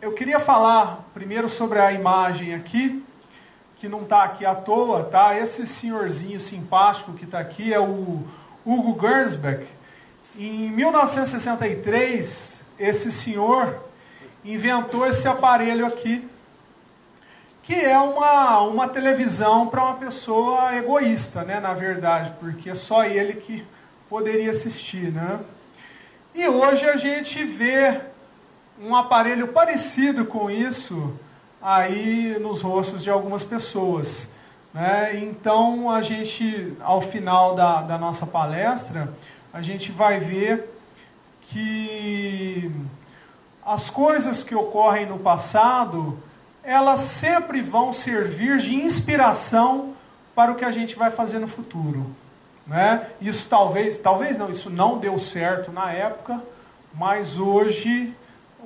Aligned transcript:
eu 0.00 0.12
queria 0.12 0.38
falar 0.38 1.04
primeiro 1.12 1.48
sobre 1.48 1.80
a 1.80 1.90
imagem 1.92 2.54
aqui, 2.54 3.04
que 3.76 3.88
não 3.88 4.02
está 4.02 4.22
aqui 4.22 4.46
à 4.46 4.54
toa, 4.54 5.04
tá? 5.04 5.36
Esse 5.38 5.66
senhorzinho 5.66 6.40
simpático 6.40 7.12
que 7.14 7.24
está 7.24 7.40
aqui 7.40 7.74
é 7.74 7.80
o 7.80 8.22
Hugo 8.64 8.96
Gernsback. 9.00 9.66
Em 10.36 10.70
1963, 10.70 12.62
esse 12.78 13.10
senhor 13.10 13.82
inventou 14.44 15.04
esse 15.04 15.26
aparelho 15.26 15.84
aqui, 15.84 16.28
que 17.62 17.74
é 17.74 17.98
uma, 17.98 18.60
uma 18.60 18.88
televisão 18.88 19.66
para 19.66 19.82
uma 19.82 19.96
pessoa 19.96 20.76
egoísta, 20.76 21.42
né, 21.42 21.58
na 21.60 21.74
verdade, 21.74 22.32
porque 22.38 22.72
só 22.74 23.04
ele 23.04 23.34
que 23.34 23.66
poderia 24.08 24.52
assistir, 24.52 25.12
né? 25.12 25.40
E 26.34 26.48
hoje 26.48 26.88
a 26.88 26.96
gente 26.96 27.44
vê 27.44 28.00
um 28.80 28.94
aparelho 28.94 29.48
parecido 29.48 30.24
com 30.24 30.50
isso 30.50 31.18
aí 31.60 32.38
nos 32.40 32.62
rostos 32.62 33.02
de 33.02 33.10
algumas 33.10 33.42
pessoas. 33.42 34.28
Né? 34.72 35.18
Então 35.18 35.90
a 35.90 36.00
gente, 36.00 36.76
ao 36.80 37.00
final 37.00 37.54
da, 37.54 37.82
da 37.82 37.98
nossa 37.98 38.26
palestra, 38.26 39.12
a 39.52 39.60
gente 39.60 39.90
vai 39.90 40.20
ver 40.20 40.72
que 41.40 42.70
as 43.64 43.90
coisas 43.90 44.42
que 44.42 44.54
ocorrem 44.54 45.06
no 45.06 45.18
passado, 45.18 46.18
elas 46.62 47.00
sempre 47.00 47.60
vão 47.60 47.92
servir 47.92 48.58
de 48.58 48.74
inspiração 48.74 49.94
para 50.34 50.52
o 50.52 50.54
que 50.54 50.64
a 50.64 50.70
gente 50.70 50.94
vai 50.94 51.10
fazer 51.10 51.38
no 51.38 51.48
futuro. 51.48 52.06
Né? 52.66 53.08
Isso 53.20 53.48
talvez, 53.48 53.98
talvez 53.98 54.38
não, 54.38 54.50
isso 54.50 54.70
não 54.70 54.98
deu 54.98 55.18
certo 55.18 55.72
na 55.72 55.90
época, 55.90 56.40
mas 56.94 57.38
hoje 57.38 58.14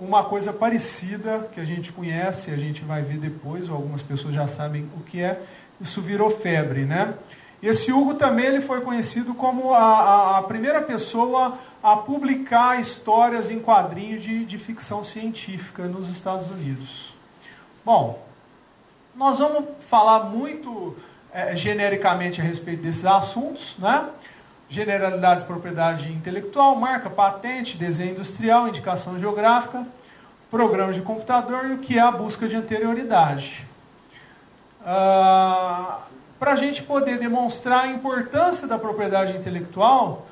uma 0.03 0.25
coisa 0.25 0.53
parecida 0.53 1.49
que 1.53 1.61
a 1.61 1.65
gente 1.65 1.93
conhece, 1.93 2.51
a 2.51 2.57
gente 2.57 2.83
vai 2.83 3.03
ver 3.03 3.19
depois, 3.19 3.69
ou 3.69 3.77
algumas 3.77 4.03
pessoas 4.03 4.35
já 4.35 4.49
sabem 4.49 4.91
o 4.97 5.01
que 5.01 5.23
é, 5.23 5.41
isso 5.81 6.01
virou 6.03 6.31
febre, 6.31 6.85
né? 6.85 7.15
Esse 7.63 7.93
Hugo 7.93 8.15
também 8.15 8.47
ele 8.47 8.61
foi 8.61 8.81
conhecido 8.81 9.33
como 9.35 9.73
a, 9.73 9.79
a, 9.79 10.39
a 10.39 10.43
primeira 10.43 10.83
pessoa 10.83 11.57
a 11.81 11.97
publicar 11.97 12.81
histórias 12.81 13.53
em 13.53 13.61
quadrinhos 13.61 14.23
de, 14.23 14.45
de 14.45 14.59
ficção 14.59 15.05
científica 15.05 15.85
nos 15.85 16.09
Estados 16.09 16.51
Unidos. 16.51 17.15
Bom, 17.85 18.21
nós 19.15 19.39
vamos 19.39 19.65
falar 19.89 20.25
muito 20.25 20.97
é, 21.33 21.55
genericamente 21.55 22.41
a 22.41 22.45
respeito 22.45 22.83
desses 22.83 23.07
assuntos, 23.07 23.77
né? 23.79 24.09
Generalidades 24.73 25.43
de 25.43 25.49
propriedade 25.49 26.11
intelectual, 26.11 26.75
marca, 26.75 27.11
patente, 27.11 27.77
desenho 27.77 28.13
industrial, 28.13 28.67
indicação 28.67 29.21
geográfica, 29.21 29.87
programa 30.51 30.95
de 30.95 31.03
computador 31.03 31.67
e 31.67 31.75
o 31.75 31.79
que 31.79 31.99
é 31.99 32.01
a 32.01 32.11
busca 32.11 32.49
de 32.49 32.57
anterioridade. 32.57 33.67
Ah, 34.83 35.99
Para 36.41 36.53
a 36.53 36.57
gente 36.57 36.83
poder 36.85 37.19
demonstrar 37.19 37.85
a 37.85 37.89
importância 37.89 38.67
da 38.67 38.79
propriedade 38.79 39.37
intelectual 39.37 40.27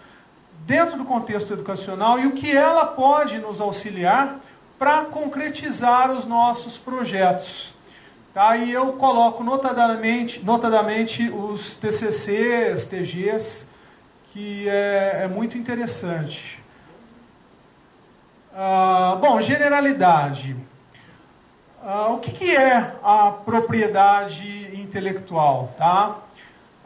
dentro 0.60 0.96
do 0.96 1.04
contexto 1.04 1.52
educacional 1.52 2.18
e 2.18 2.26
o 2.26 2.32
que 2.32 2.50
ela 2.50 2.86
pode 2.86 3.36
nos 3.36 3.60
auxiliar 3.60 4.40
para 4.78 5.04
concretizar 5.04 6.10
os 6.12 6.24
nossos 6.24 6.78
projetos. 6.78 7.74
Tá? 8.32 8.56
E 8.56 8.72
eu 8.72 8.94
coloco 8.94 9.44
notadamente, 9.44 10.42
notadamente 10.42 11.28
os 11.28 11.76
TCCs, 11.76 12.86
TGs, 12.86 13.68
que 14.32 14.68
é, 14.68 15.22
é 15.24 15.28
muito 15.28 15.58
interessante. 15.58 16.62
Ah, 18.54 19.18
bom, 19.20 19.40
generalidade. 19.40 20.56
Ah, 21.84 22.08
o 22.10 22.18
que, 22.18 22.30
que, 22.30 22.56
é 22.56 22.92
a 23.02 23.32
propriedade 23.44 24.70
intelectual? 24.80 25.74
Tá? 25.76 26.16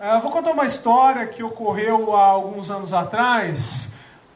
Ah, 0.01 0.19
vou 0.21 0.31
contar 0.31 0.53
uma 0.53 0.65
história 0.65 1.27
que 1.27 1.43
ocorreu 1.43 2.17
há 2.17 2.25
alguns 2.25 2.71
anos 2.71 2.93
atrás. 2.93 3.93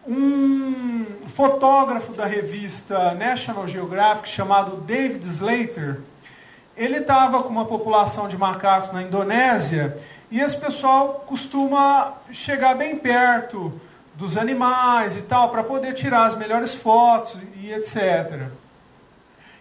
Um 0.06 1.06
fotógrafo 1.28 2.12
da 2.12 2.26
revista 2.26 3.14
National 3.14 3.66
Geographic 3.68 4.28
chamado 4.28 4.78
David 4.78 5.26
Slater, 5.28 6.00
ele 6.76 6.98
estava 6.98 7.42
com 7.42 7.48
uma 7.48 7.64
população 7.64 8.28
de 8.28 8.36
macacos 8.36 8.92
na 8.92 9.02
Indonésia 9.02 9.96
e 10.30 10.40
esse 10.40 10.56
pessoal 10.56 11.24
costuma 11.26 12.14
chegar 12.30 12.74
bem 12.74 12.96
perto 12.96 13.80
dos 14.14 14.36
animais 14.36 15.16
e 15.16 15.22
tal 15.22 15.48
para 15.48 15.62
poder 15.62 15.94
tirar 15.94 16.26
as 16.26 16.36
melhores 16.36 16.74
fotos 16.74 17.36
e 17.54 17.72
etc. 17.72 18.48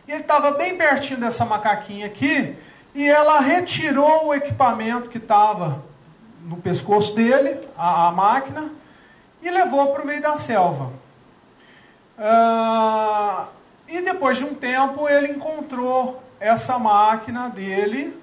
E 0.08 0.12
ele 0.12 0.22
estava 0.22 0.52
bem 0.52 0.78
pertinho 0.78 1.20
dessa 1.20 1.46
macaquinha 1.46 2.08
aqui 2.08 2.56
e 2.94 3.08
ela 3.08 3.40
retirou 3.40 4.28
o 4.28 4.34
equipamento 4.34 5.10
que 5.10 5.20
estava 5.20 5.84
no 6.44 6.58
pescoço 6.58 7.14
dele, 7.14 7.60
a, 7.78 8.08
a 8.08 8.12
máquina, 8.12 8.72
e 9.42 9.50
levou 9.50 9.94
para 9.94 10.04
o 10.04 10.08
meio 10.08 10.22
da 10.22 10.36
selva. 10.38 10.92
Uh, 12.18 13.46
e 13.88 14.02
depois 14.02 14.38
de 14.38 14.44
um 14.44 14.56
tempo 14.56 15.08
ele 15.08 15.34
encontrou 15.34 16.24
essa 16.40 16.80
máquina 16.80 17.50
dele 17.50 18.18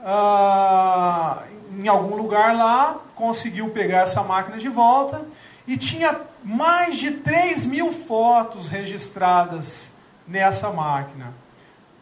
uh, 0.00 1.42
em 1.78 1.88
algum 1.88 2.16
lugar 2.16 2.56
lá, 2.56 3.00
conseguiu 3.14 3.70
pegar 3.70 4.00
essa 4.00 4.22
máquina 4.22 4.58
de 4.58 4.68
volta 4.68 5.22
e 5.66 5.76
tinha 5.76 6.20
mais 6.42 6.96
de 6.96 7.10
3 7.12 7.66
mil 7.66 7.92
fotos 7.92 8.68
registradas 8.68 9.90
nessa 10.26 10.70
máquina. 10.70 11.34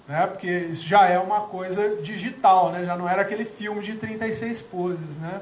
Né? 0.06 0.26
Porque 0.26 0.48
isso 0.48 0.86
já 0.86 1.06
é 1.06 1.18
uma 1.18 1.42
coisa 1.42 1.96
digital, 2.02 2.70
né? 2.70 2.84
já 2.84 2.96
não 2.96 3.08
era 3.08 3.22
aquele 3.22 3.44
filme 3.44 3.82
de 3.82 3.94
36 3.94 4.60
poses. 4.62 5.16
Né? 5.16 5.40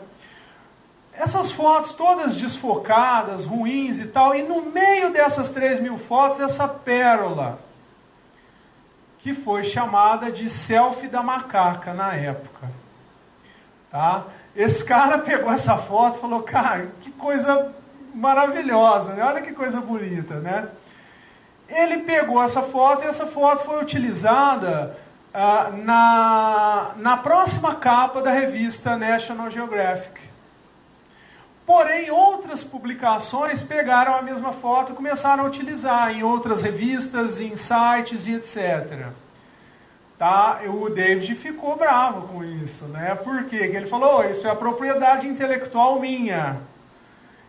Essas 1.13 1.51
fotos 1.51 1.95
todas 1.95 2.37
desfocadas, 2.37 3.45
ruins 3.45 3.99
e 3.99 4.07
tal, 4.07 4.35
e 4.35 4.43
no 4.43 4.63
meio 4.63 5.13
dessas 5.13 5.51
3 5.51 5.81
mil 5.81 5.99
fotos, 5.99 6.41
essa 6.41 6.67
pérola 6.69 7.59
que 9.23 9.33
foi 9.33 9.63
chamada 9.63 10.33
de 10.33 10.51
selfie 10.51 11.07
da 11.07 11.23
macaca 11.23 11.95
na 11.95 12.13
época. 12.13 12.69
Tá? 13.89 14.25
Esse 14.55 14.85
cara 14.85 15.19
pegou 15.23 15.51
essa 15.51 15.79
foto 15.79 16.19
e 16.19 16.21
falou, 16.21 16.43
cara, 16.43 16.89
que 17.01 17.13
coisa 17.13 17.73
maravilhosa, 18.13 19.15
né? 19.15 19.25
olha 19.25 19.41
que 19.41 19.53
coisa 19.53 19.81
bonita. 19.81 20.35
Né? 20.41 20.69
Ele 21.69 21.99
pegou 21.99 22.43
essa 22.43 22.63
foto 22.63 23.05
e 23.05 23.07
essa 23.07 23.27
foto 23.27 23.65
foi 23.65 23.81
utilizada 23.81 24.99
ah, 25.33 25.71
na, 25.73 26.91
na 26.97 27.17
próxima 27.17 27.77
capa 27.77 28.21
da 28.21 28.33
revista 28.33 28.97
National 28.97 29.49
Geographic. 29.51 30.32
Porém, 31.75 32.11
outras 32.11 32.63
publicações 32.63 33.63
pegaram 33.63 34.15
a 34.15 34.21
mesma 34.21 34.53
foto 34.53 34.93
e 34.93 34.95
começaram 34.95 35.45
a 35.45 35.47
utilizar 35.47 36.15
em 36.15 36.23
outras 36.23 36.61
revistas, 36.61 37.41
em 37.41 37.57
sites 37.57 38.27
e 38.27 38.35
etc. 38.35 39.07
Tá? 40.19 40.61
O 40.67 40.91
David 40.91 41.35
ficou 41.35 41.75
bravo 41.75 42.29
com 42.29 42.45
isso, 42.45 42.85
né? 42.85 43.15
Por 43.15 43.45
quê? 43.45 43.57
Porque 43.57 43.77
ele 43.79 43.87
falou, 43.87 44.23
isso 44.31 44.47
é 44.47 44.51
a 44.51 44.55
propriedade 44.55 45.27
intelectual 45.27 45.99
minha. 45.99 46.59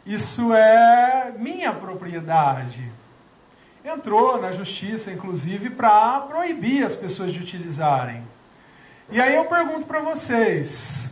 Isso 0.06 0.54
é 0.54 1.34
minha 1.38 1.74
propriedade. 1.74 2.82
Entrou 3.84 4.42
na 4.42 4.54
justiça, 4.54 5.12
inclusive, 5.12 5.70
para 5.70 6.22
proibir 6.22 6.86
as 6.86 6.96
pessoas 6.96 7.34
de 7.34 7.40
utilizarem. 7.40 8.24
E 9.12 9.20
aí 9.20 9.36
eu 9.36 9.44
pergunto 9.44 9.86
para 9.86 10.00
vocês, 10.00 11.03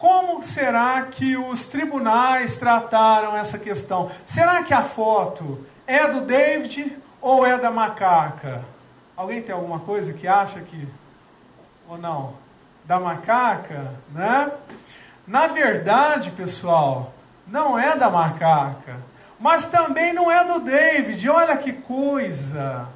como 0.00 0.42
será 0.42 1.02
que 1.02 1.36
os 1.36 1.66
tribunais 1.66 2.56
trataram 2.56 3.36
essa 3.36 3.58
questão? 3.58 4.10
Será 4.24 4.62
que 4.62 4.72
a 4.72 4.82
foto 4.82 5.66
é 5.86 6.08
do 6.08 6.22
David 6.22 6.96
ou 7.20 7.46
é 7.46 7.58
da 7.58 7.70
macaca? 7.70 8.64
Alguém 9.14 9.42
tem 9.42 9.54
alguma 9.54 9.78
coisa 9.80 10.14
que 10.14 10.26
acha 10.26 10.58
que 10.60 10.88
ou 11.86 11.98
não? 11.98 12.32
Da 12.86 12.98
macaca, 12.98 13.92
né? 14.10 14.50
Na 15.26 15.46
verdade, 15.48 16.30
pessoal, 16.30 17.12
não 17.46 17.78
é 17.78 17.94
da 17.94 18.08
macaca, 18.08 18.96
mas 19.38 19.68
também 19.68 20.14
não 20.14 20.30
é 20.30 20.42
do 20.46 20.60
David. 20.60 21.28
Olha 21.28 21.58
que 21.58 21.74
coisa. 21.74 22.88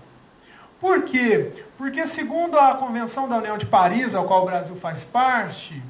Por 0.80 1.02
quê? 1.02 1.52
Porque 1.76 2.06
segundo 2.06 2.58
a 2.58 2.74
Convenção 2.74 3.28
da 3.28 3.36
União 3.36 3.58
de 3.58 3.66
Paris, 3.66 4.14
ao 4.14 4.24
qual 4.24 4.42
o 4.42 4.46
Brasil 4.46 4.74
faz 4.76 5.04
parte, 5.04 5.82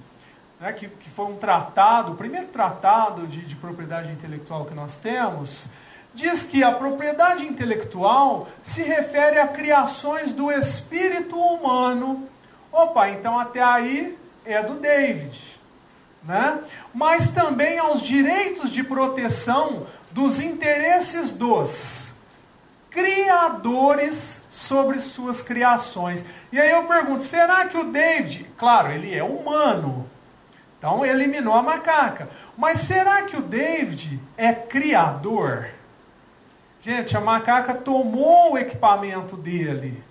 né, 0.64 0.72
que, 0.72 0.88
que 0.88 1.10
foi 1.10 1.26
um 1.26 1.36
tratado, 1.36 2.12
o 2.12 2.16
primeiro 2.16 2.46
tratado 2.46 3.26
de, 3.26 3.42
de 3.42 3.54
propriedade 3.54 4.10
intelectual 4.10 4.64
que 4.64 4.72
nós 4.72 4.96
temos, 4.96 5.68
diz 6.14 6.44
que 6.44 6.64
a 6.64 6.72
propriedade 6.72 7.44
intelectual 7.44 8.48
se 8.62 8.82
refere 8.82 9.38
a 9.38 9.46
criações 9.46 10.32
do 10.32 10.50
espírito 10.50 11.38
humano. 11.38 12.26
Opa, 12.72 13.10
então 13.10 13.38
até 13.38 13.62
aí 13.62 14.18
é 14.42 14.62
do 14.62 14.76
David. 14.76 15.38
Né? 16.22 16.60
Mas 16.94 17.30
também 17.30 17.78
aos 17.78 18.00
direitos 18.00 18.70
de 18.70 18.82
proteção 18.82 19.86
dos 20.12 20.40
interesses 20.40 21.34
dos 21.34 22.10
criadores 22.88 24.42
sobre 24.50 24.98
suas 25.00 25.42
criações. 25.42 26.24
E 26.50 26.58
aí 26.58 26.70
eu 26.70 26.84
pergunto, 26.84 27.22
será 27.22 27.66
que 27.66 27.76
o 27.76 27.84
David, 27.84 28.50
claro, 28.56 28.92
ele 28.92 29.14
é 29.14 29.22
humano, 29.22 30.08
então 30.84 31.02
eliminou 31.02 31.54
a 31.54 31.62
macaca, 31.62 32.28
mas 32.58 32.80
será 32.80 33.22
que 33.22 33.34
o 33.34 33.40
David 33.40 34.20
é 34.36 34.52
criador? 34.52 35.70
Gente, 36.82 37.16
a 37.16 37.22
macaca 37.22 37.72
tomou 37.72 38.52
o 38.52 38.58
equipamento 38.58 39.34
dele. 39.34 40.04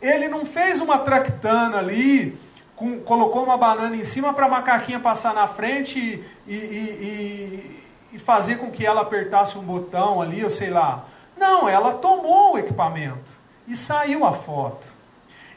Ele 0.00 0.26
não 0.26 0.46
fez 0.46 0.80
uma 0.80 0.96
tractana 0.96 1.76
ali, 1.76 2.38
com, 2.74 3.00
colocou 3.00 3.44
uma 3.44 3.58
banana 3.58 3.94
em 3.94 4.02
cima 4.02 4.32
para 4.32 4.46
a 4.46 4.48
macaquinha 4.48 4.98
passar 4.98 5.34
na 5.34 5.46
frente 5.46 5.98
e, 5.98 6.24
e, 6.54 6.54
e, 6.54 7.84
e 8.14 8.18
fazer 8.18 8.56
com 8.56 8.70
que 8.70 8.86
ela 8.86 9.02
apertasse 9.02 9.58
um 9.58 9.62
botão 9.62 10.22
ali, 10.22 10.42
ou 10.42 10.50
sei 10.50 10.70
lá. 10.70 11.04
Não, 11.36 11.68
ela 11.68 11.98
tomou 11.98 12.54
o 12.54 12.58
equipamento 12.58 13.30
e 13.68 13.76
saiu 13.76 14.24
a 14.24 14.32
foto. 14.32 14.86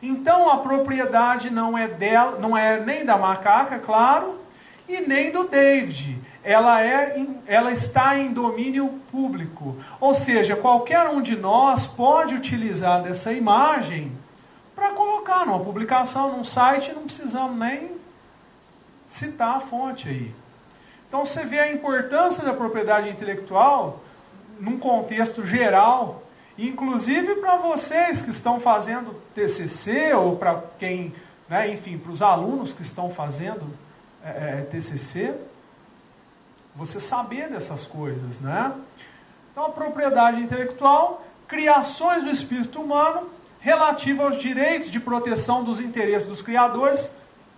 Então 0.03 0.51
a 0.51 0.57
propriedade 0.57 1.49
não 1.49 1.77
é 1.77 1.87
dela, 1.87 2.37
não 2.37 2.57
é 2.57 2.81
nem 2.81 3.05
da 3.05 3.17
macaca, 3.17 3.79
claro, 3.79 4.45
e 4.87 5.01
nem 5.01 5.31
do 5.31 5.47
David. 5.47 6.17
Ela, 6.43 6.81
é, 6.81 7.25
ela 7.45 7.71
está 7.71 8.17
em 8.17 8.31
domínio 8.31 9.01
público. 9.11 9.75
Ou 9.99 10.13
seja, 10.13 10.55
qualquer 10.55 11.07
um 11.09 11.21
de 11.21 11.35
nós 11.35 11.85
pode 11.85 12.35
utilizar 12.35 13.03
dessa 13.03 13.33
imagem 13.33 14.11
para 14.73 14.91
colocar 14.91 15.45
numa 15.45 15.59
publicação, 15.59 16.37
num 16.37 16.45
site, 16.45 16.93
não 16.93 17.03
precisamos 17.03 17.57
nem 17.57 17.91
citar 19.07 19.57
a 19.57 19.59
fonte 19.59 20.07
aí. 20.07 20.33
Então 21.07 21.25
você 21.25 21.45
vê 21.45 21.59
a 21.59 21.71
importância 21.71 22.43
da 22.43 22.53
propriedade 22.53 23.09
intelectual 23.09 24.03
num 24.59 24.77
contexto 24.77 25.45
geral 25.45 26.23
Inclusive 26.57 27.35
para 27.35 27.57
vocês 27.57 28.21
que 28.21 28.31
estão 28.31 28.59
fazendo 28.59 29.15
TCC, 29.35 30.13
ou 30.13 30.37
para 30.37 30.63
quem, 30.79 31.13
né, 31.47 31.71
enfim, 31.71 31.99
para 31.99 32.11
os 32.11 32.21
alunos 32.21 32.73
que 32.73 32.81
estão 32.81 33.11
fazendo 33.11 33.67
é, 34.27 34.59
é 34.59 34.67
TCC, 34.69 35.33
você 36.75 36.99
saber 36.99 37.49
dessas 37.49 37.85
coisas, 37.85 38.39
né? 38.39 38.73
Então, 39.51 39.65
a 39.65 39.69
propriedade 39.69 40.41
intelectual, 40.41 41.25
criações 41.47 42.23
do 42.23 42.29
espírito 42.29 42.81
humano 42.81 43.29
relativa 43.59 44.23
aos 44.23 44.39
direitos 44.39 44.91
de 44.91 44.99
proteção 44.99 45.63
dos 45.63 45.79
interesses 45.79 46.27
dos 46.27 46.41
criadores 46.41 47.09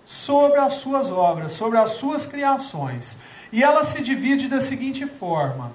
sobre 0.05 0.59
as 0.59 0.75
suas 0.75 1.11
obras, 1.11 1.51
sobre 1.51 1.77
as 1.77 1.91
suas 1.91 2.25
criações. 2.25 3.17
E 3.51 3.63
ela 3.63 3.83
se 3.83 4.01
divide 4.01 4.47
da 4.47 4.61
seguinte 4.61 5.05
forma: 5.05 5.73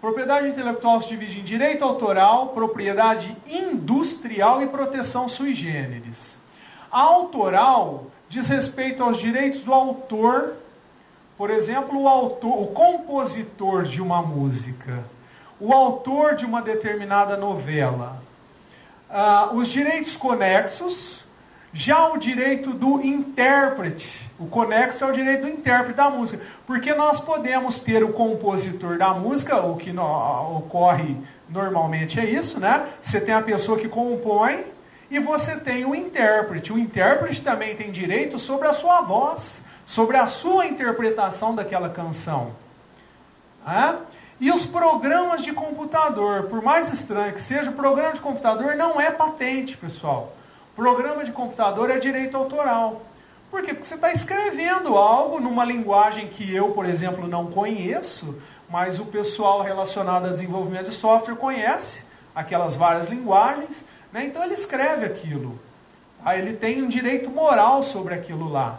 Propriedade 0.00 0.48
intelectual 0.48 1.00
se 1.00 1.08
divide 1.08 1.38
em 1.38 1.44
direito 1.44 1.84
autoral, 1.84 2.48
propriedade 2.48 3.36
industrial 3.46 4.60
e 4.60 4.66
proteção 4.66 5.28
sui 5.28 5.54
generis. 5.54 6.36
A 6.90 7.02
autoral 7.02 8.06
diz 8.32 8.48
respeito 8.48 9.04
aos 9.04 9.18
direitos 9.18 9.60
do 9.60 9.74
autor, 9.74 10.54
por 11.36 11.50
exemplo, 11.50 12.00
o 12.00 12.08
autor, 12.08 12.62
o 12.62 12.66
compositor 12.68 13.82
de 13.82 14.00
uma 14.00 14.22
música, 14.22 15.04
o 15.60 15.70
autor 15.70 16.34
de 16.34 16.46
uma 16.46 16.62
determinada 16.62 17.36
novela. 17.36 18.22
Uh, 19.10 19.56
os 19.56 19.68
direitos 19.68 20.16
conexos, 20.16 21.26
já 21.74 22.08
o 22.08 22.16
direito 22.16 22.70
do 22.70 23.02
intérprete, 23.02 24.30
o 24.38 24.46
conexo 24.46 25.04
é 25.04 25.08
o 25.08 25.12
direito 25.12 25.42
do 25.42 25.48
intérprete 25.48 25.98
da 25.98 26.08
música, 26.08 26.42
porque 26.66 26.94
nós 26.94 27.20
podemos 27.20 27.80
ter 27.80 28.02
o 28.02 28.14
compositor 28.14 28.96
da 28.96 29.12
música, 29.12 29.58
o 29.58 29.76
que 29.76 29.92
no, 29.92 30.56
ocorre 30.56 31.18
normalmente 31.50 32.18
é 32.18 32.24
isso, 32.24 32.58
né? 32.58 32.88
Você 33.02 33.20
tem 33.20 33.34
a 33.34 33.42
pessoa 33.42 33.78
que 33.78 33.90
compõe 33.90 34.71
e 35.12 35.18
você 35.18 35.56
tem 35.56 35.84
o 35.84 35.94
intérprete. 35.94 36.72
O 36.72 36.78
intérprete 36.78 37.42
também 37.42 37.76
tem 37.76 37.92
direito 37.92 38.38
sobre 38.38 38.66
a 38.66 38.72
sua 38.72 39.02
voz, 39.02 39.62
sobre 39.84 40.16
a 40.16 40.26
sua 40.26 40.64
interpretação 40.66 41.54
daquela 41.54 41.90
canção. 41.90 42.52
E 44.40 44.50
os 44.50 44.64
programas 44.64 45.42
de 45.42 45.52
computador, 45.52 46.44
por 46.44 46.62
mais 46.62 46.90
estranho 46.90 47.34
que 47.34 47.42
seja, 47.42 47.68
o 47.68 47.74
programa 47.74 48.14
de 48.14 48.20
computador 48.20 48.74
não 48.74 48.98
é 48.98 49.10
patente, 49.10 49.76
pessoal. 49.76 50.34
Programa 50.74 51.22
de 51.26 51.30
computador 51.30 51.90
é 51.90 51.98
direito 51.98 52.34
autoral. 52.34 53.02
Por 53.50 53.60
quê? 53.60 53.74
Porque 53.74 53.86
você 53.86 53.96
está 53.96 54.10
escrevendo 54.14 54.96
algo 54.96 55.38
numa 55.38 55.62
linguagem 55.62 56.28
que 56.28 56.54
eu, 56.54 56.70
por 56.70 56.86
exemplo, 56.86 57.28
não 57.28 57.48
conheço, 57.48 58.34
mas 58.66 58.98
o 58.98 59.04
pessoal 59.04 59.60
relacionado 59.60 60.24
a 60.24 60.30
desenvolvimento 60.30 60.88
de 60.88 60.94
software 60.94 61.36
conhece 61.36 62.02
aquelas 62.34 62.74
várias 62.74 63.08
linguagens, 63.08 63.84
né? 64.12 64.26
então 64.26 64.44
ele 64.44 64.54
escreve 64.54 65.06
aquilo. 65.06 65.58
Tá? 66.22 66.36
Ele 66.36 66.52
tem 66.54 66.82
um 66.82 66.88
direito 66.88 67.30
moral 67.30 67.82
sobre 67.82 68.14
aquilo 68.14 68.48
lá. 68.48 68.78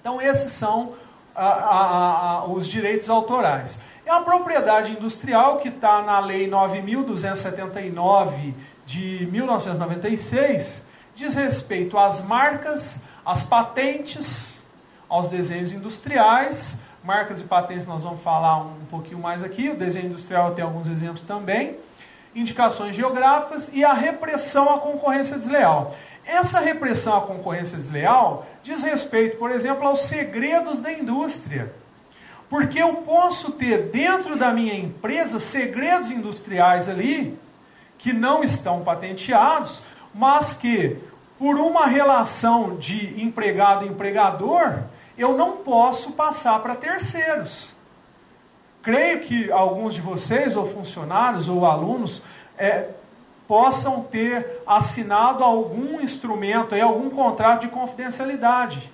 Então 0.00 0.20
esses 0.20 0.52
são 0.52 0.94
a, 1.34 1.46
a, 1.46 2.20
a, 2.20 2.44
os 2.46 2.66
direitos 2.66 3.08
autorais. 3.08 3.78
E 4.04 4.10
a 4.10 4.20
propriedade 4.20 4.90
industrial, 4.92 5.58
que 5.58 5.68
está 5.68 6.02
na 6.02 6.18
Lei 6.18 6.50
9.279 6.50 8.52
de 8.84 9.28
1996, 9.30 10.82
diz 11.14 11.34
respeito 11.34 11.96
às 11.96 12.20
marcas, 12.20 12.98
às 13.24 13.44
patentes, 13.44 14.60
aos 15.08 15.28
desenhos 15.28 15.70
industriais. 15.72 16.78
Marcas 17.04 17.40
e 17.40 17.44
patentes 17.44 17.86
nós 17.86 18.02
vamos 18.02 18.20
falar 18.22 18.58
um 18.58 18.84
pouquinho 18.90 19.20
mais 19.20 19.44
aqui. 19.44 19.70
O 19.70 19.76
desenho 19.76 20.06
industrial 20.06 20.52
tem 20.52 20.64
alguns 20.64 20.88
exemplos 20.88 21.22
também. 21.22 21.76
Indicações 22.34 22.96
geográficas 22.96 23.70
e 23.72 23.84
a 23.84 23.92
repressão 23.92 24.72
à 24.72 24.78
concorrência 24.78 25.36
desleal. 25.36 25.94
Essa 26.24 26.60
repressão 26.60 27.16
à 27.16 27.20
concorrência 27.20 27.76
desleal 27.76 28.46
diz 28.62 28.82
respeito, 28.82 29.36
por 29.36 29.50
exemplo, 29.50 29.86
aos 29.86 30.02
segredos 30.02 30.78
da 30.78 30.92
indústria. 30.92 31.74
Porque 32.48 32.80
eu 32.80 32.96
posso 32.96 33.52
ter 33.52 33.90
dentro 33.90 34.36
da 34.36 34.52
minha 34.52 34.74
empresa 34.74 35.38
segredos 35.38 36.10
industriais 36.10 36.88
ali 36.88 37.38
que 37.98 38.12
não 38.12 38.42
estão 38.42 38.82
patenteados, 38.82 39.82
mas 40.14 40.54
que, 40.54 40.98
por 41.38 41.56
uma 41.56 41.86
relação 41.86 42.76
de 42.76 43.22
empregado-empregador, 43.22 44.80
eu 45.16 45.36
não 45.36 45.58
posso 45.58 46.12
passar 46.12 46.60
para 46.60 46.74
terceiros. 46.74 47.71
Creio 48.82 49.20
que 49.20 49.50
alguns 49.52 49.94
de 49.94 50.00
vocês, 50.00 50.56
ou 50.56 50.66
funcionários, 50.66 51.48
ou 51.48 51.64
alunos, 51.64 52.22
é, 52.58 52.88
possam 53.46 54.02
ter 54.02 54.62
assinado 54.66 55.44
algum 55.44 56.00
instrumento, 56.00 56.74
aí, 56.74 56.80
algum 56.80 57.10
contrato 57.10 57.62
de 57.62 57.68
confidencialidade. 57.68 58.92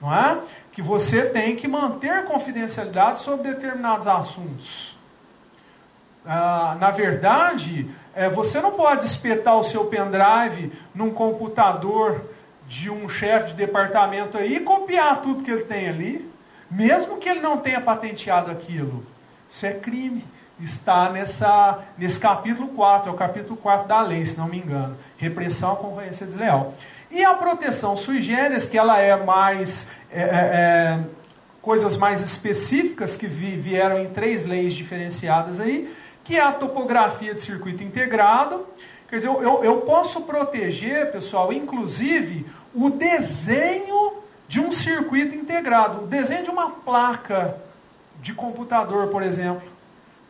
Não 0.00 0.12
é? 0.12 0.38
Que 0.72 0.80
você 0.80 1.26
tem 1.26 1.54
que 1.56 1.68
manter 1.68 2.24
confidencialidade 2.24 3.20
sobre 3.20 3.52
determinados 3.52 4.06
assuntos. 4.06 4.96
Ah, 6.24 6.76
na 6.80 6.90
verdade, 6.90 7.90
é, 8.14 8.28
você 8.28 8.60
não 8.60 8.72
pode 8.72 9.06
espetar 9.06 9.56
o 9.56 9.64
seu 9.64 9.86
pendrive 9.86 10.72
num 10.94 11.10
computador 11.10 12.24
de 12.66 12.88
um 12.88 13.08
chefe 13.08 13.48
de 13.48 13.54
departamento 13.54 14.38
aí 14.38 14.56
e 14.56 14.60
copiar 14.60 15.20
tudo 15.20 15.42
que 15.42 15.50
ele 15.50 15.64
tem 15.64 15.88
ali, 15.88 16.31
mesmo 16.72 17.18
que 17.18 17.28
ele 17.28 17.40
não 17.40 17.58
tenha 17.58 17.80
patenteado 17.80 18.50
aquilo. 18.50 19.04
Isso 19.48 19.66
é 19.66 19.72
crime. 19.72 20.24
Está 20.60 21.10
nessa, 21.10 21.80
nesse 21.98 22.18
capítulo 22.20 22.68
4, 22.68 23.10
é 23.10 23.12
o 23.12 23.16
capítulo 23.16 23.56
4 23.56 23.88
da 23.88 24.00
lei, 24.00 24.24
se 24.24 24.38
não 24.38 24.46
me 24.46 24.58
engano. 24.58 24.96
Repressão 25.16 25.72
à 25.72 25.76
concorrência 25.76 26.24
desleal. 26.24 26.74
E 27.10 27.24
a 27.24 27.34
proteção 27.34 27.96
sui 27.96 28.22
generis, 28.22 28.68
que 28.68 28.78
ela 28.78 28.98
é 28.98 29.16
mais. 29.22 29.90
É, 30.10 30.20
é, 30.20 30.24
é 30.24 30.98
coisas 31.62 31.96
mais 31.96 32.20
específicas 32.20 33.14
que 33.14 33.28
vieram 33.28 34.00
em 34.00 34.08
três 34.08 34.44
leis 34.44 34.74
diferenciadas 34.74 35.60
aí, 35.60 35.94
que 36.24 36.36
é 36.36 36.42
a 36.42 36.50
topografia 36.50 37.32
de 37.32 37.40
circuito 37.40 37.84
integrado. 37.84 38.66
Quer 39.08 39.16
dizer, 39.16 39.28
eu, 39.28 39.62
eu 39.62 39.76
posso 39.82 40.22
proteger, 40.22 41.12
pessoal, 41.12 41.52
inclusive 41.52 42.44
o 42.74 42.90
desenho 42.90 44.21
de 44.52 44.60
um 44.60 44.70
circuito 44.70 45.34
integrado, 45.34 46.04
o 46.04 46.06
desenho 46.06 46.44
de 46.44 46.50
uma 46.50 46.68
placa 46.68 47.56
de 48.20 48.34
computador, 48.34 49.08
por 49.08 49.22
exemplo. 49.22 49.66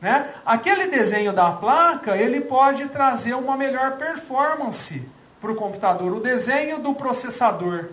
Né? 0.00 0.29
Aquele 0.47 0.87
desenho 0.87 1.33
da 1.33 1.50
placa, 1.50 2.17
ele 2.17 2.41
pode 2.41 2.87
trazer 2.87 3.35
uma 3.35 3.57
melhor 3.57 3.97
performance 3.97 5.02
para 5.41 5.50
o 5.50 5.57
computador. 5.57 6.14
O 6.14 6.21
desenho 6.21 6.79
do 6.79 6.95
processador, 6.95 7.87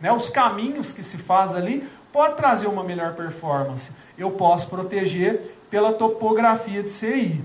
né? 0.00 0.10
os 0.10 0.28
caminhos 0.28 0.90
que 0.90 1.04
se 1.04 1.18
faz 1.18 1.54
ali, 1.54 1.88
pode 2.12 2.34
trazer 2.34 2.66
uma 2.66 2.82
melhor 2.82 3.14
performance. 3.14 3.92
Eu 4.18 4.32
posso 4.32 4.68
proteger 4.68 5.54
pela 5.70 5.92
topografia 5.92 6.82
de 6.82 6.90
CI. 6.90 7.44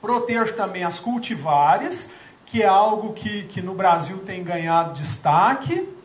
Protejo 0.00 0.54
também 0.54 0.84
as 0.84 1.00
cultivares, 1.00 2.08
que 2.44 2.62
é 2.62 2.68
algo 2.68 3.14
que, 3.14 3.42
que 3.46 3.60
no 3.60 3.74
Brasil 3.74 4.18
tem 4.18 4.44
ganhado 4.44 4.94
destaque, 4.94 5.95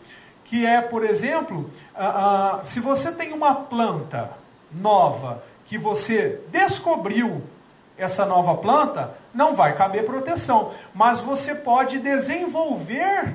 que 0.51 0.65
é, 0.65 0.81
por 0.81 1.05
exemplo, 1.05 1.72
uh, 1.96 2.60
uh, 2.60 2.65
se 2.65 2.81
você 2.81 3.10
tem 3.10 3.31
uma 3.31 3.55
planta 3.55 4.31
nova 4.70 5.41
que 5.65 5.77
você 5.77 6.41
descobriu 6.50 7.41
essa 7.98 8.25
nova 8.25 8.55
planta, 8.58 9.15
não 9.34 9.55
vai 9.55 9.74
caber 9.77 10.05
proteção. 10.05 10.74
Mas 10.93 11.22
você 11.22 11.55
pode 11.55 12.00
desenvolver 12.00 13.34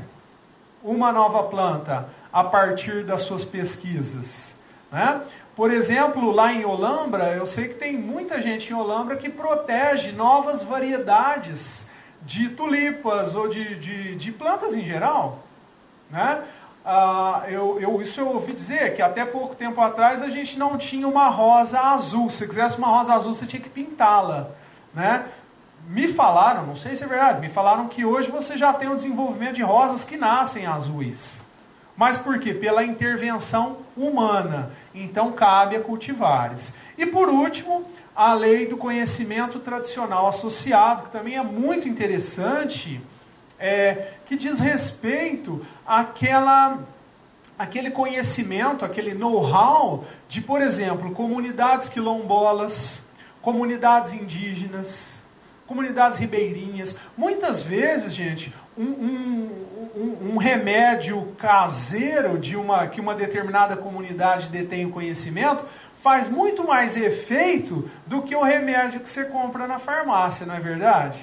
uma 0.84 1.10
nova 1.10 1.44
planta 1.44 2.06
a 2.30 2.44
partir 2.44 3.02
das 3.02 3.22
suas 3.22 3.46
pesquisas. 3.46 4.52
Né? 4.92 5.22
Por 5.56 5.72
exemplo, 5.72 6.30
lá 6.30 6.52
em 6.52 6.66
Olambra, 6.66 7.34
eu 7.34 7.46
sei 7.46 7.68
que 7.68 7.76
tem 7.76 7.96
muita 7.96 8.42
gente 8.42 8.70
em 8.70 8.74
Olambra 8.74 9.16
que 9.16 9.30
protege 9.30 10.12
novas 10.12 10.62
variedades 10.62 11.86
de 12.20 12.50
tulipas 12.50 13.34
ou 13.34 13.48
de, 13.48 13.74
de, 13.76 14.16
de 14.16 14.32
plantas 14.32 14.74
em 14.74 14.84
geral. 14.84 15.38
Né? 16.10 16.42
Ah, 16.88 17.42
eu, 17.48 17.80
eu, 17.80 18.00
isso 18.00 18.20
eu 18.20 18.28
ouvi 18.28 18.52
dizer, 18.52 18.94
que 18.94 19.02
até 19.02 19.24
pouco 19.24 19.56
tempo 19.56 19.80
atrás 19.80 20.22
a 20.22 20.28
gente 20.28 20.56
não 20.56 20.78
tinha 20.78 21.08
uma 21.08 21.26
rosa 21.26 21.80
azul. 21.80 22.30
Se 22.30 22.46
quisesse 22.46 22.78
uma 22.78 22.86
rosa 22.86 23.12
azul, 23.12 23.34
você 23.34 23.44
tinha 23.44 23.60
que 23.60 23.68
pintá-la. 23.68 24.50
Né? 24.94 25.24
Me 25.88 26.06
falaram, 26.06 26.64
não 26.64 26.76
sei 26.76 26.94
se 26.94 27.02
é 27.02 27.06
verdade, 27.08 27.40
me 27.40 27.48
falaram 27.48 27.88
que 27.88 28.04
hoje 28.04 28.30
você 28.30 28.56
já 28.56 28.72
tem 28.72 28.88
o 28.88 28.94
desenvolvimento 28.94 29.56
de 29.56 29.62
rosas 29.64 30.04
que 30.04 30.16
nascem 30.16 30.64
azuis. 30.64 31.42
Mas 31.96 32.18
por 32.18 32.38
quê? 32.38 32.54
Pela 32.54 32.84
intervenção 32.84 33.78
humana. 33.96 34.70
Então 34.94 35.32
cabe 35.32 35.74
a 35.74 35.80
cultivares. 35.80 36.72
E 36.96 37.04
por 37.04 37.28
último, 37.28 37.84
a 38.14 38.32
lei 38.32 38.68
do 38.68 38.76
conhecimento 38.76 39.58
tradicional 39.58 40.28
associado, 40.28 41.02
que 41.02 41.10
também 41.10 41.36
é 41.36 41.42
muito 41.42 41.88
interessante, 41.88 43.00
é, 43.58 44.12
que 44.26 44.36
diz 44.36 44.60
respeito 44.60 45.64
àquela, 45.86 46.78
àquele 47.58 47.90
conhecimento, 47.90 48.84
aquele 48.84 49.14
know-how 49.14 50.04
de, 50.28 50.40
por 50.40 50.60
exemplo, 50.62 51.12
comunidades 51.12 51.88
quilombolas, 51.88 53.00
comunidades 53.40 54.12
indígenas, 54.12 55.16
comunidades 55.66 56.18
ribeirinhas. 56.18 56.96
Muitas 57.16 57.62
vezes, 57.62 58.12
gente, 58.12 58.54
um, 58.78 58.84
um, 58.84 59.50
um, 59.96 60.32
um, 60.34 60.36
remédio 60.36 61.34
caseiro 61.38 62.38
de 62.38 62.56
uma 62.56 62.86
que 62.86 63.00
uma 63.00 63.14
determinada 63.14 63.76
comunidade 63.76 64.48
detém 64.48 64.86
o 64.86 64.90
conhecimento 64.90 65.66
faz 66.02 66.28
muito 66.28 66.64
mais 66.64 66.96
efeito 66.96 67.90
do 68.06 68.22
que 68.22 68.36
o 68.36 68.42
remédio 68.42 69.00
que 69.00 69.08
você 69.08 69.24
compra 69.24 69.66
na 69.66 69.78
farmácia, 69.78 70.46
não 70.46 70.54
é 70.54 70.60
verdade? 70.60 71.18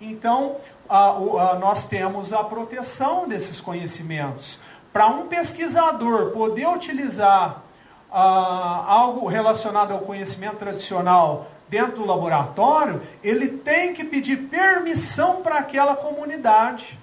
Então, 0.00 0.56
a, 0.88 1.08
a, 1.08 1.58
nós 1.58 1.88
temos 1.88 2.32
a 2.32 2.42
proteção 2.42 3.28
desses 3.28 3.60
conhecimentos. 3.60 4.58
Para 4.92 5.06
um 5.06 5.28
pesquisador 5.28 6.30
poder 6.30 6.66
utilizar 6.68 7.62
algo 8.10 9.26
relacionado 9.26 9.92
ao 9.92 10.00
conhecimento 10.00 10.56
tradicional 10.56 11.46
dentro 11.68 11.96
do 11.96 12.06
laboratório, 12.06 13.02
ele 13.22 13.48
tem 13.48 13.92
que 13.92 14.02
pedir 14.02 14.48
permissão 14.48 15.42
para 15.42 15.58
aquela 15.58 15.94
comunidade. 15.94 16.98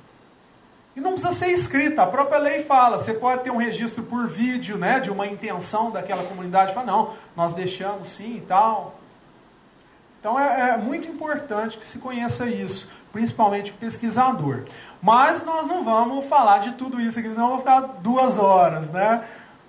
E 0.95 1.01
não 1.01 1.11
precisa 1.11 1.33
ser 1.33 1.49
escrita, 1.49 2.03
a 2.03 2.07
própria 2.07 2.39
lei 2.39 2.63
fala, 2.63 2.97
você 2.97 3.13
pode 3.13 3.43
ter 3.43 3.51
um 3.51 3.57
registro 3.57 4.03
por 4.03 4.27
vídeo, 4.29 4.77
né, 4.77 4.99
de 4.99 5.11
uma 5.11 5.27
intenção 5.27 5.91
daquela 5.91 6.23
comunidade, 6.23 6.73
fala, 6.73 6.85
não, 6.85 7.13
nós 7.35 7.53
deixamos 7.53 8.07
sim 8.07 8.37
e 8.37 8.41
tal. 8.41 8.95
Então 10.19 10.39
é, 10.39 10.71
é 10.71 10.77
muito 10.77 11.07
importante 11.07 11.77
que 11.77 11.85
se 11.85 11.99
conheça 11.99 12.47
isso, 12.47 12.89
principalmente 13.15 13.71
pesquisador. 13.71 14.65
Mas 15.01 15.45
nós 15.45 15.65
não 15.67 15.85
vamos 15.85 16.25
falar 16.25 16.57
de 16.57 16.73
tudo 16.73 16.99
isso 16.99 17.17
aqui, 17.17 17.29
senão 17.29 17.47
vou 17.47 17.59
ficar 17.59 17.79
duas 18.01 18.37
horas, 18.37 18.89
né? 18.89 19.23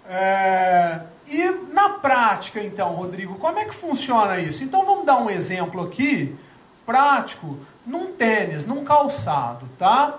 É, 0.09 1.01
e 1.29 1.49
na 1.73 1.91
prática, 1.91 2.61
então, 2.61 2.89
Rodrigo, 2.95 3.37
como 3.37 3.57
é 3.61 3.65
que 3.65 3.75
funciona 3.75 4.41
isso? 4.41 4.65
Então 4.65 4.85
vamos 4.85 5.07
dar 5.07 5.19
um 5.19 5.31
exemplo 5.31 5.81
aqui, 5.85 6.37
prático, 6.85 7.57
num 7.87 8.13
tênis, 8.15 8.67
num 8.67 8.83
calçado, 8.83 9.69
tá? 9.79 10.19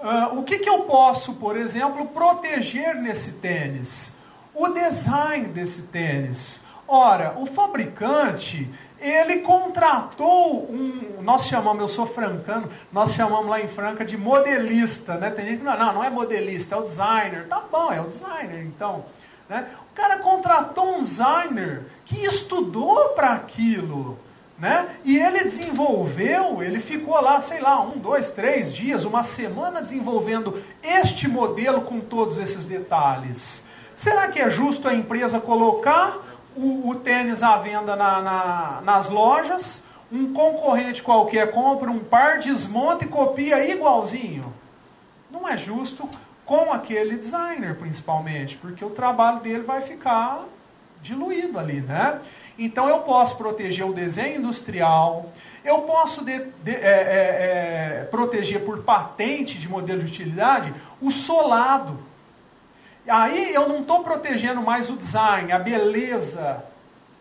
Uh, 0.00 0.40
o 0.40 0.42
que, 0.42 0.58
que 0.58 0.68
eu 0.68 0.80
posso, 0.80 1.34
por 1.34 1.56
exemplo, 1.56 2.04
proteger 2.06 2.96
nesse 2.96 3.34
tênis? 3.34 4.12
O 4.52 4.66
design 4.70 5.46
desse 5.46 5.82
tênis. 5.82 6.60
Ora, 6.88 7.34
o 7.36 7.46
fabricante, 7.46 8.70
ele 9.00 9.38
contratou 9.40 10.70
um, 10.70 11.20
nós 11.22 11.46
chamamos, 11.46 11.80
eu 11.80 11.88
sou 11.88 12.06
francano, 12.06 12.70
nós 12.92 13.12
chamamos 13.12 13.48
lá 13.48 13.60
em 13.60 13.68
Franca 13.68 14.04
de 14.04 14.16
modelista, 14.16 15.16
né? 15.16 15.30
Tem 15.30 15.46
gente 15.46 15.58
que 15.58 15.64
não, 15.64 15.76
não, 15.76 15.94
não 15.94 16.04
é 16.04 16.10
modelista, 16.10 16.76
é 16.76 16.78
o 16.78 16.82
designer. 16.82 17.46
Tá 17.48 17.62
bom, 17.70 17.92
é 17.92 18.00
o 18.00 18.08
designer, 18.08 18.64
então. 18.64 19.04
Né? 19.48 19.66
O 19.90 19.94
cara 19.94 20.18
contratou 20.18 20.96
um 20.96 21.00
designer 21.00 21.86
que 22.04 22.24
estudou 22.24 23.10
para 23.10 23.32
aquilo. 23.32 24.18
Né? 24.58 24.88
E 25.04 25.18
ele 25.18 25.44
desenvolveu, 25.44 26.62
ele 26.62 26.80
ficou 26.80 27.20
lá, 27.20 27.40
sei 27.42 27.60
lá, 27.60 27.80
um, 27.82 27.98
dois, 27.98 28.30
três 28.30 28.72
dias, 28.72 29.04
uma 29.04 29.22
semana 29.22 29.82
desenvolvendo 29.82 30.62
este 30.82 31.28
modelo 31.28 31.82
com 31.82 32.00
todos 32.00 32.38
esses 32.38 32.64
detalhes. 32.64 33.62
Será 33.94 34.28
que 34.28 34.40
é 34.40 34.48
justo 34.48 34.88
a 34.88 34.94
empresa 34.94 35.40
colocar 35.40 36.18
o, 36.56 36.88
o 36.90 36.94
tênis 36.96 37.42
à 37.42 37.56
venda 37.56 37.94
na, 37.94 38.20
na, 38.22 38.80
nas 38.82 39.10
lojas? 39.10 39.84
Um 40.10 40.32
concorrente 40.32 41.02
qualquer 41.02 41.50
compra 41.50 41.90
um 41.90 41.98
par, 41.98 42.38
desmonta 42.38 43.04
e 43.04 43.08
copia 43.08 43.64
igualzinho? 43.70 44.54
Não 45.30 45.48
é 45.48 45.56
justo 45.56 46.08
com 46.44 46.72
aquele 46.72 47.16
designer, 47.16 47.76
principalmente, 47.76 48.56
porque 48.56 48.84
o 48.84 48.90
trabalho 48.90 49.40
dele 49.40 49.64
vai 49.64 49.82
ficar 49.82 50.44
diluído 51.02 51.58
ali, 51.58 51.80
né? 51.80 52.20
Então 52.58 52.88
eu 52.88 53.00
posso 53.00 53.36
proteger 53.36 53.84
o 53.84 53.92
desenho 53.92 54.38
industrial, 54.38 55.32
eu 55.64 55.82
posso 55.82 56.24
de, 56.24 56.38
de, 56.62 56.70
é, 56.70 56.76
é, 56.76 58.00
é, 58.00 58.08
proteger 58.10 58.64
por 58.64 58.82
patente 58.82 59.58
de 59.58 59.68
modelo 59.68 60.00
de 60.00 60.06
utilidade 60.06 60.72
o 61.02 61.10
solado. 61.10 61.98
Aí 63.08 63.54
eu 63.54 63.68
não 63.68 63.80
estou 63.80 64.02
protegendo 64.02 64.62
mais 64.62 64.90
o 64.90 64.96
design, 64.96 65.52
a 65.52 65.58
beleza 65.58 66.64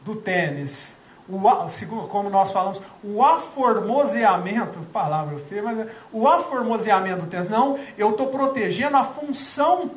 do 0.01 0.15
tênis 0.15 0.95
o, 1.27 1.69
segundo, 1.69 2.07
como 2.07 2.29
nós 2.29 2.51
falamos, 2.51 2.81
o 3.03 3.23
aformoseamento, 3.23 4.79
palavra 4.93 5.39
feia, 5.49 5.63
mas 5.63 5.79
é, 5.79 5.87
o 6.11 6.27
aformoseamento 6.27 7.21
do 7.21 7.27
tênis, 7.27 7.49
não, 7.49 7.79
eu 7.97 8.11
estou 8.11 8.27
protegendo 8.27 8.95
a 8.95 9.03
função 9.03 9.89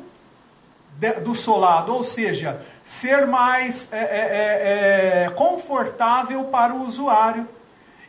de, 0.97 1.11
do 1.13 1.35
solado, 1.35 1.93
ou 1.93 2.03
seja, 2.03 2.61
ser 2.83 3.27
mais 3.27 3.93
é, 3.93 3.97
é, 3.97 4.03
é, 4.03 5.23
é 5.25 5.29
confortável 5.29 6.45
para 6.45 6.73
o 6.73 6.81
usuário. 6.81 7.47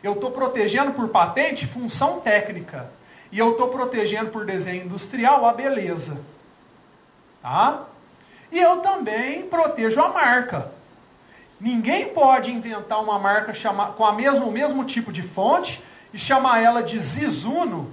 Eu 0.03 0.13
estou 0.13 0.31
protegendo 0.31 0.93
por 0.93 1.07
patente 1.09 1.67
função 1.67 2.19
técnica. 2.19 2.89
E 3.31 3.37
eu 3.37 3.51
estou 3.51 3.69
protegendo 3.69 4.31
por 4.31 4.45
desenho 4.45 4.85
industrial 4.85 5.45
a 5.45 5.53
beleza. 5.53 6.17
Tá? 7.41 7.85
E 8.51 8.59
eu 8.59 8.77
também 8.77 9.43
protejo 9.43 10.01
a 10.01 10.09
marca. 10.09 10.71
Ninguém 11.59 12.09
pode 12.09 12.51
inventar 12.51 13.01
uma 13.01 13.19
marca 13.19 13.53
chama, 13.53 13.87
com 13.87 14.03
a 14.05 14.11
mesmo, 14.11 14.47
o 14.47 14.51
mesmo 14.51 14.83
tipo 14.83 15.11
de 15.11 15.21
fonte 15.21 15.81
e 16.13 16.17
chamar 16.17 16.61
ela 16.61 16.81
de 16.81 16.99
Zizuno, 16.99 17.91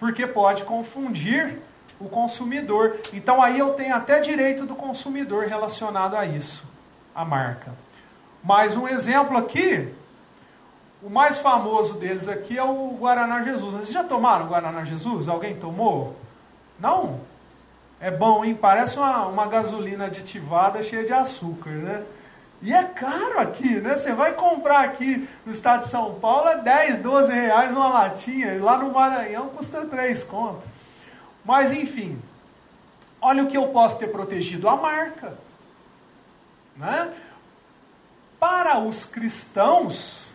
porque 0.00 0.26
pode 0.26 0.64
confundir 0.64 1.58
o 2.00 2.08
consumidor. 2.08 2.98
Então 3.12 3.42
aí 3.42 3.58
eu 3.58 3.74
tenho 3.74 3.94
até 3.94 4.20
direito 4.20 4.66
do 4.66 4.74
consumidor 4.74 5.46
relacionado 5.46 6.16
a 6.16 6.26
isso, 6.26 6.64
a 7.14 7.24
marca. 7.24 7.72
Mais 8.42 8.76
um 8.76 8.88
exemplo 8.88 9.36
aqui, 9.36 9.92
o 11.02 11.10
mais 11.10 11.38
famoso 11.38 11.94
deles 11.94 12.28
aqui 12.28 12.58
é 12.58 12.64
o 12.64 12.96
Guaraná 12.98 13.42
Jesus. 13.42 13.74
Vocês 13.74 13.92
já 13.92 14.02
tomaram 14.02 14.46
Guaraná 14.46 14.84
Jesus? 14.84 15.28
Alguém 15.28 15.56
tomou? 15.56 16.16
Não? 16.80 17.20
É 18.00 18.10
bom, 18.10 18.44
hein? 18.44 18.54
Parece 18.54 18.98
uma, 18.98 19.26
uma 19.26 19.46
gasolina 19.46 20.06
aditivada 20.06 20.82
cheia 20.82 21.04
de 21.04 21.12
açúcar, 21.12 21.70
né? 21.70 22.04
E 22.60 22.72
é 22.72 22.82
caro 22.82 23.40
aqui, 23.40 23.80
né? 23.80 23.96
Você 23.96 24.12
vai 24.12 24.32
comprar 24.32 24.80
aqui 24.84 25.28
no 25.44 25.52
estado 25.52 25.82
de 25.82 25.88
São 25.88 26.14
Paulo 26.14 26.48
é 26.48 26.62
10, 26.62 27.00
12 27.00 27.32
reais 27.32 27.72
uma 27.72 27.88
latinha. 27.88 28.54
E 28.54 28.58
lá 28.58 28.78
no 28.78 28.92
Maranhão 28.92 29.48
custa 29.48 29.84
3 29.84 30.24
conto. 30.24 30.62
Mas 31.44 31.72
enfim, 31.72 32.20
olha 33.20 33.44
o 33.44 33.48
que 33.48 33.56
eu 33.56 33.68
posso 33.68 33.98
ter 33.98 34.08
protegido. 34.08 34.68
A 34.68 34.76
marca. 34.76 35.36
Né? 36.74 37.12
Para 38.40 38.78
os 38.78 39.04
cristãos, 39.04 40.34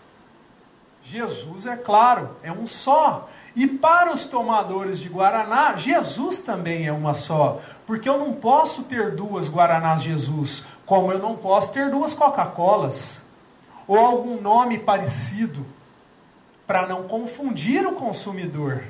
Jesus, 1.03 1.65
é 1.65 1.75
claro, 1.75 2.35
é 2.43 2.51
um 2.51 2.67
só. 2.67 3.27
E 3.55 3.67
para 3.67 4.13
os 4.13 4.27
tomadores 4.27 4.99
de 4.99 5.09
Guaraná, 5.09 5.75
Jesus 5.75 6.39
também 6.39 6.87
é 6.87 6.91
uma 6.91 7.13
só. 7.13 7.59
Porque 7.85 8.07
eu 8.07 8.17
não 8.17 8.33
posso 8.33 8.83
ter 8.83 9.11
duas 9.15 9.49
Guaranás 9.49 10.01
Jesus, 10.01 10.65
como 10.85 11.11
eu 11.11 11.19
não 11.19 11.35
posso 11.35 11.73
ter 11.73 11.89
duas 11.89 12.13
Coca-Colas. 12.13 13.21
Ou 13.87 13.97
algum 13.97 14.39
nome 14.39 14.77
parecido. 14.77 15.65
Para 16.67 16.85
não 16.85 17.03
confundir 17.03 17.85
o 17.87 17.93
consumidor. 17.93 18.83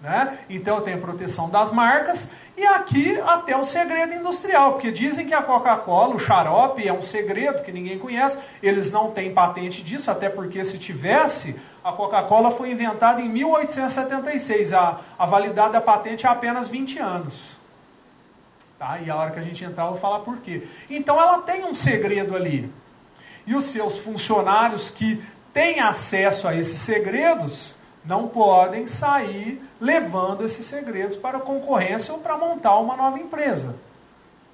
Né? 0.00 0.38
Então 0.48 0.76
eu 0.76 0.82
tenho 0.82 0.98
proteção 0.98 1.50
das 1.50 1.70
marcas 1.70 2.30
e 2.56 2.64
aqui 2.66 3.20
até 3.20 3.56
o 3.56 3.64
segredo 3.64 4.14
industrial, 4.14 4.72
porque 4.72 4.90
dizem 4.90 5.26
que 5.26 5.34
a 5.34 5.42
Coca-Cola, 5.42 6.14
o 6.14 6.18
xarope, 6.18 6.86
é 6.86 6.92
um 6.92 7.02
segredo 7.02 7.62
que 7.62 7.72
ninguém 7.72 7.98
conhece, 7.98 8.38
eles 8.62 8.90
não 8.90 9.10
têm 9.10 9.32
patente 9.32 9.82
disso, 9.82 10.10
até 10.10 10.28
porque 10.28 10.64
se 10.64 10.78
tivesse, 10.78 11.54
a 11.84 11.92
Coca-Cola 11.92 12.50
foi 12.50 12.70
inventada 12.70 13.20
em 13.20 13.28
1876, 13.28 14.72
a, 14.72 15.00
a 15.18 15.26
validade 15.26 15.72
da 15.72 15.80
patente 15.80 16.26
é 16.26 16.28
apenas 16.28 16.68
20 16.68 16.98
anos. 16.98 17.58
Tá? 18.78 18.98
E 19.00 19.10
a 19.10 19.16
hora 19.16 19.30
que 19.30 19.38
a 19.38 19.42
gente 19.42 19.62
entrar 19.62 19.84
eu 19.84 19.90
vou 19.90 19.98
falar 19.98 20.20
por 20.20 20.38
quê. 20.38 20.66
Então 20.88 21.20
ela 21.20 21.42
tem 21.42 21.64
um 21.64 21.74
segredo 21.74 22.34
ali. 22.34 22.72
E 23.46 23.54
os 23.54 23.66
seus 23.66 23.98
funcionários 23.98 24.90
que 24.90 25.22
têm 25.52 25.80
acesso 25.80 26.48
a 26.48 26.54
esses 26.54 26.80
segredos, 26.80 27.74
não 28.04 28.28
podem 28.28 28.86
sair 28.86 29.62
levando 29.80 30.44
esses 30.44 30.66
segredos 30.66 31.16
para 31.16 31.38
a 31.38 31.40
concorrência 31.40 32.12
ou 32.12 32.20
para 32.20 32.36
montar 32.36 32.76
uma 32.76 32.96
nova 32.96 33.18
empresa. 33.18 33.74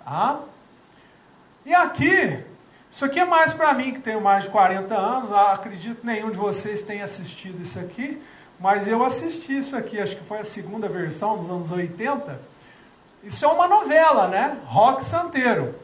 Tá? 0.05 0.41
E 1.65 1.75
aqui, 1.75 2.45
isso 2.91 3.05
aqui 3.05 3.21
é 3.21 3.25
mais 3.25 3.53
para 3.53 3.73
mim 3.75 3.93
que 3.93 4.01
tenho 4.01 4.21
mais 4.21 4.45
de 4.45 4.51
40 4.51 4.95
anos, 4.95 5.33
ah, 5.33 5.53
acredito 5.53 6.01
que 6.01 6.07
nenhum 6.07 6.31
de 6.31 6.37
vocês 6.37 6.83
tenha 6.83 7.05
assistido 7.05 7.63
isso 7.63 7.79
aqui, 7.79 8.21
mas 8.59 8.89
eu 8.89 9.05
assisti 9.05 9.59
isso 9.59 9.77
aqui, 9.77 10.01
acho 10.01 10.17
que 10.17 10.25
foi 10.25 10.39
a 10.39 10.45
segunda 10.45 10.89
versão 10.89 11.37
dos 11.37 11.51
anos 11.51 11.71
80. 11.71 12.41
Isso 13.23 13.45
é 13.45 13.49
uma 13.49 13.67
novela, 13.67 14.29
né? 14.29 14.59
Rock 14.67 15.05
Santeiro. 15.05 15.75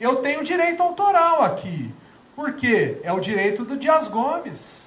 Eu 0.00 0.16
tenho 0.16 0.42
direito 0.42 0.82
autoral 0.82 1.42
aqui. 1.42 1.94
Por 2.34 2.52
quê? 2.52 3.00
É 3.02 3.12
o 3.12 3.20
direito 3.20 3.64
do 3.64 3.76
Dias 3.76 4.08
Gomes 4.08 4.85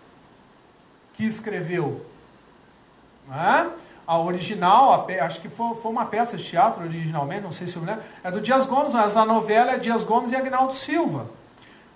que 1.20 1.26
escreveu. 1.26 2.06
É? 3.30 3.68
A 4.08 4.18
original, 4.18 4.94
a 4.94 5.26
acho 5.26 5.42
que 5.42 5.50
foi, 5.50 5.76
foi, 5.76 5.92
uma 5.92 6.06
peça 6.06 6.38
de 6.38 6.44
teatro 6.46 6.82
originalmente, 6.82 7.42
não 7.42 7.52
sei 7.52 7.68
se 7.68 7.76
eu 7.76 7.84
lembro, 7.84 8.02
é 8.24 8.32
do 8.32 8.40
Dias 8.40 8.66
Gomes, 8.66 8.94
mas 8.94 9.18
a 9.18 9.26
novela 9.26 9.74
é 9.74 9.78
Dias 9.78 10.02
Gomes 10.02 10.32
e 10.32 10.38
Agnaldo 10.38 10.74
Silva. 10.74 11.30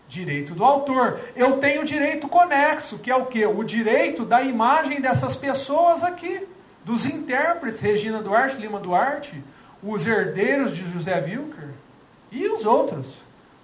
Direito 0.09 0.53
do 0.53 0.65
autor. 0.65 1.21
Eu 1.37 1.57
tenho 1.59 1.85
direito 1.85 2.27
conexo, 2.27 2.99
que 2.99 3.09
é 3.09 3.15
o 3.15 3.25
quê? 3.25 3.45
O 3.45 3.63
direito 3.63 4.25
da 4.25 4.43
imagem 4.43 4.99
dessas 4.99 5.37
pessoas 5.37 6.03
aqui, 6.03 6.45
dos 6.83 7.05
intérpretes, 7.05 7.79
Regina 7.79 8.21
Duarte, 8.21 8.57
Lima 8.57 8.79
Duarte, 8.79 9.41
os 9.81 10.05
herdeiros 10.05 10.75
de 10.75 10.91
José 10.91 11.15
Wilker 11.15 11.69
e 12.29 12.45
os 12.49 12.65
outros. 12.65 13.07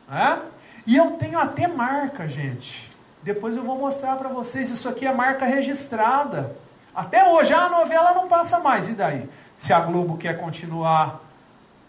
Né? 0.07 0.41
E 0.87 0.95
eu 0.95 1.11
tenho 1.11 1.37
até 1.37 1.67
marca, 1.67 2.29
gente. 2.29 2.88
Depois 3.21 3.55
eu 3.55 3.63
vou 3.63 3.77
mostrar 3.77 4.15
para 4.15 4.29
vocês, 4.29 4.69
isso 4.69 4.87
aqui 4.87 5.05
é 5.05 5.13
marca 5.13 5.45
registrada. 5.45 6.55
Até 6.95 7.29
hoje, 7.29 7.53
a 7.53 7.69
novela 7.69 8.13
não 8.13 8.27
passa 8.27 8.59
mais, 8.59 8.87
e 8.87 8.93
daí? 8.93 9.29
Se 9.57 9.73
a 9.73 9.79
Globo 9.79 10.17
quer 10.17 10.39
continuar 10.39 11.21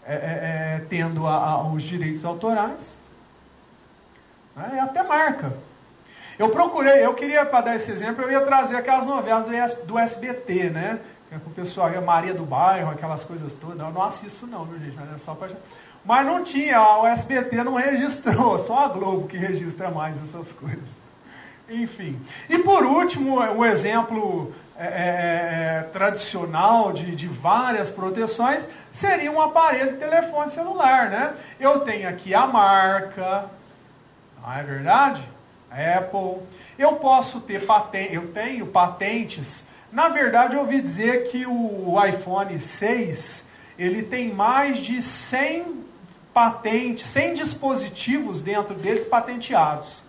é, 0.05 0.13
é, 0.13 0.15
é 0.17 0.85
tendo 0.89 1.25
a, 1.25 1.35
a, 1.35 1.63
os 1.63 1.83
direitos 1.83 2.25
autorais, 2.25 2.97
né, 4.55 4.71
é 4.75 4.79
até 4.79 5.03
marca. 5.03 5.53
Eu 6.37 6.49
procurei, 6.49 7.05
eu 7.05 7.13
queria, 7.13 7.45
para 7.45 7.61
dar 7.61 7.75
esse 7.75 7.91
exemplo, 7.91 8.23
eu 8.23 8.31
ia 8.31 8.41
trazer 8.41 8.75
aquelas 8.75 9.05
novelas 9.05 9.75
do, 9.75 9.85
do 9.85 9.99
SBT, 9.99 10.69
né? 10.69 10.99
Com 11.43 11.49
o 11.49 11.53
pessoal, 11.53 11.87
a 11.87 12.01
Maria 12.01 12.33
do 12.33 12.43
Bairro, 12.43 12.91
aquelas 12.91 13.23
coisas 13.23 13.53
todas. 13.53 13.79
Eu 13.79 13.91
não 13.91 14.03
assisto 14.03 14.45
não, 14.47 14.65
viu 14.65 14.79
gente? 14.79 14.97
Mas 14.97 15.15
é 15.15 15.17
só 15.17 15.33
para... 15.33 15.51
Mas 16.03 16.25
não 16.25 16.43
tinha, 16.43 16.81
o 16.99 17.05
SBT 17.05 17.63
não 17.63 17.75
registrou, 17.75 18.57
só 18.59 18.85
a 18.85 18.87
Globo 18.89 19.27
que 19.27 19.37
registra 19.37 19.89
mais 19.89 20.21
essas 20.21 20.51
coisas. 20.51 21.00
Enfim. 21.71 22.19
E 22.49 22.59
por 22.59 22.83
último, 22.83 23.39
um 23.39 23.63
exemplo 23.63 24.53
é, 24.77 24.83
é, 24.83 24.87
é, 24.87 25.83
tradicional 25.93 26.91
de, 26.91 27.15
de 27.15 27.27
várias 27.27 27.89
proteções 27.89 28.67
seria 28.91 29.31
um 29.31 29.39
aparelho 29.39 29.93
de 29.93 29.97
telefone 29.97 30.51
celular. 30.51 31.09
Né? 31.09 31.33
Eu 31.59 31.79
tenho 31.81 32.09
aqui 32.09 32.33
a 32.33 32.45
marca, 32.45 33.45
não 34.41 34.53
é 34.53 34.63
verdade? 34.63 35.23
Apple. 35.71 36.41
Eu 36.77 36.97
posso 36.97 37.39
ter 37.39 37.65
patente, 37.65 38.15
eu 38.15 38.33
tenho 38.33 38.67
patentes. 38.67 39.63
Na 39.91 40.09
verdade, 40.09 40.55
eu 40.55 40.61
ouvi 40.61 40.81
dizer 40.81 41.29
que 41.29 41.45
o 41.45 41.95
iPhone 42.05 42.59
6 42.59 43.47
ele 43.79 44.03
tem 44.03 44.33
mais 44.33 44.77
de 44.77 45.01
100 45.01 45.85
patentes, 46.33 47.07
100 47.07 47.35
dispositivos 47.35 48.41
dentro 48.41 48.75
deles 48.75 49.05
patenteados. 49.05 50.01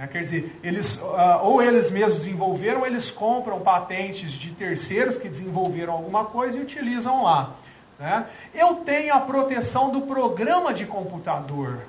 É, 0.00 0.06
quer 0.06 0.20
dizer, 0.20 0.56
eles, 0.62 0.98
uh, 0.98 1.40
ou 1.42 1.60
eles 1.60 1.90
mesmos 1.90 2.18
desenvolveram, 2.18 2.82
ou 2.82 2.86
eles 2.86 3.10
compram 3.10 3.58
patentes 3.58 4.30
de 4.30 4.52
terceiros 4.52 5.18
que 5.18 5.28
desenvolveram 5.28 5.92
alguma 5.92 6.24
coisa 6.24 6.56
e 6.56 6.62
utilizam 6.62 7.24
lá. 7.24 7.54
Né? 7.98 8.24
Eu 8.54 8.76
tenho 8.76 9.12
a 9.12 9.18
proteção 9.18 9.90
do 9.90 10.02
programa 10.02 10.72
de 10.72 10.86
computador. 10.86 11.80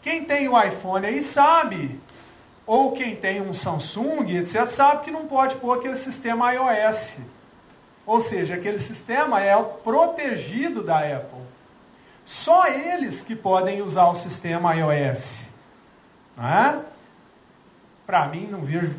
Quem 0.00 0.24
tem 0.24 0.48
o 0.48 0.58
iPhone 0.58 1.04
aí 1.04 1.22
sabe, 1.22 2.00
ou 2.66 2.92
quem 2.92 3.14
tem 3.14 3.42
um 3.42 3.52
Samsung, 3.52 4.30
etc., 4.30 4.66
sabe 4.66 5.04
que 5.04 5.10
não 5.10 5.26
pode 5.26 5.56
pôr 5.56 5.76
aquele 5.76 5.96
sistema 5.96 6.54
iOS. 6.54 7.18
Ou 8.06 8.22
seja, 8.22 8.54
aquele 8.54 8.80
sistema 8.80 9.42
é 9.42 9.62
protegido 9.62 10.82
da 10.82 11.00
Apple. 11.00 11.42
Só 12.24 12.66
eles 12.66 13.20
que 13.20 13.36
podem 13.36 13.82
usar 13.82 14.06
o 14.06 14.16
sistema 14.16 14.74
iOS. 14.74 15.42
Não 16.34 16.48
é? 16.48 16.91
Para 18.06 18.26
mim, 18.26 18.48
não 18.50 18.62
vejo 18.62 18.92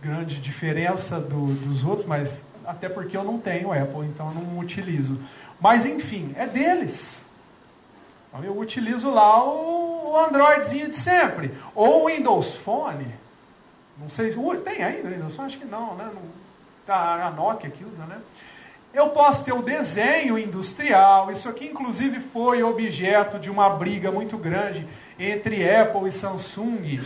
grande 0.00 0.40
diferença 0.40 1.20
do, 1.20 1.54
dos 1.54 1.84
outros, 1.84 2.06
mas 2.06 2.42
até 2.64 2.88
porque 2.88 3.16
eu 3.16 3.24
não 3.24 3.38
tenho 3.38 3.72
Apple, 3.72 4.06
então 4.06 4.30
não 4.32 4.58
utilizo. 4.58 5.18
Mas 5.60 5.86
enfim, 5.86 6.34
é 6.36 6.46
deles. 6.46 7.24
Eu 8.42 8.56
utilizo 8.56 9.10
lá 9.10 9.42
o, 9.42 10.14
Androidzinho 10.28 10.88
de 10.88 10.94
sempre. 10.94 11.52
Ou 11.74 12.04
o 12.04 12.06
Windows 12.06 12.54
Phone. 12.56 13.06
Não 13.98 14.08
sei, 14.08 14.34
tem 14.64 14.84
ainda 14.84 15.08
Windows 15.08 15.34
Phone? 15.34 15.46
Acho 15.48 15.58
que 15.58 15.64
não, 15.64 15.96
né? 15.96 16.08
Não, 16.14 16.22
tá, 16.86 17.26
a 17.26 17.30
Nokia 17.30 17.70
que 17.70 17.84
usa, 17.84 18.04
né? 18.04 18.18
Eu 18.92 19.10
posso 19.10 19.44
ter 19.44 19.52
o 19.52 19.62
desenho 19.62 20.38
industrial. 20.38 21.30
Isso 21.32 21.48
aqui, 21.48 21.66
inclusive, 21.66 22.20
foi 22.20 22.62
objeto 22.62 23.38
de 23.38 23.50
uma 23.50 23.70
briga 23.70 24.12
muito 24.12 24.36
grande 24.36 24.86
entre 25.18 25.68
Apple 25.68 26.08
e 26.08 26.12
Samsung 26.12 27.00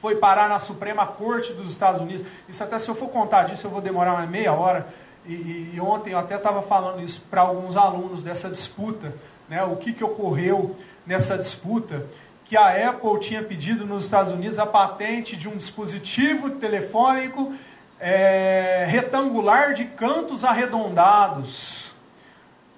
foi 0.00 0.16
parar 0.16 0.48
na 0.48 0.58
Suprema 0.58 1.06
Corte 1.06 1.52
dos 1.52 1.70
Estados 1.72 2.00
Unidos. 2.00 2.24
Isso 2.48 2.62
até 2.64 2.78
se 2.78 2.88
eu 2.88 2.94
for 2.94 3.08
contar 3.08 3.44
disso, 3.44 3.66
eu 3.66 3.70
vou 3.70 3.80
demorar 3.80 4.14
uma 4.14 4.26
meia 4.26 4.52
hora. 4.52 4.86
E, 5.26 5.34
e, 5.34 5.72
e 5.74 5.80
ontem 5.80 6.12
eu 6.12 6.18
até 6.18 6.36
estava 6.36 6.62
falando 6.62 7.02
isso 7.02 7.22
para 7.30 7.42
alguns 7.42 7.76
alunos 7.76 8.24
dessa 8.24 8.48
disputa, 8.48 9.14
né? 9.48 9.62
o 9.62 9.76
que, 9.76 9.92
que 9.92 10.02
ocorreu 10.02 10.74
nessa 11.06 11.36
disputa, 11.36 12.06
que 12.44 12.56
a 12.56 12.88
Apple 12.88 13.20
tinha 13.20 13.42
pedido 13.42 13.84
nos 13.84 14.04
Estados 14.04 14.32
Unidos 14.32 14.58
a 14.58 14.66
patente 14.66 15.36
de 15.36 15.48
um 15.48 15.56
dispositivo 15.56 16.50
telefônico 16.50 17.54
é, 18.00 18.86
retangular 18.88 19.74
de 19.74 19.84
cantos 19.84 20.44
arredondados. 20.44 21.92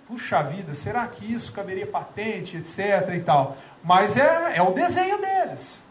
Puxa 0.09 0.43
vida, 0.43 0.75
será 0.75 1.07
que 1.07 1.33
isso 1.33 1.53
caberia 1.53 1.87
patente, 1.87 2.57
etc. 2.57 3.15
e 3.15 3.21
tal? 3.21 3.57
Mas 3.83 4.17
é, 4.17 4.57
é 4.57 4.63
o 4.63 4.73
desenho 4.73 5.19
deles. 5.19 5.83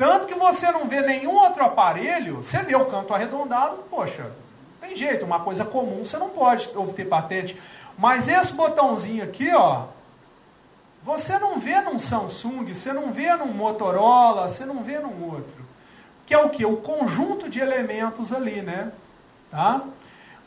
Tanto 0.00 0.26
que 0.26 0.34
você 0.34 0.72
não 0.72 0.88
vê 0.88 1.02
nenhum 1.02 1.34
outro 1.34 1.62
aparelho, 1.62 2.36
você 2.36 2.62
vê 2.62 2.74
o 2.74 2.86
canto 2.86 3.12
arredondado, 3.12 3.84
poxa, 3.90 4.32
tem 4.80 4.96
jeito, 4.96 5.26
uma 5.26 5.40
coisa 5.40 5.62
comum 5.62 6.06
você 6.06 6.16
não 6.16 6.30
pode 6.30 6.70
obter 6.74 7.06
patente. 7.06 7.60
Mas 7.98 8.26
esse 8.26 8.54
botãozinho 8.54 9.22
aqui, 9.22 9.52
ó, 9.54 9.88
você 11.02 11.38
não 11.38 11.60
vê 11.60 11.82
num 11.82 11.98
Samsung, 11.98 12.72
você 12.72 12.94
não 12.94 13.12
vê 13.12 13.34
num 13.34 13.52
Motorola, 13.52 14.48
você 14.48 14.64
não 14.64 14.82
vê 14.82 14.98
num 14.98 15.22
outro. 15.34 15.66
Que 16.24 16.32
é 16.32 16.38
o 16.38 16.48
que? 16.48 16.64
O 16.64 16.78
conjunto 16.78 17.50
de 17.50 17.60
elementos 17.60 18.32
ali, 18.32 18.62
né? 18.62 18.92
Tá? 19.50 19.82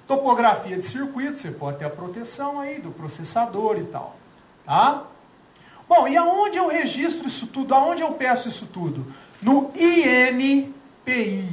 Topografia 0.08 0.78
de 0.78 0.82
circuito, 0.82 1.38
você 1.38 1.52
pode 1.52 1.78
ter 1.78 1.86
a 1.86 1.92
proteção 1.92 2.60
aí 2.60 2.82
do 2.82 2.89
processador 2.89 3.78
e 3.78 3.84
tal. 3.84 4.16
Tá? 4.66 5.04
Bom, 5.88 6.08
e 6.08 6.18
aonde 6.18 6.58
eu 6.58 6.70
registro 6.70 7.28
isso 7.28 7.46
tudo? 7.46 7.76
Aonde 7.76 8.02
eu 8.02 8.13
peço 8.13 8.50
isso 8.50 8.66
tudo? 8.66 9.13
No 9.43 9.71
INPI, 9.75 11.49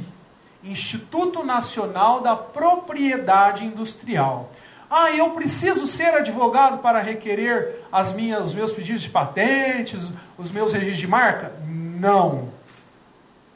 Instituto 0.63 1.43
Nacional 1.43 2.21
da 2.21 2.35
Propriedade 2.35 3.65
Industrial. 3.65 4.49
Ah, 4.89 5.11
eu 5.11 5.29
preciso 5.31 5.87
ser 5.87 6.13
advogado 6.13 6.79
para 6.79 7.01
requerer 7.01 7.85
as 7.91 8.13
minhas, 8.13 8.45
os 8.45 8.53
meus 8.53 8.71
pedidos 8.71 9.01
de 9.01 9.09
patentes, 9.09 10.11
os 10.37 10.51
meus 10.51 10.73
registros 10.73 10.99
de 10.99 11.07
marca? 11.07 11.53
Não. 11.65 12.49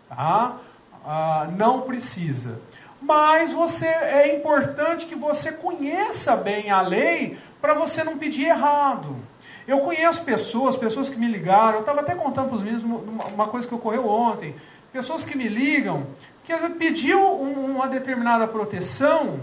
Tá? 0.08 0.56
Ah, 1.06 1.48
não 1.58 1.82
precisa. 1.82 2.60
Mas 3.02 3.52
você 3.52 3.86
é 3.86 4.36
importante 4.36 5.06
que 5.06 5.15
você 5.15 5.52
conheça 5.52 6.36
bem 6.36 6.71
a 6.71 6.82
lei 6.82 7.38
para 7.62 7.74
você 7.74 8.04
não 8.04 8.17
pedir 8.17 8.45
errado. 8.45 9.15
Eu 9.67 9.80
conheço 9.80 10.23
pessoas, 10.23 10.75
pessoas 10.75 11.10
que 11.10 11.17
me 11.17 11.28
ligaram, 11.28 11.75
eu 11.75 11.80
estava 11.80 12.01
até 12.01 12.13
contando 12.13 12.49
para 12.49 12.58
os 12.58 12.63
meninos 12.63 12.84
uma 13.34 13.47
coisa 13.47 13.67
que 13.67 13.73
ocorreu 13.73 14.08
ontem. 14.08 14.56
Pessoas 14.93 15.25
que 15.25 15.36
me 15.36 15.47
ligam, 15.47 16.06
que 16.43 16.54
pediu 16.78 17.19
uma 17.19 17.88
determinada 17.88 18.47
proteção, 18.47 19.39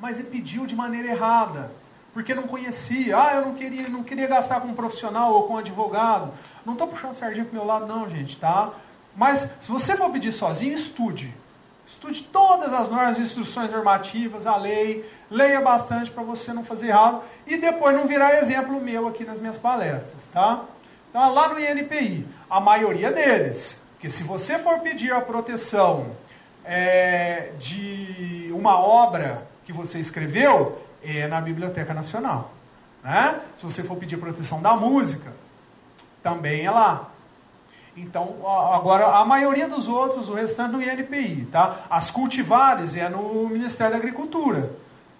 mas 0.00 0.20
pediu 0.20 0.66
de 0.66 0.74
maneira 0.74 1.08
errada, 1.08 1.70
porque 2.12 2.34
não 2.34 2.42
conhecia. 2.42 3.16
Ah, 3.16 3.34
eu 3.36 3.46
não 3.46 3.54
queria, 3.54 3.88
não 3.88 4.02
queria 4.02 4.26
gastar 4.26 4.60
com 4.60 4.68
um 4.68 4.74
profissional 4.74 5.32
ou 5.32 5.44
com 5.44 5.54
um 5.54 5.58
advogado. 5.58 6.32
Não 6.66 6.72
estou 6.72 6.88
puxando 6.88 7.14
sardinha 7.14 7.44
para 7.44 7.52
o 7.52 7.54
meu 7.54 7.64
lado, 7.64 7.86
não, 7.86 8.10
gente, 8.10 8.36
tá? 8.36 8.70
Mas 9.16 9.52
se 9.60 9.70
você 9.70 9.96
for 9.96 10.10
pedir 10.10 10.32
sozinho, 10.32 10.74
estude. 10.74 11.32
Estude 11.86 12.22
todas 12.22 12.72
as 12.72 12.88
normas 12.90 13.18
instruções 13.18 13.70
normativas, 13.70 14.46
a 14.46 14.56
lei, 14.56 15.04
leia 15.30 15.60
bastante 15.60 16.10
para 16.10 16.22
você 16.22 16.52
não 16.52 16.64
fazer 16.64 16.88
errado 16.88 17.22
e 17.46 17.56
depois 17.56 17.94
não 17.94 18.06
virar 18.06 18.38
exemplo 18.38 18.80
meu 18.80 19.06
aqui 19.06 19.24
nas 19.24 19.40
minhas 19.40 19.56
palestras, 19.56 20.22
tá? 20.32 20.64
Então, 21.08 21.32
lá 21.32 21.48
no 21.48 21.60
INPI, 21.60 22.26
a 22.48 22.60
maioria 22.60 23.10
deles, 23.10 23.80
que 23.98 24.08
se 24.08 24.22
você 24.22 24.58
for 24.58 24.80
pedir 24.80 25.12
a 25.12 25.20
proteção 25.20 26.12
é, 26.64 27.50
de 27.58 28.50
uma 28.54 28.78
obra 28.78 29.46
que 29.64 29.72
você 29.72 29.98
escreveu, 29.98 30.80
é 31.02 31.26
na 31.26 31.40
Biblioteca 31.40 31.94
Nacional. 31.94 32.52
Né? 33.02 33.40
Se 33.56 33.64
você 33.64 33.82
for 33.82 33.96
pedir 33.96 34.18
proteção 34.18 34.60
da 34.60 34.74
música, 34.74 35.32
também 36.22 36.64
é 36.64 36.70
lá. 36.70 37.10
Então, 37.96 38.36
agora, 38.72 39.06
a 39.16 39.24
maioria 39.24 39.68
dos 39.68 39.88
outros, 39.88 40.28
o 40.28 40.34
restante 40.34 40.72
no 40.72 40.82
INPI, 40.82 41.48
tá? 41.50 41.86
As 41.90 42.10
cultivares 42.10 42.96
é 42.96 43.08
no 43.08 43.48
Ministério 43.48 43.92
da 43.92 43.98
Agricultura, 43.98 44.70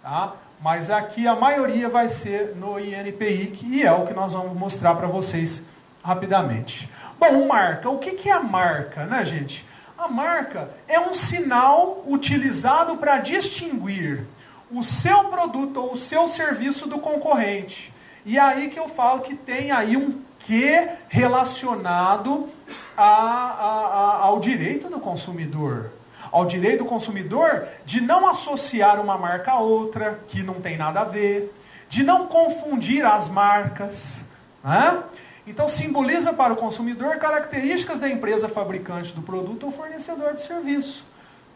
tá? 0.03 0.35
Mas 0.63 0.91
aqui 0.91 1.27
a 1.27 1.35
maioria 1.35 1.89
vai 1.89 2.09
ser 2.09 2.55
no 2.57 2.79
INPI, 2.79 3.47
que 3.49 3.83
é 3.83 3.93
o 3.93 4.07
que 4.07 4.13
nós 4.13 4.33
vamos 4.33 4.57
mostrar 4.57 4.95
para 4.95 5.07
vocês 5.07 5.65
rapidamente. 6.03 6.91
Bom, 7.19 7.47
marca. 7.47 7.89
O 7.89 7.99
que, 7.99 8.13
que 8.13 8.29
é 8.29 8.33
a 8.33 8.43
marca, 8.43 9.07
né, 9.07 9.25
gente? 9.25 9.67
A 9.97 10.09
marca 10.09 10.71
é 10.89 10.99
um 10.99 11.15
sinal 11.15 12.05
utilizado 12.07 12.97
para 12.97 13.19
distinguir 13.19 14.27
o 14.71 14.85
seu 14.85 15.25
produto 15.25 15.79
ou 15.79 15.93
o 15.93 15.97
seu 15.97 16.29
serviço 16.29 16.87
do 16.87 16.99
concorrente. 16.99 17.93
E 18.25 18.39
é 18.39 18.41
aí 18.41 18.69
que 18.69 18.79
eu 18.79 18.89
falo 18.89 19.21
que 19.21 19.35
tem 19.35 19.71
aí 19.71 19.97
um 19.97 20.21
que 20.41 20.89
relacionado 21.09 22.49
a, 22.97 23.05
a, 23.05 23.87
a, 24.17 24.23
ao 24.23 24.41
direito 24.41 24.89
do 24.89 24.99
consumidor. 24.99 25.91
Ao 26.31 26.45
direito 26.45 26.85
do 26.85 26.85
consumidor 26.85 27.67
de 27.85 28.01
não 28.01 28.29
associar 28.29 29.01
uma 29.01 29.19
marca 29.19 29.53
a 29.53 29.61
outra, 29.61 30.21
que 30.29 30.43
não 30.43 30.55
tem 30.55 30.77
nada 30.77 31.01
a 31.01 31.05
ver, 31.05 31.53
de 31.89 32.03
não 32.03 32.27
confundir 32.27 33.05
as 33.05 33.29
marcas. 33.29 34.21
Né? 34.63 35.03
Então, 35.47 35.69
simboliza 35.69 36.33
para 36.33 36.53
o 36.53 36.57
consumidor 36.57 37.17
características 37.17 38.01
da 38.01 38.09
empresa 38.09 38.49
fabricante 38.49 39.13
do 39.13 39.23
produto 39.23 39.67
ou 39.67 39.73
fornecedor 39.73 40.35
de 40.35 40.47
serviço. 40.47 41.05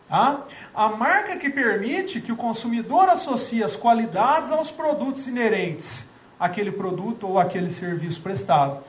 Tá? 0.09 0.41
A 0.75 0.89
marca 0.89 1.37
que 1.37 1.49
permite 1.49 2.21
que 2.21 2.33
o 2.33 2.37
consumidor 2.37 3.09
associe 3.09 3.63
as 3.63 3.77
qualidades 3.77 4.53
aos 4.53 4.71
produtos 4.71 5.27
inerentes 5.27 6.09
àquele 6.39 6.73
produto 6.73 7.27
ou 7.27 7.39
àquele 7.39 7.71
serviço 7.71 8.21
prestado. 8.21 8.83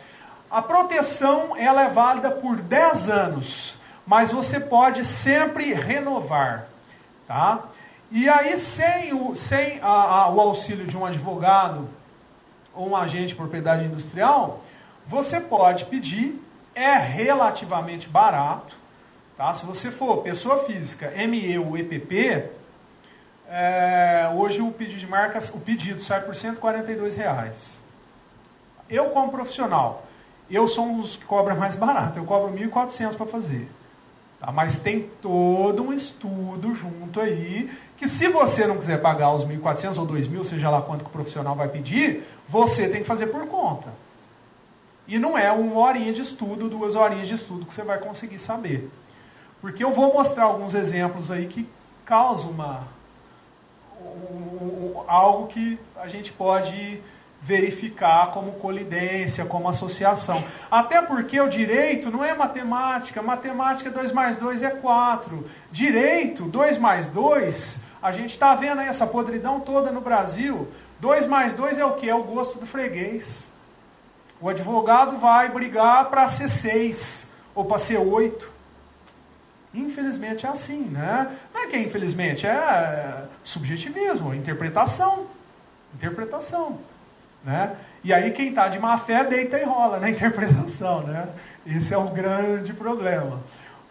A 0.49 0.61
proteção 0.61 1.55
ela 1.57 1.83
é 1.83 1.89
válida 1.89 2.31
por 2.31 2.57
10 2.57 3.09
anos, 3.09 3.75
mas 4.05 4.31
você 4.31 4.59
pode 4.59 5.03
sempre 5.03 5.73
renovar. 5.73 6.67
Tá? 7.27 7.63
E 8.11 8.29
aí, 8.29 8.57
sem, 8.57 9.13
o, 9.13 9.35
sem 9.35 9.79
a, 9.81 9.87
a, 9.87 10.29
o 10.29 10.39
auxílio 10.39 10.85
de 10.85 10.95
um 10.95 11.05
advogado 11.05 11.89
ou 12.73 12.89
um 12.89 12.95
agente 12.95 13.27
de 13.27 13.35
propriedade 13.35 13.85
industrial, 13.85 14.61
você 15.07 15.39
pode 15.39 15.85
pedir, 15.85 16.41
é 16.73 16.93
relativamente 16.93 18.07
barato. 18.07 18.77
Tá? 19.35 19.53
Se 19.53 19.65
você 19.65 19.91
for 19.91 20.17
pessoa 20.17 20.63
física, 20.65 21.11
ME 21.27 21.57
ou 21.57 21.77
EPP, 21.77 22.49
é, 23.47 24.29
hoje 24.35 24.61
o 24.61 24.71
pedido 24.71 24.99
de 24.99 25.07
marca, 25.07 25.39
o 25.53 25.59
pedido 25.59 26.01
sai 26.01 26.21
por 26.21 26.35
142 26.35 27.15
reais. 27.15 27.79
Eu 28.89 29.09
como 29.09 29.31
profissional, 29.31 30.05
eu 30.49 30.67
sou 30.67 30.85
um 30.85 31.01
dos 31.01 31.15
que 31.15 31.25
cobra 31.25 31.55
mais 31.55 31.75
barato, 31.75 32.19
eu 32.19 32.25
cobro 32.25 32.55
1.400 32.55 33.15
para 33.15 33.25
fazer. 33.25 33.67
Tá? 34.39 34.51
Mas 34.51 34.79
tem 34.79 35.09
todo 35.21 35.83
um 35.83 35.93
estudo 35.93 36.73
junto 36.73 37.19
aí, 37.19 37.69
que 37.97 38.07
se 38.07 38.27
você 38.27 38.67
não 38.67 38.77
quiser 38.77 39.01
pagar 39.01 39.33
os 39.33 39.45
1.400 39.45 39.97
ou 39.97 40.07
2.000, 40.07 40.43
seja 40.43 40.69
lá 40.69 40.81
quanto 40.81 41.03
que 41.03 41.09
o 41.09 41.13
profissional 41.13 41.55
vai 41.55 41.67
pedir, 41.67 42.23
você 42.47 42.87
tem 42.89 43.01
que 43.01 43.07
fazer 43.07 43.27
por 43.27 43.47
conta. 43.47 43.89
E 45.07 45.19
não 45.19 45.37
é 45.37 45.51
uma 45.51 45.79
horinha 45.79 46.11
de 46.11 46.21
estudo, 46.21 46.67
duas 46.67 46.95
horinhas 46.95 47.27
de 47.27 47.35
estudo 47.35 47.65
que 47.65 47.73
você 47.73 47.83
vai 47.83 47.99
conseguir 47.99 48.39
saber. 48.39 48.89
Porque 49.61 49.83
eu 49.83 49.91
vou 49.91 50.13
mostrar 50.13 50.45
alguns 50.45 50.73
exemplos 50.73 51.31
aí 51.31 51.47
que 51.47 51.67
causam 52.05 52.51
uma, 52.51 52.87
um, 54.01 55.03
algo 55.07 55.47
que 55.47 55.79
a 55.95 56.07
gente 56.07 56.31
pode 56.31 57.01
verificar 57.41 58.31
como 58.31 58.53
colidência, 58.53 59.45
como 59.45 59.69
associação. 59.69 60.43
Até 60.69 61.01
porque 61.01 61.39
o 61.39 61.47
direito 61.47 62.09
não 62.09 62.23
é 62.23 62.33
matemática, 62.33 63.21
matemática 63.21 63.89
2 63.89 64.11
mais 64.11 64.37
2 64.37 64.63
é 64.63 64.71
4. 64.71 65.45
Direito, 65.71 66.45
2 66.45 66.77
mais 66.77 67.07
2, 67.07 67.79
a 68.01 68.11
gente 68.11 68.31
está 68.31 68.55
vendo 68.55 68.81
aí 68.81 68.87
essa 68.87 69.05
podridão 69.05 69.59
toda 69.59 69.91
no 69.91 70.01
Brasil. 70.01 70.67
2 70.99 71.27
mais 71.27 71.53
2 71.53 71.77
é 71.77 71.85
o 71.85 71.93
que? 71.93 72.09
É 72.09 72.15
o 72.15 72.23
gosto 72.23 72.59
do 72.59 72.65
freguês. 72.65 73.47
O 74.39 74.49
advogado 74.49 75.17
vai 75.17 75.49
brigar 75.49 76.05
para 76.09 76.27
ser 76.27 76.49
seis 76.49 77.27
ou 77.53 77.65
para 77.65 77.79
ser 77.79 77.97
oito. 77.97 78.51
Infelizmente 79.73 80.45
é 80.45 80.49
assim, 80.49 80.79
né? 80.79 81.35
Não 81.53 81.63
é 81.63 81.67
que 81.67 81.75
é 81.75 81.79
infelizmente, 81.81 82.45
é 82.45 83.23
subjetivismo, 83.43 84.33
interpretação. 84.33 85.27
Interpretação. 85.93 86.79
Né? 87.45 87.75
E 88.03 88.11
aí 88.11 88.31
quem 88.31 88.49
está 88.49 88.67
de 88.67 88.79
má 88.79 88.97
fé 88.97 89.23
deita 89.23 89.59
e 89.59 89.63
rola 89.63 89.99
na 89.99 90.09
interpretação, 90.11 91.01
né? 91.01 91.29
Esse 91.65 91.93
é 91.93 91.97
um 91.97 92.13
grande 92.13 92.73
problema. 92.73 93.39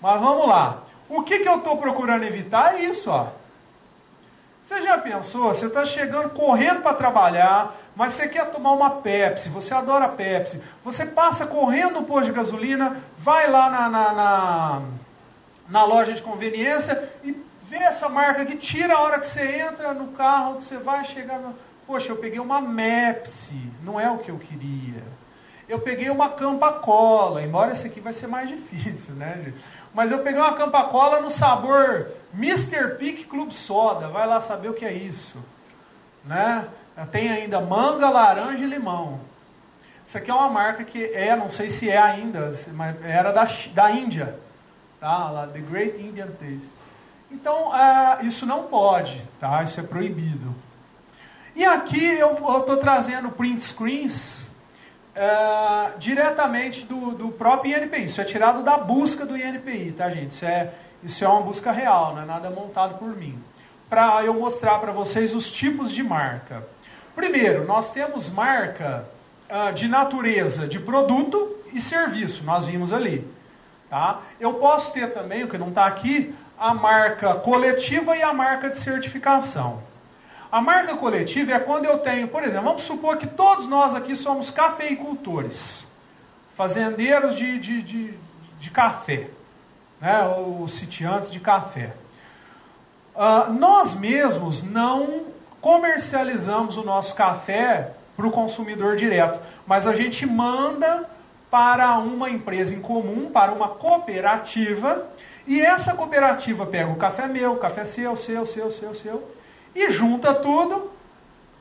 Mas 0.02 0.20
vamos 0.20 0.48
lá. 0.48 0.82
O 1.08 1.22
que, 1.22 1.38
que 1.38 1.48
eu 1.48 1.58
estou 1.58 1.76
procurando 1.76 2.24
evitar 2.24 2.74
é 2.74 2.82
isso, 2.82 3.10
ó. 3.10 3.28
Você 4.64 4.80
já 4.80 4.96
pensou? 4.96 5.48
Você 5.52 5.66
está 5.66 5.84
chegando 5.84 6.30
correndo 6.30 6.80
para 6.80 6.96
trabalhar, 6.96 7.76
mas 7.94 8.14
você 8.14 8.26
quer 8.28 8.50
tomar 8.50 8.72
uma 8.72 8.90
Pepsi, 8.90 9.50
você 9.50 9.74
adora 9.74 10.08
Pepsi. 10.08 10.60
Você 10.82 11.04
passa 11.04 11.46
correndo 11.46 12.00
no 12.00 12.04
posto 12.04 12.26
de 12.26 12.32
gasolina, 12.32 12.96
vai 13.18 13.50
lá 13.50 13.68
na, 13.68 13.88
na, 13.90 14.12
na, 14.12 14.82
na 15.68 15.84
loja 15.84 16.14
de 16.14 16.22
conveniência 16.22 17.10
e 17.22 17.36
vê 17.68 17.76
essa 17.76 18.08
marca 18.08 18.44
que 18.46 18.56
tira 18.56 18.94
a 18.94 19.00
hora 19.00 19.18
que 19.18 19.26
você 19.26 19.60
entra 19.60 19.92
no 19.92 20.08
carro, 20.08 20.56
que 20.56 20.64
você 20.64 20.78
vai 20.78 21.04
chegar. 21.04 21.38
No... 21.38 21.54
Poxa, 21.86 22.12
eu 22.12 22.16
peguei 22.16 22.40
uma 22.40 22.60
Mepsi, 22.60 23.70
não 23.82 24.00
é 24.00 24.10
o 24.10 24.18
que 24.18 24.30
eu 24.30 24.38
queria. 24.38 25.02
Eu 25.68 25.80
peguei 25.80 26.10
uma 26.10 26.28
Campa 26.30 26.72
Cola, 26.72 27.42
embora 27.42 27.72
esse 27.72 27.86
aqui 27.86 28.00
vai 28.00 28.12
ser 28.12 28.26
mais 28.26 28.48
difícil, 28.48 29.14
né, 29.14 29.40
gente? 29.44 29.64
Mas 29.94 30.10
eu 30.10 30.18
peguei 30.18 30.40
uma 30.40 30.54
Campa 30.54 30.84
Cola 30.84 31.20
no 31.20 31.30
sabor 31.30 32.10
Mr. 32.34 32.96
Pick 32.98 33.26
Club 33.28 33.52
Soda. 33.52 34.08
Vai 34.08 34.26
lá 34.26 34.40
saber 34.40 34.68
o 34.68 34.74
que 34.74 34.84
é 34.84 34.92
isso. 34.92 35.38
Né? 36.24 36.66
Tem 37.12 37.30
ainda 37.30 37.60
manga, 37.60 38.10
laranja 38.10 38.64
e 38.64 38.66
limão. 38.66 39.20
Isso 40.06 40.18
aqui 40.18 40.30
é 40.30 40.34
uma 40.34 40.48
marca 40.48 40.84
que 40.84 41.04
é, 41.14 41.34
não 41.34 41.50
sei 41.50 41.70
se 41.70 41.88
é 41.88 41.98
ainda, 41.98 42.58
mas 42.72 42.96
era 43.04 43.32
da, 43.32 43.48
da 43.72 43.90
Índia. 43.90 44.38
Tá? 45.00 45.30
Lá, 45.30 45.46
The 45.46 45.60
Great 45.60 46.00
Indian 46.00 46.28
Taste. 46.28 46.72
Então, 47.30 47.70
uh, 47.70 48.24
isso 48.24 48.46
não 48.46 48.64
pode, 48.64 49.22
tá? 49.40 49.62
Isso 49.62 49.80
é 49.80 49.82
proibido. 49.82 50.54
E 51.56 51.64
aqui 51.64 52.04
eu 52.04 52.32
estou 52.32 52.76
trazendo 52.78 53.30
print 53.30 53.62
screens 53.62 54.48
uh, 55.14 55.96
diretamente 55.98 56.84
do, 56.84 57.12
do 57.12 57.28
próprio 57.28 57.80
INPI. 57.80 58.06
Isso 58.06 58.20
é 58.20 58.24
tirado 58.24 58.64
da 58.64 58.76
busca 58.76 59.24
do 59.24 59.36
INPI, 59.36 59.92
tá, 59.96 60.10
gente? 60.10 60.32
Isso 60.32 60.44
é, 60.44 60.72
isso 61.00 61.24
é 61.24 61.28
uma 61.28 61.42
busca 61.42 61.70
real, 61.70 62.12
não 62.14 62.22
é 62.22 62.24
nada 62.24 62.50
montado 62.50 62.98
por 62.98 63.16
mim. 63.16 63.40
Para 63.88 64.24
eu 64.24 64.34
mostrar 64.34 64.80
para 64.80 64.90
vocês 64.90 65.32
os 65.32 65.48
tipos 65.48 65.92
de 65.92 66.02
marca. 66.02 66.66
Primeiro, 67.14 67.64
nós 67.64 67.92
temos 67.92 68.28
marca 68.30 69.04
uh, 69.48 69.72
de 69.72 69.86
natureza 69.86 70.66
de 70.66 70.80
produto 70.80 71.56
e 71.72 71.80
serviço, 71.80 72.42
nós 72.42 72.64
vimos 72.64 72.92
ali. 72.92 73.24
Tá? 73.88 74.22
Eu 74.40 74.54
posso 74.54 74.92
ter 74.92 75.12
também, 75.12 75.44
o 75.44 75.48
que 75.48 75.56
não 75.56 75.68
está 75.68 75.86
aqui, 75.86 76.34
a 76.58 76.74
marca 76.74 77.34
coletiva 77.34 78.16
e 78.16 78.22
a 78.22 78.32
marca 78.32 78.68
de 78.68 78.78
certificação. 78.78 79.93
A 80.54 80.60
marca 80.60 80.96
coletiva 80.96 81.50
é 81.50 81.58
quando 81.58 81.84
eu 81.84 81.98
tenho, 81.98 82.28
por 82.28 82.44
exemplo, 82.44 82.68
vamos 82.68 82.84
supor 82.84 83.16
que 83.16 83.26
todos 83.26 83.66
nós 83.66 83.92
aqui 83.92 84.14
somos 84.14 84.50
cafeicultores, 84.50 85.84
fazendeiros 86.54 87.34
de, 87.34 87.58
de, 87.58 87.82
de, 87.82 88.14
de 88.60 88.70
café, 88.70 89.30
né, 90.00 90.22
ou 90.22 90.68
sitiantes 90.68 91.32
de 91.32 91.40
café. 91.40 91.92
Uh, 93.16 93.52
nós 93.52 93.98
mesmos 93.98 94.62
não 94.62 95.24
comercializamos 95.60 96.76
o 96.76 96.84
nosso 96.84 97.16
café 97.16 97.90
para 98.16 98.24
o 98.24 98.30
consumidor 98.30 98.94
direto, 98.94 99.40
mas 99.66 99.88
a 99.88 99.96
gente 99.96 100.24
manda 100.24 101.10
para 101.50 101.98
uma 101.98 102.30
empresa 102.30 102.76
em 102.76 102.80
comum, 102.80 103.28
para 103.28 103.50
uma 103.50 103.70
cooperativa, 103.70 105.04
e 105.48 105.60
essa 105.60 105.94
cooperativa 105.94 106.64
pega 106.64 106.92
o 106.92 106.96
café 106.96 107.26
meu, 107.26 107.54
o 107.54 107.58
café 107.58 107.84
seu, 107.84 108.14
seu, 108.14 108.46
seu, 108.46 108.70
seu, 108.70 108.94
seu, 108.94 109.34
e 109.74 109.90
junta 109.90 110.34
tudo, 110.34 110.90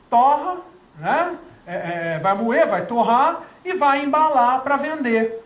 torra, 0.08 0.58
né? 0.98 1.38
É, 1.66 1.74
é, 1.74 2.18
vai 2.18 2.34
moer, 2.34 2.68
vai 2.68 2.84
torrar 2.84 3.42
e 3.64 3.74
vai 3.74 4.04
embalar 4.04 4.60
para 4.62 4.76
vender. 4.76 5.42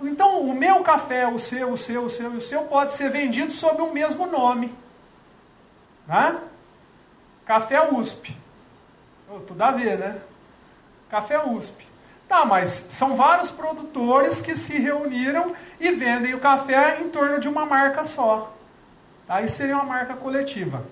Então, 0.00 0.40
o 0.40 0.54
meu 0.54 0.80
café, 0.82 1.26
o 1.26 1.38
seu, 1.38 1.72
o 1.72 1.78
seu, 1.78 2.04
o 2.04 2.10
seu 2.10 2.34
e 2.34 2.36
o 2.36 2.42
seu 2.42 2.62
pode 2.64 2.92
ser 2.92 3.10
vendido 3.10 3.50
sob 3.50 3.80
o 3.80 3.92
mesmo 3.92 4.26
nome. 4.26 4.74
Né? 6.06 6.38
Café 7.46 7.88
USP. 7.92 8.36
Oh, 9.30 9.38
tudo 9.40 9.62
a 9.62 9.70
ver, 9.70 9.98
né? 9.98 10.20
Café 11.08 11.42
USP. 11.44 11.86
Tá, 12.28 12.44
mas 12.44 12.88
são 12.90 13.16
vários 13.16 13.50
produtores 13.50 14.40
que 14.40 14.56
se 14.56 14.78
reuniram 14.78 15.52
e 15.78 15.92
vendem 15.92 16.34
o 16.34 16.40
café 16.40 17.00
em 17.00 17.08
torno 17.08 17.38
de 17.38 17.48
uma 17.48 17.64
marca 17.66 18.04
só. 18.04 18.52
Aí 19.28 19.48
seria 19.48 19.76
uma 19.76 19.84
marca 19.84 20.14
coletiva. 20.14 20.82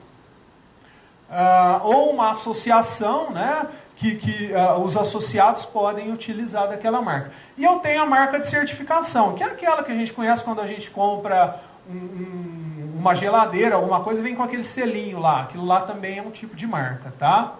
Uh, 1.30 1.86
ou 1.86 2.10
uma 2.10 2.32
associação, 2.32 3.30
né? 3.30 3.66
Que, 3.94 4.16
que 4.16 4.52
uh, 4.52 4.80
os 4.80 4.96
associados 4.96 5.64
podem 5.64 6.10
utilizar 6.12 6.68
daquela 6.68 7.00
marca. 7.00 7.30
E 7.56 7.64
eu 7.64 7.78
tenho 7.80 8.02
a 8.02 8.06
marca 8.06 8.38
de 8.38 8.48
certificação, 8.48 9.34
que 9.34 9.42
é 9.42 9.46
aquela 9.46 9.84
que 9.84 9.92
a 9.92 9.94
gente 9.94 10.12
conhece 10.12 10.42
quando 10.42 10.60
a 10.60 10.66
gente 10.66 10.90
compra 10.90 11.60
um, 11.88 11.94
um, 11.94 12.96
uma 12.98 13.14
geladeira, 13.14 13.76
alguma 13.76 14.00
coisa, 14.00 14.22
vem 14.22 14.34
com 14.34 14.42
aquele 14.42 14.64
selinho 14.64 15.20
lá. 15.20 15.42
Aquilo 15.42 15.66
lá 15.66 15.82
também 15.82 16.18
é 16.18 16.22
um 16.22 16.30
tipo 16.30 16.56
de 16.56 16.66
marca, 16.66 17.12
tá? 17.18 17.54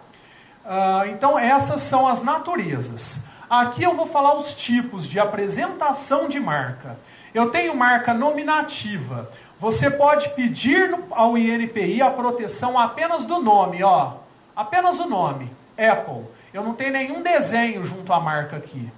Uh, 0.64 1.06
então 1.11 1.38
essas 1.38 1.83
são 1.83 2.06
as 2.09 2.22
naturezas. 2.22 3.18
Aqui 3.48 3.83
eu 3.83 3.94
vou 3.94 4.06
falar 4.06 4.35
os 4.37 4.54
tipos 4.54 5.09
de 5.09 5.18
apresentação 5.18 6.28
de 6.28 6.38
marca. 6.38 6.96
Eu 7.35 7.50
tenho 7.50 7.74
marca 7.74 8.14
nominativa. 8.14 9.28
Você 9.61 9.90
pode 9.90 10.31
pedir 10.31 10.99
ao 11.11 11.37
INPI 11.37 12.01
a 12.01 12.11
proteção 12.11 12.79
apenas 12.79 13.25
do 13.25 13.40
nome, 13.40 13.83
ó. 13.83 14.14
Apenas 14.57 14.99
o 14.99 15.07
nome, 15.07 15.51
Apple. 15.77 16.25
Eu 16.53 16.64
não 16.64 16.73
tenho 16.73 16.92
nenhum 16.92 17.23
desenho 17.23 17.85
junto 17.85 18.11
à 18.11 18.18
marca 18.18 18.57
aqui. 18.57 18.90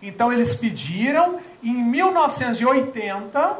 Então 0.00 0.32
eles 0.32 0.54
pediram 0.54 1.40
em 1.60 1.74
1980, 1.74 3.56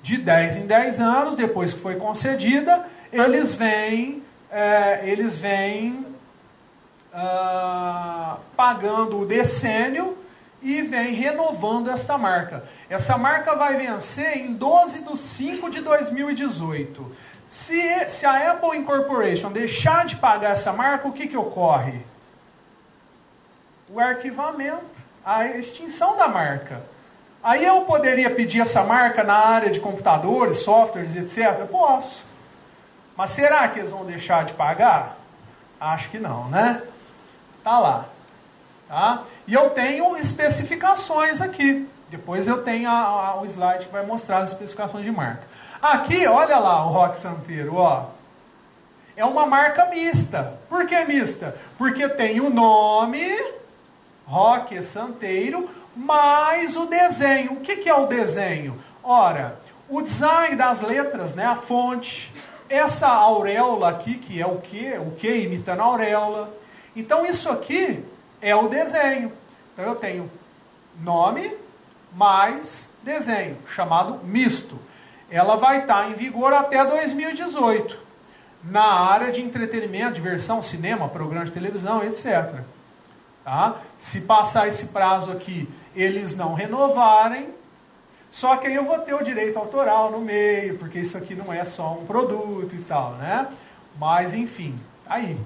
de 0.00 0.16
10 0.16 0.56
em 0.58 0.66
10 0.66 1.00
anos, 1.00 1.34
depois 1.34 1.72
que 1.72 1.80
foi 1.80 1.96
concedida, 1.96 2.86
eles 3.12 3.52
vêm, 3.52 4.22
é, 4.52 5.00
eles 5.02 5.36
vêm 5.36 6.06
ah, 7.12 8.36
pagando 8.56 9.20
o 9.20 9.26
decênio 9.26 10.16
e 10.62 10.82
vem 10.82 11.14
renovando 11.14 11.90
esta 11.90 12.16
marca. 12.16 12.64
Essa 12.94 13.18
marca 13.18 13.56
vai 13.56 13.76
vencer 13.76 14.36
em 14.36 14.54
12 14.54 15.00
de 15.00 15.18
5 15.18 15.68
de 15.68 15.80
2018. 15.80 17.16
Se, 17.48 18.08
se 18.08 18.24
a 18.24 18.52
Apple 18.52 18.78
Incorporation 18.78 19.50
deixar 19.50 20.06
de 20.06 20.14
pagar 20.14 20.52
essa 20.52 20.72
marca, 20.72 21.08
o 21.08 21.12
que, 21.12 21.26
que 21.26 21.36
ocorre? 21.36 22.02
O 23.88 23.98
arquivamento, 23.98 25.02
a 25.24 25.44
extinção 25.44 26.16
da 26.16 26.28
marca. 26.28 26.84
Aí 27.42 27.64
eu 27.64 27.80
poderia 27.80 28.30
pedir 28.30 28.60
essa 28.60 28.84
marca 28.84 29.24
na 29.24 29.34
área 29.34 29.70
de 29.72 29.80
computadores, 29.80 30.58
softwares, 30.58 31.16
etc? 31.16 31.58
Eu 31.58 31.66
posso. 31.66 32.24
Mas 33.16 33.30
será 33.30 33.66
que 33.66 33.80
eles 33.80 33.90
vão 33.90 34.04
deixar 34.04 34.44
de 34.44 34.52
pagar? 34.52 35.18
Acho 35.80 36.08
que 36.10 36.20
não, 36.20 36.48
né? 36.48 36.80
Tá 37.64 37.76
lá. 37.76 38.04
Tá? 38.86 39.24
E 39.48 39.54
eu 39.54 39.70
tenho 39.70 40.16
especificações 40.16 41.40
aqui. 41.40 41.88
Depois 42.08 42.46
eu 42.46 42.62
tenho 42.62 42.88
a, 42.88 42.92
a, 42.92 43.40
o 43.40 43.46
slide 43.46 43.86
que 43.86 43.92
vai 43.92 44.04
mostrar 44.04 44.38
as 44.38 44.52
especificações 44.52 45.04
de 45.04 45.10
marca. 45.10 45.42
Aqui, 45.80 46.26
olha 46.26 46.58
lá 46.58 46.84
o 46.84 46.90
Rock 46.90 47.18
Santeiro, 47.18 47.76
ó. 47.76 48.06
É 49.16 49.24
uma 49.24 49.46
marca 49.46 49.86
mista. 49.86 50.58
Por 50.68 50.86
que 50.86 51.04
mista? 51.04 51.56
Porque 51.78 52.08
tem 52.08 52.40
o 52.40 52.50
nome, 52.50 53.36
Rock 54.26 54.82
Santeiro, 54.82 55.70
mais 55.94 56.76
o 56.76 56.86
desenho. 56.86 57.52
O 57.52 57.60
que, 57.60 57.76
que 57.76 57.88
é 57.88 57.94
o 57.94 58.06
desenho? 58.06 58.78
Ora, 59.02 59.58
o 59.88 60.00
design 60.02 60.56
das 60.56 60.80
letras, 60.80 61.34
né, 61.34 61.44
a 61.44 61.56
fonte, 61.56 62.32
essa 62.68 63.08
auréola 63.08 63.90
aqui, 63.90 64.14
que 64.14 64.40
é 64.40 64.46
o 64.46 64.56
que? 64.56 64.92
O 64.98 65.12
que 65.12 65.28
imitando 65.28 65.80
a 65.80 65.84
auréola 65.84 66.64
então 66.96 67.26
isso 67.26 67.50
aqui 67.50 68.04
é 68.40 68.54
o 68.54 68.68
desenho. 68.68 69.32
Então 69.72 69.84
eu 69.84 69.96
tenho 69.96 70.30
nome 71.00 71.52
mais 72.14 72.90
desenho, 73.02 73.58
chamado 73.74 74.24
misto. 74.24 74.78
Ela 75.30 75.56
vai 75.56 75.80
estar 75.80 76.10
em 76.10 76.14
vigor 76.14 76.52
até 76.52 76.84
2018, 76.84 77.98
na 78.62 78.84
área 78.84 79.32
de 79.32 79.42
entretenimento, 79.42 80.14
diversão, 80.14 80.62
cinema, 80.62 81.08
programa 81.08 81.44
de 81.44 81.50
televisão, 81.52 82.02
etc. 82.04 82.60
Tá? 83.42 83.76
Se 83.98 84.22
passar 84.22 84.68
esse 84.68 84.86
prazo 84.86 85.32
aqui, 85.32 85.68
eles 85.94 86.36
não 86.36 86.54
renovarem, 86.54 87.48
só 88.34 88.56
que 88.56 88.66
aí 88.66 88.74
eu 88.74 88.84
vou 88.84 88.98
ter 88.98 89.14
o 89.14 89.22
direito 89.22 89.56
autoral 89.56 90.10
no 90.10 90.20
meio, 90.20 90.76
porque 90.76 90.98
isso 90.98 91.16
aqui 91.16 91.36
não 91.36 91.52
é 91.52 91.64
só 91.64 91.92
um 91.92 92.04
produto 92.04 92.74
e 92.74 92.82
tal, 92.82 93.12
né? 93.12 93.46
Mas 93.96 94.34
enfim, 94.34 94.74
aí. 95.06 95.38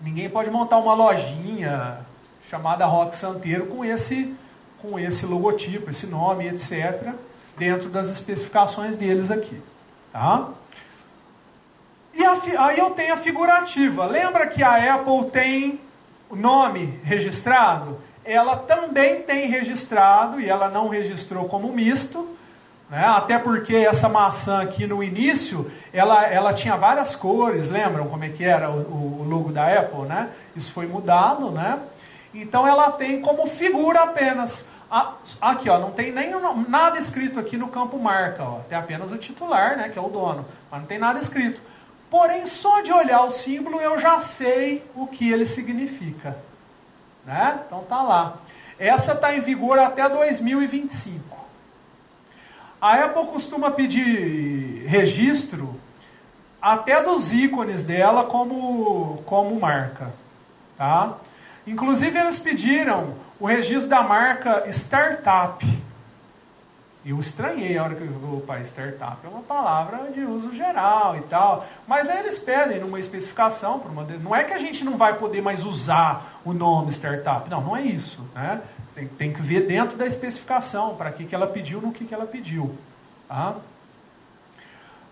Ninguém 0.00 0.30
pode 0.30 0.50
montar 0.50 0.78
uma 0.78 0.94
lojinha 0.94 1.98
chamada 2.48 2.86
Rock 2.86 3.14
Santeiro 3.14 3.66
com 3.66 3.84
esse, 3.84 4.34
com 4.82 4.98
esse 4.98 5.24
logotipo, 5.24 5.88
esse 5.88 6.06
nome, 6.06 6.48
etc., 6.48 7.14
dentro 7.56 7.88
das 7.88 8.10
especificações 8.10 8.96
deles 8.96 9.30
aqui. 9.30 9.58
Tá? 10.12 10.48
E 12.12 12.24
a, 12.24 12.36
aí 12.58 12.78
eu 12.78 12.90
tenho 12.90 13.14
a 13.14 13.16
figurativa. 13.16 14.04
Lembra 14.04 14.46
que 14.48 14.62
a 14.62 14.94
Apple 14.96 15.30
tem 15.30 15.80
o 16.28 16.36
nome 16.36 17.00
registrado? 17.04 17.98
Ela 18.24 18.56
também 18.56 19.22
tem 19.22 19.48
registrado, 19.48 20.40
e 20.40 20.48
ela 20.48 20.68
não 20.68 20.88
registrou 20.88 21.46
como 21.46 21.72
misto, 21.72 22.36
né? 22.92 23.06
Até 23.06 23.38
porque 23.38 23.74
essa 23.74 24.06
maçã 24.06 24.60
aqui 24.60 24.86
no 24.86 25.02
início, 25.02 25.72
ela, 25.94 26.26
ela 26.26 26.52
tinha 26.52 26.76
várias 26.76 27.16
cores, 27.16 27.70
lembram 27.70 28.06
como 28.06 28.22
é 28.22 28.28
que 28.28 28.44
era 28.44 28.70
o, 28.70 29.22
o 29.22 29.26
logo 29.26 29.50
da 29.50 29.66
Apple? 29.66 30.02
Né? 30.02 30.28
Isso 30.54 30.70
foi 30.72 30.86
mudado, 30.86 31.50
né? 31.50 31.78
Então 32.34 32.66
ela 32.66 32.92
tem 32.92 33.22
como 33.22 33.46
figura 33.46 34.02
apenas. 34.02 34.68
Aqui, 35.40 35.70
ó, 35.70 35.78
não 35.78 35.90
tem 35.90 36.12
nem 36.12 36.30
nada 36.68 36.98
escrito 36.98 37.40
aqui 37.40 37.56
no 37.56 37.68
campo 37.68 37.98
marca, 37.98 38.44
ó. 38.44 38.58
Tem 38.68 38.76
apenas 38.76 39.10
o 39.10 39.16
titular, 39.16 39.74
né, 39.78 39.88
que 39.88 39.98
é 39.98 40.02
o 40.02 40.10
dono, 40.10 40.44
mas 40.70 40.80
não 40.80 40.86
tem 40.86 40.98
nada 40.98 41.18
escrito. 41.18 41.62
Porém, 42.10 42.44
só 42.44 42.82
de 42.82 42.92
olhar 42.92 43.22
o 43.24 43.30
símbolo 43.30 43.80
eu 43.80 43.98
já 43.98 44.20
sei 44.20 44.84
o 44.94 45.06
que 45.06 45.32
ele 45.32 45.46
significa, 45.46 46.36
né? 47.24 47.62
Então 47.66 47.82
tá 47.84 48.02
lá. 48.02 48.36
Essa 48.78 49.12
está 49.12 49.34
em 49.34 49.40
vigor 49.40 49.78
até 49.78 50.06
2025. 50.06 51.38
A 52.78 53.04
Apple 53.04 53.28
costuma 53.28 53.70
pedir 53.70 54.84
registro 54.86 55.80
até 56.60 57.02
dos 57.02 57.32
ícones 57.32 57.82
dela 57.82 58.24
como, 58.24 59.22
como 59.24 59.58
marca. 59.58 60.12
Tá? 60.76 61.14
Inclusive 61.66 62.18
eles 62.18 62.38
pediram 62.38 63.14
o 63.42 63.46
registro 63.46 63.88
da 63.88 64.02
marca 64.02 64.70
Startup. 64.70 65.82
Eu 67.04 67.18
estranhei 67.18 67.76
a 67.76 67.82
hora 67.82 67.96
que 67.96 68.02
eu 68.02 68.06
vi, 68.06 68.36
opa, 68.36 68.60
startup 68.60 69.16
é 69.24 69.28
uma 69.28 69.42
palavra 69.42 70.12
de 70.12 70.20
uso 70.20 70.54
geral 70.54 71.16
e 71.16 71.22
tal. 71.22 71.66
Mas 71.84 72.08
aí 72.08 72.20
eles 72.20 72.38
pedem 72.38 72.78
numa 72.78 73.00
especificação, 73.00 73.78
uma, 73.78 74.04
não 74.04 74.32
é 74.32 74.44
que 74.44 74.54
a 74.54 74.58
gente 74.58 74.84
não 74.84 74.96
vai 74.96 75.18
poder 75.18 75.42
mais 75.42 75.64
usar 75.64 76.40
o 76.44 76.52
nome 76.52 76.92
startup. 76.92 77.50
Não, 77.50 77.60
não 77.60 77.76
é 77.76 77.82
isso. 77.82 78.24
Né? 78.32 78.62
Tem, 78.94 79.08
tem 79.08 79.32
que 79.32 79.42
ver 79.42 79.66
dentro 79.66 79.96
da 79.96 80.06
especificação, 80.06 80.94
para 80.94 81.10
que, 81.10 81.24
que 81.24 81.34
ela 81.34 81.48
pediu, 81.48 81.80
no 81.80 81.90
que, 81.90 82.04
que 82.04 82.14
ela 82.14 82.26
pediu. 82.26 82.78
Tá? 83.28 83.56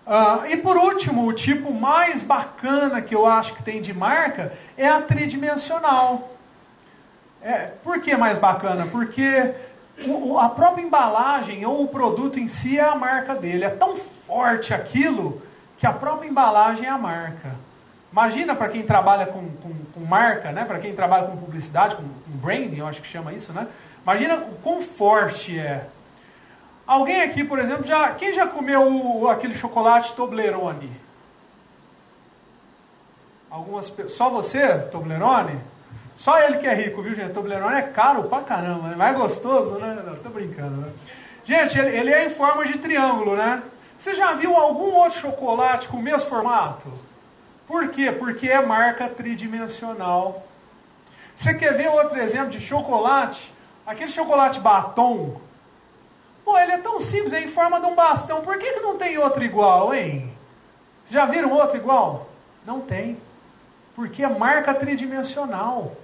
Uh, 0.07 0.47
e 0.47 0.57
por 0.59 0.77
último, 0.77 1.27
o 1.27 1.33
tipo 1.33 1.75
mais 1.75 2.23
bacana 2.23 3.03
que 3.03 3.13
eu 3.13 3.27
acho 3.27 3.55
que 3.55 3.65
tem 3.65 3.83
de 3.83 3.93
marca 3.93 4.53
é 4.77 4.87
a 4.87 5.03
tridimensional. 5.03 6.37
É, 7.43 7.71
por 7.83 8.01
que 8.01 8.17
mais 8.17 8.39
bacana? 8.39 8.87
Porque 8.87 9.55
o, 10.07 10.39
a 10.39 10.49
própria 10.49 10.83
embalagem 10.83 11.65
ou 11.65 11.85
o 11.85 11.89
produto 11.89 12.39
em 12.39 12.49
si 12.49 12.79
é 12.79 12.85
a 12.85 12.95
marca 12.95 13.35
dele. 13.35 13.65
É 13.65 13.71
tão 13.71 13.97
forte 13.97 14.75
aquilo 14.75 15.41
que 15.79 15.87
a 15.87 15.93
própria 15.93 16.29
embalagem 16.29 16.87
é 16.87 16.91
a 16.91 16.99
marca. 16.99 17.55
Imagina 18.13 18.55
para 18.55 18.69
quem 18.69 18.83
trabalha 18.83 19.27
com, 19.27 19.49
com, 19.49 19.73
com 19.95 20.01
marca, 20.01 20.53
né? 20.53 20.65
para 20.65 20.79
quem 20.79 20.95
trabalha 20.95 21.27
com 21.27 21.37
publicidade, 21.37 21.97
com, 21.97 22.03
com 22.03 22.39
branding, 22.39 22.79
eu 22.79 22.87
acho 22.87 23.01
que 23.01 23.09
chama 23.09 23.33
isso, 23.33 23.53
né? 23.53 23.69
Imagina 24.03 24.37
o 24.37 24.55
quão 24.57 24.83
forte 24.83 25.59
é. 25.59 25.87
Alguém 26.87 27.23
aqui, 27.23 27.45
por 27.45 27.59
exemplo, 27.59 27.87
já 27.87 28.13
quem 28.15 28.33
já 28.33 28.47
comeu 28.47 28.83
o, 28.83 29.29
aquele 29.29 29.55
chocolate 29.55 30.13
Toblerone? 30.15 30.91
Algumas 33.49 33.93
Só 34.09 34.29
você, 34.29 34.79
Toblerone? 34.91 35.59
Só 36.21 36.39
ele 36.39 36.59
que 36.59 36.67
é 36.67 36.75
rico, 36.75 37.01
viu, 37.01 37.15
gente? 37.15 37.33
Toblerone 37.33 37.79
é 37.79 37.83
caro 37.83 38.25
pra 38.25 38.43
caramba, 38.43 38.93
é 38.93 38.95
mais 38.95 39.17
gostoso, 39.17 39.77
né? 39.79 40.03
Não, 40.05 40.17
tô 40.17 40.29
brincando, 40.29 40.83
né? 40.83 40.93
Gente, 41.47 41.79
ele, 41.79 41.97
ele 41.97 42.11
é 42.11 42.27
em 42.27 42.29
forma 42.29 42.63
de 42.67 42.77
triângulo, 42.77 43.35
né? 43.37 43.63
Você 43.97 44.15
já 44.15 44.35
viu 44.35 44.55
algum 44.55 44.93
outro 44.93 45.19
chocolate 45.19 45.89
com 45.89 45.97
o 45.97 46.03
mesmo 46.03 46.29
formato? 46.29 46.93
Por 47.67 47.89
quê? 47.89 48.13
Porque 48.13 48.51
é 48.51 48.61
marca 48.61 49.09
tridimensional. 49.09 50.47
Você 51.35 51.55
quer 51.55 51.75
ver 51.75 51.89
outro 51.89 52.21
exemplo 52.21 52.51
de 52.51 52.61
chocolate? 52.61 53.51
Aquele 53.87 54.11
chocolate 54.11 54.61
batom. 54.61 55.41
Pô, 56.45 56.59
ele 56.59 56.73
é 56.73 56.79
tão 56.79 57.01
simples, 57.01 57.33
é 57.33 57.41
em 57.41 57.49
forma 57.49 57.81
de 57.81 57.87
um 57.87 57.95
bastão. 57.95 58.43
Por 58.43 58.59
que, 58.59 58.75
que 58.75 58.81
não 58.81 58.99
tem 58.99 59.17
outro 59.17 59.43
igual, 59.43 59.95
hein? 59.95 60.31
Já 61.07 61.25
viram 61.25 61.51
outro 61.51 61.79
igual? 61.79 62.29
Não 62.67 62.79
tem. 62.79 63.17
Porque 63.97 64.23
é 64.23 64.29
marca 64.29 64.75
tridimensional. 64.75 65.97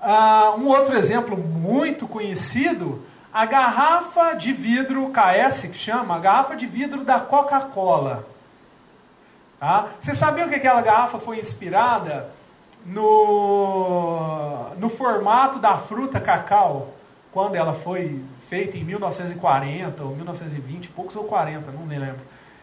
Ah, 0.00 0.54
um 0.56 0.66
outro 0.66 0.96
exemplo 0.96 1.36
muito 1.36 2.06
conhecido, 2.06 3.04
a 3.32 3.44
garrafa 3.44 4.34
de 4.34 4.52
vidro 4.52 5.10
KS, 5.10 5.62
que 5.68 5.78
chama, 5.78 6.16
a 6.16 6.18
garrafa 6.18 6.56
de 6.56 6.66
vidro 6.66 7.04
da 7.04 7.20
Coca-Cola. 7.20 8.26
Tá? 9.58 9.88
Você 9.98 10.14
sabia 10.14 10.46
que 10.48 10.54
aquela 10.54 10.80
garrafa 10.80 11.18
foi 11.18 11.40
inspirada 11.40 12.30
no, 12.86 14.70
no 14.78 14.88
formato 14.88 15.58
da 15.58 15.76
fruta 15.76 16.20
cacau, 16.20 16.94
quando 17.32 17.56
ela 17.56 17.74
foi 17.74 18.22
feita 18.48 18.78
em 18.78 18.84
1940 18.84 20.02
ou 20.02 20.16
1920, 20.16 20.88
poucos 20.88 21.16
ou 21.16 21.24
40, 21.24 21.70
não 21.72 21.84
me 21.84 21.98
lembro. 21.98 22.20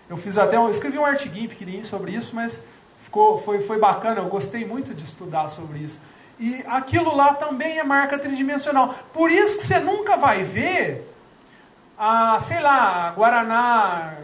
Eu 0.10 0.17
fiz 0.17 0.38
até, 0.38 0.58
eu 0.58 0.69
escrevi 0.69 0.98
um 0.98 1.06
artiguinho 1.06 1.50
pequenininho 1.50 1.86
sobre 1.86 2.12
isso, 2.12 2.36
mas 2.36 2.62
ficou, 3.04 3.41
foi, 3.41 3.62
foi 3.62 3.80
bacana, 3.80 4.19
eu 4.19 4.26
gostei 4.26 4.65
muito 4.65 4.93
de 4.93 5.04
estudar 5.04 5.50
sobre 5.50 5.80
isso. 5.80 6.00
E 6.39 6.63
aquilo 6.67 7.15
lá 7.15 7.34
também 7.34 7.80
é 7.80 7.84
marca 7.84 8.17
tridimensional. 8.17 8.93
Por 9.13 9.32
isso 9.32 9.60
que 9.60 9.65
você 9.65 9.80
nunca 9.80 10.17
vai 10.17 10.43
ver 10.43 11.10
a, 11.98 12.39
sei 12.41 12.60
lá, 12.60 13.13
Guaraná 13.15 14.15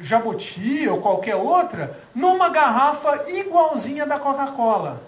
Jabuti 0.00 0.86
ou 0.88 1.00
qualquer 1.00 1.36
outra 1.36 1.98
numa 2.14 2.48
garrafa 2.50 3.30
igualzinha 3.30 4.04
da 4.04 4.18
Coca-Cola. 4.18 5.02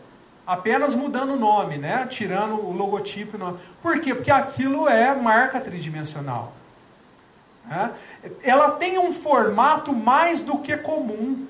Apenas 0.47 0.95
mudando 0.95 1.35
o 1.35 1.39
nome, 1.39 1.77
né? 1.77 2.07
Tirando 2.09 2.55
o 2.55 2.73
logotipo. 2.73 3.37
Por 3.83 4.01
quê? 4.01 4.15
Porque 4.15 4.31
aquilo 4.31 4.89
é 4.89 5.15
marca 5.15 5.61
tridimensional. 5.61 6.53
Né? 7.67 7.91
Ela 8.43 8.71
tem 8.71 8.97
um 8.97 9.13
formato 9.13 9.93
mais 9.93 10.43
do 10.43 10.59
que 10.59 10.77
comum. 10.77 11.47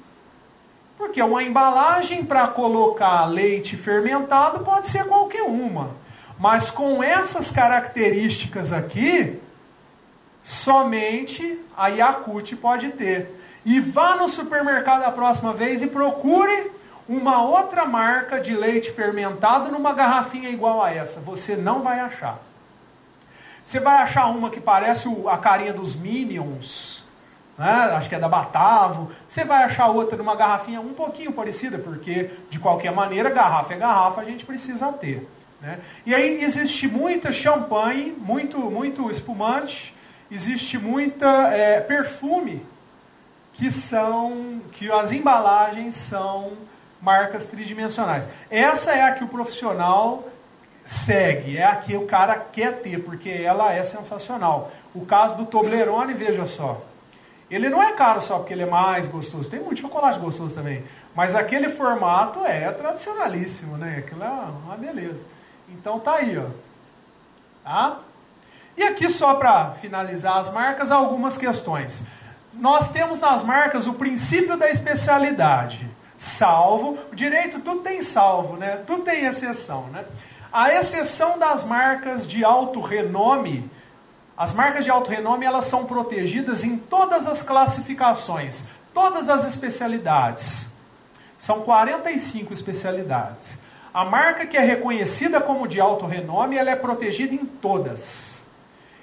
Porque 0.96 1.22
uma 1.22 1.42
embalagem 1.42 2.24
para 2.24 2.48
colocar 2.48 3.24
leite 3.26 3.76
fermentado 3.76 4.60
pode 4.60 4.88
ser 4.88 5.04
qualquer 5.04 5.42
uma. 5.42 5.90
Mas 6.38 6.70
com 6.70 7.02
essas 7.02 7.50
características 7.50 8.72
aqui, 8.72 9.40
somente 10.42 11.60
a 11.76 11.88
Yakut 11.88 12.56
pode 12.56 12.90
ter. 12.90 13.34
E 13.64 13.80
vá 13.80 14.16
no 14.16 14.28
supermercado 14.28 15.02
a 15.02 15.10
próxima 15.10 15.52
vez 15.52 15.82
e 15.82 15.86
procure 15.86 16.70
uma 17.08 17.42
outra 17.42 17.84
marca 17.84 18.40
de 18.40 18.54
leite 18.54 18.90
fermentado 18.90 19.70
numa 19.70 19.92
garrafinha 19.92 20.48
igual 20.48 20.82
a 20.82 20.92
essa. 20.92 21.20
Você 21.20 21.56
não 21.56 21.82
vai 21.82 22.00
achar. 22.00 22.40
Você 23.64 23.80
vai 23.80 23.96
achar 23.96 24.26
uma 24.26 24.50
que 24.50 24.60
parece 24.60 25.08
a 25.28 25.36
carinha 25.38 25.72
dos 25.72 25.96
Minions, 25.96 26.95
né? 27.58 27.68
acho 27.96 28.08
que 28.08 28.14
é 28.14 28.18
da 28.18 28.28
Batavo. 28.28 29.10
Você 29.28 29.44
vai 29.44 29.64
achar 29.64 29.88
outra 29.88 30.16
numa 30.16 30.36
garrafinha 30.36 30.80
um 30.80 30.92
pouquinho 30.92 31.32
parecida, 31.32 31.78
porque 31.78 32.30
de 32.50 32.58
qualquer 32.58 32.92
maneira, 32.92 33.30
garrafa 33.30 33.74
é 33.74 33.78
garrafa, 33.78 34.20
a 34.20 34.24
gente 34.24 34.44
precisa 34.44 34.92
ter. 34.92 35.28
Né? 35.60 35.78
E 36.04 36.14
aí 36.14 36.42
existe 36.44 36.86
muita 36.86 37.32
champanhe, 37.32 38.12
muito, 38.18 38.58
muito 38.58 39.10
espumante, 39.10 39.94
existe 40.30 40.78
muita 40.78 41.52
é, 41.52 41.80
perfume, 41.80 42.64
que 43.54 43.70
são, 43.70 44.60
que 44.72 44.90
as 44.92 45.12
embalagens 45.12 45.96
são 45.96 46.52
marcas 47.00 47.46
tridimensionais. 47.46 48.28
Essa 48.50 48.92
é 48.92 49.02
a 49.02 49.12
que 49.12 49.24
o 49.24 49.28
profissional 49.28 50.28
segue, 50.84 51.56
é 51.56 51.64
a 51.64 51.76
que 51.76 51.96
o 51.96 52.06
cara 52.06 52.36
quer 52.36 52.80
ter, 52.80 53.02
porque 53.02 53.30
ela 53.30 53.72
é 53.72 53.82
sensacional. 53.82 54.70
O 54.94 55.06
caso 55.06 55.36
do 55.36 55.46
Toblerone, 55.46 56.14
veja 56.14 56.46
só. 56.46 56.82
Ele 57.50 57.68
não 57.68 57.82
é 57.82 57.92
caro 57.92 58.20
só 58.20 58.38
porque 58.38 58.52
ele 58.52 58.62
é 58.62 58.66
mais 58.66 59.06
gostoso. 59.06 59.48
Tem 59.48 59.60
muito 59.60 59.80
chocolate 59.80 60.18
gostoso 60.18 60.54
também. 60.54 60.84
Mas 61.14 61.34
aquele 61.34 61.68
formato 61.68 62.40
é 62.44 62.70
tradicionalíssimo, 62.72 63.76
né? 63.76 63.98
Aquilo 63.98 64.24
é 64.24 64.28
uma 64.64 64.76
beleza. 64.76 65.20
Então 65.68 66.00
tá 66.00 66.16
aí, 66.16 66.36
ó. 66.36 66.46
Tá? 67.64 67.98
E 68.76 68.82
aqui 68.82 69.08
só 69.08 69.34
para 69.34 69.70
finalizar 69.80 70.38
as 70.38 70.52
marcas, 70.52 70.90
algumas 70.90 71.38
questões. 71.38 72.02
Nós 72.52 72.90
temos 72.90 73.20
nas 73.20 73.42
marcas 73.42 73.86
o 73.86 73.94
princípio 73.94 74.56
da 74.56 74.68
especialidade. 74.68 75.88
Salvo, 76.18 76.98
o 77.12 77.14
direito 77.14 77.60
tudo 77.60 77.80
tem 77.80 78.02
salvo, 78.02 78.56
né? 78.56 78.82
Tudo 78.86 79.02
tem 79.02 79.24
exceção, 79.24 79.86
né? 79.88 80.04
A 80.52 80.74
exceção 80.74 81.38
das 81.38 81.64
marcas 81.64 82.26
de 82.26 82.44
alto 82.44 82.80
renome, 82.80 83.70
as 84.36 84.52
marcas 84.52 84.84
de 84.84 84.90
alto 84.90 85.10
renome 85.10 85.46
elas 85.46 85.64
são 85.64 85.86
protegidas 85.86 86.62
em 86.62 86.76
todas 86.76 87.26
as 87.26 87.42
classificações, 87.42 88.64
todas 88.92 89.30
as 89.30 89.46
especialidades. 89.46 90.66
São 91.38 91.62
45 91.62 92.52
especialidades. 92.52 93.58
A 93.94 94.04
marca 94.04 94.46
que 94.46 94.58
é 94.58 94.60
reconhecida 94.60 95.40
como 95.40 95.66
de 95.66 95.80
alto 95.80 96.04
renome, 96.04 96.58
ela 96.58 96.70
é 96.70 96.76
protegida 96.76 97.34
em 97.34 97.46
todas. 97.46 98.42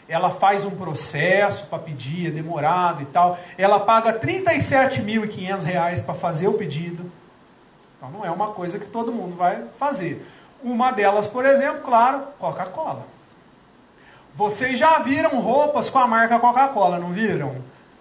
Ela 0.08 0.30
faz 0.30 0.66
um 0.66 0.72
processo 0.72 1.66
para 1.66 1.80
pedir, 1.80 2.28
é 2.28 2.32
demorado 2.32 3.02
e 3.02 3.06
tal. 3.06 3.40
Ela 3.58 3.80
paga 3.80 4.12
R$ 4.12 4.20
37.500 4.20 6.06
para 6.06 6.14
fazer 6.14 6.48
o 6.48 6.54
pedido. 6.54 7.12
Então 7.98 8.12
não 8.12 8.24
é 8.24 8.30
uma 8.30 8.50
coisa 8.50 8.78
que 8.78 8.86
todo 8.86 9.12
mundo 9.12 9.36
vai 9.36 9.64
fazer. 9.80 10.24
Uma 10.62 10.92
delas, 10.92 11.28
por 11.28 11.44
exemplo, 11.44 11.82
claro, 11.82 12.22
Coca-Cola. 12.38 13.08
Vocês 14.36 14.80
já 14.80 14.98
viram 15.00 15.40
roupas 15.40 15.92
com 15.92 16.00
a 16.00 16.08
marca 16.08 16.40
Coca-Cola, 16.40 16.98
não 16.98 17.12
viram? 17.12 17.56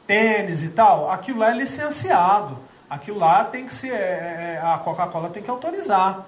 Tênis 0.07 0.62
e 0.62 0.71
tal. 0.71 1.11
Aquilo 1.11 1.40
lá 1.40 1.51
é 1.51 1.55
licenciado. 1.55 2.59
Aquilo 2.88 3.18
lá 3.18 3.45
tem 3.45 3.66
que 3.66 3.75
ser. 3.75 3.92
É, 3.92 4.59
é, 4.59 4.62
a 4.62 4.79
Coca-Cola 4.79 5.29
tem 5.29 5.42
que 5.42 5.51
autorizar. 5.51 6.25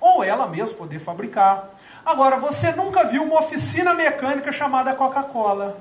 Ou 0.00 0.22
ela 0.22 0.46
mesma 0.46 0.76
poder 0.76 0.98
fabricar. 0.98 1.70
Agora, 2.04 2.36
você 2.36 2.72
nunca 2.72 3.04
viu 3.04 3.22
uma 3.22 3.40
oficina 3.40 3.94
mecânica 3.94 4.52
chamada 4.52 4.94
Coca-Cola. 4.94 5.78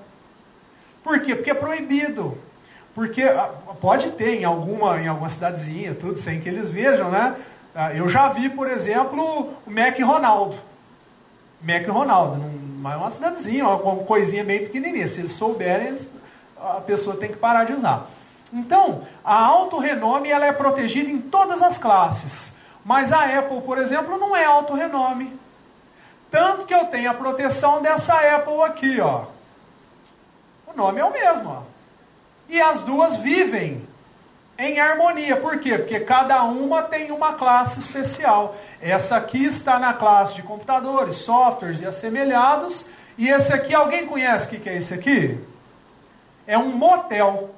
Por 1.03 1.19
quê? 1.19 1.35
Porque 1.35 1.51
é 1.51 1.53
proibido. 1.53 2.37
Porque 2.95 3.23
ah, 3.23 3.49
pode 3.79 4.11
ter 4.11 4.39
em 4.39 4.45
alguma, 4.45 4.99
em 4.99 5.07
alguma 5.07 5.29
cidadezinha, 5.29 5.93
tudo, 5.93 6.17
sem 6.17 6.39
que 6.39 6.49
eles 6.49 6.71
vejam, 6.71 7.11
né? 7.11 7.35
Ah, 7.75 7.93
eu 7.93 8.09
já 8.09 8.29
vi, 8.29 8.49
por 8.49 8.67
exemplo, 8.69 9.53
o 9.67 9.69
Mac 9.69 9.99
Ronaldo. 9.99 10.57
Mac 11.61 11.87
Ronaldo, 11.87 12.37
num 12.37 12.66
mas 12.77 12.93
é 12.93 12.97
uma 12.97 13.09
cidadezinha, 13.09 13.67
uma 13.67 14.03
coisinha 14.03 14.43
bem 14.43 14.59
pequenininha. 14.59 15.07
Se 15.07 15.21
eles 15.21 15.31
souberem, 15.31 15.97
a 16.59 16.81
pessoa 16.81 17.15
tem 17.15 17.29
que 17.29 17.37
parar 17.37 17.63
de 17.63 17.73
usar. 17.73 18.07
Então, 18.53 19.01
a 19.23 19.35
alto 19.45 19.77
renome 19.77 20.29
ela 20.29 20.45
é 20.45 20.53
protegida 20.53 21.09
em 21.09 21.19
todas 21.19 21.61
as 21.61 21.77
classes. 21.77 22.53
Mas 22.85 23.11
a 23.11 23.23
Apple, 23.39 23.61
por 23.61 23.77
exemplo, 23.77 24.17
não 24.17 24.35
é 24.35 24.45
alto 24.45 24.73
renome. 24.73 25.37
Tanto 26.29 26.65
que 26.65 26.73
eu 26.73 26.85
tenho 26.85 27.09
a 27.09 27.13
proteção 27.13 27.81
dessa 27.81 28.13
Apple 28.35 28.61
aqui, 28.61 29.01
ó. 29.01 29.25
O 30.67 30.77
nome 30.77 30.99
é 30.99 31.05
o 31.05 31.11
mesmo, 31.11 31.49
ó. 31.49 31.61
E 32.47 32.61
as 32.61 32.83
duas 32.83 33.17
vivem 33.17 33.86
em 34.57 34.79
harmonia. 34.79 35.37
Por 35.37 35.59
quê? 35.59 35.77
Porque 35.77 35.99
cada 35.99 36.43
uma 36.43 36.81
tem 36.81 37.11
uma 37.11 37.33
classe 37.33 37.79
especial. 37.79 38.55
Essa 38.81 39.17
aqui 39.17 39.45
está 39.45 39.79
na 39.79 39.93
classe 39.93 40.35
de 40.35 40.43
computadores, 40.43 41.17
softwares 41.17 41.81
e 41.81 41.85
assemelhados. 41.85 42.85
E 43.17 43.29
esse 43.29 43.53
aqui, 43.53 43.73
alguém 43.73 44.05
conhece 44.05 44.55
o 44.55 44.59
que 44.59 44.69
é 44.69 44.77
esse 44.77 44.93
aqui? 44.93 45.37
É 46.45 46.57
um 46.57 46.69
motel. 46.69 47.51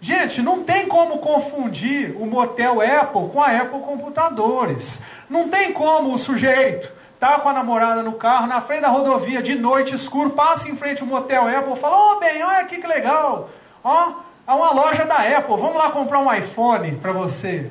Gente, 0.00 0.42
não 0.42 0.62
tem 0.62 0.86
como 0.86 1.18
confundir 1.18 2.14
o 2.20 2.26
motel 2.26 2.80
Apple 2.80 3.28
com 3.30 3.42
a 3.42 3.50
Apple 3.50 3.80
Computadores. 3.80 5.02
Não 5.28 5.48
tem 5.48 5.72
como 5.72 6.14
o 6.14 6.18
sujeito 6.18 6.96
tá 7.18 7.38
com 7.40 7.48
a 7.48 7.52
namorada 7.52 8.02
no 8.02 8.12
carro, 8.12 8.46
na 8.46 8.60
frente 8.60 8.82
da 8.82 8.88
rodovia, 8.88 9.42
de 9.42 9.54
noite, 9.54 9.94
escuro, 9.94 10.30
passa 10.30 10.68
em 10.68 10.76
frente 10.76 11.02
ao 11.02 11.08
motel 11.08 11.48
Apple, 11.48 11.76
fala, 11.76 11.96
ô 11.96 12.16
oh, 12.16 12.20
bem, 12.20 12.42
olha 12.42 12.58
aqui 12.58 12.78
que 12.78 12.86
legal. 12.86 13.48
Ó, 13.82 14.14
a 14.46 14.54
uma 14.54 14.70
loja 14.70 15.04
da 15.04 15.16
Apple, 15.16 15.56
vamos 15.56 15.76
lá 15.76 15.90
comprar 15.90 16.20
um 16.20 16.32
iPhone 16.32 16.96
para 16.96 17.12
você. 17.12 17.70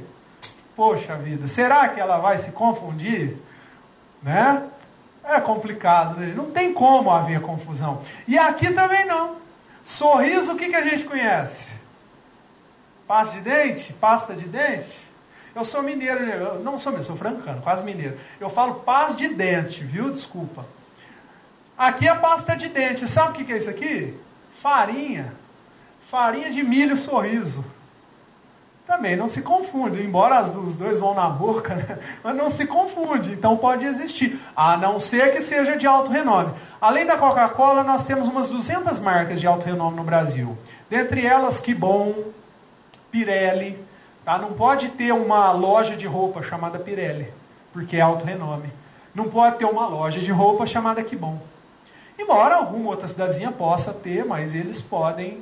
Poxa 0.75 1.15
vida, 1.15 1.47
será 1.47 1.87
que 1.87 1.99
ela 1.99 2.17
vai 2.17 2.37
se 2.37 2.51
confundir? 2.51 3.37
Né? 4.21 4.63
É 5.23 5.39
complicado, 5.39 6.19
né? 6.19 6.33
não 6.35 6.51
tem 6.51 6.73
como 6.73 7.09
haver 7.09 7.39
confusão. 7.39 8.01
E 8.27 8.37
aqui 8.37 8.73
também 8.73 9.05
não. 9.05 9.37
Sorriso, 9.85 10.53
o 10.53 10.57
que, 10.57 10.67
que 10.67 10.75
a 10.75 10.83
gente 10.83 11.05
conhece? 11.05 11.71
Pasta 13.07 13.37
de 13.37 13.41
dente? 13.41 13.93
Pasta 13.93 14.33
de 14.33 14.45
dente? 14.45 14.99
Eu 15.55 15.63
sou 15.63 15.81
mineiro, 15.81 16.25
né? 16.25 16.35
eu 16.37 16.59
não 16.59 16.77
sou 16.77 16.91
mineiro, 16.91 17.07
sou 17.07 17.15
francano, 17.15 17.61
quase 17.61 17.85
mineiro. 17.85 18.19
Eu 18.39 18.49
falo 18.49 18.75
pasta 18.81 19.15
de 19.15 19.29
dente, 19.29 19.81
viu? 19.81 20.11
Desculpa. 20.11 20.65
Aqui 21.77 22.07
é 22.07 22.15
pasta 22.15 22.57
de 22.57 22.67
dente. 22.67 23.07
Sabe 23.07 23.29
o 23.29 23.33
que, 23.33 23.45
que 23.45 23.53
é 23.53 23.57
isso 23.57 23.69
aqui? 23.69 24.19
Farinha 24.61 25.31
farinha 26.09 26.51
de 26.51 26.63
milho 26.63 26.97
sorriso. 26.97 27.63
também 28.87 29.15
não 29.15 29.27
se 29.27 29.41
confunde, 29.41 30.03
embora 30.03 30.43
os 30.43 30.75
dois 30.75 30.99
vão 30.99 31.15
na 31.15 31.27
boca, 31.27 31.73
né? 31.75 31.97
mas 32.23 32.35
não 32.35 32.51
se 32.51 32.67
confunde, 32.67 33.31
então 33.31 33.57
pode 33.57 33.83
existir, 33.83 34.39
a 34.55 34.77
não 34.77 34.99
ser 34.99 35.33
que 35.33 35.41
seja 35.41 35.75
de 35.75 35.87
alto 35.87 36.11
renome. 36.11 36.53
Além 36.79 37.05
da 37.05 37.17
Coca-Cola, 37.17 37.83
nós 37.83 38.05
temos 38.05 38.27
umas 38.27 38.49
200 38.49 38.99
marcas 38.99 39.39
de 39.39 39.47
alto 39.47 39.65
renome 39.65 39.97
no 39.97 40.03
Brasil. 40.03 40.55
Dentre 40.87 41.25
elas, 41.25 41.59
Que 41.59 41.73
Bom, 41.73 42.13
Pirelli. 43.11 43.83
Tá? 44.23 44.37
Não 44.37 44.53
pode 44.53 44.89
ter 44.89 45.11
uma 45.13 45.51
loja 45.51 45.95
de 45.95 46.05
roupa 46.05 46.43
chamada 46.43 46.77
Pirelli, 46.77 47.33
porque 47.73 47.97
é 47.97 48.01
alto 48.01 48.25
renome. 48.25 48.69
Não 49.13 49.29
pode 49.29 49.57
ter 49.57 49.65
uma 49.65 49.87
loja 49.87 50.19
de 50.19 50.31
roupa 50.31 50.67
chamada 50.67 51.03
Que 51.03 51.15
Bom. 51.15 51.39
Embora 52.19 52.55
alguma 52.55 52.89
outra 52.91 53.07
cidadezinha 53.07 53.51
possa 53.51 53.93
ter, 53.93 54.25
mas 54.25 54.53
eles 54.53 54.81
podem 54.81 55.41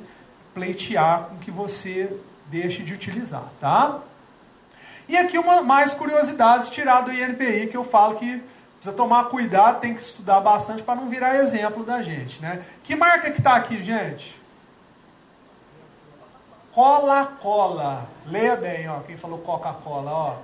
pleitear 0.54 1.24
com 1.24 1.36
que 1.38 1.50
você 1.50 2.16
deixe 2.46 2.82
de 2.82 2.94
utilizar, 2.94 3.44
tá? 3.60 3.98
E 5.08 5.16
aqui 5.16 5.36
uma 5.36 5.62
mais 5.62 5.92
curiosidades 5.92 6.70
tirado 6.70 7.06
do 7.06 7.12
INPI 7.12 7.66
que 7.66 7.76
eu 7.76 7.84
falo 7.84 8.16
que 8.16 8.42
precisa 8.76 8.96
tomar 8.96 9.24
cuidado, 9.24 9.80
tem 9.80 9.94
que 9.94 10.00
estudar 10.00 10.40
bastante 10.40 10.82
para 10.82 10.94
não 10.94 11.08
virar 11.08 11.36
exemplo 11.36 11.84
da 11.84 12.02
gente, 12.02 12.40
né? 12.40 12.62
Que 12.82 12.94
marca 12.94 13.30
que 13.30 13.38
está 13.38 13.56
aqui, 13.56 13.82
gente? 13.82 14.34
Cola-Cola. 16.72 18.06
Leia 18.26 18.56
bem, 18.56 18.88
ó, 18.88 19.00
quem 19.00 19.16
falou 19.16 19.38
Coca-Cola, 19.38 20.10
ó. 20.10 20.36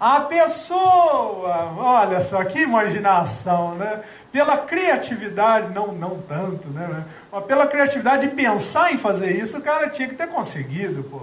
A 0.00 0.20
pessoa, 0.20 1.74
olha 1.76 2.22
só 2.22 2.42
que 2.44 2.60
imaginação, 2.60 3.74
né? 3.74 4.02
Pela 4.32 4.58
criatividade, 4.58 5.72
não, 5.72 5.88
não 5.88 6.22
tanto, 6.22 6.68
né? 6.68 7.04
Mas 7.32 7.44
pela 7.44 7.66
criatividade 7.66 8.28
de 8.28 8.34
pensar 8.34 8.92
em 8.92 8.98
fazer 8.98 9.36
isso, 9.36 9.58
o 9.58 9.62
cara 9.62 9.90
tinha 9.90 10.08
que 10.08 10.14
ter 10.14 10.28
conseguido, 10.28 11.02
pô. 11.04 11.22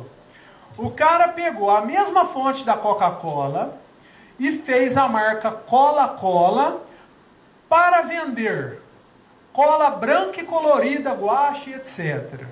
O 0.77 0.91
cara 0.91 1.29
pegou 1.29 1.71
a 1.71 1.81
mesma 1.81 2.25
fonte 2.25 2.65
da 2.65 2.75
Coca-Cola 2.75 3.77
e 4.39 4.51
fez 4.51 4.97
a 4.97 5.07
marca 5.07 5.49
Cola-Cola 5.51 6.83
para 7.67 8.01
vender 8.03 8.79
cola 9.51 9.89
branca 9.89 10.39
e 10.39 10.43
colorida, 10.43 11.13
guache, 11.13 11.73
etc. 11.73 12.45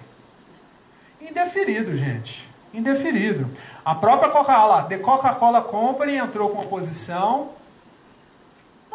Indeferido, 1.21 1.95
gente. 1.95 2.49
Indeferido. 2.73 3.49
A 3.85 3.93
própria 3.93 4.29
Coca-Cola, 4.29 4.83
The 4.83 4.97
Coca-Cola 4.97 5.61
Company 5.61 6.17
entrou 6.17 6.49
com 6.49 6.61
oposição. 6.61 7.49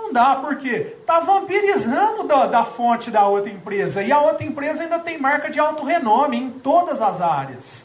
Não 0.01 0.13
dá, 0.13 0.37
porque 0.37 0.97
está 1.01 1.21
vampirizando 1.21 2.25
da, 2.25 2.47
da, 2.47 2.65
fonte 2.65 3.11
da 3.11 3.27
outra 3.27 3.51
empresa. 3.51 4.03
E 4.03 4.11
a 4.11 4.21
outra 4.21 4.45
empresa 4.45 4.83
ainda 4.83 4.99
tem 4.99 5.19
marca 5.19 5.51
de 5.51 5.61
alto 5.61 5.85
renome 5.85 6.37
em 6.37 6.51
todas 6.51 7.01
as 7.01 7.21
áreas. 7.21 7.85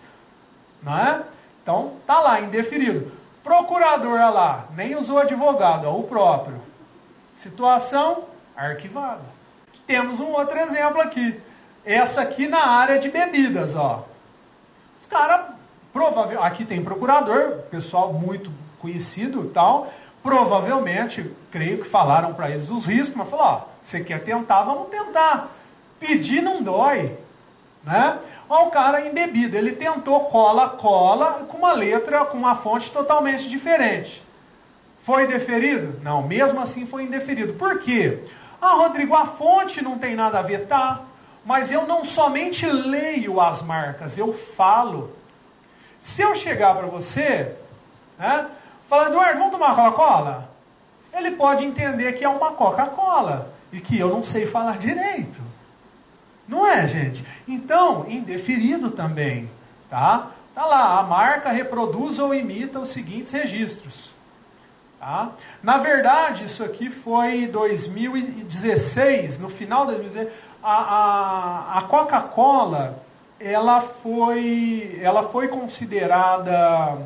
Não 0.81 0.97
é? 0.97 1.23
Então, 1.61 1.93
tá 2.07 2.19
lá, 2.19 2.39
indeferido. 2.39 3.11
Procurador, 3.43 4.13
olha 4.13 4.29
lá, 4.29 4.65
nem 4.75 4.95
usou 4.95 5.19
advogado, 5.19 5.87
ó, 5.87 5.95
o 5.97 6.03
próprio. 6.03 6.59
Situação 7.37 8.23
arquivada. 8.55 9.21
Temos 9.85 10.19
um 10.19 10.31
outro 10.31 10.57
exemplo 10.57 11.01
aqui. 11.01 11.39
Essa 11.83 12.21
aqui 12.21 12.47
na 12.47 12.65
área 12.65 12.97
de 12.97 13.09
bebidas, 13.09 13.75
ó. 13.75 14.05
Os 14.97 15.05
caras 15.05 15.55
Provável, 15.95 16.43
aqui 16.43 16.65
tem 16.65 16.83
procurador, 16.83 17.59
pessoal 17.71 18.11
muito 18.11 18.51
conhecido 18.79 19.45
e 19.45 19.49
tal. 19.51 19.89
Provavelmente, 20.25 21.31
creio 21.51 21.83
que 21.83 21.87
falaram 21.87 22.33
para 22.33 22.49
eles 22.49 22.71
os 22.71 22.87
riscos, 22.87 23.15
mas 23.15 23.29
falou, 23.29 23.45
ó, 23.45 23.61
você 23.83 24.03
quer 24.03 24.23
tentar, 24.23 24.63
vamos 24.63 24.89
tentar. 24.89 25.51
Pedir 25.99 26.41
não 26.41 26.63
dói. 26.63 27.15
Né? 27.83 28.17
Olha 28.49 28.65
o 28.65 28.71
cara 28.71 29.07
embebido, 29.07 29.55
ele 29.55 29.73
tentou 29.73 30.21
cola, 30.21 30.69
cola, 30.69 31.45
com 31.47 31.59
uma 31.59 31.73
letra, 31.73 32.25
com 32.25 32.39
uma 32.39 32.55
fonte 32.55 32.89
totalmente 32.89 33.47
diferente. 33.47 34.25
Foi 35.03 35.27
deferido? 35.27 35.99
Não, 36.01 36.23
mesmo 36.23 36.59
assim 36.59 36.87
foi 36.87 37.03
indeferido. 37.03 37.53
Por 37.53 37.79
quê? 37.81 38.17
Ah, 38.59 38.73
Rodrigo, 38.73 39.13
a 39.13 39.27
fonte 39.27 39.79
não 39.83 39.99
tem 39.99 40.15
nada 40.15 40.39
a 40.39 40.41
ver, 40.41 40.65
tá? 40.65 41.01
Mas 41.45 41.71
eu 41.71 41.85
não 41.85 42.03
somente 42.03 42.65
leio 42.65 43.39
as 43.39 43.61
marcas, 43.61 44.17
eu 44.17 44.33
falo. 44.33 45.15
Se 46.01 46.23
eu 46.23 46.33
chegar 46.33 46.73
para 46.73 46.87
você, 46.87 47.53
né, 48.17 48.47
falar, 48.87 49.07
Eduardo, 49.07 49.37
vamos 49.37 49.51
tomar 49.51 49.75
Coca-Cola? 49.75 50.49
Ele 51.13 51.31
pode 51.31 51.63
entender 51.63 52.13
que 52.13 52.23
é 52.23 52.29
uma 52.29 52.51
Coca-Cola 52.51 53.53
e 53.71 53.79
que 53.79 53.97
eu 53.97 54.09
não 54.09 54.21
sei 54.21 54.45
falar 54.45 54.77
direito. 54.77 55.41
Não 56.47 56.67
é, 56.67 56.87
gente? 56.87 57.25
Então, 57.47 58.05
indeferido 58.07 58.91
também, 58.91 59.49
tá? 59.89 60.31
Tá 60.53 60.65
lá, 60.65 60.99
a 60.99 61.03
marca 61.03 61.49
reproduz 61.49 62.19
ou 62.19 62.33
imita 62.33 62.79
os 62.79 62.89
seguintes 62.89 63.31
registros. 63.31 64.13
Tá? 64.99 65.31
Na 65.61 65.77
verdade, 65.77 66.45
isso 66.45 66.63
aqui 66.63 66.89
foi 66.89 67.47
2016, 67.47 69.39
no 69.39 69.49
final 69.49 69.85
de 69.85 69.93
2016, 69.93 70.33
a, 70.63 70.73
a, 70.73 71.77
a 71.79 71.81
Coca-Cola 71.83 73.03
ela 73.39 73.81
foi, 73.81 74.97
ela 75.01 75.23
foi 75.23 75.47
considerada 75.47 76.97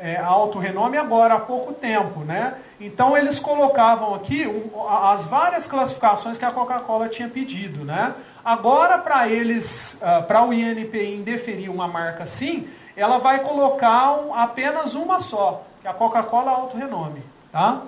é, 0.00 0.16
alto 0.16 0.58
renome 0.58 0.96
agora 0.96 1.34
há 1.34 1.40
pouco 1.40 1.72
tempo, 1.72 2.20
né? 2.20 2.54
Então 2.80 3.16
eles 3.16 3.38
colocavam 3.38 4.14
aqui 4.14 4.46
um, 4.46 4.88
as 4.88 5.24
várias 5.24 5.66
classificações 5.66 6.38
que 6.38 6.44
a 6.44 6.50
Coca-Cola 6.50 7.08
tinha 7.08 7.28
pedido, 7.28 7.84
né? 7.84 8.14
Agora 8.42 8.96
para 8.98 9.28
eles, 9.28 10.00
uh, 10.02 10.22
para 10.22 10.42
o 10.42 10.52
INPI 10.52 11.14
indeferir 11.14 11.70
uma 11.70 11.86
marca 11.86 12.24
assim, 12.24 12.68
ela 12.96 13.18
vai 13.18 13.40
colocar 13.40 14.12
um, 14.12 14.34
apenas 14.34 14.94
uma 14.94 15.18
só, 15.18 15.62
que 15.82 15.86
é 15.86 15.90
a 15.90 15.94
Coca-Cola 15.94 16.50
alto 16.50 16.76
renome, 16.76 17.22
tá? 17.52 17.82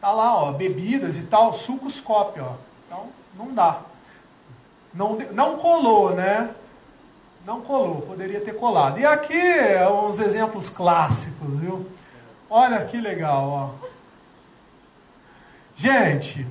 Tá 0.00 0.10
lá, 0.12 0.36
ó, 0.36 0.52
bebidas 0.52 1.16
e 1.16 1.22
tal, 1.22 1.54
sucos 1.54 1.98
copy, 1.98 2.40
ó. 2.40 2.52
Então 2.86 3.06
não 3.34 3.54
dá. 3.54 3.78
Não, 4.92 5.16
não 5.32 5.56
colou, 5.56 6.10
né? 6.10 6.50
Não 7.44 7.60
colou, 7.60 8.02
poderia 8.02 8.40
ter 8.40 8.54
colado. 8.54 8.98
E 8.98 9.04
aqui 9.04 9.42
uns 9.90 10.18
exemplos 10.18 10.70
clássicos, 10.70 11.58
viu? 11.58 11.86
Olha 12.48 12.84
que 12.84 12.98
legal, 12.98 13.48
ó. 13.80 13.88
Gente, 15.76 16.46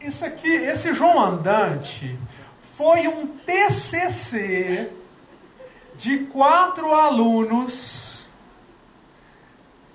isso 0.00 0.24
aqui, 0.26 0.48
esse 0.48 0.92
João 0.92 1.18
Andante 1.18 2.18
foi 2.76 3.08
um 3.08 3.26
TCC 3.26 4.90
de 5.96 6.18
quatro 6.26 6.92
alunos, 6.92 8.28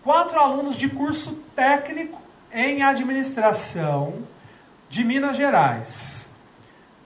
quatro 0.03 0.39
alunos 0.39 0.75
de 0.75 0.89
curso 0.89 1.35
técnico 1.55 2.19
em 2.51 2.81
administração 2.81 4.23
de 4.89 5.03
Minas 5.03 5.37
Gerais. 5.37 6.18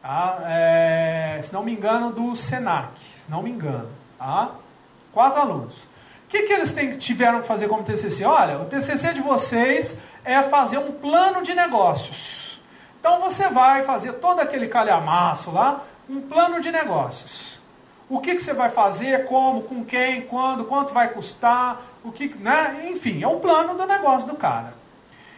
Tá? 0.03 0.37
É, 0.47 1.39
se 1.41 1.53
não 1.53 1.63
me 1.63 1.71
engano, 1.71 2.11
do 2.11 2.35
SENAC, 2.35 2.99
se 2.99 3.31
não 3.31 3.41
me 3.41 3.49
engano. 3.49 3.89
Tá? 4.19 4.51
Quatro 5.13 5.39
alunos. 5.39 5.73
O 5.73 6.27
que, 6.27 6.43
que 6.43 6.51
eles 6.51 6.73
tem, 6.73 6.97
tiveram 6.97 7.41
que 7.41 7.47
fazer 7.47 7.69
como 7.69 7.83
TCC? 7.83 8.25
Olha, 8.25 8.59
o 8.59 8.65
TCC 8.65 9.13
de 9.13 9.21
vocês 9.21 10.01
é 10.25 10.43
fazer 10.43 10.77
um 10.77 10.91
plano 10.91 11.41
de 11.41 11.55
negócios. 11.55 12.59
Então 12.99 13.21
você 13.21 13.47
vai 13.47 13.83
fazer 13.83 14.13
todo 14.13 14.41
aquele 14.41 14.67
calhamaço 14.67 15.51
lá, 15.51 15.83
um 16.09 16.19
plano 16.19 16.59
de 16.59 16.69
negócios. 16.69 17.61
O 18.09 18.19
que, 18.19 18.35
que 18.35 18.41
você 18.41 18.53
vai 18.53 18.69
fazer, 18.69 19.25
como, 19.25 19.61
com 19.61 19.85
quem, 19.85 20.23
quando, 20.23 20.65
quanto 20.65 20.93
vai 20.93 21.09
custar, 21.09 21.81
o 22.03 22.11
que, 22.11 22.27
né? 22.39 22.89
Enfim, 22.91 23.23
é 23.23 23.27
um 23.27 23.39
plano 23.39 23.75
do 23.75 23.85
negócio 23.85 24.27
do 24.27 24.35
cara. 24.35 24.73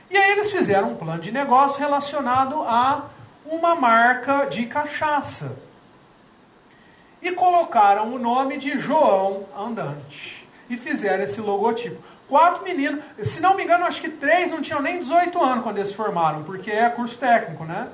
E 0.10 0.18
aí 0.18 0.32
eles 0.32 0.52
fizeram 0.52 0.92
um 0.92 0.96
plano 0.96 1.22
de 1.22 1.32
negócio 1.32 1.80
relacionado 1.80 2.64
a 2.64 3.10
uma 3.46 3.76
marca 3.76 4.46
de 4.46 4.66
cachaça. 4.66 5.56
E 7.22 7.32
colocaram 7.32 8.14
o 8.14 8.20
nome 8.20 8.58
de 8.58 8.80
João 8.80 9.46
Andante. 9.58 10.48
E 10.70 10.78
fizeram 10.78 11.24
esse 11.24 11.42
logotipo. 11.42 12.02
Quatro 12.28 12.64
meninos, 12.64 13.04
se 13.24 13.40
não 13.40 13.56
me 13.56 13.64
engano, 13.64 13.86
acho 13.86 14.02
que 14.02 14.10
três 14.10 14.50
não 14.50 14.62
tinham 14.62 14.82
nem 14.82 15.00
18 15.00 15.44
anos 15.44 15.64
quando 15.64 15.78
eles 15.78 15.94
formaram, 15.94 16.44
porque 16.44 16.72
é 16.72 16.90
curso 16.90 17.18
técnico, 17.18 17.64
né? 17.64 17.88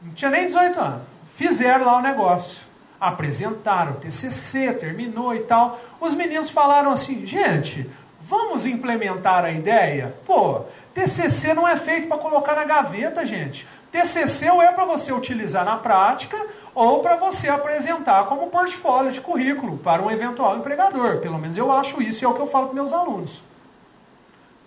Não 0.00 0.14
tinha 0.14 0.30
nem 0.30 0.46
18 0.46 0.80
anos. 0.80 1.02
Fizeram 1.34 1.84
lá 1.84 1.98
o 1.98 2.02
negócio. 2.02 2.64
Apresentaram 3.00 3.92
o 3.92 3.96
TCC, 3.96 4.72
terminou 4.74 5.34
e 5.34 5.40
tal. 5.40 5.78
Os 6.00 6.14
meninos 6.14 6.48
falaram 6.50 6.92
assim: 6.92 7.26
gente, 7.26 7.90
vamos 8.22 8.64
implementar 8.64 9.44
a 9.44 9.50
ideia? 9.50 10.14
Pô, 10.24 10.62
TCC 10.94 11.52
não 11.52 11.66
é 11.66 11.76
feito 11.76 12.08
para 12.08 12.16
colocar 12.16 12.54
na 12.54 12.64
gaveta, 12.64 13.26
gente. 13.26 13.66
TCC 13.92 14.50
ou 14.50 14.62
é 14.62 14.72
para 14.72 14.84
você 14.84 15.12
utilizar 15.12 15.64
na 15.64 15.76
prática 15.76 16.36
ou 16.74 17.00
para 17.00 17.16
você 17.16 17.48
apresentar 17.48 18.24
como 18.26 18.48
portfólio 18.48 19.10
de 19.10 19.20
currículo 19.20 19.78
para 19.78 20.02
um 20.02 20.10
eventual 20.10 20.56
empregador. 20.58 21.18
Pelo 21.18 21.38
menos 21.38 21.56
eu 21.56 21.72
acho 21.72 22.02
isso 22.02 22.22
e 22.22 22.24
é 22.24 22.28
o 22.28 22.34
que 22.34 22.40
eu 22.40 22.46
falo 22.46 22.66
para 22.66 22.74
meus 22.74 22.92
alunos. 22.92 23.42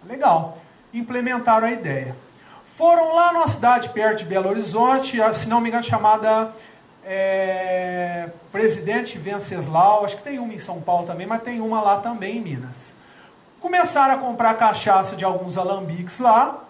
Legal. 0.07 0.57
Implementaram 0.93 1.67
a 1.67 1.71
ideia. 1.71 2.15
Foram 2.75 3.13
lá 3.13 3.33
numa 3.33 3.47
cidade 3.47 3.89
perto 3.89 4.19
de 4.19 4.25
Belo 4.25 4.49
Horizonte, 4.49 5.19
se 5.33 5.49
não 5.49 5.59
me 5.59 5.67
engano, 5.67 5.83
chamada 5.83 6.51
é, 7.05 8.29
Presidente 8.51 9.17
Venceslau, 9.17 10.05
acho 10.05 10.17
que 10.17 10.23
tem 10.23 10.39
uma 10.39 10.53
em 10.53 10.59
São 10.59 10.79
Paulo 10.79 11.05
também, 11.05 11.27
mas 11.27 11.41
tem 11.43 11.59
uma 11.59 11.81
lá 11.81 11.97
também 11.97 12.37
em 12.37 12.41
Minas. 12.41 12.93
Começaram 13.59 14.13
a 14.13 14.17
comprar 14.17 14.53
cachaça 14.53 15.15
de 15.15 15.25
alguns 15.25 15.57
alambiques 15.57 16.19
lá, 16.19 16.63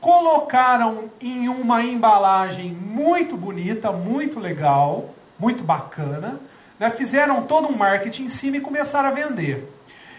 colocaram 0.00 1.10
em 1.20 1.48
uma 1.48 1.82
embalagem 1.82 2.70
muito 2.70 3.36
bonita, 3.36 3.90
muito 3.92 4.38
legal, 4.38 5.10
muito 5.38 5.64
bacana, 5.64 6.40
né? 6.78 6.90
fizeram 6.90 7.42
todo 7.42 7.68
um 7.68 7.76
marketing 7.76 8.24
em 8.24 8.30
cima 8.30 8.56
e 8.56 8.60
começaram 8.60 9.08
a 9.08 9.12
vender. 9.12 9.72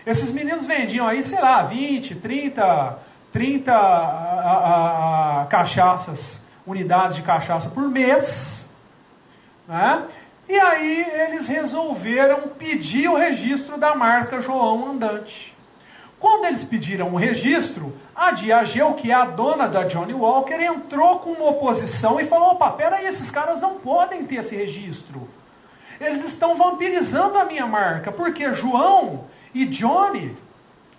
Esses 0.06 0.32
meninos 0.32 0.66
vendiam 0.66 1.06
aí, 1.06 1.22
sei 1.22 1.40
lá, 1.40 1.64
20, 1.64 2.16
30, 2.16 3.00
30 3.34 3.74
a, 3.74 3.78
a, 3.78 5.42
a, 5.42 5.46
cachaças, 5.48 6.42
unidades 6.66 7.18
de 7.18 7.24
cachaça 7.24 7.70
por 7.70 7.90
mês. 7.90 8.66
Né? 9.68 10.04
E 10.48 10.58
aí 10.58 11.06
eles 11.28 11.50
resolveram 11.50 12.44
pedir 12.58 13.10
o 13.10 13.18
registro 13.18 13.78
da 13.78 13.96
marca 13.96 14.42
João 14.42 14.92
Andante. 14.92 15.57
Quando 16.20 16.46
eles 16.46 16.64
pediram 16.64 17.14
o 17.14 17.18
registro, 17.18 17.96
a 18.16 18.32
Diageo, 18.32 18.96
que 18.96 19.12
é 19.12 19.14
a 19.14 19.26
dona 19.26 19.68
da 19.68 19.84
Johnny 19.84 20.14
Walker, 20.14 20.56
entrou 20.56 21.20
com 21.20 21.32
uma 21.32 21.50
oposição 21.50 22.20
e 22.20 22.26
falou: 22.26 22.54
opa, 22.54 22.72
peraí, 22.72 23.06
esses 23.06 23.30
caras 23.30 23.62
não 23.62 23.76
podem 23.76 24.26
ter 24.26 24.38
esse 24.38 24.56
registro. 24.56 25.30
Eles 26.00 26.24
estão 26.24 26.56
vampirizando 26.56 27.38
a 27.38 27.46
minha 27.46 27.68
marca, 27.68 28.12
porque 28.12 28.54
João 28.54 29.26
e 29.54 29.66
Johnny, 29.66 30.36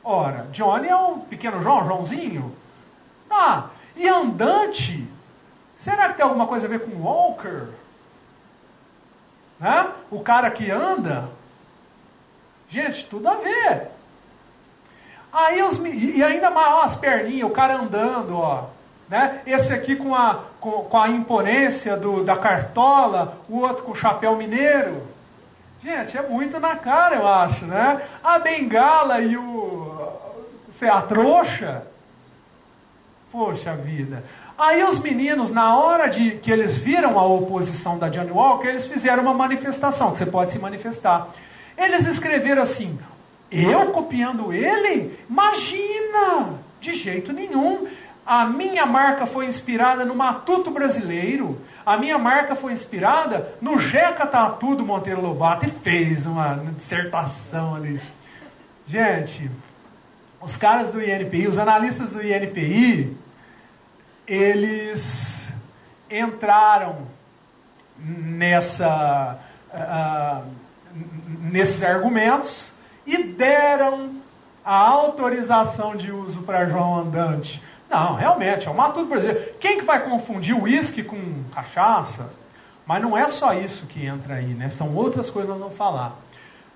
ora, 0.03 0.47
Johnny 0.53 0.89
é 0.89 0.97
o 0.97 1.19
pequeno 1.19 1.63
João, 1.63 1.85
Joãozinho. 1.85 2.57
Ah, 3.31 3.71
e 3.97 4.09
andante, 4.09 5.07
será 5.77 6.09
que 6.09 6.15
tem 6.15 6.25
alguma 6.25 6.47
coisa 6.47 6.67
a 6.67 6.71
ver 6.71 6.81
com 6.81 7.03
Walker? 7.03 7.69
Né? 9.59 9.93
O 10.11 10.21
cara 10.21 10.51
que 10.51 10.71
anda? 10.71 11.29
Gente, 12.69 13.07
tudo 13.07 13.29
a 13.29 13.35
ver. 13.35 13.98
Aí 15.33 15.63
os, 15.63 15.79
e 15.85 16.23
ainda 16.23 16.51
mais 16.51 16.69
ó, 16.69 16.83
as 16.83 16.97
perninhas, 16.97 17.49
o 17.49 17.53
cara 17.53 17.77
andando, 17.77 18.37
ó. 18.37 18.65
Né? 19.09 19.41
Esse 19.47 19.73
aqui 19.73 19.97
com 19.97 20.15
a, 20.15 20.41
com, 20.61 20.71
com 20.85 20.99
a 20.99 21.09
imponência 21.09 21.97
do, 21.97 22.23
da 22.25 22.37
cartola, 22.37 23.39
o 23.49 23.61
outro 23.61 23.85
com 23.85 23.93
o 23.93 23.97
chapéu 23.97 24.37
mineiro. 24.37 25.03
Gente, 25.83 26.19
é 26.19 26.23
muito 26.23 26.59
na 26.59 26.77
cara, 26.77 27.17
eu 27.17 27.27
acho, 27.27 27.65
né? 27.65 28.03
A 28.23 28.39
bengala 28.39 29.21
e 29.21 29.37
o. 29.37 30.09
Sei, 30.73 30.89
a 30.89 31.01
trouxa. 31.01 31.85
Poxa 33.31 33.75
vida. 33.75 34.25
Aí 34.59 34.83
os 34.83 34.99
meninos, 34.99 35.53
na 35.53 35.77
hora 35.77 36.09
de 36.09 36.33
que 36.33 36.51
eles 36.51 36.77
viram 36.77 37.19
a 37.19 37.25
oposição 37.25 37.97
da 37.97 38.09
Johnny 38.09 38.33
Walker, 38.33 38.67
eles 38.67 38.87
fizeram 38.87 39.23
uma 39.23 39.35
manifestação, 39.35 40.11
que 40.11 40.19
você 40.19 40.27
pode 40.27 40.51
se 40.51 40.59
manifestar. 40.59 41.29
Eles 41.77 42.07
escreveram 42.07 42.63
assim: 42.63 42.99
Eu 43.51 43.91
copiando 43.93 44.53
ele? 44.53 45.19
Imagina! 45.29 46.59
De 46.81 46.95
jeito 46.95 47.33
nenhum. 47.33 47.89
A 48.25 48.45
minha 48.45 48.85
marca 48.85 49.27
foi 49.27 49.47
inspirada 49.47 50.05
no 50.05 50.15
Matuto 50.15 50.71
Brasileiro. 50.71 51.59
A 51.85 51.97
minha 51.97 52.19
marca 52.19 52.55
foi 52.55 52.75
inspirada 52.75 53.55
no 53.61 53.79
Jeca 53.79 54.27
Tatu 54.27 54.75
do 54.75 54.85
Monteiro 54.85 55.23
Lobato. 55.23 55.67
E 55.67 55.71
fez 55.71 56.27
uma 56.27 56.63
dissertação 56.77 57.75
ali. 57.75 58.01
Gente, 58.87 59.51
os 60.41 60.57
caras 60.57 60.93
do 60.93 61.03
INPI, 61.03 61.49
os 61.49 61.59
analistas 61.59 62.11
do 62.11 62.23
INPI, 62.23 63.17
eles 64.27 65.49
entraram 66.11 67.07
nessa, 67.99 69.39
uh, 69.73 70.47
nesses 71.51 71.83
argumentos 71.83 72.73
e 73.09 73.23
deram 73.25 74.13
a 74.65 74.77
autorização 74.77 75.97
de 75.97 76.13
uso 76.13 76.43
para 76.43 76.67
João 76.67 76.99
Andante. 76.99 77.63
Não, 77.89 78.15
realmente, 78.15 78.69
é 78.69 78.71
um 78.71 78.75
matuto 78.75 79.07
brasileiro. 79.07 79.55
Quem 79.59 79.79
que 79.79 79.85
vai 79.85 80.05
confundir 80.05 80.55
uísque 80.55 81.03
com 81.03 81.43
cachaça? 81.55 82.31
Mas 82.87 83.03
não 83.03 83.17
é 83.17 83.29
só 83.29 83.55
isso 83.55 83.87
que 83.87 84.05
entra 84.05 84.35
aí, 84.35 84.55
né? 84.55 84.69
São 84.69 84.95
outras 84.95 85.31
coisas 85.31 85.51
nós 85.51 85.59
vamos 85.59 85.77
falar. 85.77 86.17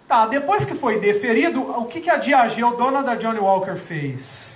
Tá, 0.08 0.26
depois 0.26 0.64
que 0.64 0.74
foi 0.74 0.98
deferido, 0.98 1.60
o 1.60 1.86
que, 1.86 2.00
que 2.00 2.10
a 2.10 2.16
Diageo, 2.16 2.76
dona 2.76 3.02
da 3.02 3.14
Johnny 3.14 3.38
Walker, 3.38 3.76
fez? 3.76 4.52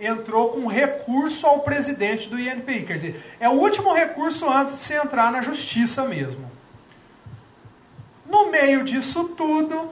entrou 0.00 0.50
com 0.50 0.66
recurso 0.66 1.46
ao 1.46 1.60
presidente 1.60 2.28
do 2.28 2.38
INPI. 2.38 2.84
Quer 2.84 2.94
dizer, 2.94 3.36
é 3.40 3.48
o 3.48 3.52
último 3.52 3.92
recurso 3.92 4.48
antes 4.48 4.76
de 4.76 4.82
se 4.82 4.94
entrar 4.94 5.32
na 5.32 5.42
justiça 5.42 6.04
mesmo. 6.04 6.48
No 8.26 8.50
meio 8.50 8.84
disso 8.84 9.24
tudo, 9.24 9.90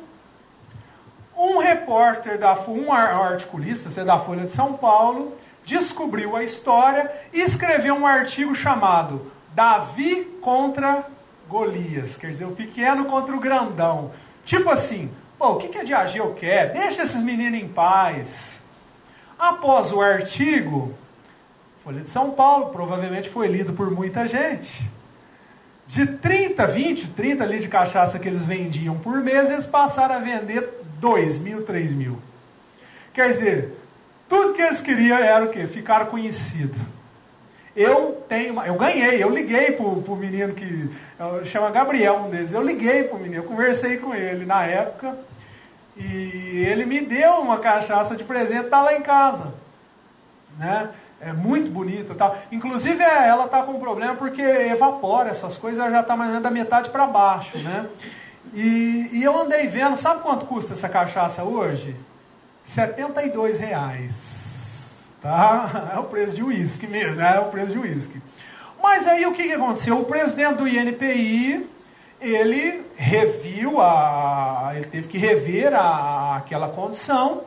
um 1.37 1.59
repórter, 1.59 2.39
da, 2.39 2.59
um 2.69 2.93
articulista, 2.93 4.05
da 4.05 4.19
Folha 4.19 4.45
de 4.45 4.53
São 4.53 4.75
Paulo, 4.75 5.37
descobriu 5.65 6.37
a 6.37 6.43
história 6.43 7.11
e 7.33 7.41
escreveu 7.41 7.95
um 7.95 8.07
artigo 8.07 8.55
chamado 8.55 9.31
Davi 9.55 10.39
contra 10.41 11.07
Golias. 11.49 12.17
Quer 12.17 12.31
dizer, 12.31 12.45
o 12.45 12.53
pequeno 12.53 13.05
contra 13.05 13.35
o 13.35 13.41
grandão. 13.41 14.13
Tipo 14.45 14.71
assim, 14.71 15.11
pô, 15.39 15.53
o 15.53 15.57
que, 15.57 15.69
que 15.69 15.79
a 15.79 15.85
Diageo 15.85 16.35
quer? 16.35 16.73
Deixa 16.73 17.03
esses 17.03 17.23
meninos 17.23 17.61
em 17.61 17.69
paz 17.69 18.57
Após 19.39 19.93
o 19.93 20.01
artigo, 20.01 20.95
Folha 21.85 22.01
de 22.01 22.09
São 22.09 22.31
Paulo, 22.31 22.71
provavelmente 22.71 23.29
foi 23.29 23.49
lido 23.49 23.75
por 23.75 23.91
muita 23.91 24.27
gente. 24.27 24.91
De 25.87 26.07
30, 26.07 26.67
20, 26.67 27.09
30 27.09 27.45
litros 27.45 27.63
de 27.65 27.69
cachaça 27.69 28.19
que 28.19 28.27
eles 28.27 28.47
vendiam 28.47 28.99
por 28.99 29.21
mês, 29.21 29.51
eles 29.51 29.67
passaram 29.67 30.17
a 30.17 30.19
vender 30.19 30.85
2 30.99 31.39
mil, 31.39 31.65
3 31.65 31.93
mil. 31.93 32.19
Quer 33.13 33.33
dizer, 33.33 33.79
tudo 34.29 34.55
que 34.55 34.63
eles 34.63 34.81
queriam 34.81 35.17
era 35.19 35.45
o 35.45 35.49
quê? 35.49 35.67
Ficar 35.67 36.07
conhecido. 36.07 36.77
Eu 37.75 38.25
tenho, 38.29 38.59
eu 38.63 38.75
ganhei, 38.75 39.23
eu 39.23 39.29
liguei 39.29 39.73
pro, 39.73 40.01
pro 40.03 40.17
menino 40.17 40.55
que 40.55 40.91
chama 41.45 41.71
Gabriel, 41.71 42.25
um 42.27 42.31
deles. 42.31 42.53
Eu 42.53 42.63
liguei 42.63 43.05
pro 43.05 43.19
menino, 43.19 43.43
eu 43.43 43.49
conversei 43.49 43.99
com 43.99 44.15
ele 44.15 44.47
na 44.47 44.65
época. 44.65 45.17
E 45.97 46.65
ele 46.67 46.85
me 46.85 47.01
deu 47.01 47.35
uma 47.35 47.59
cachaça 47.59 48.17
de 48.17 48.25
presente, 48.25 48.69
tá 48.69 48.83
lá 48.83 48.95
em 48.95 49.03
casa. 49.03 49.55
Né? 50.59 50.91
É 51.21 51.33
muito 51.33 51.71
bonita, 51.71 52.15
tal. 52.15 52.37
Inclusive 52.53 53.03
é, 53.03 53.29
ela 53.29 53.49
tá 53.49 53.63
com 53.63 53.73
um 53.73 53.81
problema 53.81 54.15
porque 54.15 54.43
evapora 54.43 55.31
essas 55.31 55.57
coisas, 55.57 55.81
ela 55.81 55.91
já 55.91 56.01
está 56.01 56.17
mais 56.17 56.43
da 56.43 56.51
metade 56.51 56.91
para 56.91 57.07
baixo, 57.07 57.57
né? 57.59 57.87
E, 58.55 59.11
e, 59.13 59.25
eu 59.25 59.39
andei 59.39 59.67
vendo, 59.67 59.97
sabe 59.97 60.23
quanto 60.23 60.47
custa 60.47 60.73
essa 60.73 60.89
cachaça 60.89 61.45
hoje? 61.45 61.95
72 62.65 63.59
reais. 63.59 64.95
Tá? 65.23 65.91
É 65.95 65.99
o 65.99 66.05
preço 66.05 66.37
de 66.37 66.43
uísque 66.43 66.87
mesmo, 66.87 67.17
né? 67.17 67.37
é 67.37 67.41
o 67.41 67.47
preço 67.47 67.73
de 67.73 67.79
uísque. 67.79 68.21
Mas 68.83 69.07
aí 69.07 69.27
o 69.27 69.33
que, 69.33 69.45
que 69.45 69.53
aconteceu? 69.53 69.99
O 69.99 70.05
presidente 70.05 70.57
do 70.57 70.69
INPI 70.69 71.69
ele 72.21 72.85
reviu, 72.97 73.81
a, 73.81 74.73
ele 74.75 74.87
teve 74.87 75.09
que 75.09 75.19
rever 75.19 75.75
a, 75.75 76.37
aquela 76.37 76.69
condição 76.69 77.45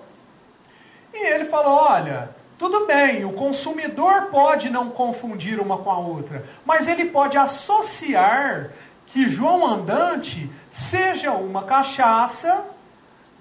e 1.14 1.26
ele 1.26 1.46
falou: 1.46 1.88
olha, 1.90 2.30
tudo 2.58 2.86
bem, 2.86 3.26
o 3.26 3.34
consumidor 3.34 4.24
pode 4.26 4.70
não 4.70 4.90
confundir 4.90 5.60
uma 5.60 5.78
com 5.78 5.90
a 5.90 5.98
outra, 5.98 6.44
mas 6.66 6.88
ele 6.88 7.06
pode 7.06 7.38
associar 7.38 8.72
que 9.10 9.30
João 9.30 9.66
Andante 9.66 10.50
seja 10.70 11.32
uma 11.32 11.64
cachaça 11.64 12.66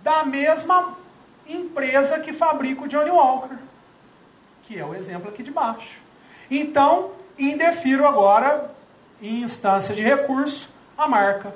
da 0.02 0.24
mesma 0.24 0.96
empresa 1.46 2.20
que 2.20 2.32
fabrica 2.32 2.82
o 2.82 2.88
Johnny 2.88 3.10
Walker, 3.10 3.56
que 4.62 4.78
é 4.78 4.84
o 4.84 4.94
exemplo 4.94 5.28
aqui 5.28 5.42
de 5.42 5.50
baixo. 5.50 5.98
Então, 6.50 7.10
indefiro 7.38 8.06
agora, 8.06 8.70
em 9.20 9.42
instância 9.42 9.94
de 9.94 10.02
recurso, 10.02 10.70
a 10.96 11.06
marca. 11.06 11.54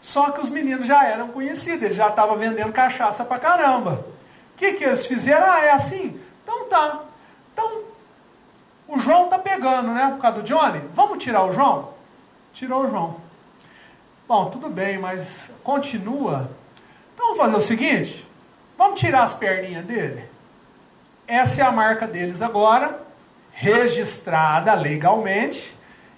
Só 0.00 0.30
que 0.30 0.40
os 0.40 0.50
meninos 0.50 0.86
já 0.86 1.04
eram 1.04 1.28
conhecidos, 1.28 1.82
eles 1.82 1.96
já 1.96 2.08
estavam 2.08 2.36
vendendo 2.36 2.72
cachaça 2.72 3.24
pra 3.24 3.38
caramba. 3.38 4.04
O 4.54 4.56
que, 4.56 4.74
que 4.74 4.84
eles 4.84 5.06
fizeram? 5.06 5.50
Ah, 5.50 5.64
é 5.64 5.70
assim? 5.70 6.20
Então 6.42 6.68
tá. 6.68 7.00
Então, 7.52 7.82
o 8.88 8.98
João 8.98 9.28
tá 9.28 9.38
pegando, 9.38 9.92
né? 9.92 10.10
Por 10.10 10.20
causa 10.20 10.40
do 10.40 10.44
Johnny. 10.44 10.80
Vamos 10.92 11.22
tirar 11.22 11.44
o 11.44 11.52
João? 11.52 11.94
Tirou 12.52 12.84
o 12.84 12.90
João. 12.90 13.23
Bom, 14.26 14.48
tudo 14.48 14.70
bem, 14.70 14.96
mas 14.96 15.50
continua. 15.62 16.50
Então 17.14 17.36
vamos 17.36 17.42
fazer 17.42 17.56
o 17.56 17.60
seguinte: 17.62 18.28
vamos 18.78 18.98
tirar 18.98 19.24
as 19.24 19.34
perninhas 19.34 19.84
dele. 19.84 20.24
Essa 21.26 21.60
é 21.60 21.64
a 21.64 21.70
marca 21.70 22.06
deles 22.06 22.40
agora, 22.40 23.00
registrada 23.52 24.72
legalmente. 24.72 25.76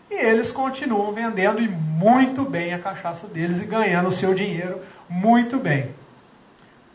E 0.09 0.15
eles 0.15 0.53
continuam 0.53 1.13
vendendo 1.13 1.61
e 1.61 1.67
muito 1.67 2.45
bem 2.45 2.73
a 2.73 2.79
cachaça 2.79 3.27
deles 3.27 3.61
e 3.61 3.67
ganhando 3.67 4.07
o 4.07 4.13
seu 4.13 4.35
dinheiro 4.35 4.81
muito 5.09 5.59
bem. 5.59 5.93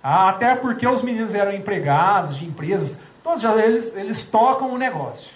Ah, 0.01 0.29
até 0.29 0.55
porque 0.55 0.87
os 0.87 1.01
meninos 1.01 1.35
eram 1.35 1.51
empregados 1.51 2.37
de 2.37 2.45
empresas, 2.45 2.97
todos 3.21 3.43
eles, 3.43 3.91
eles 3.95 4.23
tocam 4.23 4.73
o 4.73 4.77
negócio. 4.77 5.29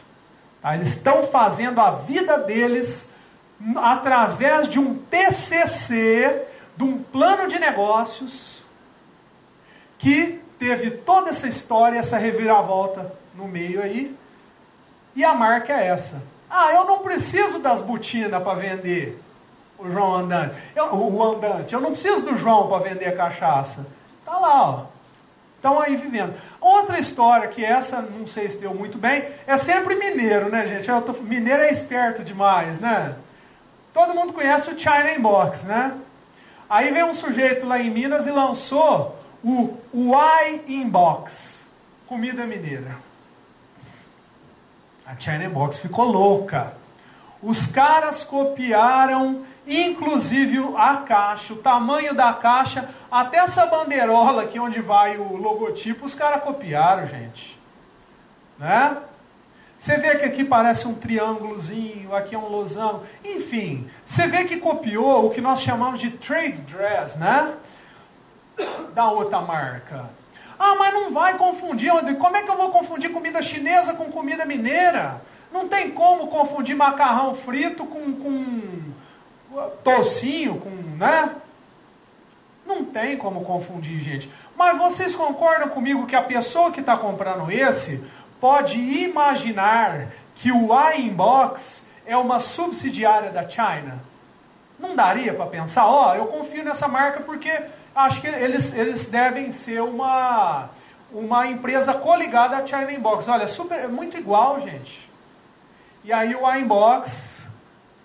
Tá? 0.61 0.73
Eles 0.73 0.95
estão 0.95 1.28
fazendo 1.28 1.82
a 1.82 1.91
vida 1.91 2.38
deles 2.38 3.09
através 3.78 4.68
de 4.68 4.80
um 4.80 4.95
TCC, 4.95 6.43
de 6.76 6.84
um 6.84 7.01
plano 7.01 7.47
de 7.47 7.58
negócios, 7.58 8.64
que 9.97 10.41
teve 10.60 10.91
toda 10.91 11.30
essa 11.30 11.47
história, 11.47 11.99
essa 11.99 12.18
reviravolta 12.18 13.14
no 13.34 13.47
meio 13.47 13.82
aí, 13.82 14.16
e 15.16 15.24
a 15.24 15.34
marca 15.34 15.74
é 15.74 15.88
essa. 15.88 16.22
Ah, 16.49 16.74
eu 16.74 16.86
não 16.86 16.99
preciso 16.99 17.60
das 17.60 17.82
botinas 17.82 18.43
para 18.43 18.53
vender 18.53 19.22
o 19.78 19.89
João 19.89 20.16
Andante. 20.16 20.56
Eu, 20.76 20.93
o 20.93 21.24
Andante. 21.24 21.74
Eu 21.74 21.82
não 21.82 21.91
preciso 21.91 22.26
do 22.26 22.38
João 22.38 22.68
para 22.68 22.89
vender 22.89 23.16
cachaça. 23.16 23.86
Tá 24.26 24.38
lá, 24.38 24.70
ó. 24.70 24.86
Estão 25.56 25.82
aí 25.82 25.95
vivendo. 25.95 26.34
Outra 26.62 26.99
história, 26.99 27.47
que 27.47 27.64
essa 27.64 28.01
não 28.01 28.28
sei 28.28 28.49
se 28.49 28.58
deu 28.58 28.74
muito 28.74 28.97
bem, 28.97 29.28
é 29.47 29.58
sempre 29.58 29.95
mineiro, 29.95 30.49
né, 30.49 30.68
gente? 30.68 30.88
Tô, 31.01 31.14
mineiro 31.14 31.64
é 31.64 31.72
esperto 31.72 32.24
demais, 32.24 32.80
né? 32.80 33.16
Todo 33.96 34.14
mundo 34.14 34.34
conhece 34.34 34.70
o 34.70 34.78
China 34.78 35.14
Inbox, 35.14 35.64
né? 35.64 35.98
Aí 36.70 36.91
vem 36.91 37.06
um 37.06 37.14
sujeito 37.14 37.66
lá 37.66 37.80
em 37.80 37.89
Minas 37.89 38.28
e 38.28 38.30
lançou 38.30 39.18
o 39.41 39.78
Y 39.93 40.64
Inbox, 40.68 41.64
comida 42.06 42.46
mineira. 42.46 42.98
A 45.06 45.18
China 45.18 45.46
Inbox 45.46 45.78
ficou 45.78 46.12
louca. 46.12 46.74
Os 47.41 47.68
caras 47.68 48.26
copiaram 48.26 49.46
inclusive 49.66 50.60
a 50.78 50.98
caixa, 50.98 51.54
o 51.54 51.58
tamanho 51.58 52.14
da 52.14 52.34
caixa, 52.34 52.89
até 53.10 53.38
essa 53.38 53.66
bandeirola 53.66 54.43
aqui 54.43 54.60
onde 54.60 54.82
vai 54.82 55.18
o 55.18 55.38
logotipo, 55.38 56.06
os 56.06 56.14
caras 56.14 56.43
copiaram, 56.43 57.08
gente. 57.08 57.58
Né? 58.60 58.98
Você 59.78 59.97
vê 59.97 60.15
que 60.15 60.26
aqui 60.26 60.43
parece 60.43 60.88
um 60.88 60.95
triângulozinho, 60.95 62.15
aqui 62.15 62.34
é 62.34 62.38
um 62.38 62.47
losango. 62.47 63.03
Enfim, 63.23 63.88
você 64.05 64.28
vê 64.28 64.45
que 64.45 64.57
copiou 64.57 65.28
o 65.28 65.30
que 65.30 65.41
nós 65.41 65.61
chamamos 65.61 65.99
de 65.99 66.11
trade 66.11 66.57
dress, 66.61 67.17
né? 67.17 67.53
Da 68.93 69.09
outra 69.09 69.41
marca. 69.41 70.09
Ah, 70.57 70.76
mas 70.76 70.93
não 70.93 71.11
vai 71.11 71.38
confundir. 71.38 71.91
Como 72.17 72.38
é 72.38 72.43
que 72.43 72.49
eu 72.49 72.57
vou 72.57 72.71
confundir 72.71 73.11
comida 73.11 73.41
chinesa 73.41 73.93
com 73.93 74.05
comida 74.05 74.45
mineira? 74.45 75.21
Não 75.51 75.67
tem 75.67 75.91
como 75.91 76.28
confundir 76.28 76.76
macarrão 76.76 77.36
frito 77.36 77.86
com, 77.86 78.13
com 78.13 78.61
tocinho, 79.84 80.59
com, 80.59 80.69
né? 80.69 81.36
Não 82.65 82.84
tem 82.84 83.17
como 83.17 83.45
confundir, 83.45 83.99
gente. 83.99 84.32
Mas 84.57 84.78
vocês 84.78 85.13
concordam 85.13 85.69
comigo 85.69 86.07
que 86.07 86.15
a 86.15 86.21
pessoa 86.21 86.71
que 86.71 86.80
está 86.80 86.97
comprando 86.97 87.51
esse 87.51 88.03
pode 88.39 88.77
imaginar 88.77 90.07
que 90.36 90.51
o 90.51 90.69
iInbox 90.91 91.83
é 92.05 92.15
uma 92.15 92.39
subsidiária 92.39 93.31
da 93.31 93.47
China? 93.47 93.99
Não 94.79 94.95
daria 94.95 95.33
para 95.33 95.45
pensar, 95.45 95.86
ó, 95.86 96.11
oh, 96.11 96.15
eu 96.15 96.25
confio 96.27 96.63
nessa 96.63 96.88
marca 96.88 97.21
porque 97.21 97.51
acho 97.95 98.19
que 98.19 98.27
eles, 98.27 98.75
eles 98.75 99.07
devem 99.07 99.51
ser 99.51 99.81
uma, 99.81 100.69
uma 101.11 101.47
empresa 101.47 101.93
coligada 101.93 102.57
à 102.57 102.67
China 102.67 102.91
Inbox. 102.91 103.27
Olha, 103.27 103.47
super, 103.47 103.79
é 103.79 103.88
muito 103.88 104.17
igual, 104.17 104.59
gente. 104.61 105.09
E 106.03 106.11
aí 106.11 106.36
o 106.36 106.51
iInbox 106.53 107.47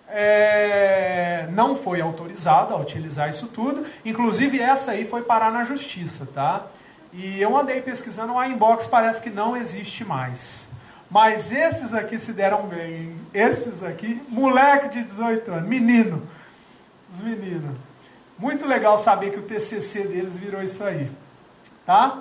é, 0.09 1.47
não 1.51 1.77
foi 1.77 2.01
autorizado 2.01 2.73
a 2.73 2.77
utilizar 2.77 3.29
isso 3.29 3.47
tudo. 3.49 3.85
Inclusive 4.05 4.61
essa 4.61 4.93
aí 4.93 5.05
foi 5.05 5.23
parar 5.23 5.51
na 5.51 5.65
justiça, 5.65 6.27
tá? 6.33 6.67
E 7.13 7.41
eu 7.41 7.57
andei 7.57 7.81
pesquisando, 7.81 8.35
o 8.35 8.45
inbox 8.45 8.87
parece 8.87 9.21
que 9.21 9.31
não 9.31 9.57
existe 9.57 10.05
mais. 10.05 10.69
Mas 11.11 11.51
esses 11.51 11.93
aqui 11.93 12.19
se 12.19 12.33
deram 12.33 12.69
bem. 12.69 12.95
Hein? 12.95 13.21
Esses 13.35 13.83
aqui, 13.83 14.23
moleque 14.29 14.91
de 14.91 15.05
18 15.05 15.51
anos, 15.51 15.69
menino. 15.69 16.23
Os 17.13 17.21
meninos. 17.21 17.77
Muito 18.39 18.65
legal 18.65 18.97
saber 18.97 19.33
que 19.33 19.39
o 19.39 19.43
TCC 19.43 20.05
deles 20.05 20.37
virou 20.37 20.63
isso 20.63 20.83
aí. 20.85 21.11
Tá? 21.85 22.19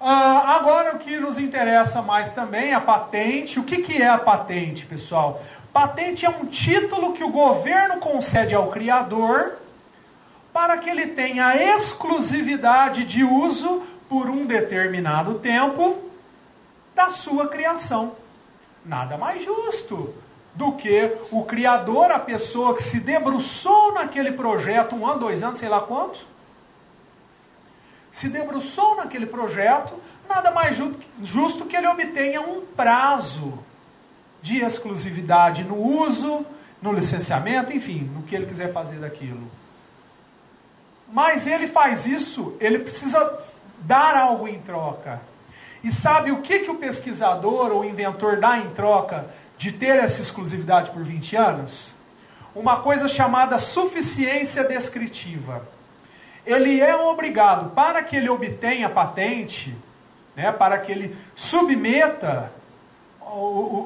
Ah, 0.00 0.56
agora 0.56 0.96
o 0.96 0.98
que 0.98 1.16
nos 1.18 1.38
interessa 1.38 2.02
mais 2.02 2.32
também, 2.32 2.74
a 2.74 2.80
patente. 2.80 3.60
O 3.60 3.62
que, 3.62 3.82
que 3.82 4.02
é 4.02 4.08
a 4.08 4.18
patente, 4.18 4.84
pessoal? 4.84 5.40
Patente 5.72 6.26
é 6.26 6.28
um 6.28 6.44
título 6.46 7.12
que 7.12 7.22
o 7.22 7.30
governo 7.30 7.98
concede 7.98 8.52
ao 8.52 8.68
criador 8.68 9.58
para 10.52 10.76
que 10.76 10.90
ele 10.90 11.06
tenha 11.06 11.56
exclusividade 11.74 13.04
de 13.04 13.24
uso 13.24 13.82
por 14.12 14.28
um 14.28 14.44
determinado 14.44 15.38
tempo 15.38 15.98
da 16.94 17.08
sua 17.08 17.48
criação. 17.48 18.12
Nada 18.84 19.16
mais 19.16 19.42
justo 19.42 20.12
do 20.54 20.72
que 20.72 21.16
o 21.30 21.44
criador, 21.44 22.10
a 22.10 22.18
pessoa 22.18 22.74
que 22.74 22.82
se 22.82 23.00
debruçou 23.00 23.94
naquele 23.94 24.32
projeto 24.32 24.94
um 24.94 25.06
ano, 25.06 25.20
dois 25.20 25.42
anos, 25.42 25.56
sei 25.58 25.70
lá 25.70 25.80
quanto, 25.80 26.18
se 28.10 28.28
debruçou 28.28 28.96
naquele 28.96 29.24
projeto, 29.24 29.98
nada 30.28 30.50
mais 30.50 30.76
justo 31.22 31.64
que 31.64 31.74
ele 31.74 31.86
obtenha 31.86 32.42
um 32.42 32.66
prazo 32.66 33.58
de 34.42 34.58
exclusividade 34.58 35.64
no 35.64 35.78
uso, 35.78 36.44
no 36.82 36.92
licenciamento, 36.92 37.72
enfim, 37.72 38.10
no 38.14 38.24
que 38.24 38.36
ele 38.36 38.44
quiser 38.44 38.74
fazer 38.74 38.98
daquilo. 38.98 39.50
Mas 41.10 41.46
ele 41.46 41.66
faz 41.66 42.04
isso, 42.04 42.54
ele 42.60 42.78
precisa 42.78 43.40
dar 43.82 44.16
algo 44.16 44.48
em 44.48 44.58
troca. 44.58 45.20
E 45.82 45.90
sabe 45.90 46.30
o 46.30 46.40
que, 46.42 46.60
que 46.60 46.70
o 46.70 46.76
pesquisador 46.76 47.72
ou 47.72 47.84
inventor 47.84 48.38
dá 48.38 48.58
em 48.58 48.70
troca 48.70 49.26
de 49.58 49.72
ter 49.72 49.96
essa 49.96 50.22
exclusividade 50.22 50.90
por 50.90 51.02
20 51.02 51.36
anos? 51.36 51.92
Uma 52.54 52.80
coisa 52.80 53.08
chamada 53.08 53.58
suficiência 53.58 54.62
descritiva. 54.64 55.66
Ele 56.46 56.80
é 56.80 56.94
obrigado, 56.94 57.70
para 57.70 58.02
que 58.02 58.16
ele 58.16 58.28
obtenha 58.28 58.88
patente, 58.88 59.74
né, 60.36 60.52
para 60.52 60.78
que 60.78 60.92
ele 60.92 61.16
submeta 61.34 62.52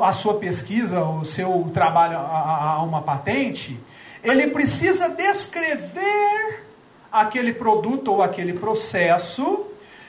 a 0.02 0.12
sua 0.12 0.38
pesquisa, 0.38 1.04
o 1.04 1.24
seu 1.24 1.70
trabalho 1.72 2.18
a, 2.18 2.82
uma 2.82 3.02
patente, 3.02 3.78
ele 4.24 4.48
precisa 4.48 5.08
descrever 5.08 6.64
aquele 7.12 7.52
produto 7.52 8.12
ou 8.12 8.22
aquele 8.22 8.54
processo 8.54 9.66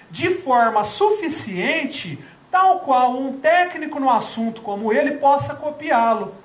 de 0.10 0.30
forma 0.32 0.84
suficiente, 0.84 2.20
tal 2.50 2.80
qual 2.80 3.18
um 3.18 3.40
técnico 3.40 4.00
no 4.00 4.10
assunto 4.10 4.62
como 4.62 4.92
ele 4.92 5.18
possa 5.18 5.56
copiá-lo. 5.56 6.36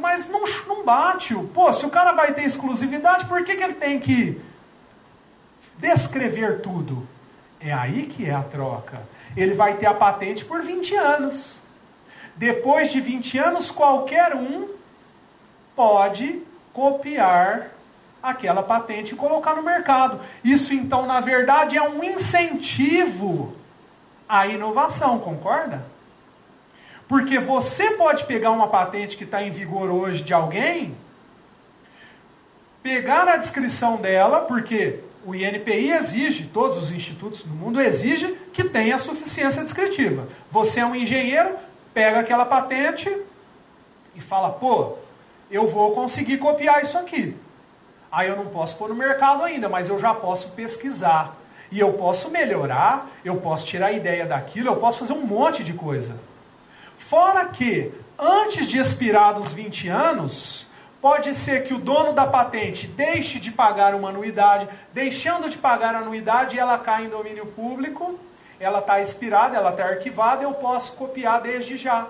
Mas 0.00 0.28
não, 0.28 0.42
não 0.66 0.84
bate. 0.84 1.34
Pô, 1.54 1.72
se 1.72 1.86
o 1.86 1.90
cara 1.90 2.12
vai 2.12 2.32
ter 2.32 2.44
exclusividade, 2.44 3.24
por 3.24 3.42
que, 3.44 3.56
que 3.56 3.62
ele 3.62 3.74
tem 3.74 3.98
que 3.98 4.40
descrever 5.78 6.60
tudo? 6.60 7.06
É 7.58 7.72
aí 7.72 8.06
que 8.06 8.28
é 8.28 8.34
a 8.34 8.42
troca. 8.42 9.02
Ele 9.36 9.54
vai 9.54 9.74
ter 9.76 9.86
a 9.86 9.94
patente 9.94 10.44
por 10.44 10.62
20 10.62 10.94
anos. 10.94 11.60
Depois 12.36 12.92
de 12.92 13.00
20 13.00 13.38
anos, 13.38 13.70
qualquer 13.70 14.34
um 14.34 14.68
pode 15.74 16.42
copiar 16.72 17.70
aquela 18.22 18.62
patente 18.62 19.14
e 19.14 19.16
colocar 19.16 19.54
no 19.54 19.62
mercado. 19.62 20.20
Isso, 20.42 20.74
então, 20.74 21.06
na 21.06 21.20
verdade, 21.20 21.76
é 21.76 21.82
um 21.82 22.02
incentivo 22.02 23.54
à 24.28 24.46
inovação, 24.46 25.18
concorda? 25.18 25.84
Porque 27.08 27.38
você 27.38 27.92
pode 27.92 28.24
pegar 28.24 28.50
uma 28.50 28.68
patente 28.68 29.16
que 29.16 29.24
está 29.24 29.42
em 29.42 29.50
vigor 29.50 29.90
hoje 29.90 30.22
de 30.22 30.34
alguém, 30.34 30.96
pegar 32.82 33.28
a 33.28 33.36
descrição 33.36 33.96
dela, 33.96 34.40
porque 34.40 35.00
o 35.24 35.34
INPI 35.34 35.92
exige, 35.92 36.46
todos 36.46 36.78
os 36.78 36.90
institutos 36.90 37.42
do 37.42 37.54
mundo 37.54 37.80
exigem 37.80 38.36
que 38.52 38.64
tenha 38.64 38.98
suficiência 38.98 39.62
descritiva. 39.62 40.28
Você 40.50 40.80
é 40.80 40.86
um 40.86 40.94
engenheiro, 40.94 41.56
pega 41.92 42.20
aquela 42.20 42.44
patente 42.44 43.10
e 44.14 44.20
fala, 44.20 44.50
pô, 44.50 44.94
eu 45.50 45.68
vou 45.68 45.92
conseguir 45.94 46.38
copiar 46.38 46.82
isso 46.82 46.96
aqui. 46.98 47.36
Aí 48.16 48.28
eu 48.28 48.36
não 48.36 48.46
posso 48.46 48.76
pôr 48.76 48.88
no 48.88 48.94
mercado 48.94 49.44
ainda, 49.44 49.68
mas 49.68 49.90
eu 49.90 49.98
já 50.00 50.14
posso 50.14 50.52
pesquisar. 50.52 51.36
E 51.70 51.78
eu 51.78 51.92
posso 51.92 52.30
melhorar, 52.30 53.10
eu 53.22 53.36
posso 53.36 53.66
tirar 53.66 53.92
ideia 53.92 54.24
daquilo, 54.24 54.68
eu 54.68 54.76
posso 54.76 55.00
fazer 55.00 55.12
um 55.12 55.26
monte 55.26 55.62
de 55.62 55.74
coisa. 55.74 56.16
Fora 56.96 57.44
que, 57.44 57.92
antes 58.18 58.66
de 58.66 58.78
expirar 58.78 59.34
dos 59.34 59.52
20 59.52 59.88
anos, 59.88 60.66
pode 60.98 61.34
ser 61.34 61.64
que 61.64 61.74
o 61.74 61.78
dono 61.78 62.14
da 62.14 62.26
patente 62.26 62.86
deixe 62.86 63.38
de 63.38 63.50
pagar 63.50 63.94
uma 63.94 64.08
anuidade, 64.08 64.66
deixando 64.94 65.50
de 65.50 65.58
pagar 65.58 65.94
a 65.94 65.98
anuidade, 65.98 66.58
ela 66.58 66.78
cai 66.78 67.04
em 67.04 67.10
domínio 67.10 67.44
público 67.44 68.18
ela 68.58 68.78
está 68.78 69.02
expirada, 69.02 69.56
ela 69.56 69.70
está 69.70 69.84
arquivada, 69.84 70.42
eu 70.42 70.54
posso 70.54 70.92
copiar 70.92 71.42
desde 71.42 71.76
já. 71.76 72.06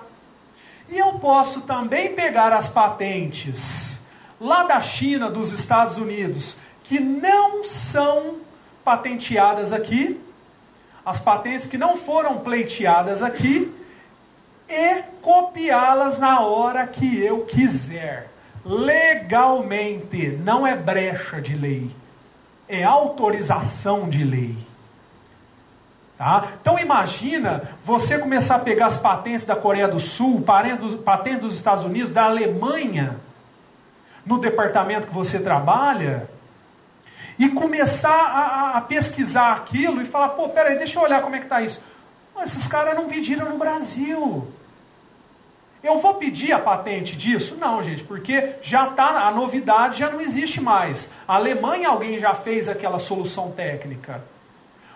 E 0.89 0.97
eu 0.97 1.15
posso 1.15 1.63
também 1.63 2.15
pegar 2.15 2.53
as 2.53 2.69
patentes 2.69 3.96
lá 4.41 4.65
da 4.65 4.81
China, 4.81 5.31
dos 5.31 5.53
Estados 5.53 5.99
Unidos, 5.99 6.57
que 6.85 7.01
não 7.01 7.65
são 7.65 8.37
patenteadas 8.85 9.73
aqui, 9.73 10.21
as 11.05 11.21
patentes 11.21 11.67
que 11.67 11.79
não 11.79 11.97
foram 11.97 12.39
pleiteadas 12.39 13.23
aqui, 13.23 13.73
e 14.69 15.03
copiá-las 15.23 16.19
na 16.19 16.41
hora 16.41 16.87
que 16.87 17.19
eu 17.21 17.43
quiser. 17.43 18.31
legalmente, 18.65 20.27
não 20.43 20.67
é 20.67 20.75
brecha 20.75 21.41
de 21.41 21.55
lei, 21.55 21.89
é 22.69 22.83
autorização 22.83 24.09
de 24.09 24.25
lei. 24.25 24.57
Tá? 26.19 26.49
Então 26.61 26.77
imagina 26.77 27.63
você 27.85 28.19
começar 28.19 28.57
a 28.57 28.59
pegar 28.59 28.87
as 28.87 28.97
patentes 28.97 29.45
da 29.47 29.55
Coreia 29.55 29.87
do 29.87 30.01
Sul, 30.01 30.43
patentes 31.05 31.41
dos 31.41 31.55
Estados 31.55 31.85
Unidos, 31.85 32.11
da 32.11 32.25
Alemanha, 32.25 33.21
no 34.27 34.39
departamento 34.39 35.07
que 35.07 35.15
você 35.15 35.39
trabalha, 35.39 36.29
e 37.39 37.49
começar 37.51 38.11
a, 38.11 38.79
a 38.79 38.81
pesquisar 38.81 39.53
aquilo 39.53 40.01
e 40.01 40.07
falar, 40.07 40.31
pô, 40.31 40.49
peraí, 40.49 40.77
deixa 40.79 40.99
eu 40.99 41.03
olhar 41.03 41.23
como 41.23 41.37
é 41.37 41.39
que 41.39 41.45
está 41.45 41.61
isso. 41.61 41.83
esses 42.43 42.67
caras 42.67 42.95
não 42.95 43.07
pediram 43.07 43.51
no 43.51 43.59
Brasil. 43.59 44.49
Eu 45.83 46.01
vou 46.01 46.15
pedir 46.15 46.53
a 46.53 46.59
patente 46.59 47.15
disso? 47.15 47.57
Não, 47.57 47.83
gente, 47.83 48.03
porque 48.03 48.55
já 48.63 48.89
está, 48.89 49.27
a 49.27 49.31
novidade 49.31 49.99
já 50.01 50.11
não 50.11 50.21
existe 50.21 50.61
mais. 50.61 51.13
A 51.29 51.37
Alemanha, 51.37 51.91
alguém 51.91 52.19
já 52.19 52.35
fez 52.35 52.69
aquela 52.69 52.99
solução 52.99 53.53
técnica. 53.53 54.25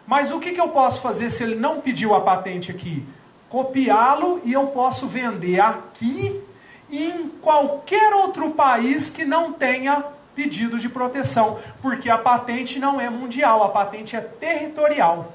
Mas 0.07 0.33
o 0.33 0.41
que, 0.41 0.53
que 0.53 0.61
eu 0.61 0.69
posso 0.69 1.01
fazer 1.01 1.31
se 1.31 1.45
ele 1.45 1.55
não 1.55 1.81
pediu 1.81 2.15
a 2.15 2.23
patente 2.23 2.71
aqui? 2.71 3.07
Copiá-lo 3.49 4.41
e 4.43 4.53
eu 4.53 4.69
posso 4.69 5.07
vender 5.07 5.61
aqui 5.61 6.43
em 6.91 7.29
qualquer 7.29 8.13
outro 8.15 8.51
país 8.51 9.11
que 9.11 9.25
não 9.25 9.53
tenha 9.53 10.05
pedido 10.35 10.79
de 10.79 10.89
proteção, 10.89 11.59
porque 11.83 12.09
a 12.09 12.19
patente 12.19 12.79
não 12.79 13.01
é 13.01 13.11
mundial, 13.11 13.63
a 13.63 13.69
patente 13.69 14.17
é 14.17 14.21
territorial. 14.21 15.33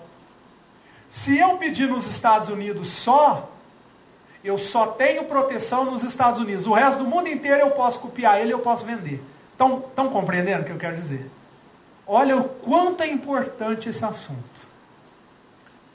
Se 1.10 1.38
eu 1.38 1.58
pedir 1.58 1.88
nos 1.88 2.08
Estados 2.08 2.50
Unidos 2.50 2.90
só, 2.90 3.50
eu 4.44 4.58
só 4.58 4.88
tenho 4.88 5.26
proteção 5.26 5.86
nos 5.86 6.04
Estados 6.04 6.40
Unidos. 6.40 6.68
O 6.68 6.74
resto 6.74 7.04
do 7.04 7.10
mundo 7.10 7.30
inteiro 7.30 7.62
eu 7.62 7.72
posso 7.72 8.00
copiar 8.00 8.42
ele, 8.42 8.54
eu 8.54 8.60
posso 8.60 8.86
vender. 8.86 9.24
Estão 9.52 10.10
compreendendo 10.10 10.64
o 10.64 10.66
que 10.66 10.72
eu 10.72 10.78
quero 10.78 10.98
dizer? 10.98 11.30
Olha 12.06 12.38
o 12.38 12.44
quanto 12.44 13.02
é 13.02 13.08
importante 13.08 13.90
esse 13.90 14.04
assunto. 14.04 14.68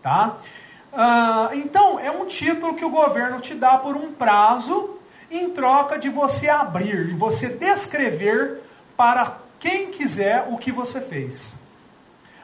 Tá? 0.02 0.36
Ah, 0.92 1.50
então, 1.52 2.00
é 2.00 2.10
um 2.10 2.26
título 2.26 2.74
que 2.74 2.84
o 2.84 2.90
governo 2.90 3.40
te 3.40 3.54
dá 3.54 3.78
por 3.78 3.96
um 3.96 4.12
prazo 4.12 4.98
em 5.30 5.50
troca 5.50 5.98
de 5.98 6.08
você 6.08 6.48
abrir 6.48 7.10
e 7.10 7.14
você 7.14 7.48
descrever 7.48 8.60
para 8.96 9.38
quem 9.58 9.90
quiser 9.90 10.46
o 10.48 10.58
que 10.58 10.72
você 10.72 11.00
fez. 11.00 11.54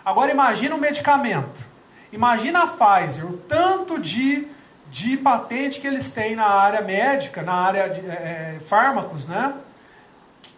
Agora 0.05 0.30
imagina 0.30 0.74
um 0.74 0.78
medicamento. 0.78 1.66
Imagina 2.12 2.62
a 2.62 2.66
Pfizer, 2.68 3.26
o 3.26 3.37
tanto 3.37 3.99
de, 3.99 4.47
de 4.91 5.16
patente 5.16 5.80
que 5.80 5.87
eles 5.87 6.12
têm 6.12 6.37
na 6.37 6.47
área 6.47 6.80
médica, 6.80 7.43
na 7.43 7.55
área 7.55 7.89
de 7.89 8.01
é, 8.09 8.61
fármacos, 8.68 9.26
né? 9.26 9.53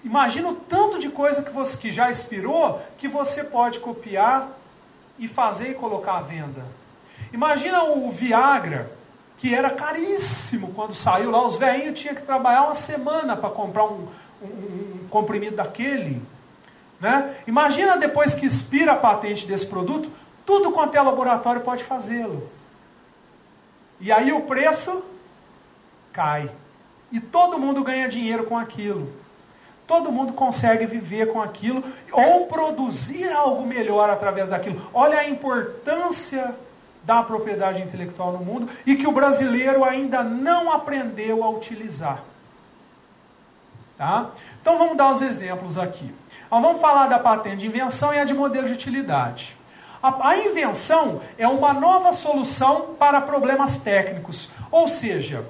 Imagina 0.04 0.48
o 0.48 0.54
tanto 0.54 0.98
de 0.98 1.08
coisa 1.08 1.42
que, 1.42 1.50
você, 1.50 1.76
que 1.76 1.90
já 1.90 2.10
expirou 2.10 2.80
que 2.98 3.08
você 3.08 3.42
pode 3.42 3.80
copiar 3.80 4.48
e 5.18 5.26
fazer 5.26 5.70
e 5.70 5.74
colocar 5.74 6.18
à 6.18 6.20
venda. 6.20 6.64
Imagina 7.32 7.84
o 7.84 8.10
Viagra, 8.12 8.92
que 9.38 9.54
era 9.54 9.70
caríssimo 9.70 10.72
quando 10.74 10.94
saiu 10.94 11.30
lá. 11.30 11.46
Os 11.46 11.56
velhinhos 11.56 11.98
tinham 11.98 12.14
que 12.14 12.22
trabalhar 12.22 12.64
uma 12.64 12.74
semana 12.74 13.36
para 13.36 13.48
comprar 13.48 13.84
um, 13.84 14.08
um, 14.42 14.46
um, 14.46 15.06
comprimido 15.08 15.56
daquele. 15.56 16.20
Né? 17.00 17.36
Imagina 17.46 17.96
depois 17.96 18.34
que 18.34 18.44
expira 18.44 18.92
a 18.92 18.96
patente 18.96 19.46
desse 19.46 19.64
produto, 19.64 20.10
tudo 20.44 20.72
quanto 20.72 20.96
é 20.96 21.00
laboratório 21.00 21.60
pode 21.60 21.84
fazê-lo. 21.84 22.50
E 24.00 24.10
aí 24.10 24.32
o 24.32 24.42
preço 24.42 25.02
cai. 26.12 26.50
E 27.12 27.20
todo 27.20 27.58
mundo 27.58 27.84
ganha 27.84 28.08
dinheiro 28.08 28.44
com 28.44 28.58
aquilo. 28.58 29.12
Todo 29.86 30.12
mundo 30.12 30.32
consegue 30.34 30.84
viver 30.84 31.32
com 31.32 31.40
aquilo 31.40 31.82
ou 32.12 32.46
produzir 32.46 33.32
algo 33.32 33.64
melhor 33.64 34.10
através 34.10 34.50
daquilo. 34.50 34.82
Olha 34.92 35.18
a 35.18 35.28
importância 35.28 36.54
da 37.08 37.22
propriedade 37.22 37.80
intelectual 37.80 38.32
no 38.32 38.44
mundo 38.44 38.68
e 38.84 38.94
que 38.94 39.06
o 39.06 39.12
brasileiro 39.12 39.82
ainda 39.82 40.22
não 40.22 40.70
aprendeu 40.70 41.42
a 41.42 41.48
utilizar. 41.48 42.22
Tá? 43.96 44.32
Então 44.60 44.76
vamos 44.76 44.94
dar 44.94 45.12
os 45.12 45.22
exemplos 45.22 45.78
aqui. 45.78 46.14
Vamos 46.50 46.82
falar 46.82 47.06
da 47.06 47.18
patente 47.18 47.60
de 47.60 47.66
invenção 47.66 48.12
e 48.12 48.18
a 48.18 48.24
de 48.24 48.34
modelo 48.34 48.66
de 48.66 48.74
utilidade. 48.74 49.56
A, 50.02 50.28
a 50.28 50.36
invenção 50.36 51.22
é 51.38 51.48
uma 51.48 51.72
nova 51.72 52.12
solução 52.12 52.94
para 52.98 53.22
problemas 53.22 53.78
técnicos. 53.78 54.50
Ou 54.70 54.86
seja, 54.86 55.46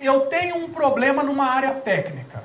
eu 0.00 0.20
tenho 0.26 0.58
um 0.58 0.70
problema 0.70 1.24
numa 1.24 1.46
área 1.46 1.74
técnica 1.74 2.44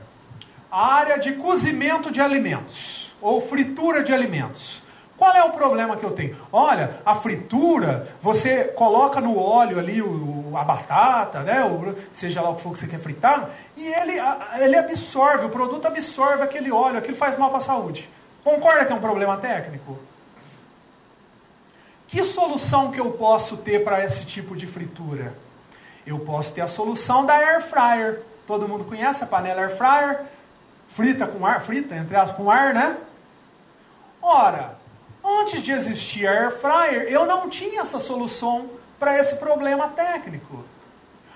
a 0.72 0.94
área 0.96 1.20
de 1.20 1.34
cozimento 1.34 2.12
de 2.12 2.22
alimentos 2.22 3.12
ou 3.22 3.40
fritura 3.40 4.04
de 4.04 4.12
alimentos. 4.12 4.82
Qual 5.20 5.36
é 5.36 5.44
o 5.44 5.52
problema 5.52 5.98
que 5.98 6.04
eu 6.04 6.12
tenho? 6.12 6.36
Olha, 6.52 7.02
a 7.06 7.14
fritura, 7.14 8.08
você 8.22 8.64
coloca 8.64 9.22
no 9.22 9.38
óleo 9.38 9.78
ali 9.78 10.02
o, 10.02 10.54
a 10.56 10.64
batata, 10.64 11.42
né, 11.42 11.64
o, 11.64 11.94
seja 12.14 12.42
lá 12.42 12.50
o 12.50 12.56
que 12.56 12.64
for 12.64 12.74
que 12.74 12.80
você 12.80 12.88
quer 12.88 13.00
fritar, 13.00 13.50
e 13.76 13.86
ele, 13.86 14.14
ele 14.60 14.78
absorve, 14.78 15.46
o 15.46 15.50
produto 15.50 15.86
absorve 15.86 16.42
aquele 16.42 16.72
óleo, 16.72 16.98
aquilo 16.98 17.18
faz 17.18 17.38
mal 17.38 17.50
para 17.50 17.58
a 17.58 17.62
saúde. 17.62 18.10
Concorda 18.44 18.86
que 18.86 18.94
é 18.94 18.96
um 18.96 19.02
problema 19.02 19.36
técnico? 19.36 20.00
Que 22.08 22.24
solução 22.24 22.90
que 22.90 23.00
eu 23.00 23.12
posso 23.12 23.58
ter 23.58 23.84
para 23.84 24.04
esse 24.04 24.26
tipo 24.26 24.56
de 24.56 24.66
fritura? 24.66 25.34
Eu 26.08 26.18
posso 26.20 26.54
ter 26.54 26.62
a 26.62 26.68
solução 26.68 27.26
da 27.26 27.34
air 27.34 27.62
fryer. 27.62 28.24
Todo 28.48 28.68
mundo 28.68 28.86
conhece 28.86 29.24
a 29.24 29.28
panela 29.28 29.62
air 29.62 29.78
fryer? 29.78 30.26
frita 30.90 31.28
com 31.28 31.46
ar, 31.46 31.62
frita, 31.62 31.96
entre 31.96 32.16
aspas, 32.16 32.36
com 32.36 32.50
ar, 32.50 32.74
né? 32.74 32.98
Ora, 34.22 34.79
antes 35.42 35.62
de 35.62 35.72
existir 35.72 36.28
a 36.28 36.32
air 36.32 36.52
fryer, 36.52 37.04
eu 37.10 37.26
não 37.26 37.50
tinha 37.50 37.82
essa 37.82 38.00
solução 38.00 38.70
para 39.00 39.18
esse 39.18 39.38
problema 39.38 39.88
técnico. 39.90 40.64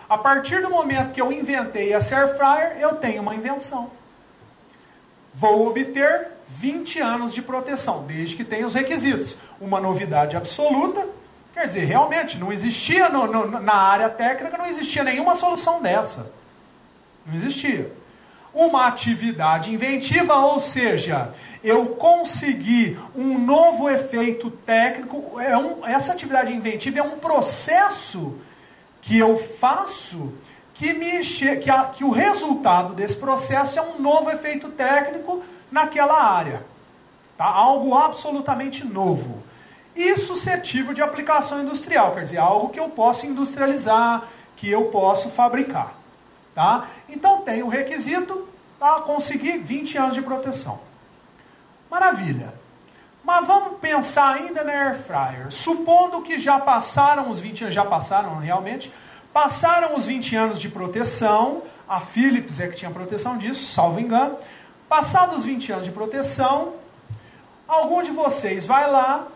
A 0.10 0.18
partir 0.18 0.62
do 0.62 0.70
momento 0.70 1.14
que 1.14 1.22
eu 1.22 1.32
inventei 1.32 1.94
essa 1.94 2.16
air 2.16 2.36
fryer, 2.36 2.78
eu 2.80 2.96
tenho 2.96 3.22
uma 3.22 3.36
invenção. 3.36 3.92
Vou 5.34 5.68
obter 5.68 6.28
20 6.48 7.00
anos 7.00 7.34
de 7.34 7.42
proteção, 7.42 8.06
desde 8.06 8.36
que 8.36 8.44
tenha 8.44 8.68
os 8.68 8.74
requisitos. 8.74 9.36
Uma 9.60 9.80
novidade 9.80 10.36
absoluta, 10.36 11.08
quer 11.54 11.66
dizer, 11.66 11.86
realmente, 11.86 12.38
não 12.38 12.52
existia 12.52 13.10
no, 13.10 13.26
no, 13.26 13.60
na 13.60 13.74
área 13.74 14.10
técnica, 14.10 14.58
não 14.58 14.68
existia 14.68 15.04
nenhuma 15.04 15.36
solução 15.36 15.82
dessa. 15.82 16.32
Não 17.26 17.36
existia 17.36 17.92
uma 18.54 18.86
atividade 18.86 19.74
inventiva, 19.74 20.36
ou 20.36 20.60
seja, 20.60 21.34
eu 21.64 21.88
consegui 21.96 23.00
um 23.16 23.40
novo 23.40 23.90
efeito 23.90 24.52
técnico. 24.52 25.40
É 25.40 25.58
um, 25.58 25.86
essa 25.86 26.12
atividade 26.12 26.52
inventiva 26.52 27.00
é 27.00 27.04
um 27.04 27.18
processo 27.20 28.38
que 29.02 29.18
eu 29.18 29.40
faço 29.40 30.34
que, 30.74 30.94
me, 30.94 31.22
que, 31.22 31.70
a, 31.70 31.86
que 31.86 32.04
o 32.04 32.10
resultado 32.10 32.94
desse 32.94 33.18
processo 33.18 33.80
é 33.80 33.82
um 33.82 34.02
novo 34.02 34.30
efeito 34.30 34.70
técnico 34.70 35.42
naquela 35.72 36.22
área. 36.22 36.66
Tá? 37.38 37.46
Algo 37.46 37.96
absolutamente 37.96 38.86
novo. 38.86 39.42
E 39.96 40.18
suscetível 40.18 40.94
de 40.94 41.02
aplicação 41.02 41.62
industrial, 41.62 42.14
quer 42.14 42.24
dizer, 42.24 42.40
algo 42.40 42.70
que 42.70 42.80
eu 42.80 42.90
posso 42.90 43.26
industrializar, 43.26 44.28
que 44.56 44.70
eu 44.70 44.86
posso 44.86 45.30
fabricar. 45.30 45.94
Tá? 46.54 46.90
Então 47.08 47.42
tem 47.42 47.64
o 47.64 47.68
requisito 47.68 48.48
para 48.80 49.02
conseguir 49.02 49.60
20 49.60 49.98
anos 49.98 50.16
de 50.16 50.22
proteção. 50.22 50.93
Maravilha. 51.94 52.52
Mas 53.24 53.46
vamos 53.46 53.78
pensar 53.78 54.38
ainda 54.38 54.64
na 54.64 54.72
Air 54.72 55.04
Fryer. 55.04 55.52
Supondo 55.52 56.24
que 56.24 56.40
já 56.40 56.60
passaram 56.60 57.30
os 57.30 57.40
20 57.40 57.66
anos, 57.66 57.76
já 57.76 57.86
passaram 57.86 58.40
realmente, 58.40 58.92
passaram 59.32 59.96
os 59.96 60.04
20 60.04 60.36
anos 60.36 60.60
de 60.60 60.70
proteção, 60.70 61.62
a 61.88 62.00
Philips 62.00 62.60
é 62.60 62.68
que 62.68 62.78
tinha 62.78 62.90
proteção 62.90 63.38
disso, 63.38 63.72
salvo 63.72 64.00
engano. 64.00 64.40
Passados 64.90 65.38
os 65.38 65.46
20 65.46 65.72
anos 65.72 65.86
de 65.86 65.92
proteção, 65.92 66.74
algum 67.68 68.02
de 68.02 68.10
vocês 68.10 68.66
vai 68.66 68.90
lá, 68.90 69.28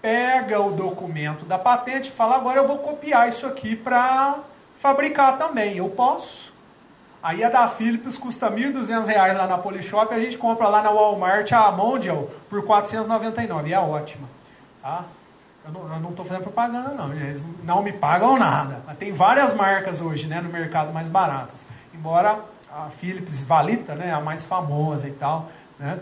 pega 0.00 0.58
o 0.62 0.70
documento 0.70 1.44
da 1.44 1.58
patente 1.58 2.08
e 2.08 2.12
fala: 2.12 2.36
agora 2.36 2.60
eu 2.60 2.66
vou 2.66 2.78
copiar 2.78 3.28
isso 3.28 3.46
aqui 3.46 3.76
para 3.76 4.38
fabricar 4.78 5.36
também. 5.36 5.76
Eu 5.76 5.90
posso? 5.90 6.47
Aí 7.22 7.42
a 7.42 7.48
da 7.48 7.68
Philips 7.68 8.16
custa 8.16 8.48
R$ 8.48 8.72
1.200 8.72 9.36
lá 9.36 9.46
na 9.46 9.58
Polishop, 9.58 10.14
a 10.14 10.20
gente 10.20 10.38
compra 10.38 10.68
lá 10.68 10.82
na 10.82 10.90
Walmart 10.90 11.50
a 11.52 11.72
Mondial 11.72 12.30
por 12.48 12.60
R$ 12.60 12.66
499, 12.66 13.68
e 13.68 13.72
é 13.72 13.80
ótima. 13.80 14.28
Tá? 14.80 15.04
Eu 15.64 16.00
não 16.00 16.10
estou 16.10 16.24
fazendo 16.24 16.44
propaganda 16.44 16.90
não, 16.90 17.12
eles 17.12 17.44
não 17.62 17.82
me 17.82 17.92
pagam 17.92 18.38
nada. 18.38 18.80
Mas 18.86 18.96
tem 18.96 19.12
várias 19.12 19.52
marcas 19.52 20.00
hoje 20.00 20.26
né, 20.26 20.40
no 20.40 20.48
mercado 20.48 20.92
mais 20.92 21.08
baratas. 21.08 21.66
Embora 21.94 22.38
a 22.72 22.88
Philips 22.98 23.42
Valita, 23.42 23.94
né, 23.94 24.12
a 24.14 24.20
mais 24.20 24.44
famosa 24.44 25.08
e 25.08 25.12
tal. 25.12 25.50
Né? 25.78 25.98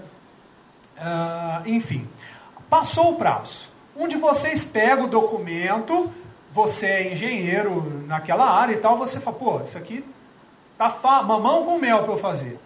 Uh, 0.99 1.69
enfim, 1.69 2.09
passou 2.69 3.13
o 3.13 3.17
prazo. 3.17 3.69
Um 3.97 4.07
de 4.07 4.17
vocês 4.17 4.65
pega 4.65 5.03
o 5.03 5.09
documento, 5.09 6.13
você 6.53 6.87
é 6.87 7.13
engenheiro 7.13 8.05
naquela 8.07 8.49
área 8.49 8.75
e 8.75 8.77
tal, 8.77 8.97
você 8.97 9.19
fala, 9.19 9.37
pô, 9.37 9.61
isso 9.63 9.77
aqui 9.77 10.05
Tá 10.77 10.91
fa 10.91 11.23
mamão 11.23 11.65
com 11.65 11.79
mel 11.79 12.03
para 12.03 12.13
eu 12.13 12.19
fazer. 12.19 12.59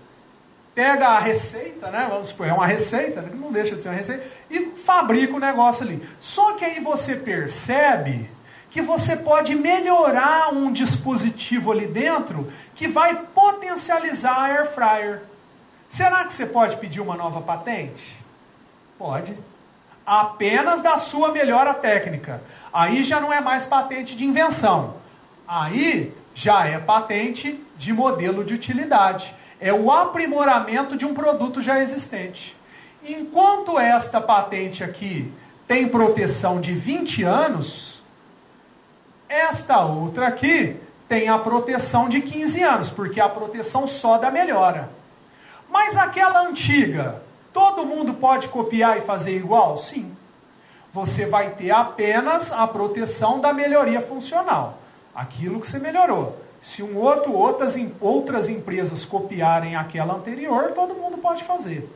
pega 0.74 1.08
a 1.08 1.18
receita, 1.18 1.90
né? 1.90 2.06
Vamos 2.08 2.28
supor, 2.28 2.46
é 2.46 2.52
uma 2.52 2.66
receita, 2.66 3.20
né, 3.20 3.30
não 3.34 3.52
deixa 3.52 3.76
de 3.76 3.82
ser 3.82 3.88
uma 3.88 3.96
receita, 3.96 4.24
e 4.48 4.66
fabrica 4.76 5.34
o 5.34 5.40
negócio 5.40 5.84
ali. 5.84 6.06
Só 6.18 6.54
que 6.54 6.64
aí 6.64 6.80
você 6.80 7.16
percebe 7.16 8.30
que 8.70 8.80
você 8.80 9.16
pode 9.16 9.54
melhorar 9.54 10.54
um 10.54 10.72
dispositivo 10.72 11.72
ali 11.72 11.86
dentro 11.86 12.50
que 12.74 12.86
vai 12.86 13.14
potencializar 13.34 14.32
a 14.32 14.44
air 14.44 14.72
fryer. 14.72 15.22
Será 15.88 16.24
que 16.24 16.32
você 16.32 16.46
pode 16.46 16.76
pedir 16.76 17.00
uma 17.00 17.16
nova 17.16 17.40
patente? 17.40 18.16
Pode. 18.96 19.36
Apenas 20.06 20.82
da 20.82 20.98
sua 20.98 21.32
melhora 21.32 21.74
técnica. 21.74 22.42
Aí 22.72 23.02
já 23.02 23.20
não 23.20 23.32
é 23.32 23.40
mais 23.40 23.66
patente 23.66 24.16
de 24.16 24.24
invenção. 24.24 24.94
Aí 25.48 26.16
já 26.40 26.66
é 26.66 26.78
patente 26.78 27.62
de 27.76 27.92
modelo 27.92 28.42
de 28.42 28.54
utilidade. 28.54 29.34
É 29.60 29.74
o 29.74 29.92
aprimoramento 29.92 30.96
de 30.96 31.04
um 31.04 31.12
produto 31.12 31.60
já 31.60 31.82
existente. 31.82 32.56
Enquanto 33.06 33.78
esta 33.78 34.22
patente 34.22 34.82
aqui 34.82 35.30
tem 35.68 35.86
proteção 35.86 36.58
de 36.58 36.72
20 36.72 37.24
anos, 37.24 38.02
esta 39.28 39.80
outra 39.80 40.28
aqui 40.28 40.80
tem 41.06 41.28
a 41.28 41.38
proteção 41.38 42.08
de 42.08 42.22
15 42.22 42.62
anos, 42.62 42.88
porque 42.88 43.20
é 43.20 43.22
a 43.22 43.28
proteção 43.28 43.86
só 43.86 44.16
da 44.16 44.30
melhora. 44.30 44.88
Mas 45.68 45.94
aquela 45.94 46.48
antiga, 46.48 47.22
todo 47.52 47.84
mundo 47.84 48.14
pode 48.14 48.48
copiar 48.48 48.96
e 48.96 49.02
fazer 49.02 49.36
igual? 49.36 49.76
Sim. 49.76 50.16
Você 50.90 51.26
vai 51.26 51.50
ter 51.50 51.70
apenas 51.70 52.50
a 52.50 52.66
proteção 52.66 53.40
da 53.40 53.52
melhoria 53.52 54.00
funcional 54.00 54.79
aquilo 55.14 55.60
que 55.60 55.68
você 55.68 55.78
melhorou. 55.78 56.38
Se 56.62 56.82
um 56.82 56.96
outro, 56.96 57.32
outras, 57.32 57.74
outras 58.00 58.48
empresas 58.48 59.04
copiarem 59.04 59.76
aquela 59.76 60.14
anterior, 60.14 60.72
todo 60.72 60.94
mundo 60.94 61.18
pode 61.18 61.44
fazer. 61.44 61.88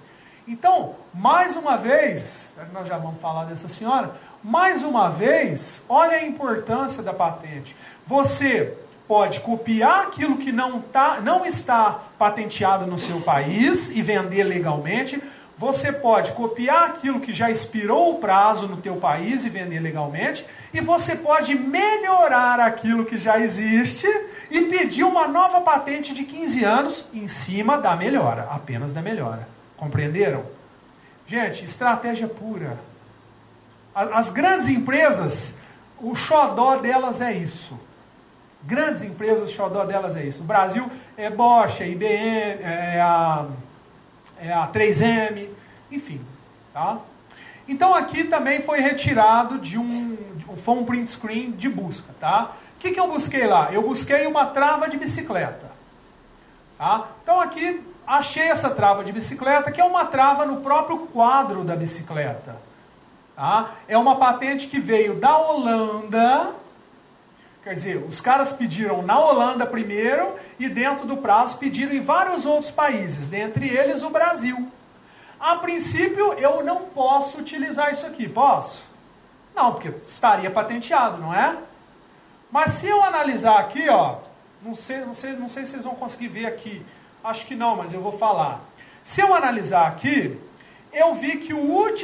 Então, 0.47 0.95
mais 1.13 1.57
uma 1.57 1.77
vez, 1.77 2.49
nós 2.73 2.87
já 2.87 2.99
vamos 2.99 3.21
falar 3.21 3.45
dessa 3.45 3.69
senhora, 3.69 4.15
mais 4.43 4.83
uma 4.83 5.09
vez, 5.09 5.83
olha 5.89 6.19
a 6.19 6.27
importância 6.27 7.03
da 7.03 7.15
patente. 7.15 7.75
Você 8.07 8.77
pode 9.09 9.41
copiar 9.41 10.07
aquilo 10.07 10.37
que 10.37 10.53
não, 10.53 10.81
tá, 10.81 11.21
não 11.23 11.45
está 11.45 12.01
patenteado 12.19 12.87
no 12.87 12.99
seu 12.99 13.21
país 13.21 13.91
e 13.91 14.03
vender 14.03 14.45
legalmente. 14.45 15.23
Você 15.57 15.93
pode 15.93 16.33
copiar 16.33 16.91
aquilo 16.91 17.21
que 17.21 17.33
já 17.33 17.49
expirou 17.51 18.15
o 18.15 18.19
prazo 18.19 18.67
no 18.67 18.79
teu 18.79 18.97
país 18.97 19.45
e 19.45 19.49
vender 19.49 19.79
legalmente 19.79 20.45
e 20.73 20.81
você 20.81 21.15
pode 21.15 21.55
melhorar 21.55 22.59
aquilo 22.59 23.05
que 23.05 23.17
já 23.17 23.39
existe 23.39 24.07
e 24.51 24.63
pedir 24.63 25.05
uma 25.05 25.29
nova 25.29 25.61
patente 25.61 26.13
de 26.13 26.25
15 26.25 26.65
anos 26.65 27.05
em 27.15 27.29
cima 27.29 27.79
da 27.79 27.95
melhora, 27.95 28.49
apenas 28.51 28.93
da 28.93 29.01
melhora. 29.01 29.47
Compreenderam? 29.77 30.45
Gente, 31.27 31.65
estratégia 31.65 32.27
pura. 32.27 32.77
As 33.95 34.31
grandes 34.31 34.69
empresas, 34.69 35.55
o 36.01 36.17
xodó 36.17 36.77
delas 36.77 37.21
é 37.21 37.33
isso. 37.33 37.79
Grandes 38.65 39.03
empresas, 39.03 39.49
o 39.49 39.53
xodó 39.53 39.85
delas 39.85 40.17
é 40.17 40.25
isso. 40.25 40.43
O 40.43 40.47
Brasil 40.47 40.91
é 41.17 41.31
Bosch, 41.31 41.81
é 41.81 41.89
IBM, 41.89 42.63
é 42.63 43.01
a, 43.01 43.47
é 44.45 44.53
a 44.53 44.67
3M, 44.69 45.49
enfim. 45.91 46.21
Tá? 46.73 46.99
Então 47.67 47.95
aqui 47.95 48.25
também 48.25 48.61
foi 48.61 48.81
retirado 48.81 49.59
de 49.59 49.79
um, 49.79 50.17
foi 50.57 50.75
um 50.75 50.85
print 50.85 51.11
screen 51.11 51.51
de 51.53 51.69
busca, 51.69 52.15
tá? 52.21 52.53
O 52.77 52.81
que, 52.81 52.93
que 52.93 53.01
eu 53.01 53.09
busquei 53.09 53.47
lá? 53.47 53.73
Eu 53.73 53.83
busquei 53.83 54.27
uma 54.27 54.47
trava 54.47 54.89
de 54.89 54.99
bicicleta. 54.99 55.73
Tá? 56.77 57.09
Então 57.23 57.41
aqui 57.41 57.81
achei 58.07 58.43
essa 58.43 58.69
trava 58.69 59.03
de 59.03 59.13
bicicleta, 59.13 59.73
que 59.73 59.81
é 59.81 59.85
uma 59.85 60.05
trava 60.05 60.45
no 60.45 60.59
próprio 60.61 60.99
quadro 61.07 61.65
da 61.65 61.75
bicicleta. 61.75 62.57
Tá? 63.35 63.71
É 63.89 63.97
uma 63.97 64.17
patente 64.17 64.67
que 64.67 64.79
veio 64.79 65.15
da 65.15 65.37
Holanda. 65.39 66.53
Quer 67.65 67.75
dizer, 67.75 67.97
os 68.07 68.21
caras 68.21 68.53
pediram 68.53 69.01
na 69.01 69.19
Holanda 69.19 69.65
primeiro 69.65 70.37
e 70.59 70.69
dentro 70.69 71.07
do 71.07 71.17
prazo 71.17 71.57
pediram 71.57 71.95
em 71.95 72.01
vários 72.03 72.45
outros 72.45 72.71
países, 72.71 73.29
dentre 73.29 73.67
eles 73.67 74.03
o 74.03 74.11
Brasil. 74.11 74.71
A 75.41 75.57
princípio, 75.57 76.35
eu 76.35 76.63
não 76.63 76.83
posso 76.83 77.41
utilizar 77.41 77.91
isso 77.91 78.05
aqui, 78.05 78.29
posso? 78.29 78.85
Não, 79.57 79.73
porque 79.73 79.89
estaria 80.07 80.51
patenteado, 80.51 81.17
não 81.17 81.35
é? 81.35 81.57
Mas 82.51 82.73
se 82.73 82.87
eu 82.87 83.03
analisar 83.03 83.59
aqui, 83.59 83.89
ó, 83.89 84.17
não 84.63 84.75
sei, 84.75 84.99
não 84.99 85.15
sei, 85.15 85.33
não 85.33 85.49
sei 85.49 85.65
se 85.65 85.73
vocês 85.73 85.85
vão 85.85 85.95
conseguir 85.95 86.29
ver 86.29 86.45
aqui. 86.45 86.85
Acho 87.23 87.47
que 87.47 87.55
não, 87.55 87.77
mas 87.77 87.95
eu 87.95 88.03
vou 88.03 88.19
falar. 88.19 88.61
Se 89.03 89.23
eu 89.23 89.35
analisar 89.35 89.87
aqui, 89.87 90.39
eu 90.95 91.15
vi 91.15 91.39
que 91.39 91.53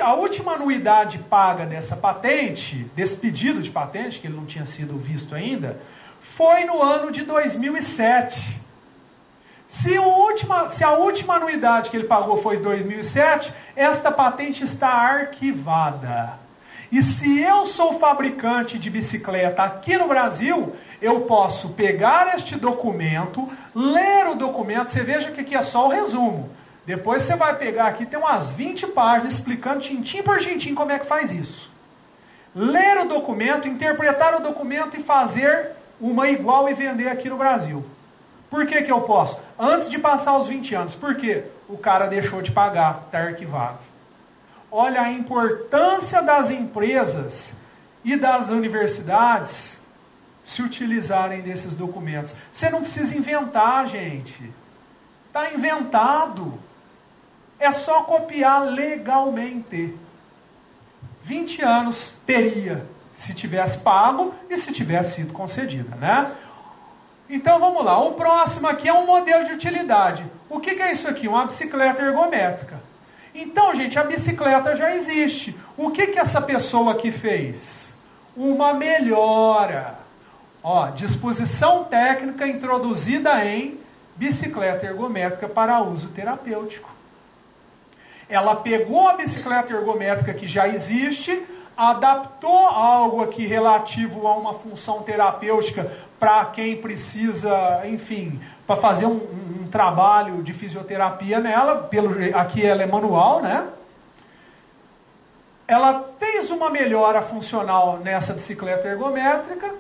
a 0.01 0.13
última 0.13 0.55
anuidade 0.55 1.19
paga 1.19 1.65
dessa 1.65 1.97
patente, 1.97 2.91
desse 2.95 3.17
pedido 3.17 3.63
de 3.63 3.71
patente, 3.71 4.19
que 4.19 4.27
ele 4.27 4.37
não 4.37 4.47
tinha 4.47 4.67
sido 4.67 4.99
visto 4.99 5.35
ainda, 5.35 5.81
foi 6.21 6.65
no 6.65 6.83
ano 6.83 7.11
de 7.11 7.23
2007. 7.23 8.61
Se, 9.69 9.97
última, 9.99 10.69
se, 10.69 10.83
a 10.83 10.91
última 10.91 11.37
anuidade 11.37 11.91
que 11.91 11.97
ele 11.97 12.09
pagou 12.09 12.43
foi 12.43 12.57
em 12.57 12.63
2007, 12.63 13.53
esta 13.77 14.11
patente 14.11 14.65
está 14.65 14.89
arquivada. 14.89 16.41
E 16.91 17.05
se 17.05 17.41
eu 17.41 17.67
sou 17.67 18.01
fabricante 18.01 18.77
de 18.77 18.91
bicicleta 18.91 19.63
aqui 19.63 19.97
no 19.97 20.09
Brasil, 20.09 20.75
eu 21.01 21.21
posso 21.21 21.71
pegar 21.71 22.35
este 22.35 22.57
documento, 22.57 23.49
ler 23.73 24.27
o 24.27 24.35
documento, 24.35 24.91
você 24.91 25.05
veja 25.05 25.31
que 25.31 25.41
aqui 25.41 25.55
é 25.55 25.63
só 25.63 25.87
o 25.87 25.91
resumo. 25.91 26.51
Depois 26.91 27.23
você 27.23 27.37
vai 27.37 27.55
pegar 27.57 27.87
aqui, 27.87 28.05
tem 28.05 28.19
umas 28.19 28.51
20 28.51 28.89
páginas 28.89 29.35
explicando 29.35 29.79
tintim 29.79 30.25
por 30.25 30.41
tintim 30.41 30.75
como 30.75 30.91
é 30.91 30.99
que 30.99 31.07
faz 31.07 31.31
isso. 31.31 31.71
Ler 32.53 32.99
o 32.99 33.05
documento, 33.05 33.69
interpretar 33.69 34.35
o 34.35 34.43
documento 34.43 34.99
e 34.99 35.03
fazer 35.05 35.71
uma 36.01 36.29
igual 36.29 36.69
e 36.69 36.75
vender 36.75 37.09
aqui 37.09 37.31
no 37.31 37.39
Brasil. 37.39 37.85
Por 38.51 38.67
que, 38.67 38.83
que 38.83 38.91
eu 38.91 39.03
posso? 39.03 39.39
Antes 39.57 39.89
de 39.89 40.01
passar 40.01 40.37
os 40.37 40.49
20 40.49 40.75
anos. 40.75 40.95
Por 40.97 41.15
quê? 41.15 41.45
O 41.69 41.79
cara 41.79 42.09
deixou 42.09 42.43
de 42.43 42.51
pagar, 42.51 43.05
está 43.07 43.21
arquivado. 43.21 43.79
Olha 44.69 45.03
a 45.03 45.13
importância 45.13 46.21
das 46.21 46.51
empresas 46.51 47.55
e 48.05 48.17
das 48.17 48.49
universidades 48.49 49.79
se 50.43 50.61
utilizarem 50.61 51.41
desses 51.41 51.77
documentos. 51.77 52.35
Você 52.53 52.69
não 52.69 52.81
precisa 52.81 53.17
inventar, 53.17 53.87
gente. 53.87 54.53
Está 55.29 55.53
inventado. 55.53 56.59
É 57.61 57.71
só 57.71 58.03
copiar 58.03 58.65
legalmente. 58.65 59.95
20 61.23 61.63
anos 61.63 62.17
teria 62.27 62.85
se 63.15 63.35
tivesse 63.35 63.79
pago 63.79 64.35
e 64.49 64.57
se 64.57 64.73
tivesse 64.73 65.17
sido 65.17 65.35
concedida, 65.35 65.95
né? 65.97 66.33
Então 67.29 67.61
vamos 67.61 67.85
lá, 67.85 68.03
o 68.03 68.15
próximo 68.15 68.67
aqui 68.67 68.89
é 68.89 68.93
um 68.93 69.07
modelo 69.07 69.45
de 69.45 69.53
utilidade. 69.53 70.25
O 70.49 70.59
que, 70.59 70.71
é 70.71 70.91
isso 70.91 71.07
aqui? 71.07 71.29
Uma 71.29 71.47
bicicleta 71.47 72.03
ergométrica. 72.03 72.81
Então, 73.33 73.73
gente, 73.75 73.99
a 73.99 74.03
bicicleta 74.03 74.75
já 74.75 74.97
existe. 74.97 75.57
O 75.77 75.91
que, 75.91 76.09
que 76.09 76.19
essa 76.19 76.41
pessoa 76.41 76.93
aqui 76.93 77.13
fez? 77.13 77.93
Uma 78.37 78.75
melhora. 78.75 80.01
Ó, 80.63 80.89
disposição 80.89 81.85
técnica 81.85 82.49
introduzida 82.49 83.45
em 83.45 83.79
bicicleta 84.17 84.87
ergométrica 84.87 85.49
para 85.49 85.81
uso 85.81 86.09
terapêutico. 86.09 87.00
Ela 88.31 88.55
pegou 88.55 89.09
a 89.09 89.15
bicicleta 89.15 89.75
ergométrica 89.75 90.33
que 90.33 90.47
já 90.47 90.69
existe, 90.69 91.45
adaptou 91.77 92.69
algo 92.69 93.23
aqui 93.23 93.47
relativo 93.47 94.27
a 94.27 94.37
uma 94.37 94.55
função 94.55 95.03
terapêutica 95.03 95.91
para 96.19 96.45
quem 96.45 96.77
precisa, 96.77 97.83
enfim, 97.87 98.41
para 98.67 98.77
fazer 98.77 99.07
um, 99.07 99.17
um, 99.63 99.69
trabalho 99.71 100.43
de 100.43 100.53
fisioterapia 100.53 101.41
nela, 101.41 101.85
pelo, 101.85 102.11
aqui 102.37 102.65
ela 102.65 102.83
é 102.83 102.87
manual, 102.87 103.41
né? 103.41 103.67
Ela 105.67 106.05
fez 106.19 106.51
uma 106.51 106.69
melhora 106.69 107.23
funcional 107.23 107.99
nessa 107.99 108.33
bicicleta 108.33 108.87
ergométrica 108.89 109.75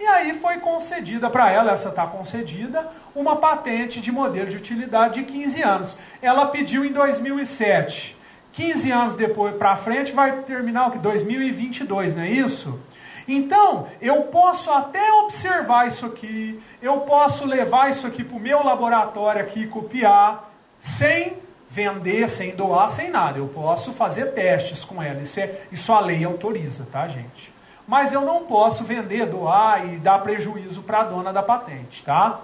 e 0.00 0.06
aí 0.06 0.38
foi 0.40 0.58
concedida 0.58 1.28
para 1.28 1.50
ela, 1.50 1.72
essa 1.72 1.90
está 1.90 2.06
concedida, 2.06 2.88
uma 3.18 3.36
patente 3.36 4.00
de 4.00 4.12
modelo 4.12 4.48
de 4.48 4.56
utilidade 4.56 5.14
de 5.14 5.24
15 5.24 5.62
anos. 5.62 5.98
Ela 6.22 6.46
pediu 6.46 6.84
em 6.84 6.92
2007. 6.92 8.16
15 8.52 8.90
anos 8.90 9.16
depois 9.16 9.54
para 9.56 9.76
frente 9.76 10.12
vai 10.12 10.42
terminar 10.42 10.88
o 10.88 10.90
que? 10.90 10.98
2022, 10.98 12.14
não 12.14 12.22
é 12.22 12.30
isso? 12.30 12.78
Então, 13.26 13.88
eu 14.00 14.22
posso 14.22 14.70
até 14.72 15.12
observar 15.12 15.86
isso 15.86 16.06
aqui, 16.06 16.58
eu 16.80 17.00
posso 17.00 17.46
levar 17.46 17.90
isso 17.90 18.06
aqui 18.06 18.24
para 18.24 18.36
o 18.36 18.40
meu 18.40 18.64
laboratório 18.64 19.42
aqui, 19.42 19.66
copiar, 19.66 20.50
sem 20.80 21.36
vender, 21.68 22.26
sem 22.28 22.56
doar, 22.56 22.88
sem 22.88 23.10
nada. 23.10 23.38
Eu 23.38 23.48
posso 23.48 23.92
fazer 23.92 24.32
testes 24.32 24.82
com 24.82 25.02
ela. 25.02 25.20
Isso, 25.20 25.38
é, 25.38 25.60
isso 25.70 25.92
a 25.92 26.00
lei 26.00 26.24
autoriza, 26.24 26.88
tá, 26.90 27.06
gente? 27.06 27.52
Mas 27.86 28.12
eu 28.12 28.22
não 28.22 28.44
posso 28.44 28.84
vender, 28.84 29.26
doar 29.26 29.86
e 29.92 29.98
dar 29.98 30.20
prejuízo 30.20 30.82
para 30.82 31.00
a 31.00 31.04
dona 31.04 31.32
da 31.32 31.42
patente, 31.42 32.02
tá? 32.02 32.40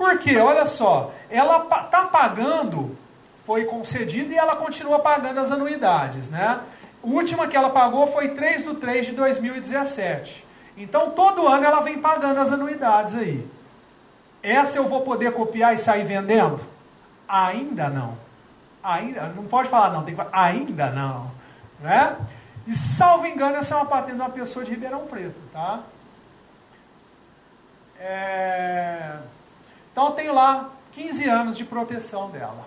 Porque, 0.00 0.38
olha 0.38 0.64
só, 0.64 1.12
ela 1.28 1.58
está 1.58 2.06
pagando 2.10 2.96
foi 3.44 3.66
concedido 3.66 4.32
e 4.32 4.38
ela 4.38 4.56
continua 4.56 4.98
pagando 4.98 5.40
as 5.40 5.52
anuidades, 5.52 6.26
né? 6.30 6.60
A 7.04 7.06
última 7.06 7.46
que 7.46 7.54
ela 7.54 7.68
pagou 7.68 8.06
foi 8.06 8.28
3 8.28 8.64
de 8.64 8.74
3 8.76 9.08
de 9.08 9.12
2017. 9.12 10.42
Então, 10.74 11.10
todo 11.10 11.46
ano 11.46 11.66
ela 11.66 11.80
vem 11.80 11.98
pagando 11.98 12.40
as 12.40 12.50
anuidades 12.50 13.14
aí. 13.14 13.46
Essa 14.42 14.78
eu 14.78 14.88
vou 14.88 15.02
poder 15.02 15.34
copiar 15.34 15.74
e 15.74 15.78
sair 15.78 16.06
vendendo? 16.06 16.64
Ainda 17.28 17.90
não. 17.90 18.16
Ainda, 18.82 19.24
não 19.36 19.44
pode 19.44 19.68
falar 19.68 19.90
não, 19.90 20.02
tem 20.02 20.14
que 20.14 20.24
falar 20.24 20.30
ainda 20.32 20.88
não. 20.88 21.30
Né? 21.78 22.16
E 22.66 22.74
salvo 22.74 23.26
engano, 23.26 23.56
essa 23.56 23.74
é 23.74 23.76
uma 23.76 23.84
patente 23.84 24.14
de 24.14 24.22
uma 24.22 24.30
pessoa 24.30 24.64
de 24.64 24.70
Ribeirão 24.70 25.00
Preto, 25.00 25.38
tá? 25.52 25.80
É... 27.98 29.18
Então 29.92 30.06
eu 30.06 30.12
tenho 30.12 30.34
lá 30.34 30.70
15 30.92 31.28
anos 31.28 31.56
de 31.56 31.64
proteção 31.64 32.30
dela. 32.30 32.66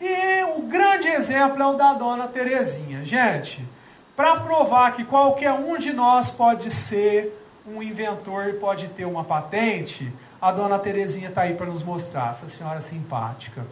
E 0.00 0.42
o 0.56 0.62
grande 0.62 1.08
exemplo 1.08 1.62
é 1.62 1.66
o 1.66 1.74
da 1.74 1.94
dona 1.94 2.28
Terezinha. 2.28 3.04
Gente, 3.04 3.66
para 4.14 4.40
provar 4.40 4.94
que 4.94 5.04
qualquer 5.04 5.52
um 5.52 5.78
de 5.78 5.92
nós 5.92 6.30
pode 6.30 6.70
ser 6.70 7.32
um 7.66 7.82
inventor 7.82 8.48
e 8.48 8.52
pode 8.54 8.88
ter 8.88 9.04
uma 9.04 9.24
patente, 9.24 10.12
a 10.40 10.52
dona 10.52 10.78
Terezinha 10.78 11.28
está 11.28 11.42
aí 11.42 11.54
para 11.54 11.66
nos 11.66 11.82
mostrar, 11.82 12.32
essa 12.32 12.48
senhora 12.48 12.80
simpática. 12.80 13.66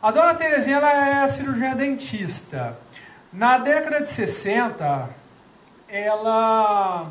A 0.00 0.10
dona 0.10 0.34
Terezinha 0.34 0.78
é 0.78 1.28
cirurgiã 1.28 1.74
dentista. 1.74 2.78
Na 3.32 3.58
década 3.58 4.00
de 4.00 4.08
60, 4.08 5.10
ela, 5.88 7.08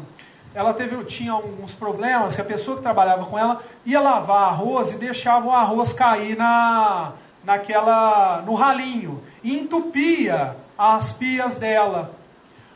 ela 0.56 0.74
teve, 0.74 1.04
tinha 1.06 1.32
alguns 1.32 1.74
problemas 1.74 2.36
que 2.36 2.42
a 2.42 2.46
pessoa 2.46 2.78
que 2.78 2.84
trabalhava 2.84 3.26
com 3.26 3.38
ela 3.38 3.62
ia 3.86 4.00
lavar 4.00 4.50
arroz 4.50 4.92
e 4.92 4.98
deixava 4.98 5.48
o 5.48 5.52
arroz 5.52 5.94
cair 5.94 6.38
na, 6.38 7.14
naquela, 7.44 8.42
no 8.46 8.54
ralinho 8.54 9.24
e 9.44 9.58
entupia 9.58 10.56
as 10.78 11.14
pias 11.14 11.56
dela. 11.56 12.16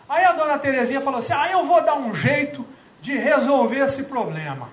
Aí 0.10 0.24
a 0.24 0.34
dona 0.34 0.58
Terezinha 0.58 1.02
falou 1.02 1.20
assim: 1.20 1.34
ah, 1.34 1.52
eu 1.52 1.66
vou 1.66 1.84
dar 1.84 1.96
um 1.96 2.14
jeito 2.14 2.66
de 3.02 3.16
resolver 3.16 3.80
esse 3.80 4.04
problema. 4.04 4.70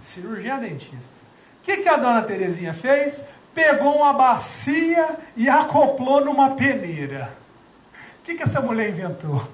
Cirurgia 0.00 0.56
dentista. 0.56 1.14
O 1.60 1.64
que, 1.64 1.78
que 1.78 1.88
a 1.88 1.96
dona 1.96 2.22
Terezinha 2.22 2.74
fez? 2.74 3.24
Pegou 3.54 3.96
uma 3.96 4.12
bacia 4.12 5.16
e 5.36 5.48
acoplou 5.48 6.24
numa 6.24 6.50
peneira. 6.50 7.30
O 8.20 8.24
que, 8.24 8.34
que 8.34 8.42
essa 8.42 8.60
mulher 8.60 8.90
inventou? 8.90 9.46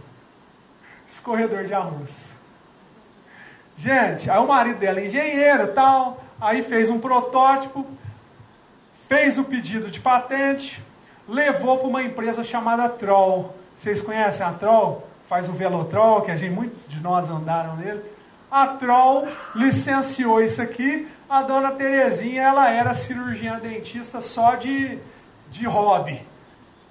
Escorredor 1.08 1.64
de 1.64 1.74
arroz. 1.74 2.30
Gente, 3.80 4.30
aí 4.30 4.38
o 4.38 4.46
marido 4.46 4.78
dela, 4.78 5.00
engenheiro 5.00 5.68
tal, 5.68 6.22
aí 6.38 6.62
fez 6.62 6.90
um 6.90 7.00
protótipo, 7.00 7.86
fez 9.08 9.38
o 9.38 9.44
pedido 9.44 9.90
de 9.90 9.98
patente, 9.98 10.84
levou 11.26 11.78
para 11.78 11.88
uma 11.88 12.02
empresa 12.02 12.44
chamada 12.44 12.90
Troll. 12.90 13.56
Vocês 13.78 14.02
conhecem 14.02 14.44
a 14.44 14.52
Troll? 14.52 15.08
Faz 15.30 15.48
o 15.48 15.52
Velotrol, 15.52 16.20
que 16.20 16.30
a 16.30 16.36
gente, 16.36 16.52
muitos 16.52 16.86
de 16.90 17.00
nós 17.00 17.30
andaram 17.30 17.74
nele. 17.76 18.02
A 18.50 18.66
Troll 18.66 19.26
licenciou 19.54 20.42
isso 20.42 20.60
aqui. 20.60 21.08
A 21.26 21.40
dona 21.40 21.70
Terezinha, 21.70 22.42
ela 22.42 22.68
era 22.68 22.92
cirurgiã 22.92 23.58
dentista 23.58 24.20
só 24.20 24.56
de, 24.56 24.98
de 25.50 25.66
hobby. 25.66 26.20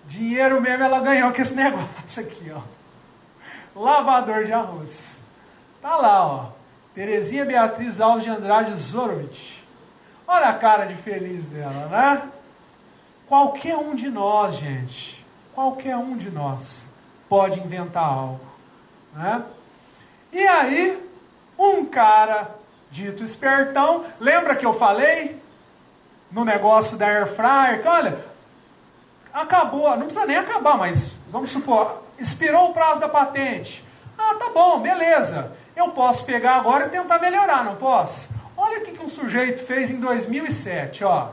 Dinheiro 0.07 0.59
mesmo 0.59 0.85
ela 0.85 1.01
ganhou 1.01 1.31
com 1.31 1.39
esse 1.39 1.53
negócio 1.53 2.23
aqui, 2.23 2.51
ó. 2.51 2.61
Lavador 3.79 4.45
de 4.45 4.53
arroz. 4.53 5.19
Tá 5.83 5.95
lá, 5.95 6.25
ó. 6.25 6.58
Terezinha 6.93 7.45
Beatriz 7.45 8.01
Alves 8.01 8.23
de 8.23 8.29
Andrade 8.29 8.73
Zorovich. 8.75 9.63
Olha 10.27 10.49
a 10.49 10.53
cara 10.53 10.85
de 10.85 10.95
feliz 10.95 11.47
dela, 11.47 11.87
né? 11.87 12.23
Qualquer 13.27 13.77
um 13.77 13.95
de 13.95 14.09
nós, 14.09 14.55
gente, 14.55 15.23
qualquer 15.53 15.95
um 15.97 16.17
de 16.17 16.31
nós 16.31 16.85
pode 17.27 17.59
inventar 17.59 18.03
algo, 18.03 18.41
né? 19.13 19.43
E 20.31 20.47
aí, 20.47 21.03
um 21.57 21.85
cara 21.85 22.55
dito 22.91 23.23
espertão, 23.23 24.05
lembra 24.19 24.55
que 24.55 24.65
eu 24.65 24.73
falei 24.73 25.41
no 26.31 26.43
negócio 26.43 26.97
da 26.97 27.05
air 27.05 27.27
fryer? 27.27 27.81
Olha, 27.85 28.19
acabou, 29.33 29.89
não 29.91 30.05
precisa 30.05 30.25
nem 30.25 30.37
acabar, 30.37 30.77
mas 30.77 31.11
vamos 31.31 31.51
supor, 31.51 32.03
expirou 32.17 32.69
o 32.69 32.73
prazo 32.73 32.99
da 32.99 33.09
patente. 33.09 33.85
Ah, 34.17 34.35
tá 34.35 34.49
bom, 34.49 34.79
beleza. 34.79 35.51
Eu 35.79 35.91
posso 35.91 36.25
pegar 36.25 36.57
agora 36.57 36.87
e 36.87 36.89
tentar 36.89 37.19
melhorar, 37.19 37.63
não 37.63 37.77
posso? 37.77 38.27
Olha 38.57 38.79
o 38.79 38.81
que, 38.81 39.01
um 39.01 39.07
sujeito 39.07 39.63
fez 39.65 39.89
em 39.89 39.97
2007, 39.97 41.05
ó. 41.05 41.29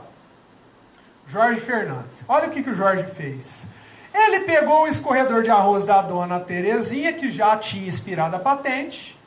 Jorge 1.27 1.59
Fernandes. 1.59 2.23
Olha 2.29 2.47
o 2.47 2.51
que, 2.51 2.63
que 2.63 2.69
o 2.69 2.75
Jorge 2.75 3.03
fez. 3.13 3.65
Ele 4.13 4.39
pegou 4.45 4.83
o 4.83 4.87
escorredor 4.87 5.43
de 5.43 5.49
arroz 5.49 5.83
da 5.83 6.01
dona 6.01 6.39
Terezinha, 6.39 7.11
que 7.11 7.29
já 7.29 7.57
tinha 7.57 7.89
expirado 7.89 8.37
a 8.37 8.39
patente, 8.39 9.19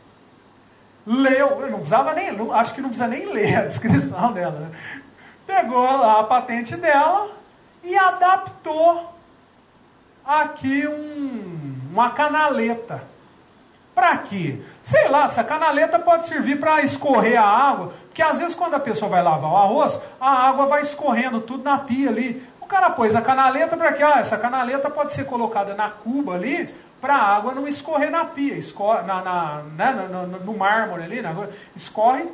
leu, 1.07 1.69
não 1.69 1.81
precisava 1.81 2.15
nem, 2.15 2.31
acho 2.53 2.73
que 2.73 2.81
não 2.81 2.89
precisa 2.89 3.07
nem 3.07 3.31
ler 3.31 3.57
a 3.57 3.67
descrição 3.67 4.33
dela. 4.33 4.59
Né? 4.59 4.71
Pegou 5.47 5.85
lá 5.85 6.21
a 6.21 6.25
patente 6.25 6.75
dela, 6.79 7.31
e 7.85 7.95
adaptou 7.95 9.15
aqui 10.25 10.89
um, 10.89 11.79
uma 11.93 12.09
canaleta. 12.09 13.10
Para 13.95 14.17
quê? 14.19 14.59
Sei 14.83 15.09
lá, 15.09 15.25
essa 15.25 15.45
canaleta 15.45 15.99
pode 15.99 16.27
servir 16.27 16.59
para 16.59 16.81
escorrer 16.83 17.41
a 17.41 17.45
água, 17.45 17.93
porque 18.07 18.23
às 18.23 18.39
vezes 18.39 18.55
quando 18.55 18.75
a 18.75 18.81
pessoa 18.81 19.11
vai 19.11 19.23
lavar 19.23 19.51
o 19.51 19.57
arroz, 19.57 20.01
a 20.21 20.49
água 20.49 20.67
vai 20.67 20.83
escorrendo 20.83 21.41
tudo 21.41 21.65
na 21.65 21.79
pia 21.79 22.09
ali. 22.09 22.43
O 22.61 22.67
cara 22.67 22.91
pôs 22.91 23.17
a 23.17 23.21
canaleta 23.21 23.77
para 23.77 23.93
quê? 23.93 24.03
Ah, 24.03 24.21
essa 24.21 24.39
canaleta 24.39 24.89
pode 24.89 25.13
ser 25.13 25.25
colocada 25.25 25.75
na 25.75 25.91
cuba 25.91 26.35
ali, 26.35 26.73
para 27.01 27.15
a 27.15 27.37
água 27.37 27.55
não 27.55 27.67
escorrer 27.67 28.11
na 28.11 28.25
pia, 28.25 28.55
escorre 28.55 29.03
na, 29.03 29.23
na, 29.23 29.63
né, 29.77 30.09
no, 30.11 30.27
no, 30.27 30.41
no, 30.41 30.57
mármore 30.57 31.03
ali, 31.03 31.23
né, 31.23 31.35
escorre 31.75 32.27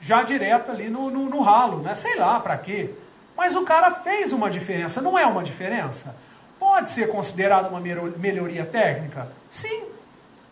já 0.00 0.22
direto 0.24 0.70
ali 0.70 0.88
no, 0.88 1.10
no, 1.10 1.26
no 1.28 1.40
ralo, 1.40 1.78
né? 1.78 1.94
Sei 1.94 2.16
lá 2.16 2.40
para 2.40 2.56
quê. 2.58 2.90
Mas 3.36 3.54
o 3.54 3.62
cara 3.62 3.90
fez 3.92 4.32
uma 4.32 4.50
diferença, 4.50 5.00
não 5.00 5.18
é 5.18 5.24
uma 5.24 5.42
diferença? 5.42 6.14
Pode 6.58 6.90
ser 6.90 7.08
considerada 7.08 7.68
uma 7.68 7.80
melhoria 7.80 8.64
técnica? 8.66 9.28
Sim. 9.50 9.91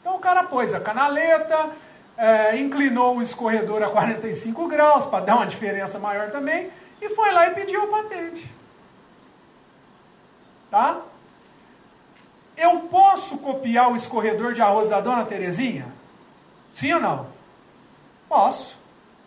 Então 0.00 0.16
o 0.16 0.18
cara 0.18 0.44
pôs 0.44 0.72
a 0.74 0.80
canaleta, 0.80 1.70
é, 2.16 2.56
inclinou 2.56 3.16
o 3.16 3.22
escorredor 3.22 3.82
a 3.82 3.88
45 3.88 4.68
graus 4.68 5.06
para 5.06 5.24
dar 5.24 5.36
uma 5.36 5.46
diferença 5.46 5.98
maior 5.98 6.30
também, 6.30 6.70
e 7.00 7.08
foi 7.10 7.30
lá 7.32 7.46
e 7.46 7.54
pediu 7.54 7.82
a 7.82 7.86
patente. 7.86 8.50
Tá? 10.70 11.00
Eu 12.56 12.80
posso 12.80 13.38
copiar 13.38 13.90
o 13.90 13.96
escorredor 13.96 14.52
de 14.52 14.60
arroz 14.60 14.88
da 14.88 15.00
dona 15.00 15.24
Terezinha? 15.24 15.86
Sim 16.72 16.92
ou 16.94 17.00
não? 17.00 17.26
Posso. 18.28 18.76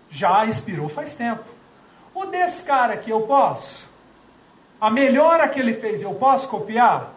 Já 0.10 0.46
expirou 0.46 0.88
faz 0.88 1.16
tempo. 1.16 1.44
O 2.14 2.26
desse 2.26 2.64
cara 2.64 2.94
aqui 2.94 3.10
eu 3.10 3.22
posso? 3.22 3.90
A 4.80 4.92
melhora 4.92 5.48
que 5.48 5.60
ele 5.60 5.74
fez 5.74 6.04
eu 6.04 6.14
posso 6.14 6.48
copiar? 6.48 7.13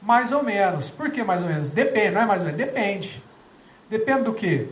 Mais 0.00 0.32
ou 0.32 0.42
menos. 0.42 0.88
Por 0.90 1.10
que 1.10 1.22
mais 1.22 1.42
ou 1.42 1.48
menos? 1.48 1.68
Depende, 1.68 2.12
não 2.12 2.22
é 2.22 2.26
mais 2.26 2.42
ou 2.42 2.46
menos? 2.46 2.60
Depende. 2.64 3.22
Depende 3.88 4.22
do 4.22 4.34
quê? 4.34 4.68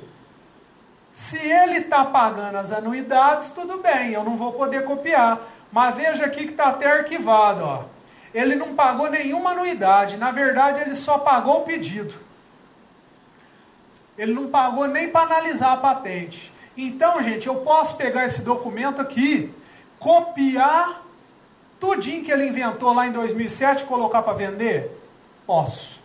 Se 1.14 1.36
ele 1.36 1.78
está 1.78 2.04
pagando 2.04 2.56
as 2.56 2.70
anuidades, 2.70 3.48
tudo 3.48 3.78
bem, 3.78 4.12
eu 4.12 4.22
não 4.22 4.36
vou 4.36 4.52
poder 4.52 4.84
copiar. 4.84 5.40
Mas 5.72 5.94
veja 5.96 6.24
aqui 6.24 6.44
que 6.44 6.52
está 6.52 6.68
até 6.68 6.86
arquivado. 6.86 7.64
Ó. 7.64 7.84
Ele 8.32 8.54
não 8.54 8.74
pagou 8.74 9.10
nenhuma 9.10 9.50
anuidade. 9.50 10.16
Na 10.16 10.30
verdade, 10.30 10.80
ele 10.80 10.96
só 10.96 11.18
pagou 11.18 11.62
o 11.62 11.64
pedido. 11.64 12.14
Ele 14.16 14.32
não 14.32 14.48
pagou 14.48 14.86
nem 14.86 15.10
para 15.10 15.26
analisar 15.26 15.72
a 15.72 15.76
patente. 15.76 16.52
Então, 16.76 17.22
gente, 17.22 17.48
eu 17.48 17.56
posso 17.56 17.96
pegar 17.96 18.24
esse 18.24 18.42
documento 18.42 19.00
aqui, 19.00 19.52
copiar 19.98 21.02
tudinho 21.80 22.24
que 22.24 22.30
ele 22.30 22.46
inventou 22.46 22.92
lá 22.92 23.06
em 23.06 23.12
2007 23.12 23.82
e 23.82 23.86
colocar 23.86 24.22
para 24.22 24.32
vender? 24.32 24.97
Posso. 25.48 25.98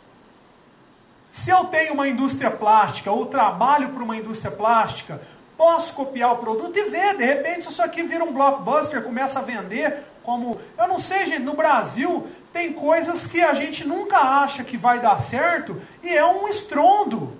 Se 1.29 1.49
eu 1.49 1.65
tenho 1.65 1.95
uma 1.95 2.07
indústria 2.07 2.49
plástica 2.49 3.11
ou 3.11 3.25
trabalho 3.25 3.89
para 3.89 4.01
uma 4.01 4.15
indústria 4.15 4.49
plástica, 4.49 5.19
posso 5.57 5.93
copiar 5.95 6.31
o 6.31 6.37
produto 6.37 6.77
e 6.77 6.89
ver. 6.89 7.17
De 7.17 7.25
repente, 7.25 7.67
isso 7.67 7.81
aqui 7.81 8.03
vira 8.03 8.23
um 8.23 8.31
blockbuster, 8.31 9.03
começa 9.03 9.39
a 9.39 9.41
vender 9.41 10.01
como. 10.23 10.61
Eu 10.77 10.87
não 10.87 10.97
sei, 10.97 11.25
gente, 11.25 11.41
no 11.41 11.57
Brasil 11.57 12.25
tem 12.53 12.71
coisas 12.71 13.27
que 13.27 13.41
a 13.41 13.53
gente 13.53 13.85
nunca 13.85 14.17
acha 14.17 14.63
que 14.63 14.77
vai 14.77 15.01
dar 15.01 15.19
certo 15.19 15.81
e 16.01 16.15
é 16.15 16.25
um 16.25 16.47
estrondo. 16.47 17.37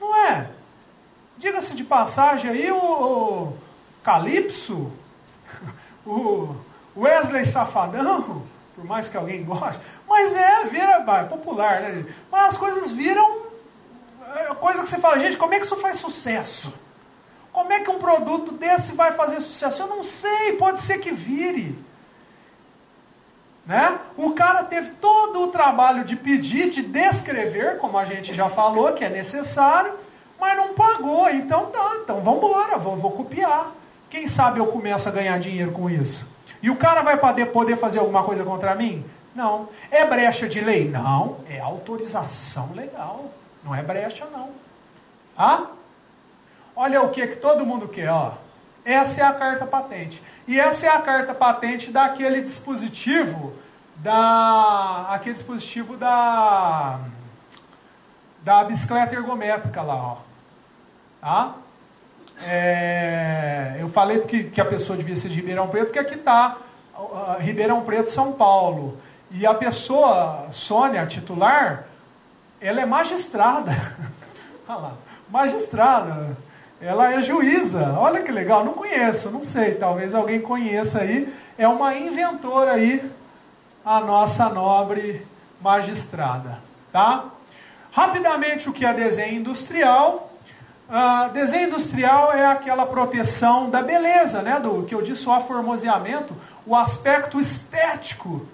Não 0.00 0.16
é? 0.16 0.48
Diga-se 1.36 1.74
de 1.74 1.84
passagem 1.84 2.52
aí, 2.52 2.72
o, 2.72 3.52
Calypso, 4.02 4.90
o 6.06 6.56
Wesley 6.96 7.44
Safadão, 7.44 8.55
por 8.76 8.84
mais 8.84 9.08
que 9.08 9.16
alguém 9.16 9.42
goste, 9.44 9.80
mas 10.06 10.32
é, 10.34 10.64
vira, 10.66 11.04
é 11.08 11.24
popular, 11.24 11.80
né? 11.80 12.04
Mas 12.30 12.52
as 12.52 12.58
coisas 12.58 12.92
viram 12.92 13.46
é, 14.36 14.54
coisa 14.54 14.82
que 14.82 14.88
você 14.88 14.98
fala, 14.98 15.18
gente, 15.18 15.36
como 15.36 15.54
é 15.54 15.58
que 15.58 15.64
isso 15.64 15.76
faz 15.76 15.96
sucesso? 15.96 16.72
Como 17.52 17.72
é 17.72 17.80
que 17.80 17.90
um 17.90 17.98
produto 17.98 18.52
desse 18.52 18.92
vai 18.92 19.12
fazer 19.12 19.40
sucesso? 19.40 19.82
Eu 19.82 19.86
não 19.88 20.02
sei, 20.02 20.52
pode 20.58 20.80
ser 20.80 20.98
que 20.98 21.10
vire. 21.10 21.76
Né? 23.64 23.98
O 24.16 24.32
cara 24.32 24.62
teve 24.62 24.90
todo 25.00 25.42
o 25.42 25.48
trabalho 25.48 26.04
de 26.04 26.14
pedir, 26.14 26.70
de 26.70 26.82
descrever, 26.82 27.78
como 27.78 27.98
a 27.98 28.04
gente 28.04 28.34
já 28.34 28.50
falou, 28.50 28.92
que 28.92 29.04
é 29.04 29.08
necessário, 29.08 29.94
mas 30.38 30.56
não 30.56 30.74
pagou. 30.74 31.30
Então 31.30 31.66
tá, 31.66 31.96
então 32.02 32.20
vamos 32.20 32.44
embora, 32.44 32.76
vou, 32.76 32.96
vou 32.96 33.12
copiar. 33.12 33.72
Quem 34.10 34.28
sabe 34.28 34.60
eu 34.60 34.66
começo 34.66 35.08
a 35.08 35.12
ganhar 35.12 35.38
dinheiro 35.40 35.72
com 35.72 35.88
isso? 35.88 36.28
E 36.66 36.70
o 36.70 36.74
cara 36.74 37.00
vai 37.00 37.16
poder 37.16 37.76
fazer 37.76 38.00
alguma 38.00 38.24
coisa 38.24 38.42
contra 38.42 38.74
mim? 38.74 39.08
Não. 39.36 39.68
É 39.88 40.04
brecha 40.04 40.48
de 40.48 40.60
lei? 40.60 40.88
Não. 40.90 41.38
É 41.48 41.60
autorização 41.60 42.72
legal. 42.74 43.30
Não 43.62 43.72
é 43.72 43.84
brecha, 43.84 44.26
não. 44.32 44.50
Ah? 45.38 45.66
Olha 46.74 47.02
o 47.02 47.10
que, 47.10 47.24
que 47.24 47.36
todo 47.36 47.64
mundo 47.64 47.86
quer, 47.86 48.10
ó. 48.10 48.32
Essa 48.84 49.20
é 49.20 49.24
a 49.24 49.32
carta 49.32 49.64
patente. 49.64 50.20
E 50.48 50.58
essa 50.58 50.86
é 50.86 50.88
a 50.88 51.00
carta 51.00 51.32
patente 51.32 51.92
daquele 51.92 52.42
dispositivo 52.42 53.52
da 53.98 55.06
aquele 55.10 55.36
dispositivo 55.36 55.96
da 55.96 56.98
da 58.42 58.64
bicicleta 58.64 59.14
ergométrica 59.14 59.82
lá, 59.82 59.94
ó. 59.94 60.16
Tá? 61.20 61.54
É, 62.44 63.76
eu 63.80 63.88
falei 63.88 64.20
que, 64.20 64.44
que 64.44 64.60
a 64.60 64.64
pessoa 64.64 64.96
devia 64.96 65.16
ser 65.16 65.28
de 65.28 65.36
Ribeirão 65.36 65.68
Preto, 65.68 65.86
porque 65.86 65.98
aqui 65.98 66.14
está 66.14 66.58
Ribeirão 67.40 67.82
Preto, 67.82 68.10
São 68.10 68.32
Paulo. 68.32 68.98
E 69.30 69.46
a 69.46 69.54
pessoa, 69.54 70.46
Sônia, 70.50 71.06
titular, 71.06 71.86
ela 72.60 72.80
é 72.80 72.86
magistrada. 72.86 73.72
Olha 74.68 74.78
lá, 74.78 74.92
magistrada. 75.28 76.36
Ela 76.80 77.14
é 77.14 77.22
juíza. 77.22 77.94
Olha 77.98 78.22
que 78.22 78.30
legal. 78.30 78.64
Não 78.64 78.74
conheço, 78.74 79.30
não 79.30 79.42
sei. 79.42 79.74
Talvez 79.74 80.14
alguém 80.14 80.40
conheça 80.40 81.00
aí. 81.00 81.32
É 81.58 81.66
uma 81.66 81.96
inventora 81.96 82.72
aí, 82.72 83.02
a 83.84 84.00
nossa 84.00 84.48
nobre 84.48 85.26
magistrada. 85.60 86.60
Tá? 86.92 87.24
Rapidamente, 87.90 88.68
o 88.68 88.72
que 88.72 88.84
é 88.84 88.92
desenho 88.92 89.40
industrial? 89.40 90.30
Uh, 90.88 91.32
desenho 91.32 91.66
industrial 91.66 92.32
é 92.32 92.46
aquela 92.46 92.86
proteção 92.86 93.68
da 93.68 93.82
beleza, 93.82 94.40
né? 94.40 94.60
Do 94.60 94.84
que 94.84 94.94
eu 94.94 95.02
disse, 95.02 95.26
o 95.26 95.32
aformoseamento, 95.32 96.36
o 96.64 96.76
aspecto 96.76 97.40
estético 97.40 98.46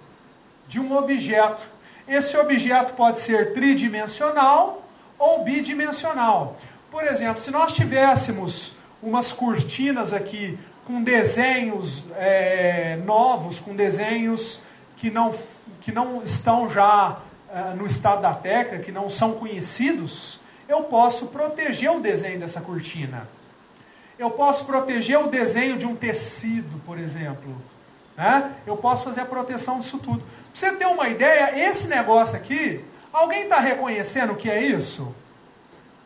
de 0.67 0.81
um 0.81 0.97
objeto. 0.97 1.63
Esse 2.09 2.37
objeto 2.39 2.95
pode 2.95 3.21
ser 3.21 3.53
tridimensional 3.53 4.83
ou 5.19 5.45
bidimensional. 5.45 6.57
Por 6.91 7.05
exemplo, 7.05 7.41
se 7.41 7.51
nós 7.51 7.73
tivéssemos 7.73 8.73
umas 9.03 9.31
cortinas 9.31 10.15
aqui 10.15 10.59
com 10.87 11.03
desenhos 11.03 12.05
é, 12.17 12.99
novos, 13.05 13.61
com 13.61 13.77
desenhos 13.77 14.61
que 14.97 15.11
não, 15.11 15.35
que 15.81 15.93
não 15.93 16.23
estão 16.23 16.71
já 16.71 17.19
é, 17.53 17.75
no 17.75 17.87
estado 17.87 18.23
da 18.23 18.33
técnica, 18.33 18.83
que 18.83 18.93
não 18.93 19.11
são 19.11 19.33
conhecidos, 19.33 20.41
eu 20.73 20.85
posso 20.85 21.27
proteger 21.27 21.91
o 21.91 22.01
desenho 22.01 22.41
dessa 22.41 22.61
cortina. 22.61 23.29
Eu 24.19 24.31
posso 24.31 24.65
proteger 24.65 25.19
o 25.19 25.29
desenho 25.29 25.77
de 25.77 25.87
um 25.87 25.95
tecido, 25.95 26.81
por 26.85 26.99
exemplo. 26.99 27.57
Né? 28.17 28.53
Eu 28.67 28.77
posso 28.77 29.05
fazer 29.05 29.21
a 29.21 29.27
proteção 29.27 29.81
disso 29.81 29.99
tudo. 29.99 30.21
Pra 30.21 30.29
você 30.53 30.73
ter 30.73 30.87
uma 30.87 31.09
ideia, 31.09 31.69
esse 31.69 31.89
negócio 31.89 32.37
aqui, 32.37 32.85
alguém 33.13 33.45
está 33.45 33.59
reconhecendo 33.59 34.33
o 34.33 34.37
que 34.37 34.51
é 34.51 34.61
isso? 34.63 35.15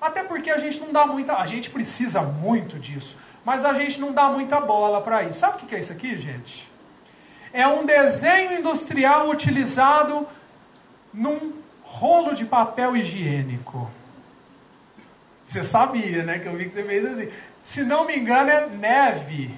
Até 0.00 0.22
porque 0.22 0.50
a 0.50 0.58
gente 0.58 0.78
não 0.80 0.92
dá 0.92 1.06
muita. 1.06 1.34
A 1.34 1.46
gente 1.46 1.70
precisa 1.70 2.22
muito 2.22 2.78
disso. 2.78 3.16
Mas 3.44 3.64
a 3.64 3.74
gente 3.74 4.00
não 4.00 4.12
dá 4.12 4.28
muita 4.28 4.60
bola 4.60 5.00
para 5.00 5.22
isso. 5.22 5.38
Sabe 5.38 5.56
o 5.56 5.66
que 5.66 5.74
é 5.74 5.78
isso 5.78 5.92
aqui, 5.92 6.18
gente? 6.18 6.68
É 7.52 7.66
um 7.66 7.86
desenho 7.86 8.58
industrial 8.58 9.28
utilizado 9.28 10.26
num 11.12 11.52
rolo 11.82 12.34
de 12.34 12.44
papel 12.44 12.96
higiênico. 12.96 13.90
Você 15.46 15.62
sabia, 15.62 16.24
né? 16.24 16.38
Que 16.38 16.48
eu 16.48 16.56
vi 16.56 16.68
que 16.68 16.74
você 16.74 16.82
fez 16.82 17.06
assim. 17.06 17.32
Se 17.62 17.82
não 17.84 18.04
me 18.04 18.16
engano, 18.16 18.50
é 18.50 18.66
neve. 18.66 19.54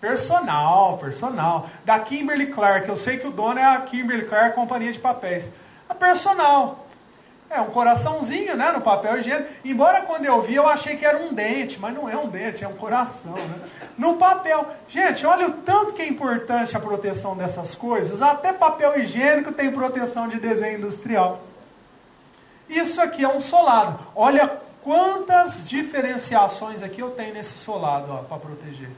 Personal, 0.00 0.98
personal. 0.98 1.68
Da 1.84 1.98
Kimberly 1.98 2.46
Clark. 2.48 2.88
Eu 2.88 2.96
sei 2.96 3.16
que 3.16 3.26
o 3.26 3.32
dono 3.32 3.58
é 3.58 3.64
a 3.64 3.80
Kimberly 3.80 4.26
Clark 4.26 4.54
Companhia 4.54 4.92
de 4.92 4.98
Papéis. 4.98 5.48
A 5.88 5.94
personal. 5.94 6.86
É 7.48 7.60
um 7.60 7.66
coraçãozinho, 7.66 8.56
né, 8.56 8.72
no 8.72 8.80
papel 8.80 9.18
higiênico. 9.18 9.48
Embora 9.64 10.02
quando 10.02 10.24
eu 10.24 10.42
vi 10.42 10.56
eu 10.56 10.68
achei 10.68 10.96
que 10.96 11.04
era 11.04 11.16
um 11.16 11.32
dente, 11.32 11.78
mas 11.78 11.94
não 11.94 12.08
é 12.08 12.16
um 12.16 12.28
dente, 12.28 12.64
é 12.64 12.68
um 12.68 12.74
coração, 12.74 13.34
né? 13.34 13.60
No 13.96 14.16
papel. 14.16 14.66
Gente, 14.88 15.24
olha 15.24 15.46
o 15.46 15.52
tanto 15.52 15.94
que 15.94 16.02
é 16.02 16.08
importante 16.08 16.76
a 16.76 16.80
proteção 16.80 17.36
dessas 17.36 17.74
coisas. 17.74 18.20
Até 18.20 18.52
papel 18.52 18.98
higiênico 18.98 19.52
tem 19.52 19.70
proteção 19.70 20.28
de 20.28 20.40
desenho 20.40 20.78
industrial. 20.78 21.40
Isso 22.68 23.00
aqui 23.00 23.24
é 23.24 23.28
um 23.28 23.40
solado. 23.40 24.00
Olha 24.14 24.60
quantas 24.86 25.66
diferenciações 25.66 26.80
aqui 26.80 27.00
eu 27.00 27.10
tenho 27.10 27.34
nesse 27.34 27.58
solado 27.58 28.24
para 28.28 28.38
proteger. 28.38 28.90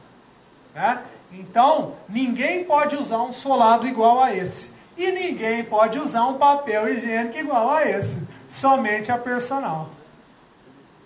Né? 0.75 1.03
Então, 1.33 1.95
ninguém 2.07 2.63
pode 2.63 2.95
usar 2.95 3.23
um 3.23 3.33
solado 3.33 3.87
igual 3.87 4.23
a 4.23 4.35
esse. 4.35 4.71
E 4.99 5.11
ninguém 5.11 5.65
pode 5.65 5.99
usar 5.99 6.27
um 6.27 6.37
papel 6.37 6.93
higiênico 6.93 7.39
igual 7.39 7.71
a 7.71 7.89
esse 7.89 8.23
somente 8.51 9.11
a 9.11 9.17
personal. 9.17 9.89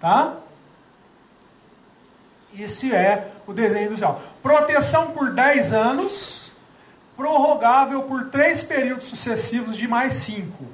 Tá? 0.01 0.35
Isso 2.53 2.93
é 2.93 3.29
o 3.47 3.53
desenho 3.53 3.87
industrial. 3.87 4.21
Proteção 4.43 5.13
por 5.13 5.33
10 5.33 5.73
anos, 5.73 6.51
prorrogável 7.17 8.03
por 8.03 8.31
três 8.31 8.65
períodos 8.65 9.05
sucessivos 9.05 9.77
de 9.77 9.87
mais 9.87 10.15
5. 10.15 10.65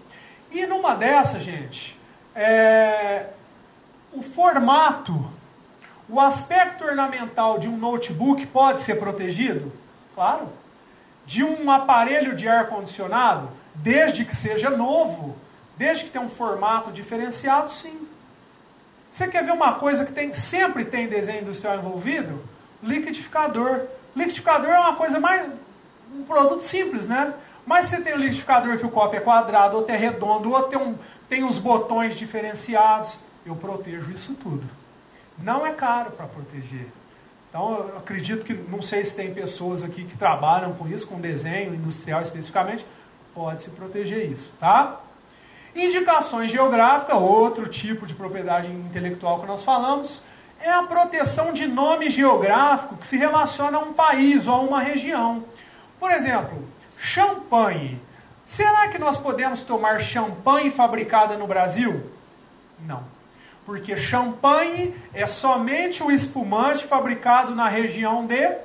E 0.51 0.65
numa 0.65 0.95
dessa, 0.95 1.39
gente, 1.39 1.99
é, 2.35 3.27
o 4.13 4.23
formato, 4.23 5.31
o 6.09 6.21
aspecto 6.21 6.85
ornamental 6.85 7.59
de 7.59 7.69
um 7.69 7.77
notebook 7.77 8.47
pode 8.47 8.81
ser 8.81 8.97
protegido? 8.97 9.73
Claro. 10.15 10.49
De 11.27 11.45
um 11.45 11.71
aparelho 11.71 12.35
de 12.35 12.49
ar-condicionado, 12.49 13.51
desde 13.75 14.25
que 14.25 14.35
seja 14.35 14.71
novo, 14.71 15.37
Desde 15.79 16.05
que 16.05 16.11
tenha 16.11 16.25
um 16.25 16.29
formato 16.29 16.91
diferenciado, 16.91 17.71
sim. 17.71 18.09
Você 19.13 19.29
quer 19.29 19.45
ver 19.45 19.53
uma 19.53 19.75
coisa 19.75 20.05
que 20.05 20.13
tem, 20.13 20.35
sempre 20.35 20.85
tem 20.85 21.07
desenho 21.07 21.43
industrial 21.43 21.79
envolvido? 21.79 22.43
Liquidificador. 22.83 23.83
Liquidificador 24.15 24.71
é 24.71 24.79
uma 24.81 24.97
coisa 24.97 25.21
mais. 25.21 25.49
um 26.13 26.25
produto 26.25 26.63
simples, 26.63 27.07
né? 27.07 27.33
Mas 27.65 27.87
você 27.87 28.01
tem 28.01 28.15
um 28.15 28.19
liquidificador 28.19 28.77
que 28.79 28.87
o 28.87 28.91
copo 28.91 29.15
é 29.15 29.21
quadrado, 29.21 29.77
outro 29.77 29.95
é 29.95 29.97
redondo, 29.97 30.51
outro 30.51 30.71
tem, 30.71 30.79
um, 30.79 30.99
tem 31.29 31.45
os 31.45 31.59
botões 31.59 32.17
diferenciados. 32.17 33.21
Eu 33.49 33.57
protejo 33.57 34.11
isso 34.11 34.35
tudo. 34.35 34.69
Não 35.39 35.67
é 35.67 35.73
caro 35.73 36.11
para 36.11 36.27
proteger. 36.27 36.87
Então, 37.49 37.89
eu 37.89 37.97
acredito 37.97 38.45
que, 38.45 38.53
não 38.53 38.83
sei 38.83 39.03
se 39.07 39.17
tem 39.17 39.33
pessoas 39.33 39.83
aqui 39.83 40.05
que 40.05 40.19
trabalham 40.19 40.75
com 40.75 40.87
isso, 40.87 41.07
com 41.07 41.19
desenho 41.19 41.75
industrial 41.75 42.21
especificamente, 42.21 42.85
pode 43.35 43.63
se 43.63 43.71
proteger 43.71 44.31
isso, 44.31 44.53
tá? 44.61 45.01
Indicações 45.75 46.51
geográficas, 46.51 47.17
outro 47.17 47.67
tipo 47.69 48.07
de 48.07 48.13
propriedade 48.13 48.71
intelectual 48.71 49.41
que 49.41 49.47
nós 49.47 49.63
falamos, 49.63 50.23
é 50.61 50.71
a 50.71 50.83
proteção 50.83 51.55
de 51.55 51.67
nome 51.67 52.11
geográfico 52.11 52.99
que 52.99 53.07
se 53.07 53.17
relaciona 53.17 53.79
a 53.79 53.81
um 53.81 53.95
país 53.95 54.47
ou 54.47 54.57
a 54.57 54.61
uma 54.61 54.83
região. 54.83 55.43
Por 55.99 56.11
exemplo, 56.11 56.69
champanhe. 56.99 57.99
Será 58.45 58.89
que 58.89 58.99
nós 58.99 59.17
podemos 59.17 59.63
tomar 59.63 60.03
champanhe 60.03 60.71
fabricada 60.71 61.39
no 61.39 61.47
Brasil? 61.47 62.11
Não. 62.81 63.18
Porque 63.69 63.99
champanhe 63.99 64.97
é 65.13 65.27
somente 65.27 66.03
o 66.03 66.11
espumante 66.11 66.87
fabricado 66.87 67.55
na 67.55 67.69
região 67.69 68.27
de 68.27 68.57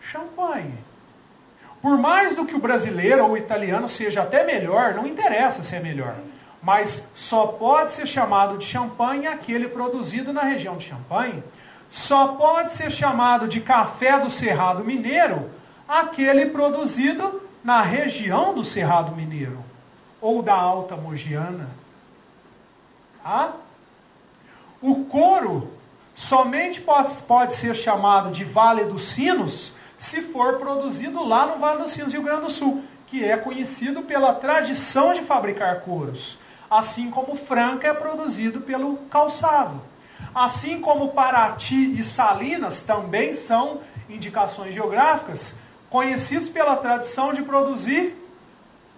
Champagne. 0.00 0.74
Por 1.80 1.96
mais 1.96 2.34
do 2.34 2.44
que 2.44 2.56
o 2.56 2.58
brasileiro 2.58 3.22
ou 3.24 3.30
o 3.30 3.36
italiano 3.36 3.88
seja 3.88 4.22
até 4.22 4.42
melhor, 4.42 4.94
não 4.94 5.06
interessa 5.06 5.62
se 5.62 5.76
é 5.76 5.80
melhor 5.80 6.16
mas 6.62 7.08
só 7.14 7.46
pode 7.46 7.92
ser 7.92 8.06
chamado 8.06 8.58
de 8.58 8.66
champanhe 8.66 9.26
aquele 9.26 9.68
produzido 9.68 10.32
na 10.32 10.42
região 10.42 10.76
de 10.76 10.88
Champagne. 10.88 11.42
Só 11.88 12.28
pode 12.28 12.72
ser 12.72 12.90
chamado 12.90 13.48
de 13.48 13.60
café 13.60 14.18
do 14.18 14.28
Cerrado 14.28 14.84
Mineiro 14.84 15.50
aquele 15.88 16.46
produzido 16.46 17.42
na 17.64 17.80
região 17.80 18.54
do 18.54 18.62
Cerrado 18.62 19.14
Mineiro 19.14 19.64
ou 20.20 20.42
da 20.42 20.54
Alta 20.54 20.96
Mogiana. 20.96 21.68
Tá? 23.22 23.52
O 24.80 25.04
couro 25.04 25.72
somente 26.14 26.80
pode, 26.80 27.22
pode 27.22 27.56
ser 27.56 27.74
chamado 27.74 28.30
de 28.30 28.44
Vale 28.44 28.84
dos 28.84 29.04
Sinos 29.08 29.72
se 29.96 30.22
for 30.22 30.58
produzido 30.58 31.24
lá 31.24 31.46
no 31.46 31.58
Vale 31.58 31.82
dos 31.82 31.92
Sinos, 31.92 32.12
Rio 32.12 32.22
Grande 32.22 32.42
do 32.42 32.50
Sul, 32.50 32.82
que 33.06 33.24
é 33.24 33.36
conhecido 33.36 34.02
pela 34.02 34.32
tradição 34.32 35.12
de 35.12 35.22
fabricar 35.22 35.80
couros 35.80 36.38
assim 36.70 37.10
como 37.10 37.36
Franca 37.36 37.88
é 37.88 37.94
produzido 37.94 38.60
pelo 38.60 38.96
calçado. 39.10 39.80
Assim 40.34 40.80
como 40.80 41.12
Paraty 41.12 41.98
e 41.98 42.04
Salinas 42.04 42.82
também 42.82 43.34
são 43.34 43.80
indicações 44.08 44.74
geográficas 44.74 45.56
conhecidos 45.88 46.48
pela 46.48 46.76
tradição 46.76 47.32
de 47.32 47.42
produzir 47.42 48.14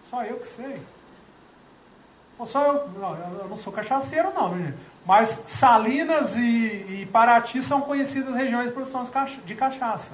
Só 0.08 0.24
eu 0.24 0.38
que 0.38 0.48
sei. 0.48 0.80
Ou 2.40 2.46
só 2.46 2.64
eu. 2.64 2.88
Não, 2.98 3.16
eu 3.42 3.48
não 3.50 3.56
sou 3.56 3.70
cachaceiro, 3.70 4.32
não, 4.34 4.56
né? 4.56 4.72
Mas 5.04 5.44
Salinas 5.46 6.34
e, 6.36 6.40
e 6.40 7.08
Paraty 7.12 7.62
são 7.62 7.82
conhecidas 7.82 8.34
regiões 8.34 8.68
de 8.68 8.72
produção 8.72 9.04
de 9.44 9.54
cachaça. 9.54 10.12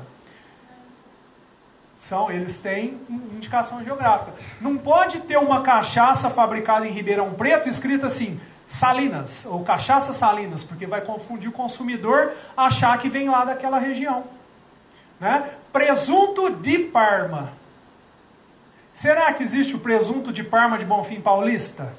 São, 1.97 2.28
eles 2.28 2.59
têm 2.59 3.01
indicação 3.09 3.82
geográfica. 3.85 4.32
Não 4.61 4.77
pode 4.77 5.20
ter 5.20 5.39
uma 5.39 5.62
cachaça 5.62 6.28
fabricada 6.28 6.86
em 6.86 6.90
Ribeirão 6.90 7.32
Preto 7.35 7.69
escrita 7.69 8.09
assim, 8.09 8.40
Salinas, 8.69 9.47
ou 9.47 9.62
cachaça 9.62 10.12
Salinas, 10.12 10.65
porque 10.65 10.85
vai 10.85 11.03
confundir 11.03 11.48
o 11.48 11.53
consumidor 11.53 12.32
achar 12.57 12.98
que 12.98 13.09
vem 13.09 13.28
lá 13.28 13.44
daquela 13.44 13.78
região. 13.78 14.24
Né? 15.20 15.48
Presunto 15.73 16.51
de 16.51 16.78
Parma. 16.78 17.53
Será 18.93 19.32
que 19.32 19.44
existe 19.44 19.77
o 19.77 19.78
presunto 19.78 20.32
de 20.32 20.43
Parma 20.43 20.77
de 20.77 20.85
Bonfim 20.85 21.20
Paulista? 21.20 21.94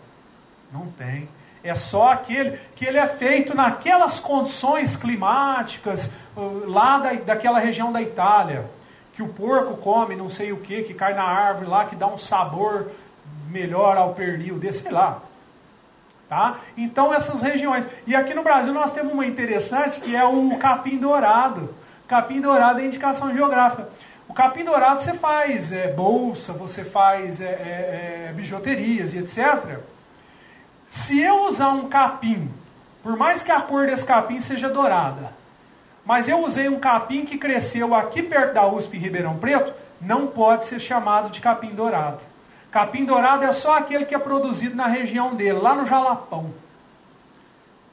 Não 0.71 0.87
tem. 0.97 1.29
É 1.63 1.75
só 1.75 2.11
aquele 2.11 2.57
que 2.75 2.85
ele 2.85 2.97
é 2.97 3.07
feito 3.07 3.55
naquelas 3.55 4.19
condições 4.19 4.95
climáticas 4.95 6.11
uh, 6.35 6.63
lá 6.65 6.99
da, 6.99 7.13
daquela 7.13 7.59
região 7.59 7.91
da 7.91 8.01
Itália 8.01 8.69
que 9.17 9.23
o 9.23 9.29
porco 9.29 9.75
come 9.77 10.15
não 10.15 10.29
sei 10.29 10.51
o 10.53 10.57
que, 10.57 10.83
que 10.83 10.93
cai 10.93 11.15
na 11.15 11.23
árvore 11.23 11.65
lá, 11.67 11.85
que 11.85 11.95
dá 11.95 12.05
um 12.05 12.19
sabor 12.19 12.91
melhor 13.49 13.97
ao 13.97 14.13
pernil 14.13 14.59
desse, 14.59 14.83
sei 14.83 14.91
lá. 14.91 15.23
Tá? 16.29 16.59
Então 16.77 17.11
essas 17.11 17.41
regiões. 17.41 17.83
E 18.05 18.15
aqui 18.15 18.35
no 18.35 18.43
Brasil 18.43 18.71
nós 18.71 18.93
temos 18.93 19.11
uma 19.11 19.25
interessante 19.25 19.99
que 20.01 20.15
é 20.15 20.23
o 20.23 20.55
capim 20.59 20.97
dourado. 20.97 21.73
Capim 22.07 22.39
dourado 22.39 22.79
é 22.79 22.85
indicação 22.85 23.33
geográfica. 23.33 23.89
O 24.27 24.35
capim 24.35 24.63
dourado 24.63 25.01
você 25.01 25.13
faz 25.13 25.71
é, 25.71 25.91
bolsa, 25.91 26.53
você 26.53 26.85
faz 26.85 27.41
é, 27.41 27.45
é, 27.45 28.27
é 28.29 28.33
bijuterias 28.33 29.15
e 29.15 29.17
etc. 29.17 29.79
Se 30.87 31.21
eu 31.21 31.45
usar 31.47 31.69
um 31.69 31.89
capim, 31.89 32.49
por 33.03 33.17
mais 33.17 33.43
que 33.43 33.51
a 33.51 33.61
cor 33.61 33.85
desse 33.85 34.05
capim 34.05 34.39
seja 34.39 34.69
dourada, 34.69 35.33
mas 36.05 36.29
eu 36.29 36.43
usei 36.43 36.69
um 36.69 36.79
capim 36.79 37.25
que 37.25 37.37
cresceu 37.37 37.93
aqui 37.93 38.23
perto 38.23 38.53
da 38.53 38.65
USP 38.65 38.97
Ribeirão 38.97 39.37
Preto, 39.37 39.73
não 39.99 40.27
pode 40.27 40.65
ser 40.65 40.79
chamado 40.79 41.29
de 41.29 41.41
capim 41.41 41.69
dourado. 41.69 42.19
Capim 42.71 43.03
dourado 43.03 43.43
é 43.43 43.51
só 43.51 43.77
aquele 43.77 44.05
que 44.05 44.15
é 44.15 44.19
produzido 44.19 44.75
na 44.75 44.87
região 44.87 45.35
dele, 45.35 45.59
lá 45.59 45.75
no 45.75 45.85
Jalapão. 45.85 46.53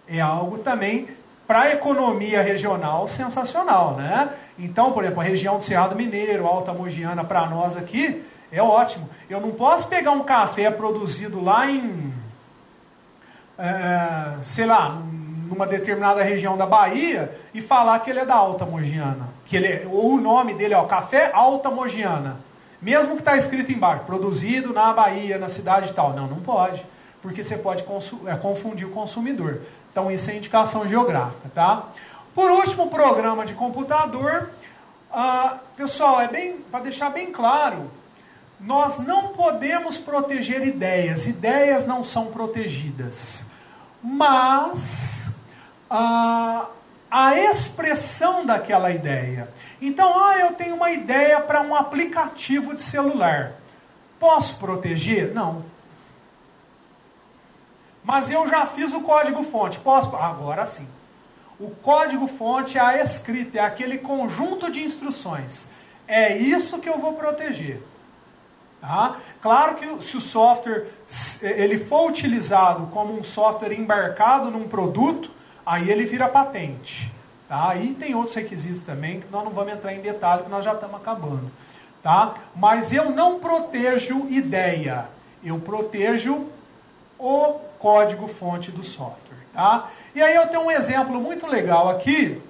É 0.07 0.21
algo 0.21 0.59
também 0.59 1.09
para 1.47 1.63
a 1.63 1.73
economia 1.73 2.43
regional 2.43 3.09
sensacional, 3.09 3.95
né? 3.95 4.31
Então, 4.59 4.93
por 4.93 5.03
exemplo, 5.03 5.21
a 5.21 5.25
região 5.25 5.59
do 5.59 5.65
Cerrado 5.65 5.97
Mineiro, 5.97 6.47
Alta 6.47 6.73
Mogiana, 6.73 7.25
para 7.25 7.47
nós 7.47 7.77
aqui, 7.77 8.25
é 8.53 8.63
ótimo. 8.63 9.09
Eu 9.29 9.41
não 9.41 9.51
posso 9.51 9.89
pegar 9.89 10.13
um 10.13 10.23
café 10.23 10.71
produzido 10.71 11.43
lá 11.43 11.69
em, 11.71 12.13
é, 13.59 14.37
sei 14.45 14.67
lá, 14.67 15.01
numa 15.49 15.67
determinada 15.67 16.23
região 16.23 16.57
da 16.57 16.67
Bahia 16.67 17.33
e 17.53 17.63
falar 17.63 17.99
que 18.01 18.11
ele 18.11 18.21
é 18.21 18.25
da 18.25 18.35
Alta 18.35 18.65
Mogiana. 18.65 19.29
Que 19.47 19.57
ele 19.57 19.67
é, 19.67 19.87
ou 19.91 20.15
o 20.15 20.21
nome 20.21 20.55
dele 20.55 20.75
é 20.75 20.77
ó, 20.77 20.85
Café 20.85 21.31
Alta 21.33 21.71
Mogiana. 21.71 22.37
Mesmo 22.81 23.15
que 23.15 23.21
está 23.21 23.37
escrito 23.37 23.73
embaixo, 23.73 24.05
produzido 24.05 24.73
na 24.73 24.93
Bahia, 24.93 25.39
na 25.39 25.49
cidade 25.49 25.91
e 25.91 25.93
tal. 25.95 26.13
Não, 26.13 26.27
não 26.27 26.41
pode. 26.41 26.85
Porque 27.23 27.43
você 27.43 27.57
pode 27.57 27.85
é, 28.27 28.37
confundir 28.37 28.87
o 28.87 28.91
consumidor. 28.91 29.61
Então 29.91 30.11
isso 30.11 30.31
é 30.31 30.37
indicação 30.37 30.87
geográfica, 30.87 31.49
tá? 31.55 31.85
Por 32.35 32.51
último, 32.51 32.91
programa 32.91 33.47
de 33.47 33.55
computador. 33.55 34.51
Ah, 35.11 35.59
pessoal, 35.77 36.21
é 36.21 36.27
bem 36.27 36.57
para 36.71 36.81
deixar 36.81 37.11
bem 37.11 37.31
claro, 37.31 37.89
nós 38.61 38.99
não 38.99 39.29
podemos 39.29 39.99
proteger 39.99 40.67
ideias. 40.67 41.27
Ideias 41.27 41.87
não 41.87 42.05
são 42.05 42.27
protegidas. 42.27 43.45
Mas 44.03 45.35
a, 45.91 46.67
a 47.11 47.39
expressão 47.39 48.45
daquela 48.45 48.91
ideia. 48.91 49.49
Então, 49.81 50.13
ah, 50.23 50.39
eu 50.39 50.53
tenho 50.53 50.75
uma 50.77 50.91
ideia 50.91 51.41
para 51.41 51.61
um 51.61 51.75
aplicativo 51.75 52.75
de 52.75 52.83
celular. 52.83 53.53
Posso 54.19 54.57
proteger? 54.57 55.35
Não. 55.35 55.65
Mas 58.03 58.31
eu 58.31 58.49
já 58.49 58.67
fiz 58.67 58.93
o 58.93 59.01
código-fonte. 59.01 59.79
Posso? 59.79 60.15
Agora 60.17 60.67
sim. 60.67 60.87
O 61.59 61.71
código-fonte 61.71 62.77
é 62.77 62.81
a 62.81 63.03
escrita, 63.03 63.59
é 63.59 63.61
aquele 63.63 63.99
conjunto 63.99 64.71
de 64.71 64.83
instruções. 64.83 65.67
É 66.07 66.37
isso 66.37 66.79
que 66.79 66.89
eu 66.89 66.99
vou 66.99 67.15
proteger. 67.15 67.81
Tá? 68.87 69.17
Claro 69.41 69.77
que 69.77 70.05
se 70.05 70.15
o 70.19 70.21
software 70.21 70.89
ele 71.41 71.79
for 71.79 72.07
utilizado 72.07 72.87
como 72.89 73.19
um 73.19 73.25
software 73.25 73.73
embarcado 73.73 74.51
num 74.51 74.69
produto, 74.69 75.31
aí 75.65 75.91
ele 75.91 76.05
vira 76.05 76.29
patente. 76.29 77.11
Tá? 77.49 77.71
Aí 77.71 77.95
tem 77.95 78.15
outros 78.15 78.35
requisitos 78.35 78.85
também 78.85 79.21
que 79.21 79.33
nós 79.33 79.43
não 79.43 79.53
vamos 79.53 79.73
entrar 79.73 79.95
em 79.95 80.03
detalhe, 80.03 80.43
porque 80.43 80.55
nós 80.55 80.63
já 80.63 80.75
estamos 80.75 80.97
acabando. 80.97 81.51
Tá? 82.03 82.35
Mas 82.55 82.93
eu 82.93 83.09
não 83.09 83.41
protejo 83.41 84.27
ideia, 84.29 85.07
eu 85.43 85.59
protejo 85.59 86.47
o 87.19 87.61
código-fonte 87.79 88.71
do 88.71 88.85
software. 88.85 89.47
Tá? 89.55 89.89
E 90.15 90.21
aí 90.21 90.35
eu 90.35 90.47
tenho 90.49 90.65
um 90.65 90.71
exemplo 90.71 91.19
muito 91.19 91.47
legal 91.47 91.89
aqui, 91.89 92.43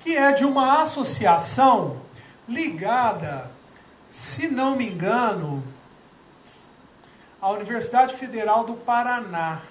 que 0.00 0.16
é 0.16 0.32
de 0.32 0.44
uma 0.44 0.82
associação 0.82 1.98
ligada, 2.48 3.48
se 4.10 4.48
não 4.48 4.76
me 4.76 4.88
engano, 4.88 5.62
à 7.40 7.50
Universidade 7.50 8.14
Federal 8.16 8.64
do 8.64 8.74
Paraná 8.74 9.62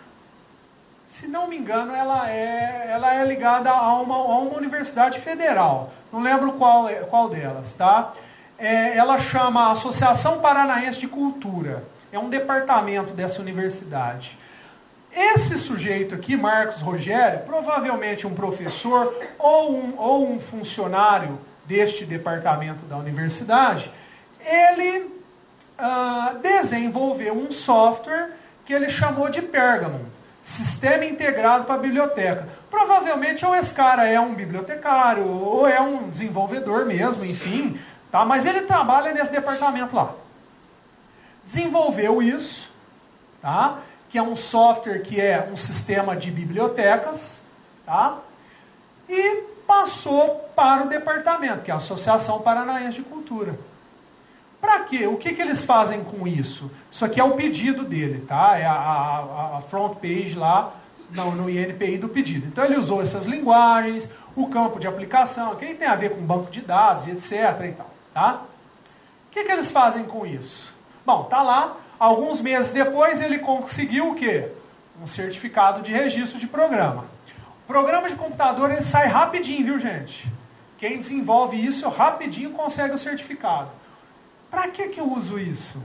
se 1.09 1.27
não 1.27 1.47
me 1.47 1.57
engano, 1.57 1.93
ela 1.93 2.29
é, 2.29 2.87
ela 2.91 3.15
é 3.15 3.25
ligada 3.25 3.71
a 3.71 3.93
uma, 3.95 4.13
a 4.13 4.37
uma 4.37 4.55
universidade 4.55 5.19
federal. 5.19 5.91
Não 6.13 6.21
lembro 6.21 6.53
qual, 6.53 6.87
é, 6.87 6.95
qual 6.97 7.27
delas, 7.27 7.73
tá? 7.73 8.13
É, 8.59 8.95
ela 8.95 9.17
chama 9.17 9.71
Associação 9.71 10.39
Paranaense 10.39 10.99
de 10.99 11.07
Cultura. 11.07 11.83
É 12.11 12.19
um 12.19 12.29
departamento 12.29 13.13
dessa 13.13 13.41
universidade. 13.41 14.37
Esse 15.11 15.57
sujeito 15.57 16.13
aqui, 16.13 16.37
Marcos 16.37 16.79
Rogério, 16.79 17.39
provavelmente 17.39 18.27
um 18.27 18.35
professor 18.35 19.15
ou 19.39 19.73
um, 19.73 19.93
ou 19.97 20.31
um 20.31 20.39
funcionário 20.39 21.39
deste 21.65 22.05
departamento 22.05 22.85
da 22.85 22.97
universidade, 22.97 23.91
ele 24.45 25.19
ah, 25.77 26.35
desenvolveu 26.41 27.33
um 27.33 27.51
software 27.51 28.31
que 28.65 28.73
ele 28.73 28.89
chamou 28.89 29.29
de 29.29 29.41
Pergamon. 29.41 30.05
Sistema 30.43 31.05
integrado 31.05 31.65
para 31.65 31.77
biblioteca. 31.77 32.47
Provavelmente 32.69 33.45
ou 33.45 33.55
esse 33.55 33.73
cara 33.73 34.07
é 34.07 34.19
um 34.19 34.33
bibliotecário, 34.33 35.27
ou 35.27 35.67
é 35.67 35.79
um 35.81 36.09
desenvolvedor 36.09 36.85
mesmo, 36.85 37.25
enfim, 37.25 37.79
tá? 38.11 38.25
mas 38.25 38.45
ele 38.45 38.61
trabalha 38.61 39.13
nesse 39.13 39.31
departamento 39.31 39.95
lá. 39.95 40.13
Desenvolveu 41.45 42.21
isso, 42.21 42.69
tá? 43.41 43.79
que 44.09 44.17
é 44.17 44.21
um 44.21 44.35
software 44.35 44.99
que 44.99 45.19
é 45.19 45.49
um 45.51 45.57
sistema 45.57 46.15
de 46.15 46.31
bibliotecas, 46.31 47.39
tá? 47.85 48.17
e 49.07 49.43
passou 49.67 50.49
para 50.55 50.83
o 50.83 50.89
departamento, 50.89 51.63
que 51.63 51.71
é 51.71 51.73
a 51.73 51.77
Associação 51.77 52.41
Paranaense 52.41 52.97
de 52.97 53.03
Cultura. 53.03 53.57
Para 54.61 54.81
quê? 54.81 55.07
O 55.07 55.17
que, 55.17 55.33
que 55.33 55.41
eles 55.41 55.63
fazem 55.63 56.03
com 56.03 56.27
isso? 56.27 56.69
Isso 56.91 57.05
aqui 57.05 57.19
é 57.19 57.23
o 57.23 57.31
pedido 57.31 57.83
dele, 57.83 58.25
tá? 58.27 58.57
É 58.57 58.65
a, 58.65 58.73
a, 58.73 59.57
a 59.57 59.61
front 59.61 59.95
page 59.95 60.35
lá 60.35 60.73
no, 61.11 61.31
no, 61.31 61.49
INPI 61.49 61.97
do 61.97 62.09
pedido. 62.09 62.47
Então 62.47 62.63
ele 62.63 62.77
usou 62.77 63.01
essas 63.01 63.25
linguagens, 63.25 64.09
o 64.35 64.47
campo 64.47 64.79
de 64.79 64.87
aplicação, 64.87 65.55
que 65.55 65.73
tem 65.73 65.87
a 65.87 65.95
ver 65.95 66.11
com 66.11 66.21
banco 66.21 66.51
de 66.51 66.61
dados 66.61 67.07
e 67.07 67.11
etc. 67.11 67.31
E 67.65 67.71
tal, 67.71 67.89
tá? 68.13 68.41
O 69.27 69.31
que, 69.31 69.43
que 69.43 69.51
eles 69.51 69.71
fazem 69.71 70.03
com 70.03 70.25
isso? 70.25 70.73
Bom, 71.05 71.23
tá 71.23 71.41
lá. 71.41 71.77
Alguns 71.97 72.41
meses 72.41 72.71
depois 72.71 73.21
ele 73.21 73.39
conseguiu 73.39 74.09
o 74.09 74.15
quê? 74.15 74.49
Um 75.01 75.07
certificado 75.07 75.81
de 75.81 75.91
registro 75.91 76.37
de 76.39 76.47
programa. 76.47 77.05
O 77.63 77.67
programa 77.67 78.09
de 78.09 78.15
computador 78.15 78.71
ele 78.71 78.81
sai 78.81 79.07
rapidinho, 79.07 79.63
viu 79.65 79.79
gente? 79.79 80.29
Quem 80.77 80.97
desenvolve 80.97 81.63
isso 81.63 81.87
rapidinho 81.89 82.51
consegue 82.51 82.95
o 82.95 82.97
certificado. 82.97 83.69
Para 84.49 84.67
que, 84.69 84.87
que 84.89 84.99
eu 84.99 85.11
uso 85.11 85.39
isso? 85.39 85.77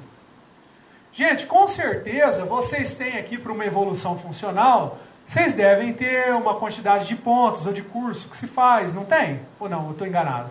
Gente, 1.12 1.46
com 1.46 1.68
certeza 1.68 2.44
vocês 2.44 2.94
têm 2.94 3.18
aqui 3.18 3.38
para 3.38 3.52
uma 3.52 3.64
evolução 3.64 4.18
funcional, 4.18 4.98
vocês 5.26 5.54
devem 5.54 5.92
ter 5.92 6.34
uma 6.34 6.54
quantidade 6.56 7.06
de 7.06 7.16
pontos 7.16 7.66
ou 7.66 7.72
de 7.72 7.82
curso 7.82 8.28
que 8.28 8.36
se 8.36 8.46
faz, 8.46 8.92
não 8.92 9.04
tem? 9.04 9.40
Ou 9.60 9.68
não, 9.68 9.86
eu 9.86 9.92
estou 9.92 10.06
enganado? 10.06 10.50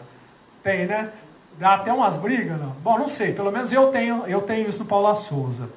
Tem, 0.64 0.86
né? 0.86 1.12
Dá 1.60 1.76
até 1.76 1.94
umas 1.94 2.18
brigas? 2.18 2.60
Não? 2.60 2.70
Bom, 2.82 2.98
não 2.98 3.08
sei, 3.08 3.34
pelo 3.34 3.52
menos 3.52 3.72
eu 3.72 3.88
tenho, 3.88 4.24
eu 4.26 4.42
tenho 4.42 4.70
isso 4.70 4.80
no 4.80 4.86
Paula 4.86 5.16
Souza. 5.16 5.70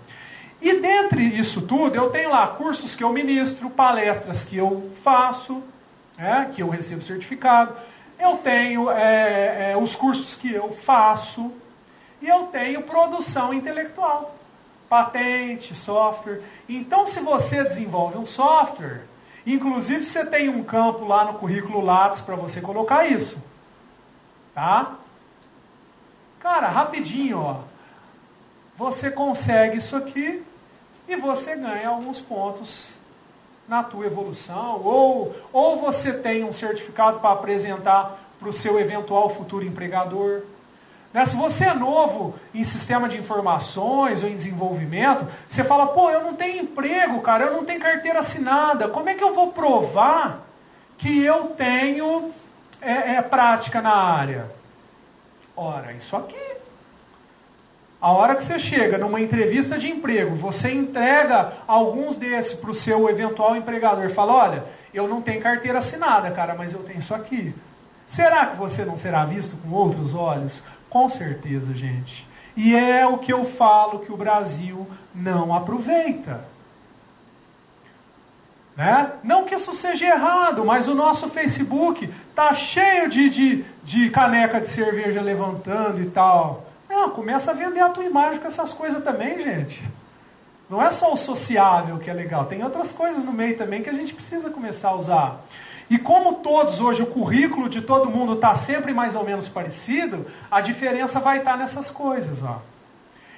E 0.61 0.81
dentre 0.81 1.23
isso 1.23 1.63
tudo, 1.63 1.97
eu 1.97 2.09
tenho 2.11 2.31
lá 2.31 2.47
cursos 2.47 2.95
que 2.95 3.05
eu 3.05 3.13
ministro, 3.13 3.69
palestras 3.69 4.43
que 4.43 4.57
eu 4.57 4.91
faço, 5.03 5.63
é, 6.17 6.47
que 6.47 6.63
eu 6.63 6.69
recebo 6.69 7.03
certificado. 7.03 7.75
Eu 8.19 8.39
tenho 8.39 8.91
é, 8.91 9.73
é, 9.73 9.77
os 9.77 9.95
cursos 9.95 10.35
que 10.35 10.51
eu 10.51 10.73
faço, 10.73 11.53
e 12.21 12.29
eu 12.29 12.47
tenho 12.47 12.83
produção 12.83 13.53
intelectual. 13.53 14.35
patente, 14.89 15.75
software. 15.75 16.43
Então, 16.69 17.07
se 17.07 17.19
você 17.21 17.65
desenvolve 17.65 18.19
um 18.19 18.25
software, 18.25 19.03
inclusive 19.45 20.05
você 20.05 20.25
tem 20.25 20.49
um 20.49 20.63
campo 20.63 21.05
lá 21.05 21.25
no 21.25 21.35
currículo 21.35 21.81
Lattes 21.81 22.21
para 22.21 22.37
você 22.37 22.61
colocar 22.61 23.05
isso. 23.05 23.43
Tá? 24.55 24.95
Cara, 26.39 26.69
rapidinho, 26.69 27.41
ó. 27.41 27.57
Você 28.77 29.11
consegue 29.11 29.79
isso 29.79 29.97
aqui 29.97 30.43
e 31.09 31.17
você 31.17 31.57
ganha 31.57 31.89
alguns 31.89 32.21
pontos 32.21 32.91
na 33.67 33.83
tua 33.83 34.07
evolução, 34.07 34.81
ou, 34.85 35.35
ou 35.53 35.81
você 35.81 36.13
tem 36.13 36.45
um 36.45 36.53
certificado 36.53 37.19
para 37.19 37.33
apresentar 37.33 38.21
para 38.39 38.49
o 38.49 38.53
seu 38.53 38.79
eventual 38.79 39.29
futuro 39.31 39.65
empregador. 39.65 40.43
Né? 41.17 41.25
Se 41.25 41.35
você 41.35 41.65
é 41.65 41.73
novo 41.73 42.35
em 42.55 42.63
sistema 42.63 43.09
de 43.09 43.17
informações 43.17 44.23
ou 44.23 44.29
em 44.29 44.37
desenvolvimento, 44.37 45.27
você 45.49 45.65
fala, 45.65 45.87
pô, 45.87 46.11
eu 46.11 46.23
não 46.23 46.35
tenho 46.35 46.65
emprego, 46.65 47.23
cara, 47.23 47.45
eu 47.45 47.55
não 47.55 47.65
tenho 47.65 47.81
carteira 47.81 48.19
assinada, 48.19 48.87
como 48.87 49.09
é 49.09 49.15
que 49.15 49.25
eu 49.25 49.33
vou 49.33 49.51
provar 49.51 50.47
que 50.99 51.25
eu 51.25 51.55
tenho 51.57 52.31
é, 52.83 53.15
é, 53.15 53.23
prática 53.23 53.81
na 53.81 53.95
área? 53.95 54.51
Ora, 55.57 55.95
isso 55.95 56.15
aqui. 56.15 56.37
A 57.99 58.13
hora 58.13 58.35
que 58.35 58.45
você 58.45 58.59
chega 58.59 58.99
numa 58.99 59.19
entrevista 59.19 59.79
de 59.79 59.91
emprego, 59.91 60.37
você 60.37 60.71
entrega 60.71 61.55
alguns 61.67 62.17
desses 62.17 62.53
para 62.53 62.71
o 62.71 62.75
seu 62.75 63.09
eventual 63.09 63.57
empregador 63.57 64.05
e 64.05 64.13
fala, 64.13 64.35
olha, 64.35 64.65
eu 64.93 65.09
não 65.09 65.23
tenho 65.23 65.41
carteira 65.41 65.79
assinada, 65.79 66.31
cara, 66.31 66.55
mas 66.55 66.75
eu 66.75 66.81
tenho 66.81 66.99
isso 66.99 67.15
aqui. 67.15 67.55
Será 68.07 68.47
que 68.47 68.57
você 68.57 68.85
não 68.85 68.99
será 68.99 69.25
visto 69.25 69.57
com 69.57 69.71
outros 69.75 70.15
olhos? 70.15 70.63
Com 70.89 71.09
certeza, 71.09 71.75
gente. 71.75 72.27
E 72.57 72.75
é 72.75 73.07
o 73.07 73.19
que 73.19 73.33
eu 73.33 73.45
falo 73.45 74.01
que 74.01 74.13
o 74.13 74.17
Brasil 74.17 74.87
não 75.15 75.55
aproveita. 75.55 76.45
Né? 78.77 79.13
Não 79.23 79.45
que 79.45 79.55
isso 79.55 79.73
seja 79.75 80.07
errado, 80.07 80.65
mas 80.65 80.87
o 80.87 80.95
nosso 80.95 81.29
Facebook 81.29 82.13
tá 82.35 82.55
cheio 82.55 83.09
de, 83.09 83.31
de, 83.31 83.65
de 83.83 84.11
caneca 84.11 84.61
de 84.61 84.69
cerveja 84.69 85.23
levantando 85.23 86.03
e 86.03 86.07
tal. 86.07 86.67
Não, 86.89 87.11
começa 87.11 87.51
a 87.51 87.55
vender 87.55 87.81
a 87.81 87.89
tua 87.89 88.05
imagem 88.05 88.39
com 88.39 88.47
essas 88.47 88.73
coisas 88.73 89.03
também, 89.03 89.43
gente. 89.43 89.83
Não 90.69 90.83
é 90.83 90.91
só 90.91 91.13
o 91.13 91.17
sociável 91.17 91.99
que 91.99 92.11
é 92.11 92.13
legal, 92.13 92.47
tem 92.47 92.63
outras 92.63 92.93
coisas 92.93 93.25
no 93.25 93.33
meio 93.33 93.57
também 93.57 93.83
que 93.83 93.91
a 93.91 93.95
gente 93.95 94.13
precisa 94.13 94.51
começar 94.51 94.91
a 94.91 94.97
usar. 94.97 95.41
E 95.89 95.99
como 95.99 96.35
todos 96.37 96.81
hoje, 96.81 97.03
o 97.03 97.07
currículo 97.07 97.69
de 97.69 97.81
todo 97.81 98.11
mundo 98.11 98.35
está 98.35 98.57
sempre 98.57 98.93
mais 98.93 99.15
ou 99.15 99.25
menos 99.25 99.49
parecido, 99.49 100.27
a 100.51 100.61
diferença 100.61 101.21
vai 101.21 101.39
estar 101.39 101.53
tá 101.53 101.57
nessas 101.57 101.91
coisas. 101.91 102.43
Ó. 102.43 102.61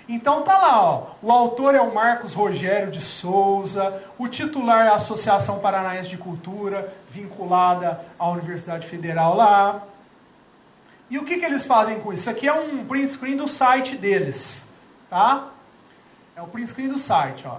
Então 0.08 0.40
tá 0.42 0.56
lá, 0.56 0.82
ó. 0.82 1.06
o 1.20 1.30
autor 1.30 1.74
é 1.74 1.80
o 1.80 1.94
Marcos 1.94 2.32
Rogério 2.32 2.90
de 2.90 3.02
Souza, 3.02 4.02
o 4.16 4.26
titular 4.26 4.86
é 4.86 4.88
a 4.88 4.94
Associação 4.94 5.58
Paranaense 5.58 6.08
de 6.08 6.16
Cultura, 6.16 6.94
vinculada 7.10 8.00
à 8.18 8.26
Universidade 8.30 8.86
Federal 8.86 9.36
lá. 9.36 9.82
E 11.10 11.18
o 11.18 11.24
que, 11.24 11.38
que 11.38 11.44
eles 11.44 11.66
fazem 11.66 12.00
com 12.00 12.12
isso? 12.12 12.22
Isso 12.22 12.30
aqui 12.30 12.48
é 12.48 12.52
um 12.52 12.86
print 12.86 13.12
screen 13.12 13.36
do 13.36 13.48
site 13.48 13.96
deles. 13.96 14.64
Tá? 15.10 15.48
É 16.34 16.40
o 16.40 16.46
print 16.46 16.68
screen 16.68 16.88
do 16.88 16.98
site. 16.98 17.46
Ó. 17.46 17.58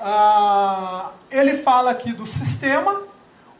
Ah, 0.00 1.10
ele 1.30 1.58
fala 1.58 1.90
aqui 1.90 2.12
do 2.12 2.26
sistema, 2.26 3.02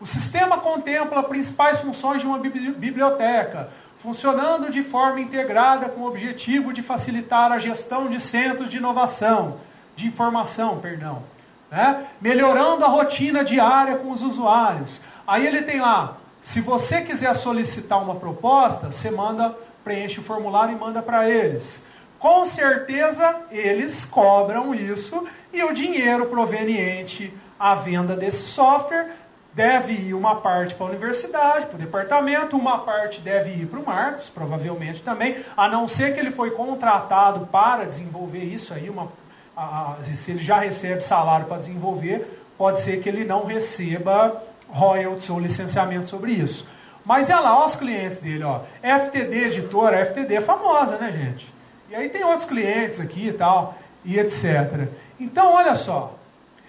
o 0.01 0.07
sistema 0.07 0.59
contempla 0.59 1.23
principais 1.23 1.81
funções 1.81 2.21
de 2.21 2.27
uma 2.27 2.39
biblioteca, 2.39 3.69
funcionando 4.01 4.71
de 4.71 4.83
forma 4.83 5.21
integrada 5.21 5.89
com 5.89 6.03
o 6.03 6.07
objetivo 6.07 6.73
de 6.73 6.83
facilitar 6.83 7.51
a 7.51 7.59
gestão 7.59 8.09
de 8.09 8.21
centros 8.21 8.69
de 8.69 8.77
inovação, 8.77 9.59
de 9.97 10.07
informação, 10.07 10.79
perdão, 10.79 11.25
né? 11.71 12.07
melhorando 12.21 12.85
a 12.85 12.89
rotina 12.89 13.45
diária 13.45 13.97
com 13.97 14.13
os 14.13 14.23
usuários. 14.23 15.01
Aí 15.27 15.45
ele 15.45 15.63
tem 15.63 15.81
lá, 15.81 16.17
se 16.41 16.61
você 16.61 17.03
quiser 17.03 17.35
solicitar 17.35 18.01
uma 18.01 18.15
proposta, 18.15 18.93
você 18.93 19.11
manda, 19.11 19.57
preenche 19.83 20.21
o 20.21 20.23
formulário 20.23 20.77
e 20.77 20.79
manda 20.79 21.03
para 21.03 21.29
eles. 21.29 21.83
Com 22.21 22.47
certeza 22.47 23.43
eles 23.51 24.05
cobram 24.05 24.73
isso 24.73 25.27
e 25.53 25.63
o 25.65 25.73
dinheiro 25.73 26.27
proveniente 26.27 27.33
à 27.59 27.75
venda 27.75 28.15
desse 28.15 28.45
software 28.45 29.11
deve 29.53 29.93
ir 29.93 30.15
uma 30.15 30.37
parte 30.37 30.75
para 30.75 30.87
a 30.87 30.91
universidade, 30.91 31.67
para 31.67 31.77
o 31.77 31.79
departamento, 31.79 32.57
uma 32.57 32.79
parte 32.79 33.21
deve 33.21 33.51
ir 33.51 33.67
para 33.67 33.81
o 33.81 33.87
Marcos, 33.87 34.29
provavelmente 34.29 35.03
também, 35.03 35.37
a 35.57 35.69
não 35.69 35.89
ser 35.89 36.15
que 36.15 36.21
ele 36.21 36.31
foi 36.31 36.53
contratado 36.53 37.47
para 37.47 37.85
desenvolver 37.85 38.45
isso 38.45 38.73
aí, 38.73 38.89
uma, 38.89 39.11
a, 39.57 39.97
a, 40.01 40.05
se 40.05 40.31
ele 40.31 40.43
já 40.43 40.59
recebe 40.59 41.03
salário 41.03 41.47
para 41.47 41.59
desenvolver, 41.59 42.45
pode 42.57 42.81
ser 42.81 43.01
que 43.01 43.09
ele 43.09 43.25
não 43.25 43.45
receba 43.45 44.43
royalties 44.69 45.31
ou 45.31 45.41
licenciamento 45.41 46.07
sobre 46.07 46.33
isso. 46.33 46.67
Mas 47.05 47.31
é 47.31 47.37
lá, 47.37 47.59
ó, 47.59 47.67
os 47.67 47.75
clientes 47.75 48.19
dele, 48.19 48.45
ó. 48.45 48.61
FTD 48.83 49.45
Editora, 49.47 50.05
FTD 50.05 50.35
é 50.35 50.41
famosa, 50.41 50.99
né, 50.99 51.11
gente? 51.11 51.53
E 51.89 51.95
aí 51.95 52.11
tem 52.11 52.23
outros 52.23 52.45
clientes 52.45 53.01
aqui 53.01 53.29
e 53.29 53.33
tal, 53.33 53.79
e 54.05 54.19
etc. 54.19 54.89
Então, 55.19 55.55
olha 55.55 55.75
só. 55.75 56.15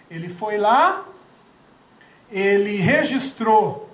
Ele 0.09 0.29
foi 0.29 0.57
lá, 0.57 1.03
ele 2.31 2.77
registrou 2.77 3.89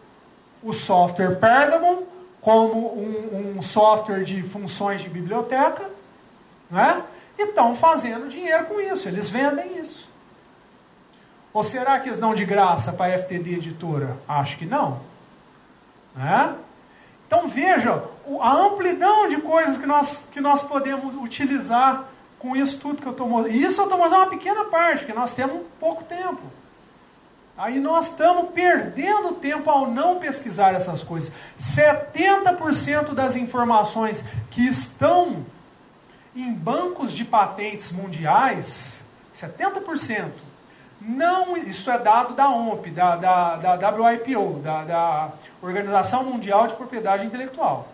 o 0.61 0.73
software 0.73 1.35
Pergamon 1.35 2.03
como 2.41 2.93
um, 2.95 3.55
um 3.57 3.61
software 3.61 4.23
de 4.23 4.43
funções 4.43 5.01
de 5.01 5.09
biblioteca, 5.09 5.89
né? 6.69 7.03
e 7.37 7.43
estão 7.43 7.75
fazendo 7.75 8.29
dinheiro 8.29 8.65
com 8.65 8.79
isso, 8.79 9.07
eles 9.07 9.29
vendem 9.29 9.79
isso. 9.79 10.07
Ou 11.53 11.63
será 11.63 11.99
que 11.99 12.09
eles 12.09 12.19
dão 12.19 12.35
de 12.35 12.45
graça 12.45 12.91
para 12.91 13.15
a 13.15 13.19
FTD 13.19 13.55
Editora? 13.55 14.17
Acho 14.27 14.57
que 14.57 14.65
não. 14.65 14.99
Né? 16.15 16.55
Então 17.27 17.47
veja 17.47 18.03
a 18.41 18.51
amplidão 18.51 19.27
de 19.29 19.37
coisas 19.37 19.77
que 19.77 19.85
nós, 19.85 20.27
que 20.31 20.41
nós 20.41 20.61
podemos 20.63 21.15
utilizar 21.15 22.05
com 22.37 22.55
isso 22.55 22.79
tudo 22.79 23.01
que 23.01 23.07
eu 23.07 23.11
estou 23.11 23.27
mostrando. 23.27 23.55
Isso 23.55 23.81
eu 23.81 23.85
estou 23.85 23.97
mostrando 23.97 24.21
uma 24.21 24.29
pequena 24.29 24.65
parte, 24.65 24.99
porque 24.99 25.13
nós 25.13 25.33
temos 25.33 25.61
pouco 25.79 26.03
tempo. 26.03 26.41
Aí 27.57 27.79
nós 27.79 28.09
estamos 28.09 28.49
perdendo 28.51 29.33
tempo 29.35 29.69
ao 29.69 29.89
não 29.89 30.19
pesquisar 30.19 30.73
essas 30.73 31.01
coisas. 31.01 31.31
70% 31.59 33.13
das 33.13 33.37
informações 33.37 34.23
que 34.51 34.67
estão 34.67 35.45
em 36.35 36.51
bancos 36.53 37.13
de 37.13 37.23
patentes 37.23 37.93
mundiais, 37.93 39.01
70%, 39.33 40.31
não, 40.99 41.55
isso 41.55 41.89
é 41.89 41.97
dado 41.97 42.33
da 42.33 42.49
OMP, 42.49 42.89
da, 42.89 43.15
da, 43.15 43.75
da 43.75 43.89
WIPO, 43.89 44.59
da, 44.59 44.83
da 44.83 45.33
Organização 45.61 46.23
Mundial 46.23 46.67
de 46.67 46.73
Propriedade 46.73 47.25
Intelectual. 47.25 47.87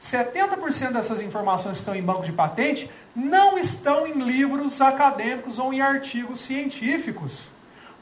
70% 0.00 0.92
dessas 0.92 1.20
informações 1.20 1.76
que 1.76 1.78
estão 1.78 1.94
em 1.94 2.02
banco 2.02 2.24
de 2.24 2.32
patente 2.32 2.90
não 3.14 3.56
estão 3.56 4.06
em 4.06 4.14
livros 4.14 4.80
acadêmicos 4.80 5.58
ou 5.58 5.72
em 5.72 5.80
artigos 5.80 6.40
científicos. 6.40 7.53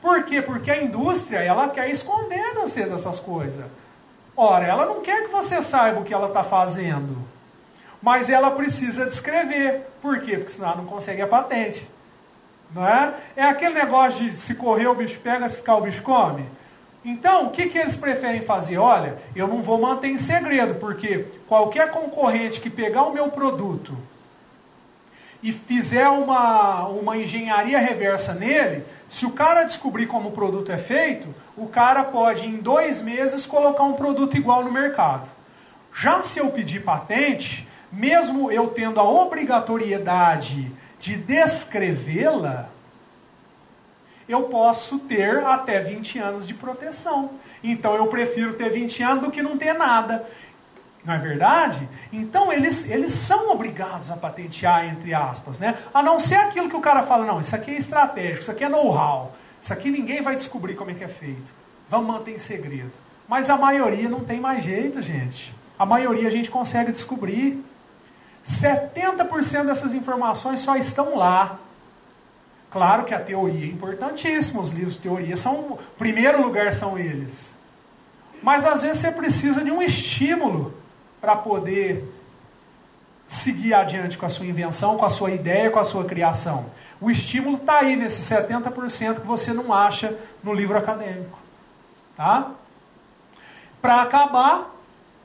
Por 0.02 0.24
quê? 0.24 0.42
Porque 0.42 0.68
a 0.68 0.82
indústria, 0.82 1.38
ela 1.38 1.68
quer 1.68 1.88
esconder 1.88 2.54
você 2.54 2.84
dessas 2.84 3.20
coisas. 3.20 3.64
Ora, 4.36 4.66
ela 4.66 4.84
não 4.84 5.00
quer 5.00 5.22
que 5.22 5.28
você 5.28 5.62
saiba 5.62 6.00
o 6.00 6.04
que 6.04 6.12
ela 6.12 6.26
está 6.26 6.42
fazendo. 6.42 7.16
Mas 8.02 8.28
ela 8.28 8.50
precisa 8.50 9.06
descrever. 9.06 9.86
Por 10.02 10.20
quê? 10.20 10.38
Porque 10.38 10.52
senão 10.52 10.68
ela 10.68 10.78
não 10.78 10.86
consegue 10.86 11.22
a 11.22 11.28
patente. 11.28 11.88
Não 12.74 12.86
é? 12.86 13.14
É 13.36 13.44
aquele 13.44 13.74
negócio 13.74 14.28
de 14.28 14.36
se 14.36 14.56
correr 14.56 14.88
o 14.88 14.94
bicho 14.94 15.20
pega, 15.20 15.48
se 15.48 15.56
ficar 15.56 15.76
o 15.76 15.82
bicho 15.82 16.02
come. 16.02 16.44
Então, 17.04 17.46
o 17.46 17.50
que, 17.50 17.68
que 17.68 17.78
eles 17.78 17.96
preferem 17.96 18.42
fazer? 18.42 18.78
Olha, 18.78 19.18
eu 19.36 19.46
não 19.46 19.62
vou 19.62 19.80
manter 19.80 20.08
em 20.08 20.18
segredo, 20.18 20.76
porque 20.76 21.26
qualquer 21.46 21.90
concorrente 21.92 22.60
que 22.60 22.70
pegar 22.70 23.02
o 23.04 23.12
meu 23.12 23.28
produto 23.28 23.96
e 25.42 25.52
fizer 25.52 26.08
uma, 26.08 26.86
uma 26.86 27.16
engenharia 27.16 27.78
reversa 27.78 28.32
nele, 28.32 28.84
se 29.08 29.26
o 29.26 29.32
cara 29.32 29.64
descobrir 29.64 30.06
como 30.06 30.28
o 30.28 30.32
produto 30.32 30.70
é 30.70 30.78
feito, 30.78 31.34
o 31.56 31.66
cara 31.66 32.04
pode, 32.04 32.46
em 32.46 32.56
dois 32.56 33.02
meses, 33.02 33.44
colocar 33.44 33.82
um 33.82 33.94
produto 33.94 34.36
igual 34.36 34.64
no 34.64 34.70
mercado. 34.70 35.28
Já 35.94 36.22
se 36.22 36.38
eu 36.38 36.50
pedir 36.50 36.82
patente, 36.82 37.68
mesmo 37.90 38.50
eu 38.50 38.68
tendo 38.68 39.00
a 39.00 39.04
obrigatoriedade 39.04 40.72
de 40.98 41.16
descrevê-la, 41.16 42.70
eu 44.28 44.44
posso 44.44 45.00
ter 45.00 45.44
até 45.44 45.80
20 45.80 46.18
anos 46.18 46.46
de 46.46 46.54
proteção. 46.54 47.32
Então 47.62 47.94
eu 47.94 48.06
prefiro 48.06 48.54
ter 48.54 48.70
20 48.70 49.02
anos 49.02 49.24
do 49.24 49.30
que 49.30 49.42
não 49.42 49.58
ter 49.58 49.74
nada. 49.74 50.26
Não 51.04 51.14
é 51.14 51.18
verdade? 51.18 51.88
Então 52.12 52.52
eles, 52.52 52.88
eles 52.88 53.12
são 53.12 53.50
obrigados 53.50 54.10
a 54.10 54.16
patentear, 54.16 54.86
entre 54.86 55.12
aspas, 55.12 55.58
né? 55.58 55.76
A 55.92 56.02
não 56.02 56.20
ser 56.20 56.36
aquilo 56.36 56.68
que 56.68 56.76
o 56.76 56.80
cara 56.80 57.02
fala, 57.02 57.26
não, 57.26 57.40
isso 57.40 57.54
aqui 57.56 57.72
é 57.72 57.78
estratégico, 57.78 58.42
isso 58.42 58.50
aqui 58.50 58.62
é 58.62 58.68
know-how, 58.68 59.34
isso 59.60 59.72
aqui 59.72 59.90
ninguém 59.90 60.22
vai 60.22 60.36
descobrir 60.36 60.74
como 60.74 60.92
é 60.92 60.94
que 60.94 61.02
é 61.02 61.08
feito. 61.08 61.52
Vamos 61.90 62.06
manter 62.06 62.34
em 62.34 62.38
segredo. 62.38 62.92
Mas 63.28 63.50
a 63.50 63.56
maioria 63.56 64.08
não 64.08 64.20
tem 64.20 64.40
mais 64.40 64.62
jeito, 64.62 65.02
gente. 65.02 65.54
A 65.78 65.84
maioria 65.84 66.28
a 66.28 66.30
gente 66.30 66.50
consegue 66.50 66.92
descobrir. 66.92 67.64
70% 68.46 69.66
dessas 69.66 69.92
informações 69.92 70.60
só 70.60 70.76
estão 70.76 71.16
lá. 71.16 71.58
Claro 72.70 73.04
que 73.04 73.14
a 73.14 73.20
teoria 73.20 73.66
é 73.66 73.68
importantíssima, 73.68 74.60
os 74.60 74.70
livros 74.70 74.94
de 74.94 75.00
teoria 75.00 75.36
são, 75.36 75.78
primeiro 75.98 76.42
lugar 76.42 76.72
são 76.72 76.98
eles. 76.98 77.50
Mas 78.42 78.64
às 78.64 78.82
vezes 78.82 78.98
você 78.98 79.12
precisa 79.12 79.62
de 79.62 79.70
um 79.70 79.82
estímulo 79.82 80.81
para 81.22 81.36
poder 81.36 82.04
seguir 83.28 83.74
adiante 83.74 84.18
com 84.18 84.26
a 84.26 84.28
sua 84.28 84.44
invenção, 84.44 84.96
com 84.96 85.06
a 85.06 85.10
sua 85.10 85.30
ideia, 85.30 85.70
com 85.70 85.78
a 85.78 85.84
sua 85.84 86.04
criação. 86.04 86.66
O 87.00 87.12
estímulo 87.12 87.58
está 87.58 87.78
aí 87.78 87.94
nesses 87.94 88.28
70% 88.28 89.20
que 89.20 89.26
você 89.26 89.52
não 89.52 89.72
acha 89.72 90.18
no 90.42 90.52
livro 90.52 90.76
acadêmico. 90.76 91.38
Tá? 92.16 92.50
Para 93.80 94.02
acabar, 94.02 94.74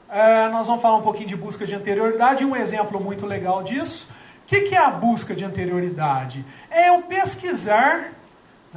é, 0.07 0.47
nós 0.49 0.67
vamos 0.67 0.83
falar 0.83 0.97
um 0.97 1.01
pouquinho 1.01 1.29
de 1.29 1.35
busca 1.35 1.65
de 1.65 1.73
anterioridade. 1.73 2.45
Um 2.45 2.55
exemplo 2.55 3.03
muito 3.03 3.25
legal 3.25 3.63
disso. 3.63 4.07
O 4.43 4.45
que, 4.45 4.61
que 4.61 4.75
é 4.75 4.77
a 4.77 4.91
busca 4.91 5.35
de 5.35 5.43
anterioridade? 5.43 6.45
É 6.69 6.89
eu 6.89 7.01
pesquisar 7.01 8.11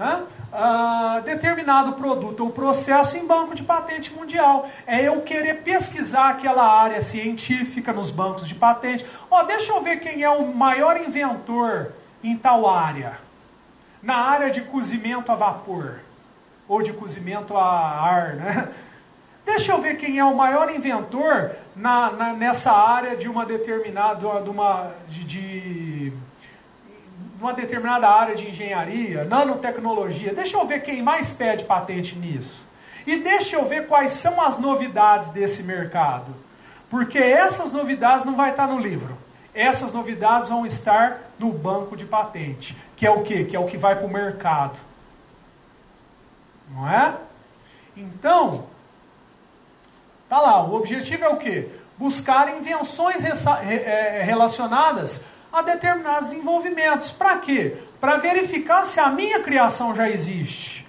né, 0.00 0.24
determinado 1.26 1.92
produto 1.92 2.42
ou 2.42 2.50
processo 2.50 3.18
em 3.18 3.26
banco 3.26 3.54
de 3.54 3.62
patente 3.62 4.10
mundial. 4.10 4.66
É 4.86 5.06
eu 5.06 5.20
querer 5.20 5.62
pesquisar 5.62 6.30
aquela 6.30 6.66
área 6.66 7.02
científica 7.02 7.92
nos 7.92 8.10
bancos 8.10 8.48
de 8.48 8.54
patente. 8.54 9.04
Ó, 9.30 9.40
oh, 9.40 9.44
deixa 9.44 9.72
eu 9.72 9.82
ver 9.82 10.00
quem 10.00 10.22
é 10.22 10.30
o 10.30 10.54
maior 10.54 10.96
inventor 10.96 11.92
em 12.24 12.34
tal 12.34 12.66
área. 12.68 13.18
Na 14.02 14.16
área 14.16 14.50
de 14.50 14.62
cozimento 14.62 15.30
a 15.30 15.34
vapor. 15.34 16.00
Ou 16.66 16.82
de 16.82 16.94
cozimento 16.94 17.54
a 17.54 18.00
ar, 18.00 18.34
né? 18.36 18.68
Deixa 19.44 19.72
eu 19.72 19.80
ver 19.80 19.96
quem 19.96 20.18
é 20.18 20.24
o 20.24 20.36
maior 20.36 20.72
inventor 20.72 21.56
na, 21.74 22.12
na 22.12 22.32
nessa 22.32 22.70
área 22.70 23.16
de 23.16 23.26
uma 23.26 23.44
determinada, 23.44 24.40
de 24.40 24.50
uma, 24.50 24.92
de, 25.08 25.24
de 25.24 26.12
numa 27.40 27.54
determinada 27.54 28.06
área 28.06 28.36
de 28.36 28.46
engenharia, 28.46 29.24
nanotecnologia. 29.24 30.34
Deixa 30.34 30.58
eu 30.58 30.66
ver 30.66 30.82
quem 30.82 31.02
mais 31.02 31.32
pede 31.32 31.64
patente 31.64 32.14
nisso. 32.14 32.68
E 33.06 33.16
deixa 33.16 33.56
eu 33.56 33.66
ver 33.66 33.86
quais 33.86 34.12
são 34.12 34.42
as 34.42 34.58
novidades 34.58 35.30
desse 35.30 35.62
mercado. 35.62 36.36
Porque 36.90 37.18
essas 37.18 37.72
novidades 37.72 38.26
não 38.26 38.36
vai 38.36 38.50
estar 38.50 38.66
no 38.66 38.78
livro. 38.78 39.16
Essas 39.54 39.90
novidades 39.90 40.50
vão 40.50 40.66
estar 40.66 41.32
no 41.38 41.50
banco 41.50 41.96
de 41.96 42.04
patente. 42.04 42.76
Que 42.94 43.06
é 43.06 43.10
o 43.10 43.22
quê? 43.22 43.44
Que 43.44 43.56
é 43.56 43.58
o 43.58 43.66
que 43.66 43.78
vai 43.78 43.96
para 43.96 44.06
o 44.06 44.12
mercado. 44.12 44.78
Não 46.70 46.88
é? 46.88 47.16
Então, 47.96 48.66
tá 50.28 50.40
lá, 50.40 50.62
o 50.62 50.74
objetivo 50.74 51.24
é 51.24 51.28
o 51.30 51.38
quê? 51.38 51.70
Buscar 51.96 52.54
invenções 52.54 53.24
é, 53.24 54.22
relacionadas 54.22 55.24
a 55.52 55.62
determinados 55.62 56.30
desenvolvimentos. 56.30 57.10
Para 57.10 57.38
quê? 57.38 57.76
Para 58.00 58.16
verificar 58.16 58.86
se 58.86 59.00
a 59.00 59.08
minha 59.10 59.40
criação 59.40 59.94
já 59.94 60.08
existe. 60.08 60.86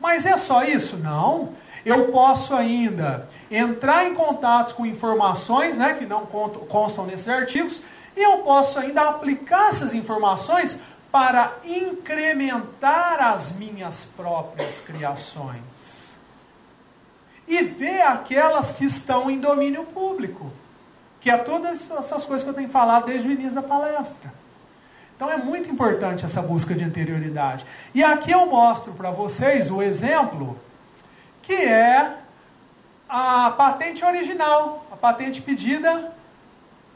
Mas 0.00 0.26
é 0.26 0.36
só 0.36 0.64
isso? 0.64 0.96
Não. 0.96 1.54
Eu 1.84 2.08
posso 2.08 2.54
ainda 2.54 3.28
entrar 3.50 4.04
em 4.04 4.14
contatos 4.14 4.72
com 4.72 4.84
informações 4.84 5.76
né, 5.76 5.94
que 5.94 6.04
não 6.04 6.26
constam 6.26 7.06
nesses 7.06 7.28
artigos 7.28 7.80
e 8.16 8.22
eu 8.22 8.38
posso 8.38 8.78
ainda 8.78 9.08
aplicar 9.08 9.68
essas 9.68 9.94
informações 9.94 10.80
para 11.10 11.56
incrementar 11.64 13.22
as 13.22 13.52
minhas 13.52 14.04
próprias 14.04 14.80
criações. 14.80 15.62
E 17.46 17.62
ver 17.62 18.02
aquelas 18.02 18.72
que 18.72 18.84
estão 18.84 19.30
em 19.30 19.38
domínio 19.38 19.84
público. 19.84 20.52
Que 21.28 21.32
é 21.32 21.36
todas 21.36 21.90
essas 21.90 22.24
coisas 22.24 22.42
que 22.42 22.48
eu 22.48 22.54
tenho 22.54 22.70
falado 22.70 23.04
desde 23.04 23.28
o 23.28 23.30
início 23.30 23.54
da 23.54 23.60
palestra. 23.60 24.32
Então 25.14 25.30
é 25.30 25.36
muito 25.36 25.70
importante 25.70 26.24
essa 26.24 26.40
busca 26.40 26.74
de 26.74 26.82
anterioridade. 26.82 27.66
E 27.92 28.02
aqui 28.02 28.30
eu 28.30 28.46
mostro 28.46 28.94
para 28.94 29.10
vocês 29.10 29.70
o 29.70 29.82
exemplo 29.82 30.58
que 31.42 31.52
é 31.52 32.16
a 33.06 33.50
patente 33.50 34.02
original, 34.02 34.86
a 34.90 34.96
patente 34.96 35.42
pedida 35.42 36.14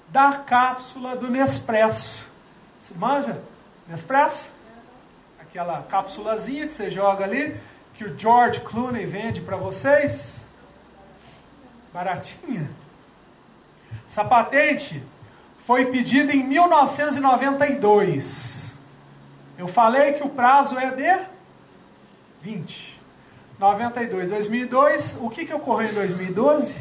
da 0.08 0.32
cápsula 0.32 1.14
do 1.14 1.30
Nespresso. 1.30 2.24
Você 2.80 2.94
manja? 2.94 3.38
Nespresso? 3.86 4.50
Aquela 5.42 5.82
cápsulazinha 5.82 6.66
que 6.66 6.72
você 6.72 6.90
joga 6.90 7.26
ali, 7.26 7.54
que 7.92 8.06
o 8.06 8.18
George 8.18 8.60
Clooney 8.60 9.04
vende 9.04 9.42
para 9.42 9.58
vocês. 9.58 10.38
Baratinha. 11.92 12.80
Essa 14.12 14.24
patente 14.26 15.02
foi 15.66 15.86
pedida 15.86 16.34
em 16.34 16.44
1992. 16.44 18.74
Eu 19.56 19.66
falei 19.66 20.12
que 20.12 20.22
o 20.22 20.28
prazo 20.28 20.78
é 20.78 20.90
de 20.90 21.18
20. 22.42 23.00
92, 23.58 24.28
2002. 24.28 25.16
O 25.18 25.30
que, 25.30 25.46
que 25.46 25.54
ocorreu 25.54 25.88
em 25.88 25.94
2012? 25.94 26.76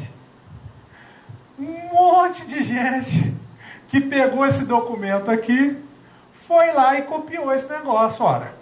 Um 1.58 1.88
monte 1.90 2.44
de 2.44 2.62
gente 2.62 3.34
que 3.88 3.98
pegou 3.98 4.44
esse 4.44 4.66
documento 4.66 5.30
aqui, 5.30 5.82
foi 6.46 6.70
lá 6.74 6.98
e 6.98 7.02
copiou 7.04 7.50
esse 7.50 7.66
negócio, 7.66 8.22
ora. 8.22 8.54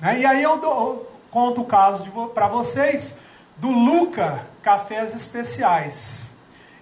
Né? 0.00 0.18
E 0.18 0.26
aí 0.26 0.42
eu, 0.42 0.58
dou, 0.58 0.72
eu 0.72 1.08
conto 1.30 1.60
o 1.60 1.64
caso 1.64 2.10
para 2.34 2.48
vocês 2.48 3.16
do 3.56 3.70
Luca 3.70 4.44
Cafés 4.64 5.14
Especiais 5.14 6.23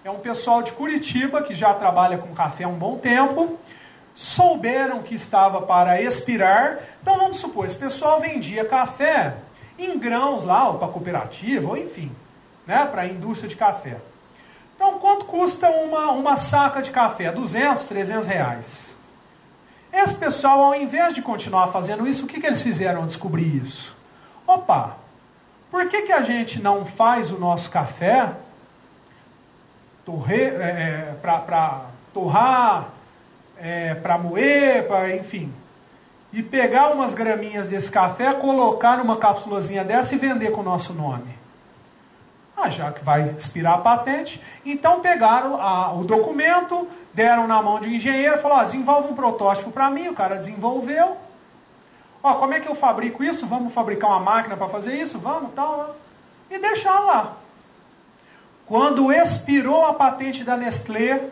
é 0.03 0.11
um 0.11 0.19
pessoal 0.19 0.61
de 0.61 0.73
Curitiba 0.73 1.41
que 1.41 1.55
já 1.55 1.73
trabalha 1.73 2.17
com 2.17 2.35
café 2.35 2.65
há 2.65 2.67
um 2.67 2.77
bom 2.77 2.97
tempo. 2.97 3.57
Souberam 4.13 5.01
que 5.01 5.15
estava 5.15 5.61
para 5.61 6.01
expirar. 6.01 6.79
Então 7.01 7.17
vamos 7.17 7.37
supor, 7.37 7.65
esse 7.65 7.77
pessoal 7.77 8.19
vendia 8.19 8.65
café 8.65 9.35
em 9.79 9.97
grãos 9.97 10.43
lá, 10.43 10.67
ou 10.67 10.77
para 10.77 10.89
cooperativa, 10.89 11.69
ou 11.69 11.77
enfim, 11.77 12.11
né, 12.67 12.85
para 12.85 13.03
a 13.03 13.07
indústria 13.07 13.49
de 13.49 13.55
café. 13.55 13.97
Então 14.75 14.99
quanto 14.99 15.25
custa 15.25 15.69
uma, 15.69 16.11
uma 16.11 16.35
saca 16.35 16.81
de 16.81 16.91
café? 16.91 17.31
200, 17.31 17.85
300 17.85 18.27
reais. 18.27 18.95
Esse 19.91 20.15
pessoal, 20.15 20.63
ao 20.63 20.75
invés 20.75 21.13
de 21.13 21.21
continuar 21.21 21.67
fazendo 21.67 22.05
isso, 22.05 22.25
o 22.25 22.27
que, 22.27 22.41
que 22.41 22.47
eles 22.47 22.61
fizeram 22.61 23.01
ao 23.01 23.07
descobrir 23.07 23.63
isso? 23.63 23.95
Opa, 24.45 24.97
por 25.71 25.87
que, 25.87 26.01
que 26.01 26.11
a 26.11 26.23
gente 26.23 26.61
não 26.61 26.85
faz 26.85 27.31
o 27.31 27.39
nosso 27.39 27.69
café 27.69 28.33
torre, 30.05 30.41
é, 30.41 31.11
é 31.11 31.15
para 31.21 31.85
torrar, 32.13 32.89
é, 33.57 33.95
para 33.95 34.17
moer, 34.17 34.87
pra, 34.87 35.15
enfim. 35.15 35.53
E 36.31 36.41
pegar 36.41 36.89
umas 36.89 37.13
graminhas 37.13 37.67
desse 37.67 37.91
café, 37.91 38.33
colocar 38.33 38.97
numa 38.97 39.17
cápsulazinha 39.17 39.83
dessa 39.83 40.15
e 40.15 40.17
vender 40.17 40.51
com 40.51 40.61
o 40.61 40.63
nosso 40.63 40.93
nome. 40.93 41.37
Ah, 42.55 42.69
já 42.69 42.91
que 42.91 43.03
vai 43.03 43.29
expirar 43.37 43.75
a 43.75 43.77
patente, 43.79 44.41
então 44.65 44.99
pegaram 44.99 45.59
a, 45.59 45.93
o 45.93 46.03
documento, 46.03 46.87
deram 47.13 47.47
na 47.47 47.61
mão 47.61 47.79
de 47.79 47.87
um 47.87 47.91
engenheiro, 47.91 48.39
falou, 48.39 48.63
desenvolve 48.63 49.09
um 49.09 49.15
protótipo 49.15 49.71
para 49.71 49.89
mim, 49.89 50.07
o 50.07 50.13
cara 50.13 50.35
desenvolveu. 50.35 51.17
Ó, 52.21 52.35
como 52.35 52.53
é 52.53 52.59
que 52.59 52.69
eu 52.69 52.75
fabrico 52.75 53.23
isso? 53.23 53.45
Vamos 53.45 53.73
fabricar 53.73 54.09
uma 54.09 54.19
máquina 54.19 54.55
para 54.55 54.69
fazer 54.69 54.95
isso? 54.95 55.19
Vamos, 55.19 55.51
tal. 55.53 55.95
E 56.49 56.57
deixar 56.57 56.99
lá. 56.99 57.33
Quando 58.73 59.13
expirou 59.13 59.85
a 59.85 59.93
patente 59.93 60.43
da 60.43 60.57
Nestlé, 60.57 61.29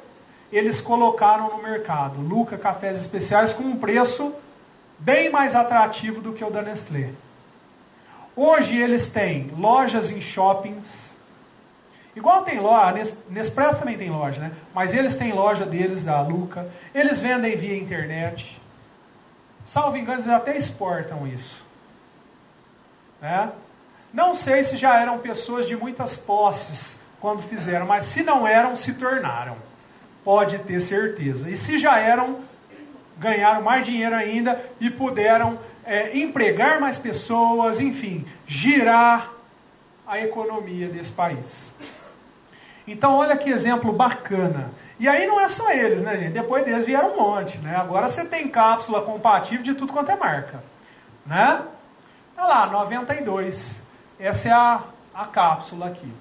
eles 0.51 0.79
colocaram 0.79 1.49
no 1.49 1.63
mercado 1.63 2.21
Luca 2.21 2.55
Cafés 2.55 2.99
Especiais 2.99 3.51
com 3.51 3.63
um 3.63 3.77
preço 3.77 4.31
bem 4.99 5.31
mais 5.31 5.55
atrativo 5.55 6.21
do 6.21 6.33
que 6.33 6.43
o 6.43 6.51
da 6.51 6.61
Nestlé. 6.61 7.09
Hoje 8.35 8.77
eles 8.77 9.09
têm 9.09 9.47
lojas 9.57 10.11
em 10.11 10.21
shoppings. 10.21 11.15
Igual 12.15 12.43
tem 12.43 12.59
loja, 12.59 13.17
Nespresso 13.27 13.79
também 13.79 13.97
tem 13.97 14.11
loja, 14.11 14.39
né? 14.39 14.51
Mas 14.71 14.93
eles 14.93 15.15
têm 15.15 15.33
loja 15.33 15.65
deles, 15.65 16.03
da 16.03 16.21
Luca. 16.21 16.69
Eles 16.93 17.19
vendem 17.19 17.57
via 17.57 17.75
internet. 17.75 18.61
Salvo 19.65 19.97
engano, 19.97 20.19
eles 20.19 20.29
até 20.29 20.55
exportam 20.55 21.25
isso. 21.25 21.65
Né? 23.19 23.51
Não 24.13 24.35
sei 24.35 24.63
se 24.63 24.77
já 24.77 24.99
eram 24.99 25.17
pessoas 25.17 25.67
de 25.67 25.75
muitas 25.75 26.15
posses 26.15 27.00
quando 27.21 27.43
fizeram, 27.43 27.85
mas 27.85 28.05
se 28.05 28.23
não 28.23 28.47
eram, 28.47 28.75
se 28.75 28.93
tornaram. 28.95 29.55
Pode 30.25 30.57
ter 30.59 30.81
certeza. 30.81 31.49
E 31.49 31.55
se 31.55 31.77
já 31.77 31.99
eram, 31.99 32.39
ganharam 33.17 33.61
mais 33.61 33.85
dinheiro 33.85 34.15
ainda 34.15 34.59
e 34.79 34.89
puderam 34.89 35.59
é, 35.85 36.17
empregar 36.17 36.81
mais 36.81 36.97
pessoas, 36.97 37.79
enfim, 37.79 38.25
girar 38.47 39.31
a 40.05 40.19
economia 40.19 40.87
desse 40.89 41.11
país. 41.11 41.71
Então, 42.87 43.13
olha 43.13 43.37
que 43.37 43.49
exemplo 43.49 43.93
bacana. 43.93 44.71
E 44.99 45.07
aí 45.07 45.25
não 45.25 45.39
é 45.39 45.47
só 45.47 45.71
eles, 45.71 46.01
né, 46.01 46.17
gente? 46.17 46.33
Depois 46.33 46.65
deles 46.65 46.85
vieram 46.85 47.13
um 47.13 47.17
monte, 47.17 47.57
né? 47.59 47.75
Agora 47.75 48.09
você 48.09 48.25
tem 48.25 48.47
cápsula 48.47 49.01
compatível 49.01 49.63
de 49.63 49.73
tudo 49.73 49.93
quanto 49.93 50.11
é 50.11 50.15
marca, 50.15 50.63
né? 51.25 51.61
Olha 52.37 52.47
lá, 52.47 52.67
92. 52.67 53.81
Essa 54.19 54.49
é 54.49 54.51
a, 54.51 54.83
a 55.13 55.25
cápsula 55.25 55.87
aqui. 55.87 56.11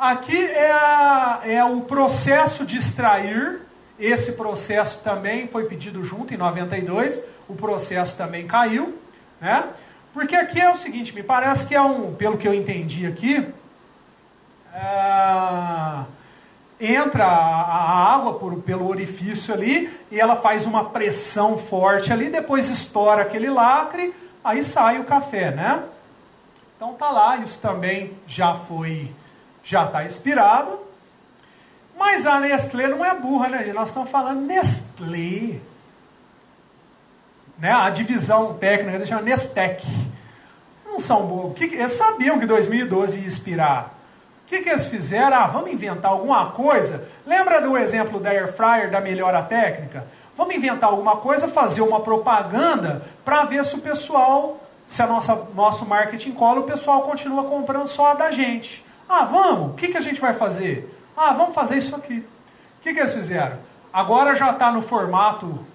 Aqui 0.00 0.42
é, 0.42 0.72
a, 0.72 1.40
é 1.44 1.62
o 1.62 1.82
processo 1.82 2.64
de 2.64 2.78
extrair. 2.78 3.60
Esse 3.98 4.32
processo 4.32 5.02
também 5.02 5.46
foi 5.46 5.66
pedido 5.66 6.02
junto 6.02 6.32
em 6.32 6.38
92. 6.38 7.20
o 7.46 7.54
processo 7.54 8.16
também 8.16 8.46
caiu, 8.46 8.98
né? 9.38 9.68
Porque 10.14 10.34
aqui 10.34 10.58
é 10.58 10.72
o 10.72 10.78
seguinte, 10.78 11.14
me 11.14 11.22
parece 11.22 11.66
que 11.66 11.74
é 11.74 11.82
um, 11.82 12.14
pelo 12.14 12.38
que 12.38 12.48
eu 12.48 12.54
entendi 12.54 13.06
aqui, 13.06 13.46
é, 14.74 16.04
entra 16.80 17.26
a 17.26 18.14
água 18.14 18.38
por, 18.38 18.56
pelo 18.62 18.88
orifício 18.88 19.52
ali 19.52 19.94
e 20.10 20.18
ela 20.18 20.36
faz 20.36 20.64
uma 20.64 20.86
pressão 20.86 21.58
forte 21.58 22.10
ali, 22.10 22.30
depois 22.30 22.70
estoura 22.70 23.20
aquele 23.20 23.50
lacre, 23.50 24.14
aí 24.42 24.64
sai 24.64 24.98
o 24.98 25.04
café, 25.04 25.50
né? 25.50 25.82
Então 26.74 26.94
tá 26.94 27.10
lá, 27.10 27.36
isso 27.36 27.60
também 27.60 28.14
já 28.26 28.54
foi, 28.54 29.10
já 29.62 29.86
está 29.86 30.04
expirado. 30.04 30.78
Mas 31.98 32.26
a 32.26 32.40
Nestlé 32.40 32.88
não 32.88 33.04
é 33.04 33.14
burra, 33.14 33.48
né? 33.48 33.72
Nós 33.72 33.88
estamos 33.88 34.10
falando 34.10 34.46
Nestlé. 34.46 35.60
Né? 37.58 37.70
A 37.70 37.90
divisão 37.90 38.54
técnica 38.54 39.04
chama 39.04 39.22
Nestec. 39.22 39.86
Não 40.86 40.98
são 40.98 41.26
burros. 41.26 41.60
Eles 41.60 41.92
sabiam 41.92 42.38
que 42.38 42.46
2012 42.46 43.18
ia 43.18 43.28
expirar 43.28 44.00
que, 44.50 44.62
que 44.62 44.68
eles 44.68 44.86
fizeram? 44.86 45.36
Ah, 45.36 45.46
vamos 45.46 45.70
inventar 45.70 46.10
alguma 46.10 46.50
coisa. 46.50 47.06
Lembra 47.24 47.62
do 47.62 47.78
exemplo 47.78 48.18
da 48.18 48.30
Air 48.30 48.52
Fryer, 48.52 48.90
da 48.90 49.00
melhora 49.00 49.40
técnica? 49.42 50.04
Vamos 50.36 50.56
inventar 50.56 50.90
alguma 50.90 51.16
coisa, 51.18 51.46
fazer 51.46 51.82
uma 51.82 52.00
propaganda 52.00 53.02
para 53.24 53.44
ver 53.44 53.64
se 53.64 53.76
o 53.76 53.80
pessoal, 53.80 54.58
se 54.88 55.00
a 55.00 55.06
nossa 55.06 55.46
nosso 55.54 55.86
marketing 55.86 56.32
cola, 56.32 56.60
o 56.60 56.64
pessoal 56.64 57.02
continua 57.02 57.44
comprando 57.44 57.86
só 57.86 58.10
a 58.10 58.14
da 58.14 58.32
gente. 58.32 58.84
Ah, 59.12 59.24
vamos? 59.24 59.72
O 59.72 59.74
que, 59.74 59.88
que 59.88 59.96
a 59.96 60.00
gente 60.00 60.20
vai 60.20 60.34
fazer? 60.34 60.88
Ah, 61.16 61.32
vamos 61.32 61.52
fazer 61.52 61.76
isso 61.76 61.96
aqui. 61.96 62.18
O 62.18 62.80
que, 62.80 62.94
que 62.94 63.00
eles 63.00 63.12
fizeram? 63.12 63.58
Agora 63.92 64.36
já 64.36 64.52
está 64.52 64.70
no 64.70 64.82
formato 64.82 65.66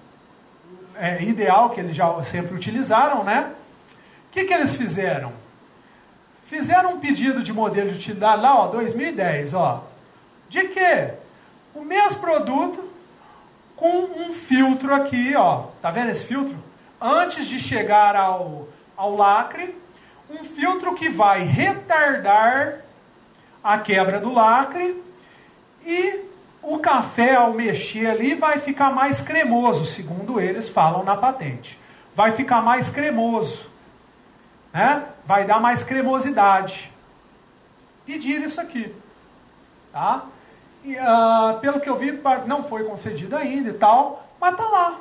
é, 0.94 1.22
ideal 1.22 1.68
que 1.68 1.80
eles 1.80 1.94
já 1.94 2.24
sempre 2.24 2.54
utilizaram, 2.54 3.22
né? 3.24 3.52
O 3.92 4.30
que, 4.30 4.46
que 4.46 4.54
eles 4.54 4.74
fizeram? 4.74 5.34
Fizeram 6.46 6.94
um 6.94 6.98
pedido 6.98 7.42
de 7.42 7.52
modelo 7.52 7.90
de 7.90 7.96
utilidade 7.96 8.40
lá, 8.40 8.58
ó, 8.58 8.68
2010, 8.68 9.52
ó. 9.52 9.84
De 10.48 10.68
quê? 10.68 11.10
O 11.74 11.82
mesmo 11.82 12.20
produto 12.20 12.88
com 13.76 14.04
um 14.16 14.32
filtro 14.32 14.94
aqui, 14.94 15.34
ó. 15.36 15.64
Tá 15.82 15.90
vendo 15.90 16.08
esse 16.08 16.24
filtro? 16.24 16.56
Antes 16.98 17.44
de 17.44 17.60
chegar 17.60 18.16
ao, 18.16 18.66
ao 18.96 19.14
lacre, 19.14 19.76
um 20.30 20.42
filtro 20.42 20.94
que 20.94 21.10
vai 21.10 21.44
retardar 21.44 22.85
a 23.66 23.78
quebra 23.78 24.20
do 24.20 24.32
lacre 24.32 25.02
e 25.84 26.20
o 26.62 26.78
café 26.78 27.34
ao 27.34 27.52
mexer 27.52 28.06
ali 28.06 28.34
vai 28.34 28.58
ficar 28.58 28.92
mais 28.92 29.20
cremoso, 29.20 29.84
segundo 29.84 30.40
eles 30.40 30.68
falam 30.68 31.04
na 31.04 31.16
patente. 31.16 31.78
Vai 32.14 32.32
ficar 32.32 32.62
mais 32.62 32.90
cremoso 32.90 33.76
né? 34.76 35.04
vai 35.24 35.44
dar 35.44 35.58
mais 35.58 35.82
cremosidade. 35.82 36.92
Pedir 38.04 38.42
isso 38.42 38.60
aqui. 38.60 38.94
Tá? 39.90 40.26
E, 40.84 40.94
uh, 40.96 41.58
pelo 41.60 41.80
que 41.80 41.88
eu 41.88 41.96
vi, 41.96 42.20
não 42.46 42.62
foi 42.62 42.84
concedido 42.84 43.34
ainda 43.34 43.70
e 43.70 43.72
tal, 43.72 44.28
mas 44.38 44.54
tá 44.54 44.68
lá. 44.68 44.98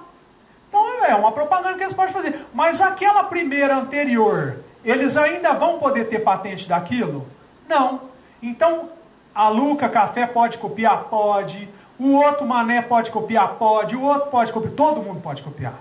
Então 0.70 1.04
é 1.04 1.14
uma 1.14 1.34
propaganda 1.34 1.76
que 1.76 1.84
eles 1.84 1.94
podem 1.94 2.14
fazer. 2.14 2.46
Mas 2.54 2.80
aquela 2.80 3.26
primeira 3.26 3.76
anterior, 3.76 4.60
eles 4.84 5.18
ainda 5.18 5.52
vão 5.54 5.78
poder 5.78 6.06
ter 6.06 6.20
patente 6.20 6.70
daquilo? 6.70 7.28
Não. 7.68 8.15
Então, 8.46 8.90
a 9.34 9.50
Luca 9.50 9.90
Café 9.90 10.28
pode 10.28 10.60
copiar? 10.60 11.06
Pode. 11.06 11.68
O 11.98 12.12
outro 12.12 12.46
Mané 12.46 12.82
pode 12.82 13.10
copiar? 13.10 13.56
Pode. 13.56 13.96
O 13.96 14.04
outro 14.04 14.30
pode 14.30 14.54
copiar? 14.54 14.74
Todo 14.74 15.02
mundo 15.02 15.20
pode 15.20 15.42
copiar. 15.42 15.80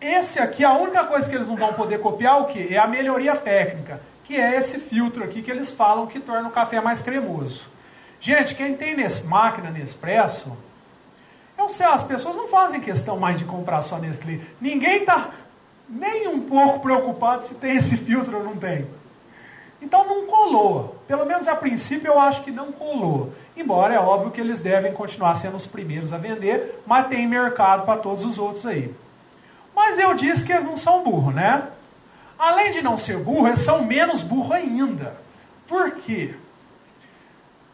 Esse 0.00 0.38
aqui, 0.38 0.64
a 0.64 0.72
única 0.74 1.04
coisa 1.04 1.28
que 1.28 1.34
eles 1.34 1.48
não 1.48 1.56
vão 1.56 1.72
poder 1.72 2.00
copiar 2.00 2.40
o 2.40 2.44
que? 2.44 2.72
É 2.72 2.78
a 2.78 2.86
melhoria 2.86 3.34
técnica, 3.34 4.00
que 4.22 4.36
é 4.36 4.56
esse 4.56 4.78
filtro 4.78 5.24
aqui 5.24 5.42
que 5.42 5.50
eles 5.50 5.72
falam 5.72 6.06
que 6.06 6.20
torna 6.20 6.48
o 6.48 6.52
café 6.52 6.80
mais 6.80 7.02
cremoso. 7.02 7.62
Gente, 8.20 8.54
quem 8.54 8.76
tem 8.76 8.96
nesse 8.96 9.26
máquina 9.26 9.70
Nespresso, 9.70 10.56
eu 11.58 11.68
sei, 11.70 11.86
as 11.86 12.04
pessoas 12.04 12.36
não 12.36 12.46
fazem 12.46 12.80
questão 12.80 13.18
mais 13.18 13.36
de 13.36 13.44
comprar 13.44 13.82
só 13.82 13.98
Nestlé. 13.98 14.38
Ninguém 14.60 15.00
está 15.00 15.30
nem 15.88 16.28
um 16.28 16.40
pouco 16.40 16.78
preocupado 16.78 17.44
se 17.44 17.54
tem 17.56 17.76
esse 17.76 17.96
filtro 17.96 18.36
ou 18.36 18.44
não 18.44 18.56
tem. 18.56 18.86
Então 19.80 20.06
não 20.06 20.26
colou. 20.26 20.96
Pelo 21.06 21.24
menos 21.24 21.46
a 21.46 21.54
princípio 21.54 22.08
eu 22.08 22.20
acho 22.20 22.42
que 22.42 22.50
não 22.50 22.72
colou. 22.72 23.32
Embora 23.56 23.94
é 23.94 23.98
óbvio 23.98 24.30
que 24.30 24.40
eles 24.40 24.60
devem 24.60 24.92
continuar 24.92 25.34
sendo 25.34 25.56
os 25.56 25.66
primeiros 25.66 26.12
a 26.12 26.18
vender, 26.18 26.82
mas 26.86 27.08
tem 27.08 27.26
mercado 27.26 27.84
para 27.84 28.00
todos 28.00 28.24
os 28.24 28.38
outros 28.38 28.66
aí. 28.66 28.94
Mas 29.74 29.98
eu 29.98 30.14
disse 30.14 30.44
que 30.44 30.52
eles 30.52 30.64
não 30.64 30.76
são 30.76 31.04
burros, 31.04 31.34
né? 31.34 31.68
Além 32.38 32.70
de 32.70 32.82
não 32.82 32.98
ser 32.98 33.18
burro, 33.18 33.48
eles 33.48 33.60
são 33.60 33.84
menos 33.84 34.22
burro 34.22 34.52
ainda. 34.52 35.16
Por 35.66 35.92
quê? 35.92 36.34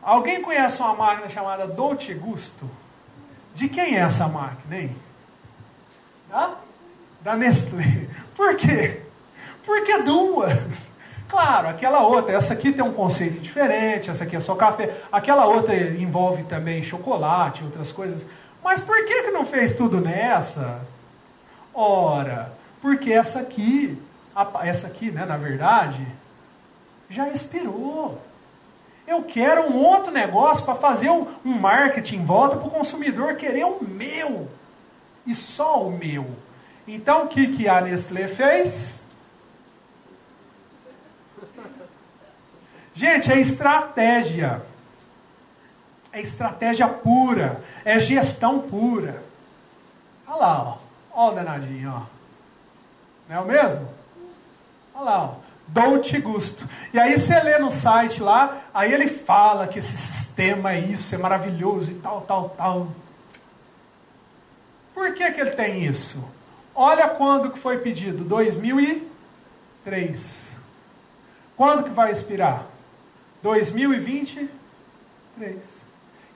Alguém 0.03 0.43
conhece 0.43 0.81
uma 0.83 0.95
máquina 0.95 1.29
chamada 1.29 1.67
Dolce 1.67 2.13
Gusto? 2.13 2.69
De 3.55 3.69
quem 3.69 3.97
é 3.97 4.01
essa 4.01 4.29
máquina, 4.29 4.77
hein? 4.77 4.97
Da, 6.29 6.57
da 7.21 7.37
Nestlé. 7.37 8.09
Por 8.37 8.57
quê? 8.57 9.01
Porque 9.65 10.03
duas. 10.03 10.53
Claro, 11.29 11.69
aquela 11.69 12.01
outra, 12.01 12.35
essa 12.35 12.53
aqui 12.53 12.73
tem 12.73 12.85
um 12.85 12.93
conceito 12.93 13.41
diferente, 13.41 14.11
essa 14.11 14.25
aqui 14.25 14.37
é 14.37 14.41
só 14.41 14.55
café. 14.55 14.95
Aquela 15.11 15.47
outra 15.47 15.75
envolve 15.75 16.45
também 16.45 16.83
chocolate, 16.83 17.65
outras 17.65 17.91
coisas. 17.91 18.25
Mas 18.63 18.81
por 18.81 19.05
que, 19.05 19.25
que 19.25 19.31
não 19.31 19.45
fez 19.45 19.75
tudo 19.75 20.01
nessa? 20.01 20.81
Ora, 21.73 22.53
porque 22.81 23.13
essa 23.13 23.41
aqui, 23.41 23.99
essa 24.63 24.87
aqui, 24.87 25.11
né, 25.11 25.25
na 25.25 25.37
verdade, 25.37 26.07
já 27.09 27.29
expirou. 27.29 28.21
Eu 29.07 29.23
quero 29.23 29.71
um 29.71 29.77
outro 29.77 30.11
negócio 30.13 30.65
para 30.65 30.75
fazer 30.77 31.11
um, 31.11 31.27
marketing 31.45 32.17
em 32.17 32.25
volta 32.25 32.57
para 32.57 32.69
o 32.69 32.71
consumidor 32.71 33.37
querer 33.37 33.65
o 33.65 33.83
meu. 33.83 34.49
E 35.27 35.35
só 35.35 35.83
o 35.87 35.91
meu. 35.91 36.27
Então 36.87 37.25
o 37.25 37.29
que, 37.29 37.49
que 37.49 37.69
a 37.69 37.81
Nestlé 37.81 38.29
fez? 38.29 39.03
Gente, 43.05 43.31
é 43.31 43.39
estratégia. 43.39 44.63
É 46.11 46.23
estratégia 46.23 46.89
pura. 46.89 47.63
É 47.85 48.01
gestão 48.01 48.61
pura. 48.61 49.23
Olha 50.27 50.37
lá, 50.37 50.63
ó. 50.63 50.79
Ó 51.13 51.31
o 51.31 51.35
danadinho, 51.35 51.93
ó. 51.95 52.01
Não 53.29 53.37
é 53.37 53.41
o 53.41 53.45
mesmo? 53.45 53.87
Olha 54.95 55.05
lá, 55.05 55.25
ó. 55.25 55.35
Dolce 55.69 56.19
Gusto. 56.19 56.67
E 56.95 56.99
aí 56.99 57.19
você 57.19 57.39
lê 57.41 57.59
no 57.59 57.71
site 57.71 58.23
lá, 58.23 58.63
aí 58.73 58.91
ele 58.91 59.09
fala 59.09 59.67
que 59.67 59.81
esse 59.81 59.99
sistema 59.99 60.73
é 60.73 60.81
isso, 60.81 61.15
é 61.15 61.19
maravilhoso 61.19 61.91
e 61.91 61.97
tal, 61.97 62.23
tal, 62.23 62.49
tal. 62.51 62.89
Por 64.95 65.13
que, 65.15 65.31
que 65.31 65.43
ele 65.43 65.51
tem 65.51 65.85
isso? 65.85 66.25
Olha 66.75 67.07
quando 67.09 67.51
que 67.51 67.59
foi 67.59 67.77
pedido, 67.79 68.25
2003. 68.25 70.57
Quando 71.55 71.85
que 71.85 71.91
vai 71.91 72.11
expirar? 72.11 72.73
2023. 73.45 74.49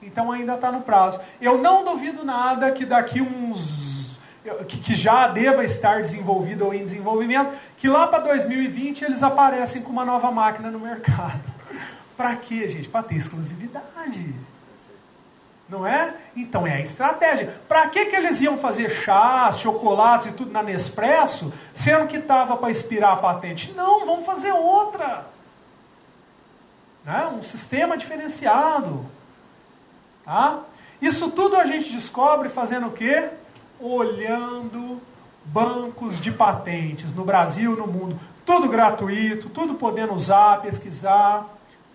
Então 0.01 0.31
ainda 0.31 0.53
está 0.53 0.71
no 0.71 0.81
prazo. 0.81 1.19
Eu 1.41 1.57
não 1.57 1.83
duvido 1.83 2.23
nada 2.23 2.71
que 2.71 2.85
daqui 2.85 3.19
uns 3.19 4.17
que, 4.67 4.95
já 4.95 5.27
deva 5.27 5.65
estar 5.65 6.01
desenvolvido 6.01 6.65
ou 6.65 6.73
em 6.73 6.83
desenvolvimento, 6.83 7.51
que 7.77 7.89
lá 7.89 8.07
para 8.07 8.19
2020 8.19 9.03
eles 9.03 9.23
aparecem 9.23 9.81
com 9.81 9.91
uma 9.91 10.05
nova 10.05 10.31
máquina 10.31 10.69
no 10.69 10.79
mercado. 10.79 11.41
para 12.15 12.35
quê, 12.35 12.69
gente? 12.69 12.87
Para 12.87 13.03
ter 13.03 13.15
exclusividade. 13.15 14.33
Não 15.67 15.85
é? 15.85 16.13
Então 16.35 16.65
é 16.65 16.75
a 16.75 16.81
estratégia. 16.81 17.53
Para 17.67 17.89
que, 17.89 18.05
que 18.05 18.15
eles 18.15 18.39
iam 18.39 18.57
fazer 18.57 18.89
chás, 19.03 19.59
chocolates 19.59 20.27
e 20.27 20.33
tudo 20.33 20.51
na 20.51 20.63
Nespresso, 20.63 21.51
sendo 21.73 22.07
que 22.07 22.17
estava 22.17 22.55
para 22.55 22.71
expirar 22.71 23.13
a 23.13 23.17
patente? 23.17 23.73
Não, 23.73 24.05
vamos 24.05 24.25
fazer 24.25 24.51
outra. 24.51 25.25
Né? 27.05 27.27
Um 27.27 27.43
sistema 27.43 27.97
diferenciado. 27.97 29.05
Tá? 30.25 30.59
Isso 31.01 31.31
tudo 31.31 31.55
a 31.55 31.65
gente 31.65 31.91
descobre 31.91 32.49
fazendo 32.49 32.87
o 32.87 32.91
quê? 32.91 33.29
olhando 33.79 35.01
bancos 35.45 36.19
de 36.19 36.31
patentes 36.31 37.13
no 37.13 37.23
Brasil, 37.23 37.75
no 37.75 37.87
mundo, 37.87 38.19
tudo 38.45 38.67
gratuito, 38.67 39.49
tudo 39.49 39.75
podendo 39.75 40.13
usar, 40.13 40.61
pesquisar, 40.61 41.47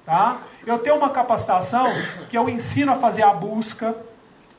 tá? 0.04 0.38
Eu 0.66 0.78
tenho 0.78 0.96
uma 0.96 1.10
capacitação 1.10 1.86
que 2.30 2.38
eu 2.38 2.48
ensino 2.48 2.92
a 2.92 2.96
fazer 2.96 3.22
a 3.22 3.34
busca 3.34 3.94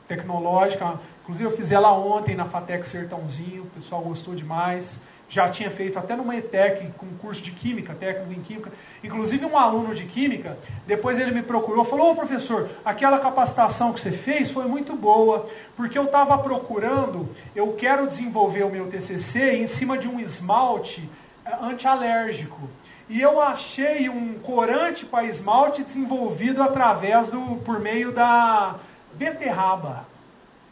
tecnológica, 0.06 1.00
inclusive 1.22 1.50
eu 1.50 1.56
fiz 1.56 1.72
ela 1.72 1.92
ontem 1.92 2.36
na 2.36 2.44
Fatec 2.44 2.86
Sertãozinho, 2.86 3.64
o 3.64 3.70
pessoal 3.70 4.00
gostou 4.02 4.34
demais. 4.34 5.00
Já 5.28 5.48
tinha 5.48 5.70
feito 5.70 5.98
até 5.98 6.14
numa 6.14 6.36
ETEC, 6.36 6.92
com 6.96 7.06
curso 7.18 7.42
de 7.42 7.50
Química, 7.50 7.94
técnico 7.94 8.32
em 8.32 8.42
Química. 8.42 8.72
Inclusive 9.02 9.44
um 9.44 9.58
aluno 9.58 9.94
de 9.94 10.04
Química, 10.04 10.56
depois 10.86 11.18
ele 11.18 11.32
me 11.32 11.42
procurou, 11.42 11.84
falou, 11.84 12.12
ô 12.12 12.14
professor, 12.14 12.68
aquela 12.84 13.18
capacitação 13.18 13.92
que 13.92 14.00
você 14.00 14.12
fez 14.12 14.50
foi 14.50 14.66
muito 14.66 14.94
boa, 14.94 15.46
porque 15.76 15.98
eu 15.98 16.04
estava 16.04 16.38
procurando, 16.38 17.28
eu 17.54 17.72
quero 17.72 18.06
desenvolver 18.06 18.62
o 18.62 18.70
meu 18.70 18.86
TCC 18.86 19.56
em 19.56 19.66
cima 19.66 19.98
de 19.98 20.06
um 20.06 20.20
esmalte 20.20 21.08
eh, 21.44 21.56
antialérgico. 21.60 22.70
E 23.08 23.20
eu 23.20 23.40
achei 23.40 24.08
um 24.08 24.34
corante 24.34 25.04
para 25.04 25.26
esmalte 25.26 25.82
desenvolvido 25.82 26.62
através 26.62 27.28
do, 27.28 27.56
por 27.64 27.78
meio 27.80 28.12
da 28.12 28.76
beterraba. 29.12 30.06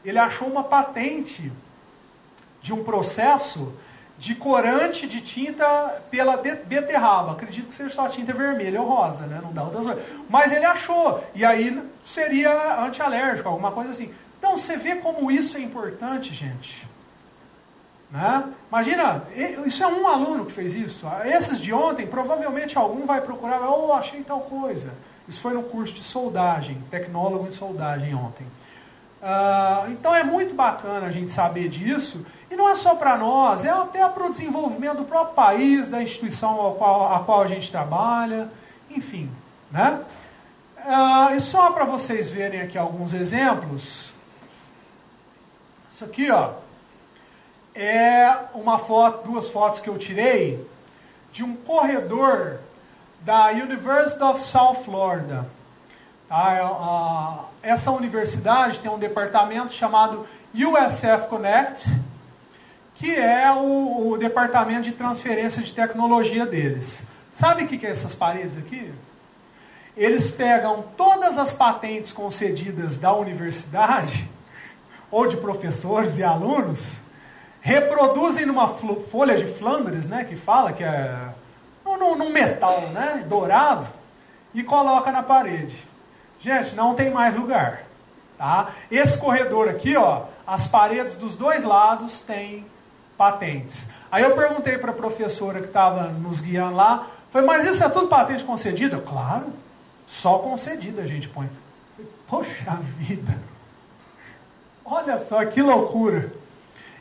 Ele 0.04 0.18
achou 0.18 0.48
uma 0.48 0.64
patente 0.64 1.50
de 2.60 2.72
um 2.72 2.82
processo 2.82 3.72
de 4.18 4.34
corante 4.34 5.06
de 5.06 5.20
tinta 5.20 6.02
pela 6.10 6.36
beterraba. 6.36 7.32
Acredito 7.32 7.68
que 7.68 7.74
seja 7.74 7.90
só 7.90 8.08
tinta 8.08 8.32
vermelha 8.32 8.80
ou 8.80 8.88
rosa, 8.88 9.26
né? 9.26 9.40
Não 9.42 9.52
dá 9.52 9.64
outras 9.64 9.84
coisas. 9.86 10.04
Mas 10.28 10.52
ele 10.52 10.64
achou. 10.64 11.24
E 11.34 11.44
aí 11.44 11.82
seria 12.02 12.84
antialérgico, 12.84 13.48
alguma 13.48 13.72
coisa 13.72 13.90
assim. 13.90 14.12
Então 14.38 14.56
você 14.56 14.76
vê 14.76 14.96
como 14.96 15.30
isso 15.30 15.56
é 15.56 15.60
importante, 15.60 16.34
gente. 16.34 16.86
Né? 18.10 18.44
Imagina, 18.68 19.24
isso 19.66 19.82
é 19.82 19.86
um 19.88 20.06
aluno 20.06 20.46
que 20.46 20.52
fez 20.52 20.74
isso. 20.74 21.06
Esses 21.24 21.60
de 21.60 21.72
ontem, 21.72 22.06
provavelmente 22.06 22.78
algum 22.78 23.06
vai 23.06 23.20
procurar, 23.20 23.60
oh, 23.68 23.92
achei 23.92 24.22
tal 24.22 24.42
coisa. 24.42 24.92
Isso 25.26 25.40
foi 25.40 25.54
no 25.54 25.62
curso 25.64 25.94
de 25.94 26.02
soldagem, 26.02 26.80
tecnólogo 26.90 27.46
em 27.46 27.50
soldagem 27.50 28.14
ontem. 28.14 28.46
Uh, 29.24 29.90
então 29.90 30.14
é 30.14 30.22
muito 30.22 30.54
bacana 30.54 31.06
a 31.06 31.10
gente 31.10 31.32
saber 31.32 31.68
disso 31.68 32.24
e 32.54 32.56
não 32.56 32.70
é 32.70 32.74
só 32.76 32.94
para 32.94 33.16
nós, 33.18 33.64
é 33.64 33.70
até 33.70 34.08
para 34.08 34.26
o 34.26 34.30
desenvolvimento 34.30 34.98
do 34.98 35.04
próprio 35.04 35.34
país, 35.34 35.88
da 35.88 36.00
instituição 36.00 36.68
a 36.68 36.74
qual, 36.74 37.12
a 37.12 37.18
qual 37.20 37.42
a 37.42 37.46
gente 37.48 37.68
trabalha, 37.68 38.48
enfim. 38.88 39.28
Né? 39.72 40.00
Uh, 40.78 41.34
e 41.34 41.40
só 41.40 41.72
para 41.72 41.84
vocês 41.84 42.30
verem 42.30 42.60
aqui 42.60 42.78
alguns 42.78 43.12
exemplos. 43.12 44.12
Isso 45.90 46.04
aqui, 46.04 46.30
ó, 46.30 46.52
é 47.74 48.32
uma 48.54 48.78
foto, 48.78 49.28
duas 49.28 49.48
fotos 49.48 49.80
que 49.80 49.88
eu 49.88 49.98
tirei 49.98 50.64
de 51.32 51.42
um 51.42 51.56
corredor 51.56 52.60
da 53.22 53.48
University 53.48 54.22
of 54.22 54.40
South 54.40 54.84
Florida. 54.84 55.44
Tá? 56.28 57.46
Essa 57.62 57.90
universidade 57.90 58.78
tem 58.78 58.90
um 58.90 58.98
departamento 58.98 59.72
chamado 59.72 60.24
USF 60.54 61.26
Connect, 61.28 61.88
que 62.94 63.14
é 63.14 63.50
o, 63.52 64.10
o 64.10 64.18
departamento 64.18 64.82
de 64.82 64.92
transferência 64.92 65.62
de 65.62 65.72
tecnologia 65.72 66.46
deles. 66.46 67.02
Sabe 67.32 67.64
o 67.64 67.66
que, 67.66 67.78
que 67.78 67.86
é 67.86 67.90
essas 67.90 68.14
paredes 68.14 68.56
aqui? 68.56 68.92
Eles 69.96 70.30
pegam 70.30 70.84
todas 70.96 71.38
as 71.38 71.52
patentes 71.52 72.12
concedidas 72.12 72.98
da 72.98 73.12
universidade, 73.12 74.28
ou 75.10 75.28
de 75.28 75.36
professores 75.36 76.18
e 76.18 76.22
alunos, 76.22 76.92
reproduzem 77.60 78.46
numa 78.46 78.68
folha 78.68 79.36
de 79.36 79.46
Flandres, 79.54 80.06
né, 80.06 80.24
que 80.24 80.36
fala 80.36 80.72
que 80.72 80.84
é 80.84 81.28
num, 81.84 82.16
num 82.16 82.30
metal 82.30 82.80
né, 82.92 83.24
dourado, 83.28 83.86
e 84.52 84.62
coloca 84.62 85.10
na 85.10 85.22
parede. 85.22 85.76
Gente, 86.40 86.74
não 86.74 86.94
tem 86.94 87.10
mais 87.10 87.34
lugar. 87.34 87.84
Tá? 88.38 88.70
Esse 88.90 89.18
corredor 89.18 89.68
aqui, 89.68 89.96
ó, 89.96 90.24
as 90.46 90.66
paredes 90.66 91.16
dos 91.16 91.36
dois 91.36 91.64
lados 91.64 92.20
têm 92.20 92.66
patentes. 93.16 93.86
Aí 94.10 94.22
eu 94.22 94.34
perguntei 94.36 94.78
para 94.78 94.90
a 94.90 94.94
professora 94.94 95.60
que 95.60 95.66
estava 95.66 96.04
nos 96.04 96.40
guiando 96.40 96.76
lá, 96.76 97.08
falei, 97.32 97.46
mas 97.46 97.64
isso 97.64 97.82
é 97.82 97.88
tudo 97.88 98.08
patente 98.08 98.44
concedida? 98.44 98.98
Claro, 98.98 99.46
só 100.06 100.38
concedida 100.38 101.02
a 101.02 101.06
gente 101.06 101.28
põe. 101.28 101.48
Poxa 102.28 102.78
vida! 102.96 103.38
Olha 104.84 105.18
só 105.18 105.44
que 105.44 105.60
loucura! 105.60 106.32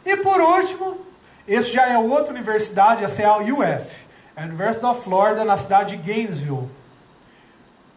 E 0.06 0.18
por 0.18 0.40
último, 0.40 0.98
esse 1.48 1.72
já 1.72 1.88
é 1.88 1.98
outra 1.98 2.34
universidade, 2.34 3.04
essa 3.04 3.22
é 3.22 3.26
a 3.26 3.38
UF, 3.38 4.08
a 4.36 4.44
University 4.44 4.86
of 4.86 5.02
Florida, 5.02 5.46
na 5.46 5.58
cidade 5.58 5.96
de 5.96 6.04
Gainesville. 6.04 6.70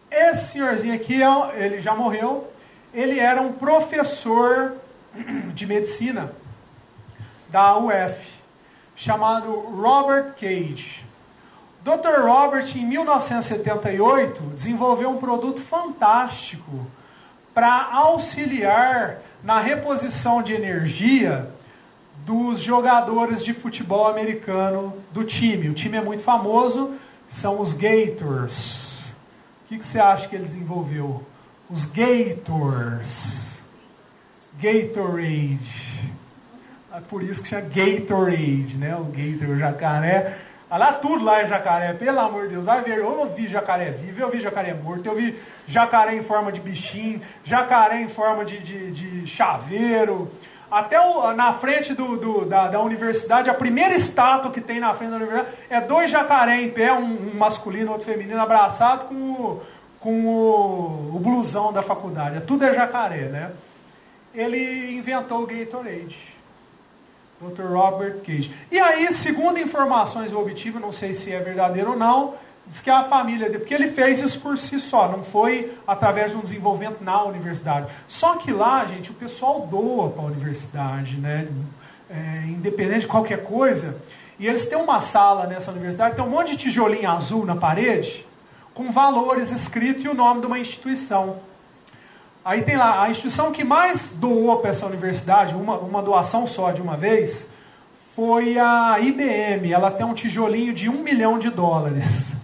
Esse 0.09 0.53
senhorzinho 0.53 0.93
aqui, 0.93 1.21
ele 1.55 1.81
já 1.81 1.95
morreu, 1.95 2.51
ele 2.93 3.19
era 3.19 3.41
um 3.41 3.53
professor 3.53 4.75
de 5.53 5.65
medicina 5.65 6.31
da 7.49 7.77
UF, 7.77 8.33
chamado 8.95 9.51
Robert 9.51 10.33
Cage. 10.39 11.05
Dr. 11.83 12.21
Robert, 12.25 12.65
em 12.75 12.85
1978, 12.85 14.41
desenvolveu 14.55 15.09
um 15.09 15.17
produto 15.17 15.61
fantástico 15.61 16.85
para 17.53 17.89
auxiliar 17.91 19.19
na 19.43 19.59
reposição 19.59 20.41
de 20.41 20.53
energia 20.53 21.49
dos 22.25 22.59
jogadores 22.59 23.43
de 23.43 23.53
futebol 23.53 24.07
americano 24.07 24.97
do 25.13 25.23
time. 25.23 25.69
O 25.69 25.73
time 25.73 25.97
é 25.97 26.01
muito 26.01 26.23
famoso, 26.23 26.95
são 27.29 27.61
os 27.61 27.73
Gators. 27.73 29.15
O 29.63 29.67
que, 29.69 29.77
que 29.77 29.85
você 29.85 29.99
acha 29.99 30.27
que 30.27 30.35
ele 30.35 30.45
desenvolveu? 30.45 31.25
Os 31.69 31.85
Gators. 31.85 33.59
Gatorade. 34.59 36.16
É 36.97 36.99
por 36.99 37.21
isso 37.21 37.43
que 37.43 37.49
chama 37.49 37.69
Gatorade, 37.69 38.75
né? 38.75 38.95
O 38.95 39.03
Gator, 39.03 39.49
o 39.49 39.59
jacaré. 39.59 40.35
Ah, 40.67 40.79
lá 40.79 40.93
tudo 40.93 41.23
lá 41.23 41.41
é 41.41 41.47
jacaré, 41.47 41.93
pelo 41.93 42.19
amor 42.19 42.47
de 42.47 42.55
Deus. 42.55 42.65
Vai 42.65 42.81
ver, 42.81 42.97
eu 42.97 43.31
vi 43.35 43.47
jacaré 43.47 43.91
vivo, 43.91 44.19
eu 44.19 44.31
vi 44.31 44.39
jacaré 44.39 44.73
morto, 44.73 45.05
eu 45.05 45.13
vi 45.13 45.39
jacaré 45.67 46.15
em 46.15 46.23
forma 46.23 46.51
de 46.51 46.59
bichinho, 46.59 47.21
jacaré 47.43 48.01
em 48.01 48.09
forma 48.09 48.43
de, 48.43 48.57
de, 48.57 48.91
de 48.91 49.27
chaveiro. 49.27 50.31
Até 50.71 50.99
o, 50.99 51.31
na 51.33 51.53
frente 51.53 51.93
do, 51.93 52.17
do, 52.17 52.45
da, 52.45 52.67
da, 52.67 52.81
universidade, 52.81 53.47
a 53.47 53.53
primeira 53.53 53.93
estátua 53.93 54.49
que 54.49 54.59
tem 54.59 54.79
na 54.79 54.95
frente 54.95 55.11
da 55.11 55.17
universidade 55.17 55.55
é 55.69 55.79
dois 55.79 56.09
jacaré 56.09 56.59
em 56.59 56.71
pé, 56.71 56.91
um, 56.93 57.29
um 57.31 57.37
masculino 57.37 57.91
outro 57.91 58.07
feminino, 58.07 58.41
abraçado 58.41 59.05
com, 59.05 59.13
o, 59.13 59.61
com 59.99 60.25
o, 60.25 61.15
o 61.15 61.19
blusão 61.19 61.71
da 61.71 61.83
faculdade. 61.83 62.41
Tudo 62.41 62.65
é 62.65 62.73
jacaré, 62.73 63.25
né? 63.25 63.51
Ele 64.33 64.95
inventou 64.95 65.43
o 65.43 65.45
Gatorade. 65.45 66.36
Dr. 67.39 67.63
Robert 67.63 68.17
Cage. 68.25 68.51
E 68.71 68.79
aí, 68.79 69.11
segundo 69.13 69.59
informações 69.59 70.31
eu 70.31 70.39
obtive, 70.39 70.79
não 70.79 70.91
sei 70.91 71.13
se 71.13 71.31
é 71.31 71.39
verdadeiro 71.39 71.91
ou 71.91 71.97
não, 71.97 72.33
diz 72.65 72.81
que 72.81 72.89
a 72.89 73.03
família 73.03 73.47
dele, 73.47 73.59
porque 73.59 73.73
ele 73.73 73.89
fez 73.89 74.21
isso 74.21 74.39
por 74.41 74.57
si 74.57 74.79
só, 74.79 75.07
não 75.07 75.23
foi 75.23 75.73
através 75.87 76.31
de 76.31 76.37
um 76.37 76.41
desenvolvimento 76.41 77.03
na 77.03 77.23
universidade. 77.23 77.87
Só 78.07 78.35
que 78.35 78.51
lá, 78.51 78.85
gente, 78.85 79.11
o 79.11 79.13
pessoal 79.13 79.67
doa 79.69 80.09
para 80.09 80.23
a 80.23 80.25
universidade, 80.25 81.17
né? 81.17 81.47
É, 82.09 82.45
independente 82.47 83.01
de 83.01 83.07
qualquer 83.07 83.43
coisa. 83.43 83.97
E 84.39 84.47
eles 84.47 84.65
têm 84.65 84.77
uma 84.77 85.01
sala 85.01 85.45
nessa 85.45 85.71
universidade, 85.71 86.15
tem 86.15 86.23
um 86.23 86.29
monte 86.29 86.51
de 86.51 86.57
tijolinho 86.57 87.09
azul 87.09 87.45
na 87.45 87.55
parede, 87.55 88.25
com 88.73 88.91
valores 88.91 89.51
escritos 89.51 90.03
e 90.03 90.07
o 90.07 90.13
nome 90.13 90.41
de 90.41 90.47
uma 90.47 90.59
instituição. 90.59 91.37
Aí 92.47 92.61
tem 92.61 92.77
lá, 92.77 93.03
a 93.03 93.09
instituição 93.09 93.51
que 93.51 93.61
mais 93.61 94.13
doou 94.13 94.59
para 94.59 94.69
essa 94.69 94.85
universidade, 94.85 95.53
uma, 95.53 95.77
uma 95.79 96.01
doação 96.01 96.47
só 96.47 96.71
de 96.71 96.81
uma 96.81 96.95
vez, 96.95 97.45
foi 98.15 98.57
a 98.57 98.97
IBM. 99.01 99.73
Ela 99.73 99.91
tem 99.91 100.05
um 100.05 100.13
tijolinho 100.13 100.73
de 100.73 100.87
um 100.87 101.03
milhão 101.03 101.37
de 101.37 101.49
dólares. 101.49 102.31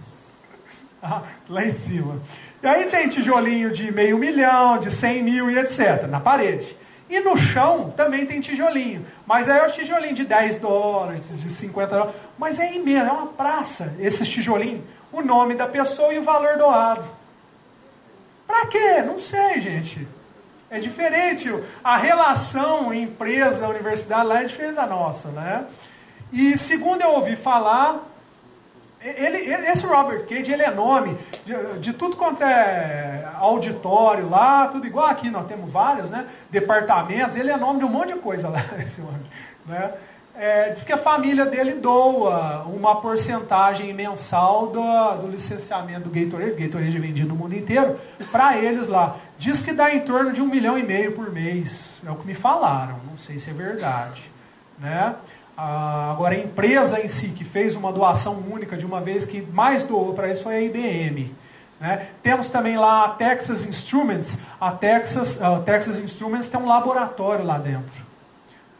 Ah, 1.06 1.20
lá 1.50 1.62
em 1.62 1.72
cima. 1.72 2.18
E 2.62 2.66
aí 2.66 2.86
tem 2.86 3.10
tijolinho 3.10 3.70
de 3.70 3.92
meio 3.92 4.16
milhão, 4.16 4.78
de 4.78 4.90
cem 4.90 5.22
mil 5.22 5.50
e 5.50 5.58
etc. 5.58 6.06
na 6.08 6.18
parede. 6.18 6.74
E 7.10 7.20
no 7.20 7.36
chão 7.36 7.92
também 7.94 8.24
tem 8.24 8.40
tijolinho. 8.40 9.04
Mas 9.26 9.50
aí 9.50 9.58
é 9.58 9.66
o 9.66 9.70
tijolinho 9.70 10.14
de 10.14 10.24
10 10.24 10.60
dólares, 10.60 11.42
de 11.42 11.50
50 11.50 11.94
dólares. 11.94 12.14
Mas 12.38 12.58
é 12.58 12.74
imenso, 12.74 13.06
é 13.06 13.12
uma 13.12 13.26
praça, 13.26 13.92
esses 13.98 14.26
tijolinhos. 14.26 14.80
O 15.12 15.20
nome 15.20 15.54
da 15.54 15.66
pessoa 15.66 16.14
e 16.14 16.18
o 16.18 16.24
valor 16.24 16.56
doado. 16.56 17.04
Para 18.54 18.66
quê? 18.66 19.02
Não 19.02 19.18
sei, 19.18 19.60
gente. 19.60 20.06
É 20.70 20.78
diferente. 20.78 21.52
A 21.82 21.96
relação 21.96 22.94
empresa-universidade 22.94 24.26
lá 24.26 24.42
é 24.42 24.44
diferente 24.44 24.76
da 24.76 24.86
nossa, 24.86 25.28
né? 25.30 25.66
E 26.32 26.56
segundo 26.56 27.02
eu 27.02 27.10
ouvi 27.14 27.34
falar, 27.34 28.00
ele, 29.00 29.38
esse 29.38 29.84
Robert 29.84 30.24
Cage, 30.26 30.52
ele 30.52 30.62
é 30.62 30.70
nome 30.70 31.18
de, 31.44 31.80
de, 31.80 31.92
tudo 31.92 32.16
quanto 32.16 32.44
é 32.44 33.28
auditório 33.38 34.30
lá, 34.30 34.68
tudo 34.68 34.86
igual 34.86 35.06
aqui, 35.06 35.30
nós 35.30 35.48
temos 35.48 35.70
vários, 35.70 36.10
né? 36.10 36.24
Departamentos, 36.48 37.36
ele 37.36 37.50
é 37.50 37.56
nome 37.56 37.80
de 37.80 37.84
um 37.84 37.90
monte 37.90 38.14
de 38.14 38.20
coisa 38.20 38.48
lá, 38.48 38.64
esse 38.78 39.00
homem, 39.00 39.26
né? 39.66 39.94
É, 40.36 40.70
diz 40.70 40.82
que 40.82 40.92
a 40.92 40.98
família 40.98 41.46
dele 41.46 41.74
doa 41.74 42.64
uma 42.64 43.00
porcentagem 43.00 43.92
mensal 43.92 44.66
do, 44.66 45.14
do 45.20 45.28
licenciamento 45.28 46.08
do 46.08 46.10
Gatorade, 46.10 46.60
Gatorade 46.60 46.96
é 46.96 47.00
vendido 47.00 47.28
no 47.28 47.36
mundo 47.36 47.54
inteiro, 47.54 47.98
para 48.32 48.58
eles 48.58 48.88
lá. 48.88 49.16
Diz 49.38 49.62
que 49.62 49.72
dá 49.72 49.94
em 49.94 50.00
torno 50.00 50.32
de 50.32 50.40
um 50.42 50.46
milhão 50.46 50.76
e 50.76 50.82
meio 50.82 51.12
por 51.12 51.32
mês. 51.32 51.88
É 52.04 52.10
o 52.10 52.16
que 52.16 52.26
me 52.26 52.34
falaram, 52.34 52.98
não 53.08 53.16
sei 53.16 53.38
se 53.38 53.50
é 53.50 53.52
verdade. 53.52 54.28
Né? 54.78 55.14
a, 55.56 56.10
agora 56.10 56.34
a 56.34 56.38
empresa 56.38 57.00
em 57.00 57.08
si, 57.08 57.28
que 57.28 57.44
fez 57.44 57.74
uma 57.74 57.92
doação 57.92 58.42
única 58.50 58.76
de 58.76 58.84
uma 58.84 59.00
vez, 59.00 59.24
que 59.24 59.42
mais 59.42 59.84
doou 59.84 60.14
para 60.14 60.28
isso 60.30 60.42
foi 60.42 60.56
a 60.56 60.60
IBM. 60.60 61.34
Né? 61.80 62.08
Temos 62.22 62.48
também 62.48 62.76
lá 62.76 63.04
a 63.04 63.08
Texas 63.10 63.64
Instruments. 63.66 64.38
A 64.60 64.70
Texas, 64.72 65.40
a 65.40 65.60
Texas 65.60 65.98
Instruments 65.98 66.48
tem 66.48 66.60
um 66.60 66.66
laboratório 66.66 67.44
lá 67.44 67.58
dentro. 67.58 68.03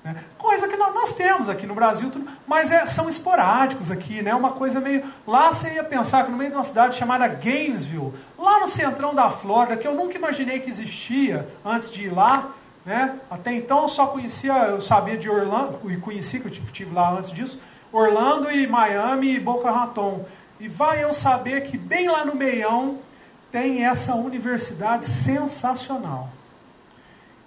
Né? 0.04 0.22
Coisa 0.36 0.68
que 0.68 0.76
nós, 0.76 1.14
temos 1.14 1.48
aqui 1.48 1.66
no 1.66 1.74
Brasil, 1.74 2.12
mas 2.46 2.70
é, 2.70 2.84
são 2.84 3.08
esporádicos 3.08 3.90
aqui, 3.90 4.20
né? 4.20 4.34
Uma 4.34 4.52
coisa 4.52 4.78
meio. 4.78 5.02
Lá 5.26 5.50
você 5.50 5.72
ia 5.72 5.84
pensar 5.84 6.24
que 6.24 6.30
no 6.30 6.36
meio 6.36 6.50
de 6.50 6.56
uma 6.56 6.64
cidade 6.64 6.96
chamada 6.96 7.26
Gainesville, 7.26 8.12
lá 8.38 8.60
no 8.60 8.68
centrão 8.68 9.14
da 9.14 9.30
Flórida, 9.30 9.78
que 9.78 9.88
eu 9.88 9.94
nunca 9.94 10.16
imaginei 10.16 10.60
que 10.60 10.68
existia 10.68 11.48
antes 11.64 11.90
de 11.90 12.04
ir 12.04 12.10
lá, 12.12 12.50
né? 12.84 13.18
Até 13.30 13.54
então 13.54 13.82
eu 13.82 13.88
só 13.88 14.06
conhecia, 14.06 14.52
eu 14.52 14.80
sabia 14.80 15.16
de 15.16 15.30
Orlando, 15.30 15.80
e 15.90 15.96
conheci 15.96 16.38
que 16.38 16.48
eu 16.48 16.52
estive 16.52 16.94
lá 16.94 17.10
antes 17.12 17.30
disso, 17.30 17.58
Orlando 17.90 18.50
e 18.50 18.66
Miami 18.66 19.34
e 19.34 19.40
Boca 19.40 19.70
Raton. 19.70 20.26
E 20.60 20.68
vai 20.68 21.02
eu 21.02 21.14
saber 21.14 21.62
que 21.62 21.78
bem 21.78 22.08
lá 22.08 22.26
no 22.26 22.34
meião 22.34 22.98
tem 23.50 23.84
essa 23.86 24.14
universidade 24.14 25.06
sensacional. 25.06 26.28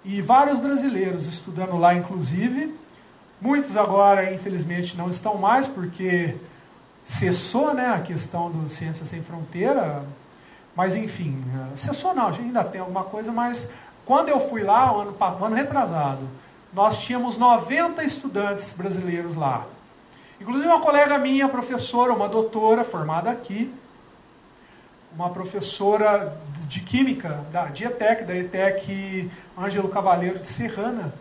E 0.04 0.22
vários 0.22 0.58
brasileiros 0.58 1.26
estudando 1.26 1.76
lá, 1.76 1.94
inclusive. 1.94 2.74
Muitos 3.40 3.76
agora, 3.76 4.32
infelizmente, 4.32 4.96
não 4.96 5.08
estão 5.08 5.36
mais, 5.36 5.66
porque 5.66 6.36
cessou 7.04 7.72
né, 7.74 7.86
a 7.86 8.00
questão 8.00 8.50
do 8.50 8.68
Ciência 8.68 9.04
Sem 9.04 9.22
Fronteira. 9.22 10.04
Mas, 10.74 10.96
enfim, 10.96 11.44
cessou 11.76 12.14
não, 12.14 12.28
ainda 12.28 12.62
tem 12.62 12.80
alguma 12.80 13.04
coisa, 13.04 13.32
mas 13.32 13.68
quando 14.04 14.28
eu 14.28 14.40
fui 14.48 14.62
lá, 14.62 14.90
ano, 14.90 15.16
ano 15.20 15.54
retrasado, 15.54 16.28
nós 16.72 16.98
tínhamos 17.00 17.36
90 17.36 18.04
estudantes 18.04 18.72
brasileiros 18.72 19.34
lá. 19.34 19.66
Inclusive 20.40 20.68
uma 20.68 20.80
colega 20.80 21.18
minha, 21.18 21.48
professora, 21.48 22.12
uma 22.12 22.28
doutora 22.28 22.84
formada 22.84 23.30
aqui, 23.30 23.74
uma 25.18 25.30
professora 25.30 26.38
de 26.68 26.78
Química, 26.80 27.44
da, 27.50 27.64
de 27.64 27.84
ETEC, 27.84 28.22
da 28.22 28.36
ETEC 28.36 29.28
Ângelo 29.58 29.88
Cavaleiro 29.88 30.38
de 30.38 30.46
Serrana. 30.46 31.12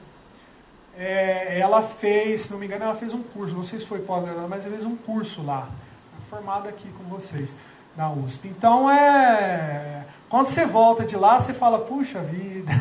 É, 0.95 1.59
ela 1.59 1.81
fez, 1.81 2.41
se 2.41 2.51
não 2.51 2.59
me 2.59 2.67
engano, 2.67 2.83
ela 2.83 2.95
fez 2.95 3.11
um 3.11 3.23
curso, 3.23 3.55
não 3.55 3.63
sei 3.63 3.79
se 3.79 3.87
foi 3.87 3.99
pós-graduada, 3.99 4.47
mas 4.47 4.65
ela 4.65 4.75
fez 4.75 4.85
um 4.85 4.95
curso 4.95 5.41
lá, 5.43 5.67
formada 6.29 6.69
aqui 6.69 6.87
com 6.89 7.05
vocês, 7.05 7.55
na 7.95 8.11
USP. 8.11 8.47
Então, 8.49 8.87
é, 8.89 10.05
quando 10.29 10.45
você 10.45 10.63
volta 10.63 11.03
de 11.03 11.15
lá, 11.15 11.39
você 11.39 11.53
fala, 11.53 11.79
puxa 11.79 12.19
vida, 12.19 12.71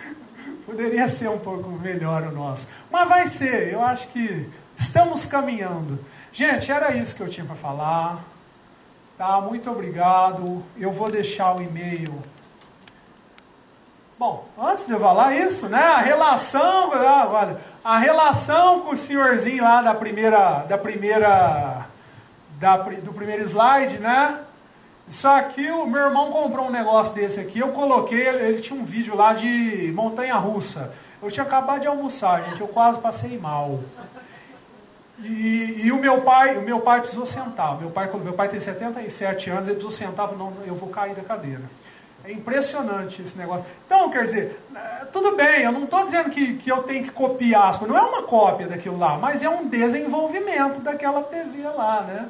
poderia 0.64 1.08
ser 1.08 1.28
um 1.28 1.38
pouco 1.38 1.68
melhor 1.72 2.22
o 2.22 2.32
nosso. 2.32 2.66
Mas 2.90 3.06
vai 3.06 3.28
ser, 3.28 3.70
eu 3.70 3.82
acho 3.82 4.08
que 4.08 4.48
estamos 4.78 5.26
caminhando. 5.26 5.98
Gente, 6.32 6.72
era 6.72 6.96
isso 6.96 7.14
que 7.14 7.22
eu 7.22 7.28
tinha 7.28 7.44
para 7.44 7.54
falar. 7.54 8.33
Tá, 9.16 9.40
muito 9.40 9.70
obrigado. 9.70 10.62
Eu 10.76 10.92
vou 10.92 11.08
deixar 11.08 11.54
o 11.56 11.62
e-mail. 11.62 12.20
Bom, 14.18 14.44
antes 14.58 14.86
de 14.86 14.92
eu 14.92 14.98
falar 14.98 15.36
isso, 15.36 15.68
né? 15.68 15.78
A 15.78 15.98
relação, 15.98 16.92
ah, 16.92 17.28
olha, 17.30 17.60
a 17.84 17.98
relação 17.98 18.80
com 18.80 18.92
o 18.92 18.96
senhorzinho 18.96 19.62
lá 19.62 19.82
da 19.82 19.94
primeira, 19.94 20.64
da 20.68 20.76
primeira, 20.76 21.86
da, 22.58 22.76
do 22.76 23.12
primeiro 23.12 23.44
slide, 23.44 23.98
né? 23.98 24.40
Isso 25.06 25.28
aqui, 25.28 25.70
o 25.70 25.86
meu 25.86 26.06
irmão 26.06 26.32
comprou 26.32 26.66
um 26.66 26.70
negócio 26.70 27.14
desse 27.14 27.38
aqui, 27.38 27.60
eu 27.60 27.68
coloquei, 27.68 28.26
ele, 28.26 28.62
tinha 28.62 28.80
um 28.80 28.84
vídeo 28.84 29.14
lá 29.14 29.32
de 29.32 29.92
montanha 29.94 30.34
russa. 30.36 30.92
Eu 31.22 31.30
tinha 31.30 31.44
acabado 31.44 31.82
de 31.82 31.86
almoçar, 31.86 32.42
gente, 32.42 32.60
eu 32.60 32.68
quase 32.68 32.98
passei 32.98 33.38
mal. 33.38 33.80
E, 35.20 35.82
e, 35.84 35.92
o 35.92 35.96
meu 35.96 36.22
pai, 36.22 36.56
o 36.56 36.62
meu 36.62 36.80
pai 36.80 37.00
precisou 37.00 37.24
sentar. 37.24 37.78
Meu 37.78 37.90
pai, 37.90 38.10
meu 38.12 38.32
pai 38.32 38.48
tem 38.48 38.60
77 38.60 39.50
anos, 39.50 39.68
ele 39.68 39.76
precisou 39.76 39.90
sentar, 39.90 40.32
não, 40.32 40.52
eu 40.66 40.74
vou 40.74 40.88
cair 40.88 41.14
da 41.14 41.22
cadeira. 41.22 41.62
É 42.24 42.32
impressionante 42.32 43.22
esse 43.22 43.36
negócio. 43.36 43.66
Então, 43.86 44.10
quer 44.10 44.24
dizer, 44.24 44.60
é, 44.74 45.04
tudo 45.06 45.36
bem, 45.36 45.60
eu 45.62 45.70
não 45.70 45.84
estou 45.84 46.02
dizendo 46.02 46.30
que, 46.30 46.56
que 46.56 46.72
eu 46.72 46.82
tenho 46.82 47.04
que 47.04 47.10
copiar 47.10 47.70
as 47.70 47.78
coisas, 47.78 47.94
não 47.94 48.02
é 48.02 48.08
uma 48.08 48.22
cópia 48.22 48.66
daquilo 48.66 48.98
lá, 48.98 49.18
mas 49.18 49.42
é 49.42 49.48
um 49.48 49.68
desenvolvimento 49.68 50.80
daquela 50.80 51.22
TV 51.22 51.62
lá, 51.68 52.00
né? 52.00 52.28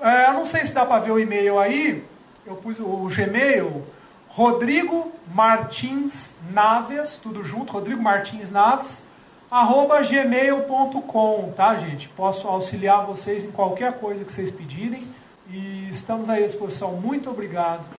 É, 0.00 0.28
eu 0.28 0.34
não 0.34 0.44
sei 0.44 0.64
se 0.64 0.74
dá 0.74 0.84
para 0.84 1.00
ver 1.00 1.12
o 1.12 1.18
e-mail 1.18 1.58
aí, 1.58 2.04
eu 2.46 2.56
pus 2.56 2.78
o, 2.78 2.84
o 2.84 3.08
Gmail, 3.08 3.86
Rodrigo 4.28 5.12
Martins 5.34 6.34
Naves, 6.52 7.18
tudo 7.18 7.42
junto, 7.42 7.72
Rodrigo 7.72 8.02
Martins 8.02 8.50
Naves, 8.50 9.02
arroba 9.50 10.00
gmail.com, 10.02 11.52
tá, 11.56 11.76
gente? 11.76 12.08
Posso 12.10 12.46
auxiliar 12.46 13.04
vocês 13.04 13.44
em 13.44 13.50
qualquer 13.50 13.94
coisa 13.98 14.24
que 14.24 14.32
vocês 14.32 14.50
pedirem 14.50 15.02
e 15.50 15.88
estamos 15.90 16.30
à 16.30 16.40
disposição. 16.40 16.92
Muito 16.92 17.28
obrigado. 17.28 17.84